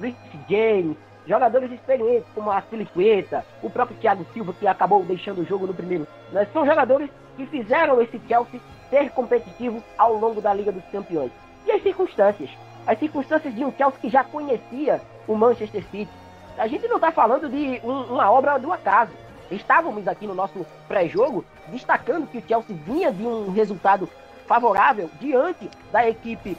Rich 0.00 0.16
James, 0.48 0.96
jogadores 1.26 1.72
experientes 1.72 2.28
como 2.32 2.52
a 2.52 2.60
Filipieta, 2.60 3.44
o 3.60 3.68
próprio 3.68 3.98
Thiago 3.98 4.24
Silva 4.32 4.52
que 4.52 4.68
acabou 4.68 5.02
deixando 5.02 5.40
o 5.40 5.44
jogo 5.44 5.66
no 5.66 5.74
primeiro. 5.74 6.06
Né, 6.30 6.46
são 6.52 6.64
jogadores 6.64 7.10
que 7.36 7.44
fizeram 7.46 8.00
esse 8.00 8.20
Chelsea 8.28 8.60
ser 8.88 9.10
competitivo 9.10 9.82
ao 9.98 10.14
longo 10.14 10.40
da 10.40 10.54
Liga 10.54 10.70
dos 10.70 10.84
Campeões. 10.92 11.32
E 11.66 11.72
as 11.72 11.82
circunstâncias? 11.82 12.50
As 12.86 12.98
circunstâncias 12.98 13.54
de 13.54 13.64
um 13.64 13.72
Chelsea 13.72 14.00
que 14.00 14.08
já 14.08 14.22
conhecia 14.22 15.00
o 15.26 15.34
Manchester 15.34 15.84
City. 15.90 16.10
A 16.58 16.66
gente 16.66 16.86
não 16.86 16.96
está 16.96 17.10
falando 17.10 17.48
de 17.48 17.80
um, 17.82 18.14
uma 18.14 18.30
obra 18.30 18.58
do 18.58 18.72
acaso. 18.72 19.12
Estávamos 19.50 20.06
aqui 20.06 20.26
no 20.26 20.34
nosso 20.34 20.64
pré-jogo 20.88 21.44
destacando 21.68 22.26
que 22.26 22.38
o 22.38 22.42
Chelsea 22.46 22.76
vinha 22.84 23.12
de 23.12 23.26
um 23.26 23.50
resultado 23.50 24.08
favorável 24.46 25.10
diante 25.20 25.68
da 25.90 26.08
equipe 26.08 26.56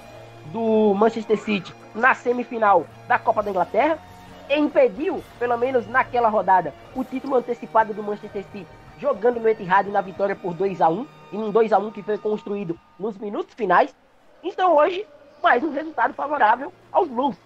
do 0.52 0.94
Manchester 0.96 1.38
City 1.38 1.74
na 1.94 2.14
semifinal 2.14 2.86
da 3.08 3.18
Copa 3.18 3.42
da 3.42 3.50
Inglaterra 3.50 3.98
e 4.50 4.58
impediu, 4.58 5.24
pelo 5.40 5.58
menos 5.58 5.88
naquela 5.88 6.30
rodada, 6.30 6.74
o 6.96 7.04
título 7.04 7.36
antecipado 7.36 7.94
do 7.94 8.04
Manchester 8.04 8.44
City, 8.52 8.68
jogando 9.00 9.40
no 9.40 9.50
Etihad 9.50 9.90
na 9.90 10.02
vitória 10.02 10.36
por 10.36 10.54
2 10.54 10.82
a 10.82 10.90
1 10.90 11.08
e 11.32 11.38
um 11.38 11.52
2 11.52 11.74
a 11.74 11.80
1 11.80 11.92
que 11.92 12.04
foi 12.04 12.18
construído 12.18 12.80
nos 13.00 13.18
minutos 13.18 13.56
finais. 13.56 13.96
Então 14.44 14.76
hoje 14.76 15.06
mas 15.46 15.62
um 15.62 15.70
resultado 15.70 16.12
favorável 16.16 16.74
aos 16.92 17.08
Blues. 17.08 17.38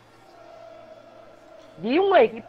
De 1.79 1.99
uma 1.99 2.23
equipe 2.23 2.47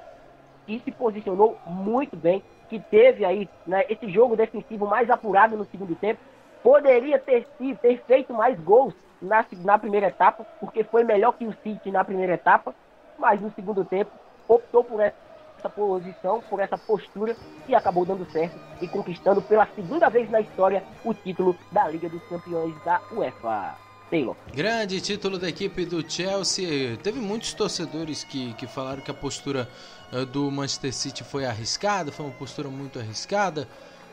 que 0.64 0.78
se 0.78 0.92
posicionou 0.92 1.58
muito 1.66 2.16
bem, 2.16 2.40
que 2.68 2.78
teve 2.78 3.24
aí 3.24 3.48
né, 3.66 3.84
esse 3.88 4.08
jogo 4.08 4.36
defensivo 4.36 4.86
mais 4.86 5.10
apurado 5.10 5.56
no 5.56 5.64
segundo 5.64 5.96
tempo, 5.96 6.20
poderia 6.62 7.18
ter, 7.18 7.48
ter 7.82 8.00
feito 8.06 8.32
mais 8.32 8.60
gols 8.60 8.94
na, 9.20 9.44
na 9.64 9.76
primeira 9.76 10.06
etapa, 10.06 10.46
porque 10.60 10.84
foi 10.84 11.02
melhor 11.02 11.32
que 11.32 11.44
o 11.44 11.52
City 11.64 11.90
na 11.90 12.04
primeira 12.04 12.34
etapa, 12.34 12.72
mas 13.18 13.40
no 13.40 13.50
segundo 13.50 13.84
tempo 13.84 14.12
optou 14.46 14.84
por 14.84 15.00
essa 15.00 15.68
posição, 15.68 16.40
por 16.48 16.60
essa 16.60 16.78
postura 16.78 17.34
que 17.66 17.74
acabou 17.74 18.06
dando 18.06 18.24
certo 18.30 18.56
e 18.80 18.86
conquistando 18.86 19.42
pela 19.42 19.66
segunda 19.74 20.08
vez 20.08 20.30
na 20.30 20.40
história 20.40 20.84
o 21.04 21.12
título 21.12 21.56
da 21.72 21.88
Liga 21.88 22.08
dos 22.08 22.22
Campeões 22.28 22.72
da 22.84 23.00
UEFA. 23.10 23.89
Taylor. 24.10 24.36
Grande 24.52 25.00
título 25.00 25.38
da 25.38 25.48
equipe 25.48 25.86
do 25.86 26.04
Chelsea. 26.06 26.96
Teve 27.02 27.20
muitos 27.20 27.54
torcedores 27.54 28.24
que, 28.24 28.52
que 28.54 28.66
falaram 28.66 29.00
que 29.00 29.10
a 29.10 29.14
postura 29.14 29.68
uh, 30.12 30.26
do 30.26 30.50
Manchester 30.50 30.92
City 30.92 31.22
foi 31.22 31.46
arriscada, 31.46 32.10
foi 32.10 32.26
uma 32.26 32.34
postura 32.34 32.68
muito 32.68 32.98
arriscada. 32.98 33.68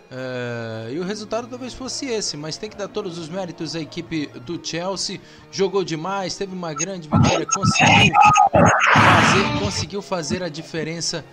Uh, 0.10 0.90
e 0.94 1.00
o 1.00 1.04
resultado 1.04 1.48
talvez 1.48 1.74
fosse 1.74 2.06
esse, 2.06 2.38
mas 2.38 2.56
tem 2.56 2.70
que 2.70 2.78
dar 2.78 2.88
todos 2.88 3.18
os 3.18 3.28
méritos 3.28 3.76
à 3.76 3.82
equipe 3.82 4.28
do 4.46 4.66
Chelsea. 4.66 5.20
Jogou 5.52 5.84
demais, 5.84 6.38
teve 6.38 6.54
uma 6.54 6.74
grande 6.74 7.10
vitória, 7.10 7.46
conseguiu 7.46 8.14
fazer, 8.94 9.60
conseguiu 9.60 10.02
fazer 10.02 10.44
a 10.44 10.48
diferença 10.48 11.26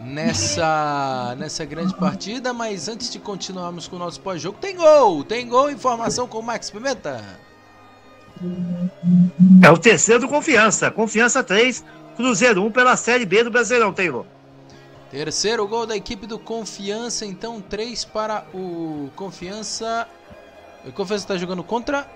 nessa, 0.00 1.34
nessa 1.38 1.64
grande 1.66 1.94
partida. 1.94 2.54
Mas 2.54 2.88
antes 2.88 3.10
de 3.10 3.18
continuarmos 3.18 3.86
com 3.86 3.96
o 3.96 3.98
nosso 3.98 4.20
pós-jogo, 4.20 4.56
tem 4.58 4.76
gol! 4.76 5.22
Tem 5.24 5.46
gol, 5.46 5.70
informação 5.70 6.26
com 6.26 6.38
o 6.38 6.42
Max 6.42 6.70
Pimenta. 6.70 7.51
É 9.62 9.70
o 9.70 9.78
terceiro 9.78 10.22
do 10.22 10.28
Confiança. 10.28 10.90
Confiança 10.90 11.42
3, 11.42 11.84
Cruzeiro 12.16 12.64
1 12.64 12.72
pela 12.72 12.96
Série 12.96 13.24
B 13.24 13.44
do 13.44 13.50
Brasileirão, 13.50 13.92
Taylor. 13.92 14.24
Terceiro 15.10 15.66
gol 15.68 15.86
da 15.86 15.94
equipe 15.94 16.26
do 16.26 16.38
Confiança, 16.38 17.26
então 17.26 17.60
3 17.60 18.04
para 18.06 18.46
o 18.54 19.10
Confiança. 19.14 20.08
O 20.86 20.92
Confiança 20.92 21.24
está 21.24 21.36
jogando 21.36 21.62
contra. 21.62 22.10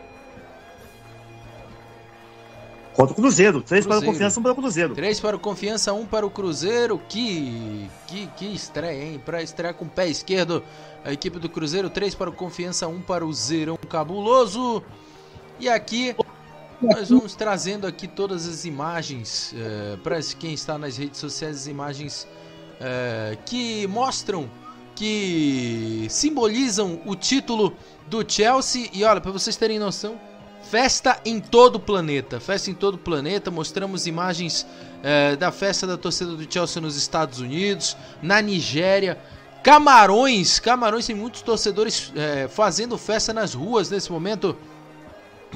Contra 2.94 3.12
o 3.12 3.14
Cruzeiro. 3.14 3.60
3 3.60 3.86
para 3.86 3.98
o 3.98 4.02
Confiança, 4.02 4.40
1 4.40 4.42
para 4.42 4.52
o 4.52 4.56
Cruzeiro. 4.56 4.94
3 4.94 5.20
para 5.20 5.36
o 5.36 5.38
Confiança, 5.38 5.92
1 5.92 6.06
para 6.06 6.26
o 6.26 6.30
Cruzeiro. 6.30 6.98
Que, 7.06 7.90
que, 8.06 8.26
que 8.28 8.46
estreia, 8.46 9.04
hein? 9.04 9.20
Para 9.22 9.42
estrear 9.42 9.74
com 9.74 9.84
o 9.84 9.88
pé 9.88 10.08
esquerdo 10.08 10.64
a 11.04 11.12
equipe 11.12 11.38
do 11.38 11.50
Cruzeiro. 11.50 11.90
3 11.90 12.14
para 12.14 12.30
o 12.30 12.32
Confiança, 12.32 12.88
1 12.88 13.02
para 13.02 13.26
o 13.26 13.32
Zerão 13.32 13.76
Cabuloso. 13.76 14.82
E 15.58 15.70
aqui 15.70 16.14
nós 16.82 17.08
vamos 17.08 17.34
trazendo 17.34 17.86
aqui 17.86 18.06
todas 18.06 18.46
as 18.46 18.66
imagens 18.66 19.54
é, 19.56 19.96
para 19.96 20.20
quem 20.38 20.52
está 20.52 20.76
nas 20.76 20.98
redes 20.98 21.18
sociais, 21.18 21.56
as 21.56 21.66
imagens 21.66 22.28
é, 22.78 23.38
que 23.46 23.86
mostram, 23.86 24.50
que 24.94 26.06
simbolizam 26.10 27.00
o 27.06 27.16
título 27.16 27.74
do 28.06 28.22
Chelsea. 28.30 28.90
E 28.92 29.02
olha, 29.02 29.18
para 29.18 29.32
vocês 29.32 29.56
terem 29.56 29.78
noção, 29.78 30.20
festa 30.70 31.18
em 31.24 31.40
todo 31.40 31.76
o 31.76 31.80
planeta, 31.80 32.38
festa 32.38 32.70
em 32.70 32.74
todo 32.74 32.96
o 32.96 32.98
planeta. 32.98 33.50
Mostramos 33.50 34.06
imagens 34.06 34.66
é, 35.02 35.36
da 35.36 35.50
festa 35.50 35.86
da 35.86 35.96
torcida 35.96 36.32
do 36.32 36.52
Chelsea 36.52 36.82
nos 36.82 36.96
Estados 36.96 37.40
Unidos, 37.40 37.96
na 38.20 38.42
Nigéria. 38.42 39.18
Camarões, 39.62 40.60
Camarões 40.60 41.06
tem 41.06 41.16
muitos 41.16 41.40
torcedores 41.42 42.12
fazendo 42.50 42.96
festa 42.96 43.32
nas 43.32 43.52
ruas 43.52 43.90
nesse 43.90 44.12
momento 44.12 44.56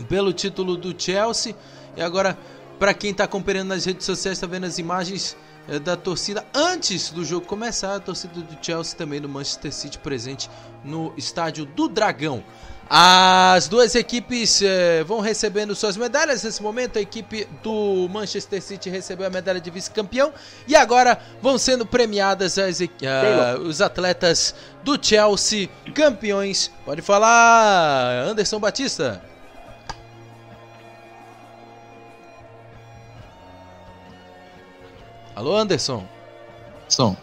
pelo 0.08 0.32
título 0.32 0.76
do 0.76 0.94
Chelsea. 0.96 1.54
E 1.96 2.02
agora, 2.02 2.38
para 2.78 2.94
quem 2.94 3.10
está 3.10 3.24
acompanhando 3.24 3.68
nas 3.68 3.84
redes 3.84 4.06
sociais, 4.06 4.36
está 4.38 4.46
vendo 4.46 4.64
as 4.64 4.78
imagens 4.78 5.36
é, 5.68 5.78
da 5.78 5.96
torcida 5.96 6.44
antes 6.54 7.10
do 7.10 7.24
jogo 7.24 7.46
começar. 7.46 7.96
A 7.96 8.00
torcida 8.00 8.40
do 8.40 8.64
Chelsea 8.64 8.96
também 8.96 9.20
do 9.20 9.28
Manchester 9.28 9.72
City 9.72 9.98
presente 9.98 10.50
no 10.84 11.12
estádio 11.16 11.64
do 11.64 11.88
Dragão. 11.88 12.42
As 12.92 13.68
duas 13.68 13.94
equipes 13.94 14.60
é, 14.62 15.04
vão 15.04 15.20
recebendo 15.20 15.76
suas 15.76 15.96
medalhas. 15.96 16.42
Nesse 16.42 16.60
momento, 16.60 16.98
a 16.98 17.00
equipe 17.00 17.46
do 17.62 18.08
Manchester 18.10 18.60
City 18.60 18.90
recebeu 18.90 19.28
a 19.28 19.30
medalha 19.30 19.60
de 19.60 19.70
vice-campeão. 19.70 20.32
E 20.66 20.74
agora 20.74 21.16
vão 21.40 21.56
sendo 21.56 21.86
premiadas 21.86 22.58
as, 22.58 22.80
uh, 22.80 23.60
os 23.62 23.80
atletas 23.80 24.56
do 24.82 24.98
Chelsea, 25.00 25.68
campeões. 25.94 26.68
Pode 26.84 27.00
falar, 27.00 28.24
Anderson 28.28 28.58
Batista. 28.58 29.29
Alô, 35.40 35.56
Anderson. 35.56 36.04
Som. 36.86 37.16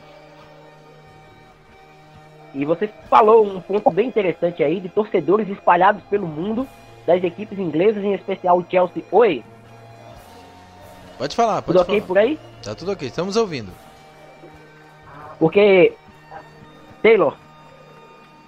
E 2.52 2.66
você 2.66 2.88
falou 3.08 3.46
um 3.46 3.62
ponto 3.62 3.92
bem 3.92 4.08
interessante 4.08 4.64
aí 4.64 4.80
de 4.80 4.90
torcedores 4.90 5.48
espalhados 5.48 6.02
pelo 6.10 6.26
mundo 6.26 6.68
das 7.06 7.24
equipes 7.24 7.60
inglesas, 7.60 8.04
em 8.04 8.16
especial 8.16 8.58
o 8.58 8.66
Chelsea. 8.68 9.04
Oi. 9.12 9.44
Pode 11.16 11.36
falar, 11.36 11.62
pode 11.62 11.78
tudo 11.78 11.86
falar. 11.86 11.98
ok 12.00 12.08
por 12.08 12.18
aí? 12.18 12.40
Tá 12.64 12.74
tudo 12.74 12.92
ok, 12.94 13.08
estamos 13.08 13.36
ouvindo. 13.36 13.72
Porque 15.38 15.94
Taylor, 17.04 17.38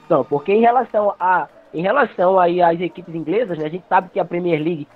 não, 0.09 0.25
porque 0.25 0.51
em 0.51 0.61
relação 0.61 1.13
a 1.19 1.47
em 1.71 1.83
relação 1.83 2.39
aí 2.39 2.59
às 2.59 2.81
equipes 2.81 3.13
inglesas, 3.13 3.59
né, 3.59 3.67
a 3.67 3.69
gente 3.69 3.85
sabe 3.87 4.09
que 4.09 4.19
a 4.19 4.25
Premier 4.25 4.59
League 4.59 4.87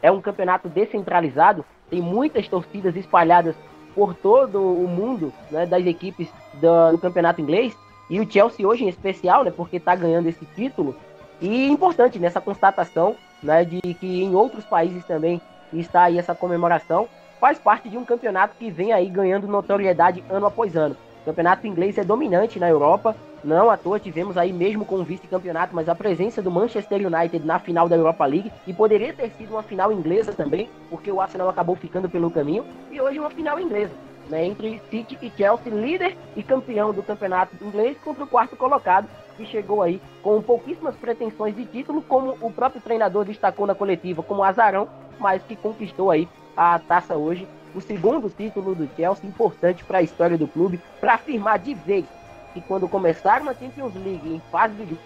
é 0.00 0.10
um 0.10 0.22
campeonato 0.22 0.70
descentralizado, 0.70 1.62
tem 1.90 2.00
muitas 2.00 2.48
torcidas 2.48 2.96
espalhadas 2.96 3.54
por 3.94 4.14
todo 4.14 4.60
o 4.60 4.88
mundo 4.88 5.32
né, 5.50 5.66
das 5.66 5.84
equipes 5.86 6.28
do, 6.54 6.92
do, 6.92 6.98
campeonato 6.98 7.40
inglês 7.40 7.76
e 8.08 8.20
o 8.20 8.30
Chelsea 8.30 8.66
hoje 8.66 8.84
em 8.84 8.88
especial, 8.88 9.44
né, 9.44 9.50
porque 9.50 9.76
está 9.76 9.94
ganhando 9.94 10.28
esse 10.28 10.44
título 10.54 10.94
e 11.40 11.68
importante 11.68 12.18
nessa 12.18 12.40
constatação 12.40 13.16
né, 13.42 13.64
de 13.64 13.80
que 13.94 14.22
em 14.22 14.34
outros 14.34 14.64
países 14.64 15.04
também 15.04 15.40
está 15.72 16.04
aí 16.04 16.18
essa 16.18 16.34
comemoração 16.34 17.08
faz 17.40 17.58
parte 17.58 17.88
de 17.88 17.98
um 17.98 18.04
campeonato 18.04 18.54
que 18.58 18.70
vem 18.70 18.92
aí 18.92 19.08
ganhando 19.08 19.48
notoriedade 19.48 20.22
ano 20.30 20.46
após 20.46 20.76
ano. 20.76 20.96
O 21.22 21.24
campeonato 21.24 21.68
inglês 21.68 21.96
é 21.98 22.02
dominante 22.02 22.58
na 22.58 22.68
Europa, 22.68 23.14
não 23.44 23.70
à 23.70 23.76
toa 23.76 24.00
tivemos 24.00 24.36
aí 24.36 24.52
mesmo 24.52 24.84
com 24.84 24.96
o 24.96 25.04
vice-campeonato, 25.04 25.72
mas 25.72 25.88
a 25.88 25.94
presença 25.94 26.42
do 26.42 26.50
Manchester 26.50 27.06
United 27.06 27.46
na 27.46 27.60
final 27.60 27.88
da 27.88 27.94
Europa 27.94 28.26
League 28.26 28.52
e 28.66 28.72
poderia 28.72 29.12
ter 29.12 29.30
sido 29.30 29.52
uma 29.52 29.62
final 29.62 29.92
inglesa 29.92 30.32
também, 30.32 30.68
porque 30.90 31.12
o 31.12 31.20
Arsenal 31.20 31.48
acabou 31.48 31.76
ficando 31.76 32.10
pelo 32.10 32.28
caminho. 32.28 32.64
E 32.90 33.00
hoje 33.00 33.20
uma 33.20 33.30
final 33.30 33.60
inglesa, 33.60 33.92
né, 34.28 34.44
entre 34.44 34.82
City 34.90 35.16
e 35.22 35.30
Chelsea, 35.36 35.72
líder 35.72 36.16
e 36.36 36.42
campeão 36.42 36.92
do 36.92 37.04
campeonato 37.04 37.54
inglês 37.64 37.96
contra 38.04 38.24
o 38.24 38.26
quarto 38.26 38.56
colocado 38.56 39.08
que 39.36 39.46
chegou 39.46 39.80
aí 39.80 40.02
com 40.24 40.42
pouquíssimas 40.42 40.96
pretensões 40.96 41.54
de 41.54 41.64
título, 41.64 42.02
como 42.02 42.36
o 42.40 42.52
próprio 42.52 42.82
treinador 42.82 43.24
destacou 43.24 43.64
na 43.64 43.76
coletiva 43.76 44.24
como 44.24 44.42
azarão, 44.42 44.88
mas 45.20 45.40
que 45.44 45.54
conquistou 45.54 46.10
aí 46.10 46.28
a 46.56 46.78
taça 46.80 47.16
hoje, 47.16 47.46
o 47.74 47.80
segundo 47.80 48.28
título 48.28 48.74
do 48.74 48.88
Chelsea 48.96 49.28
importante 49.28 49.84
para 49.84 49.98
a 49.98 50.02
história 50.02 50.36
do 50.36 50.46
clube, 50.46 50.80
para 51.00 51.14
afirmar 51.14 51.58
de 51.58 51.74
vez 51.74 52.04
que 52.52 52.60
quando 52.60 52.88
começar 52.88 53.40
uma 53.40 53.54
Champions 53.54 53.94
League 53.94 54.28
em 54.28 54.42
fase 54.50 54.74
de 54.74 54.98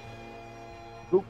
grupo, 1.11 1.25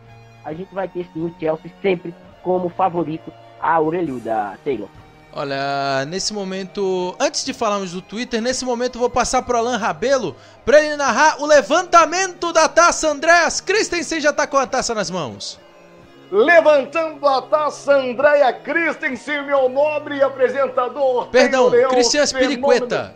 a 0.44 0.52
gente 0.52 0.72
vai 0.74 0.88
ter 0.88 1.08
sim 1.12 1.24
o 1.24 1.34
Chelsea 1.38 1.70
sempre 1.82 2.14
como 2.42 2.68
favorito 2.68 3.32
à 3.60 3.80
orelhuda, 3.80 4.58
Taylor. 4.64 4.88
Olha, 5.32 6.06
nesse 6.06 6.32
momento, 6.32 7.14
antes 7.20 7.44
de 7.44 7.52
falarmos 7.52 7.92
do 7.92 8.00
Twitter, 8.00 8.40
nesse 8.40 8.64
momento 8.64 8.98
vou 8.98 9.10
passar 9.10 9.42
pro 9.42 9.58
Alan 9.58 9.76
Rabelo 9.76 10.34
para 10.64 10.80
ele 10.80 10.96
narrar 10.96 11.42
o 11.42 11.46
levantamento 11.46 12.54
da 12.54 12.66
taça 12.68 13.08
Andréas 13.08 13.60
Christensen 13.60 14.18
já 14.18 14.32
tá 14.32 14.46
com 14.46 14.56
a 14.56 14.66
taça 14.66 14.94
nas 14.94 15.10
mãos. 15.10 15.60
Levantando 16.30 17.26
a 17.26 17.40
taça, 17.42 17.94
Andréia 17.94 18.52
Christensen, 18.52 19.42
meu 19.42 19.68
nobre 19.68 20.20
apresentador. 20.22 21.28
Perdão, 21.28 21.70
Cristian 21.90 22.26
Spiriqueta. 22.26 23.14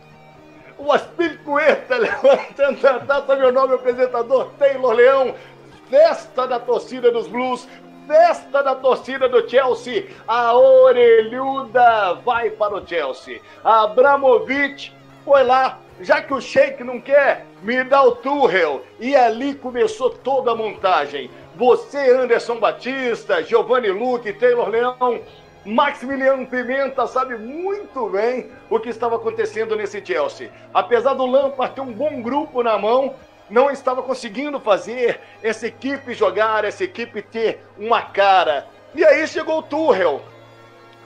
O 0.79 0.93
Aspiricueta 0.93 1.97
levantando 1.99 2.87
a 2.87 3.01
taça, 3.01 3.37
meu 3.37 3.53
nome 3.53 3.75
apresentador 3.75 4.51
Taylor 4.59 4.93
Leão. 4.93 5.35
Festa 5.91 6.47
da 6.47 6.61
torcida 6.61 7.11
dos 7.11 7.27
Blues, 7.27 7.69
festa 8.07 8.63
da 8.63 8.77
torcida 8.77 9.29
do 9.29 9.49
Chelsea. 9.49 10.07
A 10.27 10.57
orelhuda 10.57 12.15
vai 12.25 12.51
para 12.51 12.77
o 12.77 12.87
Chelsea. 12.87 13.41
Abramovic 13.65 14.93
foi 15.25 15.43
lá, 15.43 15.81
já 16.01 16.23
que 16.23 16.33
o 16.33 16.41
Sheik 16.41 16.85
não 16.85 17.01
quer, 17.01 17.45
me 17.61 17.83
dá 17.83 18.03
o 18.03 18.13
Tuchel. 18.13 18.83
E 19.01 19.17
ali 19.17 19.55
começou 19.55 20.11
toda 20.11 20.53
a 20.53 20.57
montagem. 20.57 21.29
Você, 21.61 21.99
Anderson 21.99 22.59
Batista, 22.59 23.43
Giovanni 23.43 23.91
Luque, 23.91 24.33
Taylor 24.33 24.71
Leão, 24.71 25.21
Maximiliano 25.63 26.47
Pimenta 26.47 27.07
sabe 27.07 27.37
muito 27.37 28.09
bem 28.09 28.51
o 28.71 28.81
que 28.81 28.89
estava 28.89 29.17
acontecendo 29.17 29.77
nesse 29.77 30.03
Chelsea. 30.03 30.51
Apesar 30.73 31.13
do 31.13 31.27
Lampard 31.27 31.75
ter 31.75 31.83
um 31.83 31.93
bom 31.93 32.23
grupo 32.23 32.63
na 32.63 32.79
mão, 32.79 33.15
não 33.51 33.71
estava 33.71 34.03
conseguindo 34.03 34.59
fazer 34.59 35.21
essa 35.43 35.67
equipe 35.67 36.15
jogar, 36.15 36.65
essa 36.65 36.83
equipe 36.83 37.21
ter 37.21 37.63
uma 37.77 38.01
cara. 38.01 38.67
E 38.95 39.05
aí 39.05 39.29
chegou 39.29 39.59
o 39.59 39.63
Tuchel, 39.63 40.23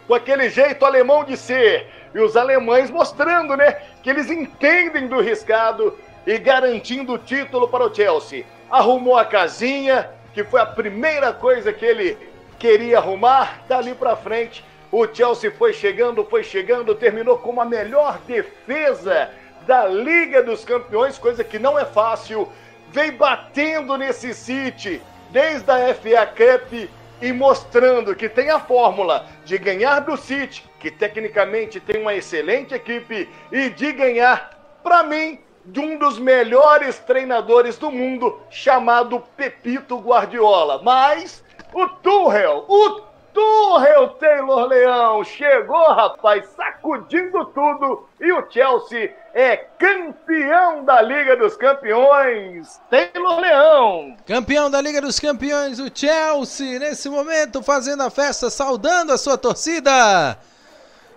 com 0.07 0.15
aquele 0.15 0.49
jeito 0.51 0.87
alemão 0.87 1.25
de 1.25 1.37
ser. 1.37 1.89
E 2.15 2.21
os 2.21 2.37
alemães 2.37 2.93
mostrando, 2.93 3.57
né, 3.57 3.73
que 4.05 4.09
eles 4.09 4.31
entendem 4.31 5.09
do 5.09 5.21
riscado 5.21 5.99
e 6.25 6.39
garantindo 6.39 7.15
o 7.15 7.19
título 7.19 7.67
para 7.67 7.85
o 7.85 7.93
Chelsea. 7.93 8.45
Arrumou 8.71 9.17
a 9.17 9.25
casinha, 9.25 10.14
que 10.35 10.45
foi 10.45 10.61
a 10.61 10.67
primeira 10.67 11.33
coisa 11.33 11.73
que 11.73 11.85
ele 11.85 12.19
queria 12.59 12.99
arrumar, 12.99 13.63
dali 13.69 13.95
para 13.95 14.17
frente 14.17 14.65
o 14.95 15.13
Chelsea 15.13 15.51
foi 15.51 15.73
chegando, 15.73 16.25
foi 16.25 16.45
chegando, 16.45 16.95
terminou 16.95 17.37
com 17.39 17.61
a 17.61 17.65
melhor 17.65 18.21
defesa 18.29 19.29
da 19.67 19.87
Liga 19.87 20.41
dos 20.41 20.65
Campeões, 20.65 21.19
coisa 21.19 21.43
que 21.43 21.59
não 21.59 21.77
é 21.77 21.85
fácil, 21.85 22.49
vem 22.93 23.11
batendo 23.11 23.97
nesse 23.97 24.33
City 24.33 25.03
desde 25.31 25.69
a 25.69 25.93
FA 25.93 26.27
Cup 26.27 26.89
e 27.21 27.33
mostrando 27.33 28.15
que 28.15 28.29
tem 28.29 28.51
a 28.51 28.61
fórmula 28.61 29.27
de 29.45 29.59
ganhar 29.59 29.99
do 29.99 30.17
City, 30.17 30.65
que 30.79 30.93
tecnicamente 30.93 31.81
tem 31.81 32.01
uma 32.01 32.15
excelente 32.15 32.73
equipe, 32.73 33.29
e 33.51 33.71
de 33.71 33.93
ganhar, 33.93 34.79
para 34.81 35.03
mim, 35.03 35.41
de 35.65 35.81
um 35.81 35.99
dos 35.99 36.19
melhores 36.19 36.99
treinadores 36.99 37.79
do 37.79 37.91
mundo, 37.91 38.39
chamado 38.51 39.23
Pepito 39.37 39.99
Guardiola. 39.99 40.83
Mas 40.83 41.43
o 41.73 41.89
Tuchel, 41.89 42.65
o 42.69 43.01
Tuchel 43.33 44.11
Taylor 44.21 44.69
Leão 44.69 45.25
chegou, 45.25 45.93
rapaz, 45.93 46.47
sacudindo 46.57 47.45
tudo 47.47 48.09
e 48.21 48.33
o 48.33 48.49
Chelsea 48.49 49.13
é 49.35 49.57
campeão 49.57 50.85
da 50.85 51.03
Liga 51.03 51.37
dos 51.37 51.57
Campeões. 51.57 52.81
Taylor 52.89 53.41
Leão. 53.41 54.17
Campeão 54.25 54.71
da 54.71 54.81
Liga 54.81 55.01
dos 55.01 55.19
Campeões, 55.19 55.81
o 55.81 55.91
Chelsea, 55.93 56.79
nesse 56.79 57.09
momento 57.09 57.61
fazendo 57.61 58.05
a 58.05 58.11
festa, 58.11 58.49
saudando 58.51 59.13
a 59.13 59.19
sua 59.19 59.37
torcida 59.37 60.39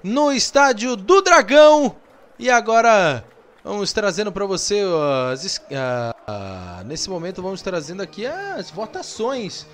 no 0.03 0.31
estádio 0.31 0.95
do 0.95 1.21
Dragão. 1.21 1.95
E 2.39 2.49
agora 2.49 3.23
vamos 3.67 3.91
trazendo 3.91 4.31
para 4.31 4.45
você 4.45 4.81
as, 5.31 5.57
uh, 5.57 5.61
uh, 5.61 6.83
nesse 6.85 7.09
momento 7.09 7.41
vamos 7.41 7.61
trazendo 7.61 8.01
aqui 8.01 8.25
as 8.25 8.71
votações 8.71 9.67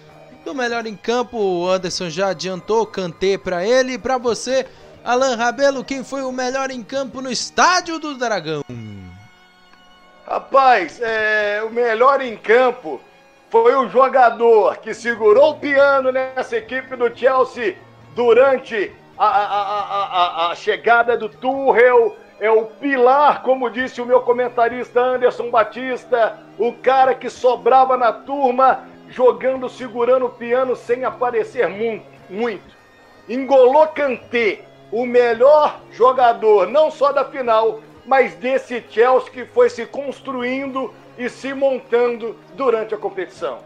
do 0.43 0.55
melhor 0.55 0.87
em 0.87 0.95
campo. 0.95 1.37
O 1.37 1.69
Anderson 1.69 2.09
já 2.09 2.29
adiantou, 2.29 2.87
cantei 2.87 3.37
para 3.37 3.65
ele, 3.65 3.99
para 3.99 4.17
você, 4.17 4.65
Alan 5.05 5.35
Rabelo, 5.35 5.83
quem 5.83 6.03
foi 6.03 6.23
o 6.23 6.31
melhor 6.31 6.71
em 6.71 6.81
campo 6.81 7.21
no 7.21 7.31
estádio 7.31 7.99
do 7.99 8.15
Dragão? 8.15 8.63
Rapaz, 10.25 10.99
é, 10.99 11.61
o 11.63 11.69
melhor 11.69 12.19
em 12.19 12.35
campo 12.35 12.99
foi 13.51 13.75
o 13.75 13.87
jogador 13.89 14.77
que 14.77 14.93
segurou 14.93 15.51
o 15.51 15.59
piano 15.59 16.11
nessa 16.11 16.57
equipe 16.57 16.95
do 16.95 17.15
Chelsea 17.15 17.77
durante 18.15 18.91
a, 19.17 19.27
a, 19.27 20.47
a, 20.47 20.51
a 20.51 20.55
chegada 20.55 21.15
do 21.15 21.29
Tuchel. 21.29 22.17
É 22.43 22.51
o 22.51 22.65
pilar, 22.65 23.41
como 23.41 23.69
disse 23.69 24.01
o 24.01 24.05
meu 24.05 24.19
comentarista 24.19 24.99
Anderson 24.99 25.49
Batista, 25.49 26.37
o 26.59 26.73
cara 26.73 27.15
que 27.15 27.29
sobrava 27.29 27.95
na 27.95 28.11
turma 28.11 28.83
jogando, 29.07 29.69
segurando 29.69 30.25
o 30.25 30.29
piano 30.29 30.75
sem 30.75 31.05
aparecer 31.05 31.69
muito. 31.69 32.05
muito. 32.29 32.75
Engolou 33.29 33.87
Kanté, 33.87 34.59
o 34.91 35.05
melhor 35.05 35.79
jogador, 35.93 36.67
não 36.67 36.91
só 36.91 37.13
da 37.13 37.23
final, 37.23 37.79
mas 38.05 38.35
desse 38.35 38.83
Chelsea 38.89 39.31
que 39.31 39.45
foi 39.45 39.69
se 39.69 39.85
construindo 39.85 40.93
e 41.17 41.29
se 41.29 41.53
montando 41.53 42.35
durante 42.55 42.93
a 42.93 42.97
competição. 42.97 43.59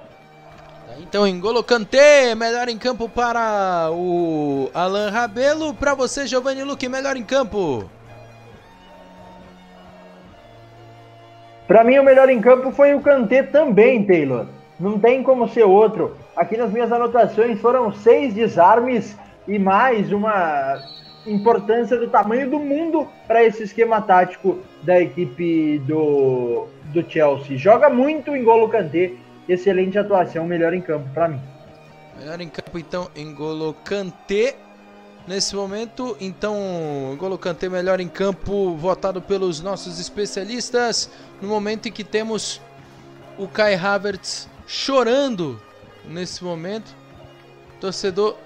Então, 0.99 1.27
Engolo 1.27 1.63
Kanté, 1.63 2.35
melhor 2.35 2.69
em 2.69 2.77
campo 2.77 3.09
para 3.09 3.89
o 3.91 4.69
Alan 4.71 5.09
Rabelo. 5.09 5.73
Para 5.73 5.95
você, 5.95 6.27
Giovanni 6.27 6.63
Luque, 6.63 6.87
melhor 6.87 7.17
em 7.17 7.23
campo. 7.23 7.89
Para 11.67 11.83
mim, 11.83 11.97
o 11.97 12.03
melhor 12.03 12.29
em 12.29 12.39
campo 12.39 12.71
foi 12.71 12.95
o 12.95 13.01
Kanté 13.01 13.43
também, 13.43 14.05
Taylor. 14.05 14.45
Não 14.79 14.97
tem 14.97 15.21
como 15.21 15.49
ser 15.49 15.63
outro. 15.63 16.15
Aqui 16.35 16.55
nas 16.55 16.71
minhas 16.71 16.91
anotações 16.91 17.59
foram 17.59 17.91
seis 17.91 18.33
desarmes 18.33 19.17
e 19.45 19.59
mais 19.59 20.11
uma 20.13 20.81
importância 21.25 21.97
do 21.97 22.07
tamanho 22.07 22.49
do 22.49 22.57
mundo 22.57 23.05
para 23.27 23.43
esse 23.43 23.63
esquema 23.63 24.01
tático 24.01 24.59
da 24.83 25.01
equipe 25.01 25.79
do, 25.79 26.67
do 26.85 27.03
Chelsea. 27.09 27.57
Joga 27.57 27.89
muito 27.89 28.33
em 28.33 28.45
Golo 28.45 28.69
Kanté, 28.69 29.11
excelente 29.49 29.97
atuação, 29.97 30.45
melhor 30.45 30.73
em 30.73 30.81
campo 30.81 31.09
para 31.13 31.27
mim. 31.27 31.41
Melhor 32.17 32.39
em 32.39 32.47
campo 32.47 32.79
então 32.79 33.09
em 33.13 33.33
Golo 33.33 33.75
Kanté. 33.83 34.55
Nesse 35.27 35.53
momento, 35.53 36.15
então, 36.21 36.55
Golo 37.19 37.37
Kanté 37.37 37.67
melhor 37.67 37.99
em 37.99 38.07
campo, 38.07 38.77
votado 38.77 39.21
pelos 39.21 39.59
nossos 39.59 39.99
especialistas. 39.99 41.09
No 41.41 41.49
momento 41.49 41.89
em 41.89 41.91
que 41.91 42.03
temos 42.03 42.61
o 43.37 43.45
Kai 43.45 43.75
Havertz 43.75 44.47
chorando 44.65 45.61
nesse 46.05 46.41
momento. 46.43 46.95
Torcedor 47.79 48.37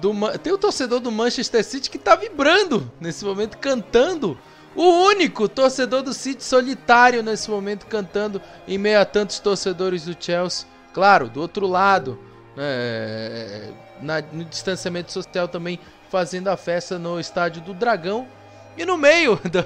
do 0.00 0.12
tem 0.38 0.52
o 0.52 0.58
torcedor 0.58 1.00
do 1.00 1.12
Manchester 1.12 1.62
City 1.62 1.90
que 1.90 1.98
tá 1.98 2.16
vibrando 2.16 2.90
nesse 2.98 3.24
momento 3.24 3.58
cantando. 3.58 4.38
O 4.74 4.84
único 5.06 5.48
torcedor 5.48 6.02
do 6.02 6.12
City 6.12 6.42
solitário 6.42 7.22
nesse 7.22 7.50
momento 7.50 7.86
cantando 7.86 8.40
em 8.66 8.76
meio 8.78 9.00
a 9.00 9.04
tantos 9.04 9.38
torcedores 9.38 10.04
do 10.04 10.16
Chelsea. 10.18 10.66
Claro, 10.92 11.28
do 11.28 11.40
outro 11.40 11.66
lado, 11.66 12.18
né, 12.56 13.72
na, 14.00 14.20
no 14.20 14.44
distanciamento 14.44 15.12
social 15.12 15.48
também 15.48 15.78
fazendo 16.10 16.48
a 16.48 16.56
festa 16.56 16.98
no 16.98 17.18
estádio 17.18 17.62
do 17.62 17.74
Dragão. 17.74 18.26
E 18.76 18.84
no 18.84 18.96
meio, 18.96 19.40
da, 19.50 19.64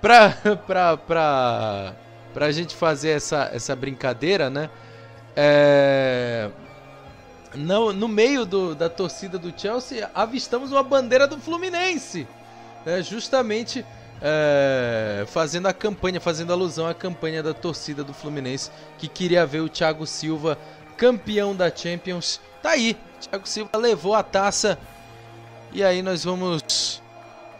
pra, 0.00 0.30
pra, 0.66 0.96
pra, 0.96 1.94
pra 2.32 2.52
gente 2.52 2.74
fazer 2.74 3.10
essa, 3.10 3.50
essa 3.52 3.74
brincadeira, 3.74 4.50
né? 4.50 4.70
É... 5.36 6.50
No, 7.54 7.92
no 7.92 8.06
meio 8.06 8.46
do, 8.46 8.74
da 8.74 8.88
torcida 8.88 9.36
do 9.36 9.52
Chelsea, 9.58 10.08
avistamos 10.14 10.70
uma 10.70 10.82
bandeira 10.82 11.26
do 11.26 11.38
Fluminense. 11.38 12.26
Né? 12.86 13.02
Justamente 13.02 13.84
é, 14.22 15.24
fazendo 15.26 15.66
a 15.66 15.72
campanha, 15.72 16.20
fazendo 16.20 16.52
alusão 16.52 16.86
à 16.86 16.94
campanha 16.94 17.42
da 17.42 17.54
torcida 17.54 18.04
do 18.04 18.12
Fluminense, 18.12 18.70
que 18.98 19.08
queria 19.08 19.46
ver 19.46 19.60
o 19.60 19.68
Thiago 19.68 20.06
Silva 20.06 20.58
campeão 20.96 21.56
da 21.56 21.74
Champions. 21.74 22.40
Tá 22.62 22.70
aí, 22.70 22.96
Thiago 23.20 23.48
Silva 23.48 23.78
levou 23.78 24.14
a 24.14 24.22
taça. 24.22 24.78
E 25.72 25.84
aí 25.84 26.02
nós 26.02 26.24
vamos 26.24 27.00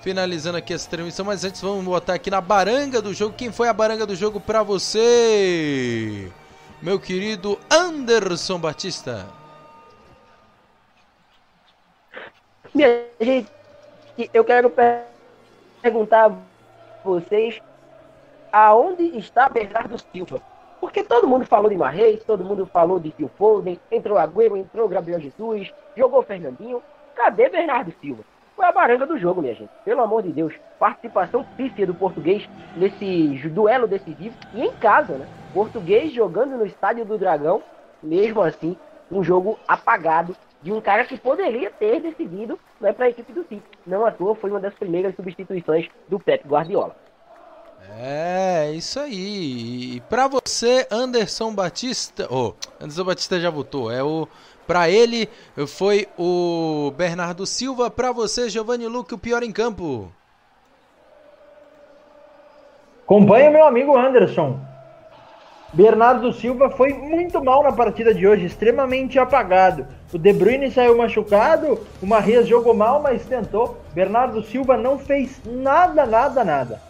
finalizando 0.00 0.58
aqui 0.58 0.72
essa 0.72 0.88
transmissão, 0.88 1.24
mas 1.24 1.44
antes 1.44 1.60
vamos 1.60 1.84
botar 1.84 2.14
aqui 2.14 2.30
na 2.30 2.40
baranga 2.40 3.00
do 3.00 3.14
jogo. 3.14 3.34
Quem 3.36 3.52
foi 3.52 3.68
a 3.68 3.72
baranga 3.72 4.06
do 4.06 4.16
jogo 4.16 4.40
para 4.40 4.62
você? 4.62 6.30
meu 6.82 6.98
querido 6.98 7.58
Anderson 7.70 8.58
Batista. 8.58 9.26
Minha 12.74 13.04
gente, 13.20 13.50
eu 14.32 14.44
quero 14.44 14.72
perguntar 15.82 16.30
a 16.30 16.36
vocês 17.04 17.60
aonde 18.50 19.18
está 19.18 19.48
Bernardo 19.48 19.98
Silva? 19.98 20.40
Porque 20.80 21.04
todo 21.04 21.28
mundo 21.28 21.44
falou 21.44 21.68
de 21.68 21.76
Marreis, 21.76 22.24
todo 22.24 22.44
mundo 22.44 22.64
falou 22.64 22.98
de 22.98 23.10
Phil 23.10 23.30
Foden, 23.36 23.78
entrou 23.90 24.16
Agüero, 24.16 24.56
entrou 24.56 24.88
Gabriel 24.88 25.20
Jesus, 25.20 25.70
jogou 25.94 26.22
Fernandinho. 26.22 26.82
Cadê 27.20 27.50
Bernardo 27.50 27.92
Silva? 28.00 28.24
Foi 28.56 28.64
a 28.64 28.72
baranga 28.72 29.06
do 29.06 29.18
jogo, 29.18 29.42
minha 29.42 29.54
gente. 29.54 29.68
Pelo 29.84 30.00
amor 30.00 30.22
de 30.22 30.32
Deus. 30.32 30.54
Participação 30.78 31.44
pífia 31.54 31.86
do 31.86 31.92
português 31.92 32.48
nesse 32.74 33.46
duelo 33.50 33.86
decisivo 33.86 34.34
e 34.54 34.62
em 34.62 34.72
casa, 34.76 35.18
né? 35.18 35.28
Português 35.52 36.14
jogando 36.14 36.56
no 36.56 36.64
Estádio 36.64 37.04
do 37.04 37.18
Dragão, 37.18 37.62
mesmo 38.02 38.40
assim, 38.40 38.74
um 39.12 39.22
jogo 39.22 39.58
apagado 39.68 40.34
de 40.62 40.72
um 40.72 40.80
cara 40.80 41.04
que 41.04 41.18
poderia 41.18 41.70
ter 41.70 42.00
decidido 42.00 42.58
né, 42.80 42.90
para 42.90 43.04
a 43.04 43.10
equipe 43.10 43.34
do 43.34 43.42
City. 43.42 43.62
Não 43.86 44.06
à 44.06 44.10
toa, 44.10 44.34
foi 44.34 44.48
uma 44.48 44.60
das 44.60 44.72
primeiras 44.72 45.14
substituições 45.14 45.90
do 46.08 46.18
Pep 46.18 46.48
Guardiola. 46.48 46.96
É, 47.98 48.72
isso 48.72 48.98
aí. 48.98 49.96
E 49.96 50.00
para 50.08 50.28
você, 50.28 50.86
Anderson 50.90 51.54
Batista, 51.54 52.26
oh, 52.30 52.54
Anderson 52.80 53.04
Batista 53.04 53.40
já 53.40 53.50
votou. 53.50 53.90
É 53.90 54.02
o 54.02 54.26
para 54.66 54.88
ele 54.88 55.28
foi 55.66 56.06
o 56.18 56.92
Bernardo 56.96 57.44
Silva, 57.46 57.90
para 57.90 58.12
você, 58.12 58.48
Giovanni 58.48 58.86
Luque, 58.86 59.14
o 59.14 59.18
pior 59.18 59.42
em 59.42 59.52
campo. 59.52 60.12
Acompanha 63.04 63.50
meu 63.50 63.64
amigo 63.64 63.96
Anderson. 63.96 64.58
Bernardo 65.72 66.32
Silva 66.32 66.70
foi 66.70 66.92
muito 66.92 67.42
mal 67.42 67.62
na 67.62 67.70
partida 67.70 68.12
de 68.12 68.26
hoje, 68.26 68.46
extremamente 68.46 69.18
apagado. 69.18 69.86
O 70.12 70.18
De 70.18 70.32
Bruyne 70.32 70.70
saiu 70.70 70.96
machucado, 70.96 71.78
o 72.02 72.06
Marres 72.06 72.48
jogou 72.48 72.74
mal, 72.74 73.00
mas 73.00 73.24
tentou. 73.24 73.80
Bernardo 73.92 74.42
Silva 74.42 74.76
não 74.76 74.98
fez 74.98 75.40
nada, 75.44 76.04
nada, 76.04 76.44
nada. 76.44 76.82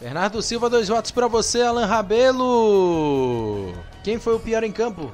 Bernardo 0.00 0.42
Silva, 0.42 0.68
dois 0.68 0.88
votos 0.88 1.12
para 1.12 1.28
você, 1.28 1.62
Alan 1.62 1.86
Rabelo. 1.86 3.72
Quem 4.02 4.18
foi 4.18 4.34
o 4.34 4.40
pior 4.40 4.64
em 4.64 4.72
campo? 4.72 5.12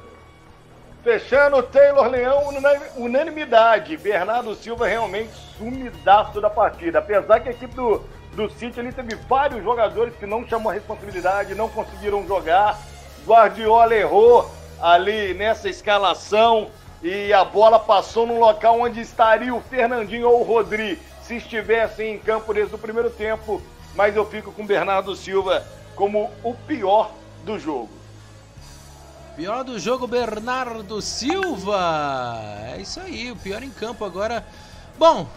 Fechando, 1.03 1.63
Taylor 1.63 2.07
Leão, 2.07 2.49
unanimidade. 2.97 3.97
Bernardo 3.97 4.53
Silva 4.55 4.87
realmente 4.87 5.31
sumidaço 5.57 6.41
da 6.41 6.49
partida. 6.49 6.99
Apesar 6.99 7.39
que 7.39 7.49
a 7.49 7.51
equipe 7.51 7.73
do 7.73 8.03
do 8.39 8.49
City, 8.49 8.79
ele 8.79 8.91
teve 8.91 9.15
vários 9.27 9.63
jogadores 9.63 10.15
que 10.15 10.25
não 10.25 10.47
chamam 10.47 10.69
a 10.69 10.73
responsabilidade, 10.73 11.55
não 11.55 11.67
conseguiram 11.69 12.25
jogar. 12.27 12.79
Guardiola 13.25 13.93
errou 13.95 14.49
ali 14.81 15.33
nessa 15.33 15.69
escalação 15.69 16.69
e 17.03 17.33
a 17.33 17.43
bola 17.43 17.79
passou 17.79 18.25
num 18.25 18.39
local 18.39 18.79
onde 18.79 19.01
estaria 19.01 19.53
o 19.53 19.61
Fernandinho 19.61 20.29
ou 20.29 20.41
o 20.41 20.43
Rodri 20.43 20.99
se 21.21 21.35
estivessem 21.35 22.15
em 22.15 22.19
campo 22.19 22.53
desde 22.53 22.73
o 22.73 22.79
primeiro 22.79 23.09
tempo. 23.09 23.61
mas 23.95 24.15
eu 24.15 24.23
fico 24.25 24.51
com 24.51 24.65
Bernardo 24.65 25.15
Silva 25.15 25.65
como 25.95 26.31
o 26.43 26.53
pior 26.53 27.11
do 27.43 27.59
jogo. 27.59 27.98
Pior 29.39 29.63
do 29.63 29.79
jogo, 29.79 30.05
Bernardo 30.05 31.01
Silva. 31.01 32.41
É 32.75 32.81
isso 32.81 32.99
aí, 32.99 33.31
o 33.31 33.37
pior 33.37 33.63
em 33.63 33.69
campo 33.69 34.03
agora. 34.03 34.45
Bom, 34.97 35.29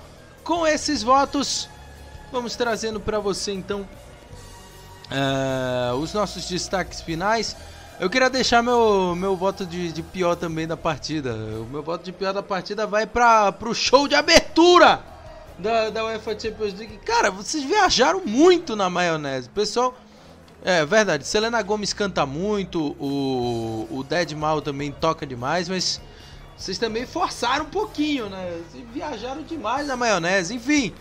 com 0.42 0.66
esses 0.66 1.04
votos, 1.04 1.68
vamos 2.32 2.56
trazendo 2.56 2.98
para 2.98 3.20
você 3.20 3.52
então 3.52 3.88
uh, 5.08 5.94
os 5.98 6.12
nossos 6.12 6.48
destaques 6.48 7.00
finais. 7.00 7.54
Eu 8.00 8.10
queria 8.10 8.28
deixar 8.28 8.60
meu, 8.60 9.14
meu 9.14 9.36
voto 9.36 9.64
de, 9.64 9.92
de 9.92 10.02
pior 10.02 10.34
também 10.34 10.66
da 10.66 10.76
partida. 10.76 11.34
O 11.34 11.68
meu 11.70 11.84
voto 11.84 12.04
de 12.04 12.10
pior 12.10 12.34
da 12.34 12.42
partida 12.42 12.88
vai 12.88 13.06
para 13.06 13.54
o 13.60 13.72
show 13.72 14.08
de 14.08 14.16
abertura 14.16 15.00
da, 15.60 15.90
da 15.90 16.04
UEFA 16.06 16.36
Champions 16.36 16.74
League. 16.74 16.98
Cara, 17.06 17.30
vocês 17.30 17.62
viajaram 17.62 18.20
muito 18.26 18.74
na 18.74 18.90
maionese. 18.90 19.48
Pessoal, 19.48 19.94
é 20.64 20.84
verdade. 20.84 21.26
Selena 21.26 21.60
Gomes 21.62 21.92
canta 21.92 22.24
muito, 22.24 22.96
o, 22.98 23.88
o 23.90 24.04
Dead 24.04 24.32
Mal 24.32 24.62
também 24.62 24.92
toca 24.92 25.26
demais, 25.26 25.68
mas 25.68 26.00
vocês 26.56 26.78
também 26.78 27.06
forçaram 27.06 27.64
um 27.64 27.68
pouquinho, 27.68 28.28
né? 28.28 28.60
Vocês 28.70 28.84
viajaram 28.92 29.42
demais 29.42 29.86
na 29.86 29.96
maionese, 29.96 30.54
enfim. 30.54 30.94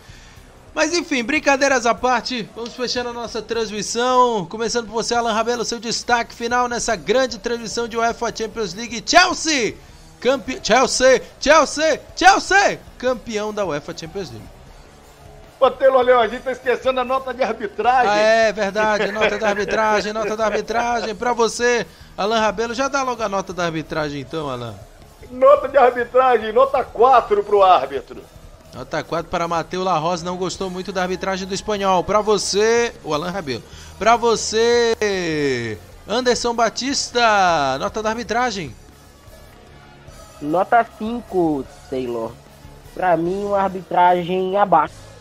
Mas 0.74 0.94
enfim, 0.94 1.22
brincadeiras 1.22 1.84
à 1.84 1.94
parte, 1.94 2.48
vamos 2.56 2.74
fechando 2.74 3.10
a 3.10 3.12
nossa 3.12 3.42
transmissão. 3.42 4.46
Começando 4.46 4.86
por 4.86 4.94
você, 4.94 5.14
Alan 5.14 5.32
Rabelo, 5.32 5.64
seu 5.64 5.78
destaque 5.78 6.34
final 6.34 6.66
nessa 6.66 6.96
grande 6.96 7.38
transmissão 7.38 7.86
de 7.86 7.96
UEFA 7.96 8.34
Champions 8.34 8.74
League. 8.74 9.02
Chelsea! 9.06 9.74
Campe... 10.18 10.58
Chelsea! 10.62 11.22
Chelsea! 11.38 12.00
Chelsea! 12.16 12.80
Campeão 12.96 13.52
da 13.52 13.66
UEFA 13.66 13.96
Champions 13.96 14.30
League. 14.30 14.51
Taylor 15.70 16.02
Leão, 16.02 16.20
a 16.20 16.28
gente 16.28 16.42
tá 16.42 16.52
esquecendo 16.52 17.00
a 17.00 17.04
nota 17.04 17.32
de 17.32 17.42
arbitragem. 17.42 18.10
Ah, 18.10 18.18
é 18.18 18.52
verdade, 18.52 19.12
nota 19.12 19.38
da 19.38 19.48
arbitragem, 19.48 20.12
nota 20.14 20.36
da 20.36 20.44
arbitragem. 20.46 21.14
Pra 21.14 21.32
você, 21.32 21.86
Alan 22.16 22.40
Rabelo, 22.40 22.74
já 22.74 22.88
dá 22.88 23.02
logo 23.02 23.22
a 23.22 23.28
nota 23.28 23.52
da 23.52 23.64
arbitragem 23.64 24.20
então, 24.20 24.48
Alan. 24.50 24.74
Nota 25.30 25.68
de 25.68 25.78
arbitragem, 25.78 26.52
nota 26.52 26.82
4 26.84 27.42
pro 27.44 27.62
árbitro. 27.62 28.22
Nota 28.74 29.02
4 29.02 29.30
para 29.30 29.46
Matheus 29.46 29.84
Larrosa, 29.84 30.24
não 30.24 30.36
gostou 30.36 30.70
muito 30.70 30.92
da 30.92 31.02
arbitragem 31.02 31.46
do 31.46 31.54
espanhol. 31.54 32.02
Para 32.02 32.20
você, 32.20 32.94
o 33.04 33.12
Alan 33.14 33.30
Rabelo. 33.30 33.62
Para 33.98 34.16
você, 34.16 35.78
Anderson 36.08 36.54
Batista, 36.54 37.78
nota 37.78 38.02
da 38.02 38.10
arbitragem. 38.10 38.74
Nota 40.40 40.84
5, 40.98 41.64
Taylor. 41.88 42.32
Para 42.94 43.16
mim, 43.16 43.44
uma 43.44 43.60
arbitragem 43.60 44.56
abaixo. 44.56 45.11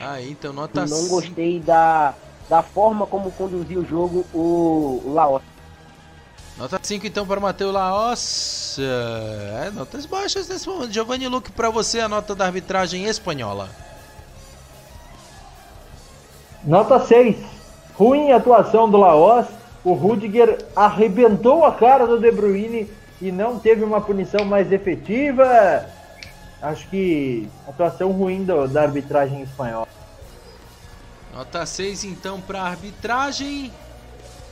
Ah, 0.00 0.20
então 0.22 0.50
nota 0.50 0.86
Não 0.86 1.08
gostei 1.08 1.60
da, 1.60 2.14
da 2.48 2.62
forma 2.62 3.06
como 3.06 3.30
conduziu 3.32 3.80
o 3.80 3.84
jogo 3.84 4.24
o, 4.32 5.02
o 5.04 5.12
Laos. 5.12 5.42
Nota 6.56 6.80
5 6.82 7.06
então 7.06 7.26
para 7.26 7.38
o 7.38 7.42
Matheus 7.42 7.72
Laos. 7.72 8.78
É, 8.78 9.70
notas 9.70 10.06
baixas 10.06 10.48
nesse 10.48 10.66
momento. 10.66 10.92
Giovanni 10.92 11.28
Luque, 11.28 11.52
para 11.52 11.68
você 11.68 12.00
a 12.00 12.08
nota 12.08 12.34
da 12.34 12.46
arbitragem 12.46 13.04
espanhola. 13.04 13.68
Nota 16.64 16.98
6. 16.98 17.36
Ruim 17.94 18.32
atuação 18.32 18.90
do 18.90 18.96
Laos. 18.96 19.46
O 19.84 19.92
Rudiger 19.92 20.64
arrebentou 20.74 21.64
a 21.64 21.72
cara 21.72 22.06
do 22.06 22.18
De 22.18 22.30
Bruyne 22.30 22.88
e 23.20 23.30
não 23.30 23.58
teve 23.58 23.84
uma 23.84 24.00
punição 24.00 24.44
mais 24.44 24.72
efetiva 24.72 25.86
acho 26.62 26.88
que 26.88 27.48
atuação 27.66 28.12
ruim 28.12 28.44
do, 28.44 28.66
da 28.68 28.82
arbitragem 28.82 29.42
espanhola. 29.42 29.88
Nota 31.32 31.64
6 31.64 32.04
então 32.04 32.40
para 32.40 32.62
arbitragem 32.62 33.72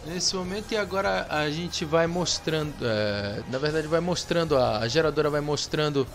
nesse 0.07 0.35
momento 0.37 0.73
e 0.73 0.77
agora 0.77 1.27
a 1.29 1.51
gente 1.51 1.85
vai 1.85 2.07
mostrando, 2.07 2.75
é, 2.83 3.43
na 3.49 3.59
verdade 3.59 3.87
vai 3.87 4.01
mostrando, 4.01 4.57
a, 4.57 4.79
a, 4.79 4.89
geradora 4.89 5.29
vai 5.29 5.41
mostrando 5.41 6.07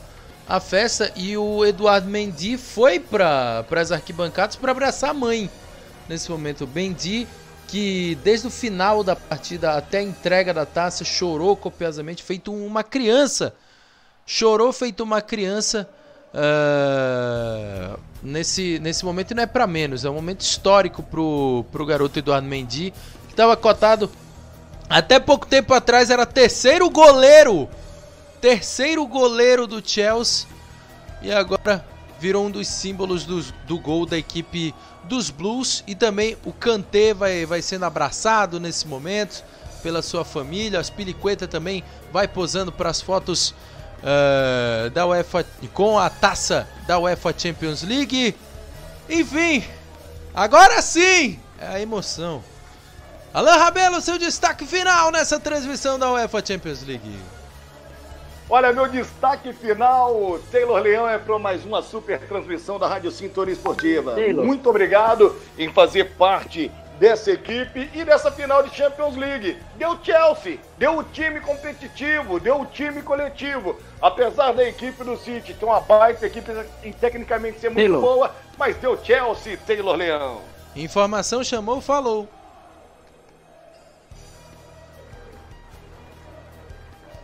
a 0.48 0.60
festa 0.60 1.12
e 1.16 1.38
o 1.38 1.66
Eduardo 1.66 2.10
Mendy 2.10 2.58
foi 2.58 3.00
para 3.00 3.66
as 3.72 3.92
arquibancadas 3.92 4.56
para 4.56 4.72
abraçar 4.72 5.12
a 5.12 5.14
mãe 5.14 5.50
nesse 6.08 6.32
momento. 6.32 6.68
Mendy 6.68 7.28
que 7.68 8.18
desde 8.24 8.48
o 8.48 8.52
final 8.52 9.04
da 9.04 9.16
partida 9.16 9.74
até 9.74 10.00
a 10.00 10.04
entrega 10.04 10.54
da 10.54 10.66
taça 10.66 11.04
chorou 11.04 11.56
copiosamente, 11.56 12.24
feito 12.24 12.54
uma 12.54 12.84
criança 12.84 13.54
chorou 14.26 14.72
feito 14.72 15.04
uma 15.04 15.22
criança 15.22 15.90
uh, 16.34 18.00
nesse, 18.22 18.80
nesse 18.80 19.04
momento 19.06 19.32
e 19.32 19.34
não 19.34 19.44
é 19.44 19.48
para 19.48 19.68
menos, 19.68 20.06
é 20.06 20.10
um 20.10 20.14
momento 20.14 20.42
histórico 20.42 21.04
pro, 21.04 21.66
pro 21.72 21.86
garoto 21.86 22.20
Eduardo 22.20 22.48
Mendy, 22.48 22.94
que 23.28 23.34
estava 23.34 23.56
cotado 23.56 24.10
até 24.90 25.20
pouco 25.20 25.46
tempo 25.46 25.74
atrás 25.74 26.10
era 26.10 26.26
terceiro 26.26 26.90
goleiro, 26.90 27.70
terceiro 28.40 29.06
goleiro 29.06 29.68
do 29.68 29.88
Chelsea 29.88 30.48
e 31.22 31.32
agora 31.32 31.86
virou 32.20 32.46
um 32.46 32.52
dos 32.52 32.68
símbolos 32.68 33.26
do, 33.26 33.42
do 33.66 33.80
gol 33.80 34.06
da 34.06 34.18
equipe 34.18 34.74
dos 35.04 35.30
Blues 35.30 35.84
e 35.86 35.96
também 35.96 36.38
o 36.46 36.54
Kanté 36.54 37.14
vai, 37.14 37.46
vai 37.46 37.62
sendo 37.62 37.86
abraçado 37.86 38.60
nesse 38.60 38.88
momento 38.88 39.44
pela 39.82 40.02
sua 40.02 40.24
família, 40.24 40.80
as 40.80 40.90
Piliqueta 40.90 41.46
também 41.46 41.84
vai 42.12 42.26
posando 42.28 42.72
para 42.72 42.90
as 42.90 43.02
fotos 43.02 43.54
uh, 44.04 44.90
da 44.90 45.08
UEFA 45.08 45.46
com 45.74 45.98
a 45.98 46.10
taça 46.10 46.68
da 46.86 47.00
UEFA 47.00 47.34
Champions 47.36 47.84
League. 47.84 48.36
Enfim, 49.10 49.64
agora 50.34 50.82
sim 50.82 51.40
é 51.60 51.68
a 51.68 51.80
emoção. 51.80 52.44
Alain 53.34 53.58
Rabelo, 53.58 54.00
seu 54.00 54.18
destaque 54.18 54.66
final 54.66 55.12
nessa 55.12 55.40
transmissão 55.40 55.98
da 55.98 56.12
UEFA 56.12 56.46
Champions 56.46 56.86
League. 56.86 57.18
Olha, 58.50 58.72
meu 58.72 58.88
destaque 58.88 59.52
final, 59.54 60.38
Taylor 60.52 60.80
Leão 60.80 61.10
é 61.10 61.18
para 61.18 61.40
mais 61.40 61.66
uma 61.66 61.82
super 61.82 62.20
transmissão 62.20 62.78
da 62.78 62.88
Rádio 62.88 63.10
Sintonia 63.10 63.54
Esportiva. 63.54 64.14
Taylor. 64.14 64.46
Muito 64.46 64.70
obrigado 64.70 65.36
em 65.58 65.72
fazer 65.72 66.12
parte 66.12 66.70
dessa 67.00 67.32
equipe 67.32 67.90
e 67.94 68.04
dessa 68.04 68.32
final 68.32 68.64
de 68.64 68.74
Champions 68.76 69.16
League. 69.16 69.58
Deu 69.78 69.98
Chelsea, 70.04 70.60
deu 70.78 70.98
o 70.98 71.04
time 71.04 71.40
competitivo, 71.40 72.40
deu 72.40 72.62
o 72.62 72.66
time 72.66 73.02
coletivo. 73.02 73.78
Apesar 74.02 74.54
da 74.54 74.64
equipe 74.68 75.04
do 75.04 75.18
City 75.18 75.54
ter 75.54 75.66
uma 75.66 75.80
baita 75.80 76.26
equipe 76.26 76.52
e 76.84 76.92
tecnicamente 76.92 77.60
ser 77.60 77.70
muito 77.70 77.92
Taylor. 77.92 78.02
boa, 78.02 78.32
mas 78.58 78.76
deu 78.78 78.98
Chelsea, 79.04 79.58
Taylor 79.58 79.96
Leão. 79.96 80.42
Informação 80.76 81.44
chamou, 81.44 81.82
falou. 81.82 82.28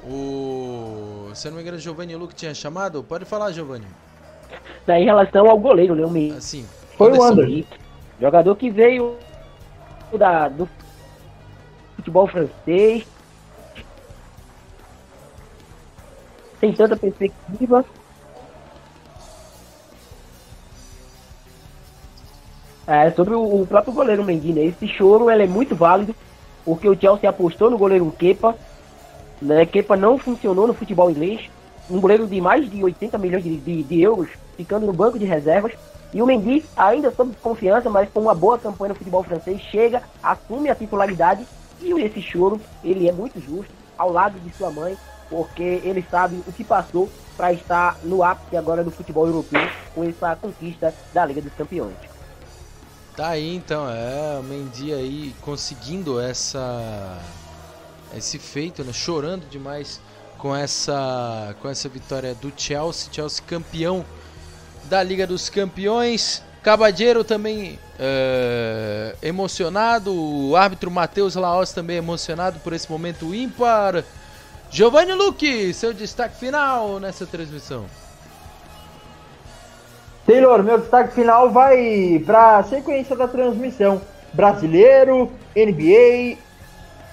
O. 0.04 1.30
Se 1.34 1.48
não 1.50 1.58
me 1.58 1.62
engano, 1.62 1.78
Giovanni 1.78 2.16
Luque 2.16 2.34
tinha 2.34 2.54
chamado? 2.54 3.04
Pode 3.04 3.26
falar, 3.26 3.52
Giovanni. 3.52 3.88
Em 4.88 5.06
relação 5.06 5.48
ao 5.48 5.58
goleiro, 5.60 5.94
Leão 5.94 6.10
Meio. 6.10 6.36
Assim. 6.36 6.66
Foi 6.98 7.12
o 7.12 7.24
Anderson. 7.24 7.64
Jogador 8.20 8.56
que 8.56 8.70
veio 8.70 9.18
da, 10.18 10.48
do 10.48 10.68
futebol 11.96 12.28
francês. 12.28 13.06
Tem 16.60 16.74
tanta 16.74 16.96
perspectiva. 16.96 17.86
É, 22.86 23.12
sobre 23.12 23.36
o, 23.36 23.62
o, 23.62 23.68
próprio 23.68 23.94
goleiro 23.94 24.24
Mendy, 24.24 24.52
né? 24.52 24.66
Esse 24.66 24.88
choro 24.88 25.30
ele 25.30 25.44
é 25.44 25.48
muito 25.48 25.76
válido, 25.76 26.16
porque 26.66 26.90
o 26.90 27.00
Chelsea 27.00 27.30
apostou 27.30 27.70
no 27.70 27.78
goleiro 27.78 28.12
Kepa. 28.18 28.56
Né? 29.42 29.66
Kepa 29.66 29.96
não 29.96 30.18
funcionou 30.18 30.66
no 30.66 30.74
futebol 30.74 31.10
inglês. 31.10 31.50
Um 31.90 32.02
goleiro 32.02 32.28
de 32.28 32.42
mais 32.42 32.70
de 32.70 32.84
80 32.84 33.18
milhões 33.18 33.44
de, 33.44 33.58
de, 33.58 33.84
de 33.84 34.02
euros, 34.02 34.30
ficando 34.58 34.86
no 34.86 34.94
banco 34.94 35.20
de 35.20 35.26
reservas. 35.26 35.74
E 36.14 36.22
o 36.22 36.26
Mendy, 36.26 36.66
ainda 36.76 37.12
sob 37.12 37.36
confiança, 37.42 37.90
mas 37.90 38.10
com 38.10 38.22
uma 38.22 38.34
boa 38.34 38.58
campanha 38.58 38.90
no 38.90 38.96
futebol 38.96 39.24
francês, 39.24 39.62
chega, 39.62 40.02
assume 40.24 40.70
a 40.70 40.76
titularidade 40.76 41.46
e 41.82 41.94
esse 42.02 42.22
choro, 42.22 42.60
ele 42.84 43.08
é 43.08 43.12
muito 43.12 43.40
justo, 43.40 43.72
ao 43.98 44.12
lado 44.12 44.40
de 44.40 44.54
sua 44.56 44.72
mãe, 44.72 44.98
porque 45.30 45.82
ele 45.84 46.04
sabe 46.10 46.42
o 46.48 46.52
que 46.52 46.64
passou 46.64 47.10
para 47.38 47.54
estar 47.54 47.98
no 48.04 48.24
ápice 48.24 48.58
agora 48.58 48.84
do 48.84 48.92
futebol 48.92 49.28
europeu 49.28 49.62
com 49.94 50.04
essa 50.04 50.36
conquista 50.36 50.94
da 51.14 51.26
Liga 51.26 51.42
dos 51.42 51.54
Campeões. 51.54 51.96
Tá 53.16 53.30
aí 53.30 53.56
então, 53.56 53.88
é, 53.90 54.40
o 54.40 54.44
Mendy 54.44 54.94
aí 54.94 55.36
conseguindo 55.42 56.20
essa 56.20 57.20
esse 58.16 58.40
feito, 58.40 58.84
né, 58.84 58.92
chorando 58.92 59.48
demais 59.50 60.02
com 60.38 60.56
essa 60.56 61.56
com 61.62 61.70
essa 61.70 61.88
vitória 61.88 62.34
do 62.34 62.52
Chelsea, 62.56 63.12
Chelsea 63.12 63.44
campeão 63.46 64.04
da 64.90 65.04
Liga 65.04 65.28
dos 65.28 65.50
Campeões. 65.50 66.44
Cabadeiro 66.64 67.24
também 67.24 67.80
é, 67.98 69.16
emocionado. 69.22 70.14
O 70.14 70.56
árbitro 70.56 70.90
Matheus 70.90 71.36
Laos 71.36 71.72
também 71.72 71.98
emocionado 71.98 72.60
por 72.60 72.74
esse 72.74 72.92
momento 72.92 73.34
ímpar. 73.34 74.04
Giovanni 74.70 75.14
Luque, 75.14 75.74
seu 75.74 75.94
destaque 75.94 76.36
final 76.38 77.00
nessa 77.00 77.26
transmissão. 77.26 77.86
Taylor, 80.26 80.62
meu 80.62 80.80
destaque 80.80 81.14
final 81.14 81.50
vai 81.50 82.22
para 82.26 82.58
a 82.58 82.64
sequência 82.64 83.16
da 83.16 83.28
transmissão. 83.28 84.02
Brasileiro, 84.34 85.32
NBA, 85.56 86.38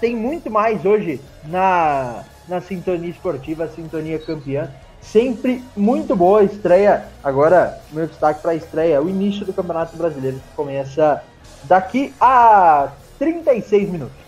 tem 0.00 0.14
muito 0.14 0.50
mais 0.50 0.84
hoje 0.84 1.18
na, 1.44 2.24
na 2.46 2.60
sintonia 2.60 3.08
esportiva, 3.08 3.68
sintonia 3.68 4.18
campeã. 4.18 4.70
Sempre 5.12 5.62
muito 5.76 6.14
boa 6.16 6.42
estreia. 6.42 7.06
Agora, 7.22 7.80
meu 7.92 8.06
destaque 8.06 8.42
para 8.42 8.52
a 8.52 8.54
estreia, 8.54 9.00
o 9.00 9.08
início 9.08 9.46
do 9.46 9.52
Campeonato 9.52 9.96
Brasileiro, 9.96 10.38
que 10.38 10.54
começa 10.56 11.22
daqui 11.64 12.12
a 12.20 12.88
36 13.18 13.88
minutos. 13.88 14.26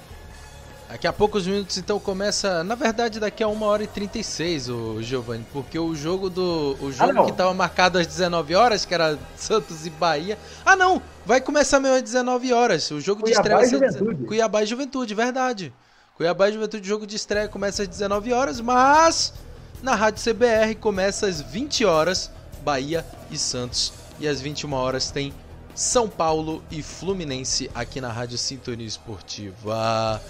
Daqui 0.89 1.07
a 1.07 1.12
poucos 1.12 1.47
minutos, 1.47 1.76
então, 1.76 2.00
começa. 2.00 2.65
Na 2.65 2.74
verdade, 2.74 3.20
daqui 3.20 3.42
a 3.42 3.48
1 3.48 3.62
hora 3.62 3.82
e 3.82 3.86
36, 3.86 4.70
o 4.70 5.02
Giovanni, 5.02 5.44
porque 5.52 5.78
o 5.78 5.94
jogo 5.94 6.31
do. 6.31 6.78
O 6.81 6.90
jogo 6.90 7.20
Ah, 7.20 7.24
que 7.26 7.32
estava 7.32 7.52
marcado 7.52 7.98
às 7.98 8.07
19 8.07 8.55
horas, 8.55 8.86
que 8.86 8.94
era 8.94 9.18
Santos 9.36 9.84
e 9.84 9.90
Bahia. 9.90 10.39
Ah, 10.65 10.74
não! 10.76 11.02
Vai 11.26 11.42
começar 11.42 11.78
mesmo 11.78 11.97
às 11.97 12.02
19 12.02 12.55
horas. 12.55 12.90
O 12.90 13.00
jogo 13.02 13.23
de 13.23 13.34
Cuiabá 13.34 13.40
estreia 13.40 13.57
e 13.57 13.60
vai 13.60 13.90
ser. 13.92 13.98
Juventude. 13.98 14.24
Cuiabá 14.26 14.62
e 14.62 14.66
Juventude, 14.66 15.15
verdade. 15.15 15.73
Cuiabá 16.16 16.48
e 16.48 16.52
Juventude, 16.55 16.82
o 16.82 16.89
jogo 16.89 17.07
de 17.07 17.16
estreia 17.16 17.48
começa 17.48 17.82
às 17.82 17.89
19 17.89 18.32
horas, 18.32 18.58
mas 18.60 19.34
na 19.82 19.94
Rádio 19.94 20.23
CBR 20.23 20.74
começa 20.74 21.26
às 21.26 21.40
20 21.40 21.84
horas, 21.84 22.31
Bahia 22.62 23.05
e 23.31 23.39
Santos. 23.39 23.92
E 24.20 24.26
às 24.26 24.40
21 24.40 24.73
horas 24.73 25.10
tem 25.10 25.32
São 25.74 26.08
Paulo 26.08 26.62
e 26.70 26.82
Fluminense 26.82 27.70
aqui 27.74 28.00
na 28.00 28.10
Rádio 28.10 28.36
Sintonia 28.36 28.86
Esportiva. 28.86 30.20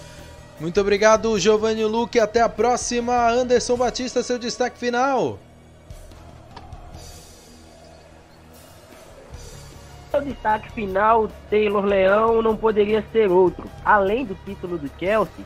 Muito 0.61 0.81
obrigado, 0.81 1.39
Giovanni 1.39 1.85
Luque. 1.85 2.19
Até 2.19 2.41
a 2.41 2.49
próxima. 2.49 3.31
Anderson 3.31 3.77
Batista, 3.77 4.23
seu 4.23 4.39
destaque 4.39 4.79
final. 4.79 5.39
O 10.13 10.21
destaque 10.21 10.73
final, 10.73 11.31
Taylor 11.49 11.85
Leão 11.85 12.43
não 12.43 12.57
poderia 12.57 13.05
ser 13.13 13.31
outro. 13.31 13.71
Além 13.85 14.25
do 14.25 14.35
título 14.45 14.77
do 14.77 14.91
Chelsea, 14.99 15.45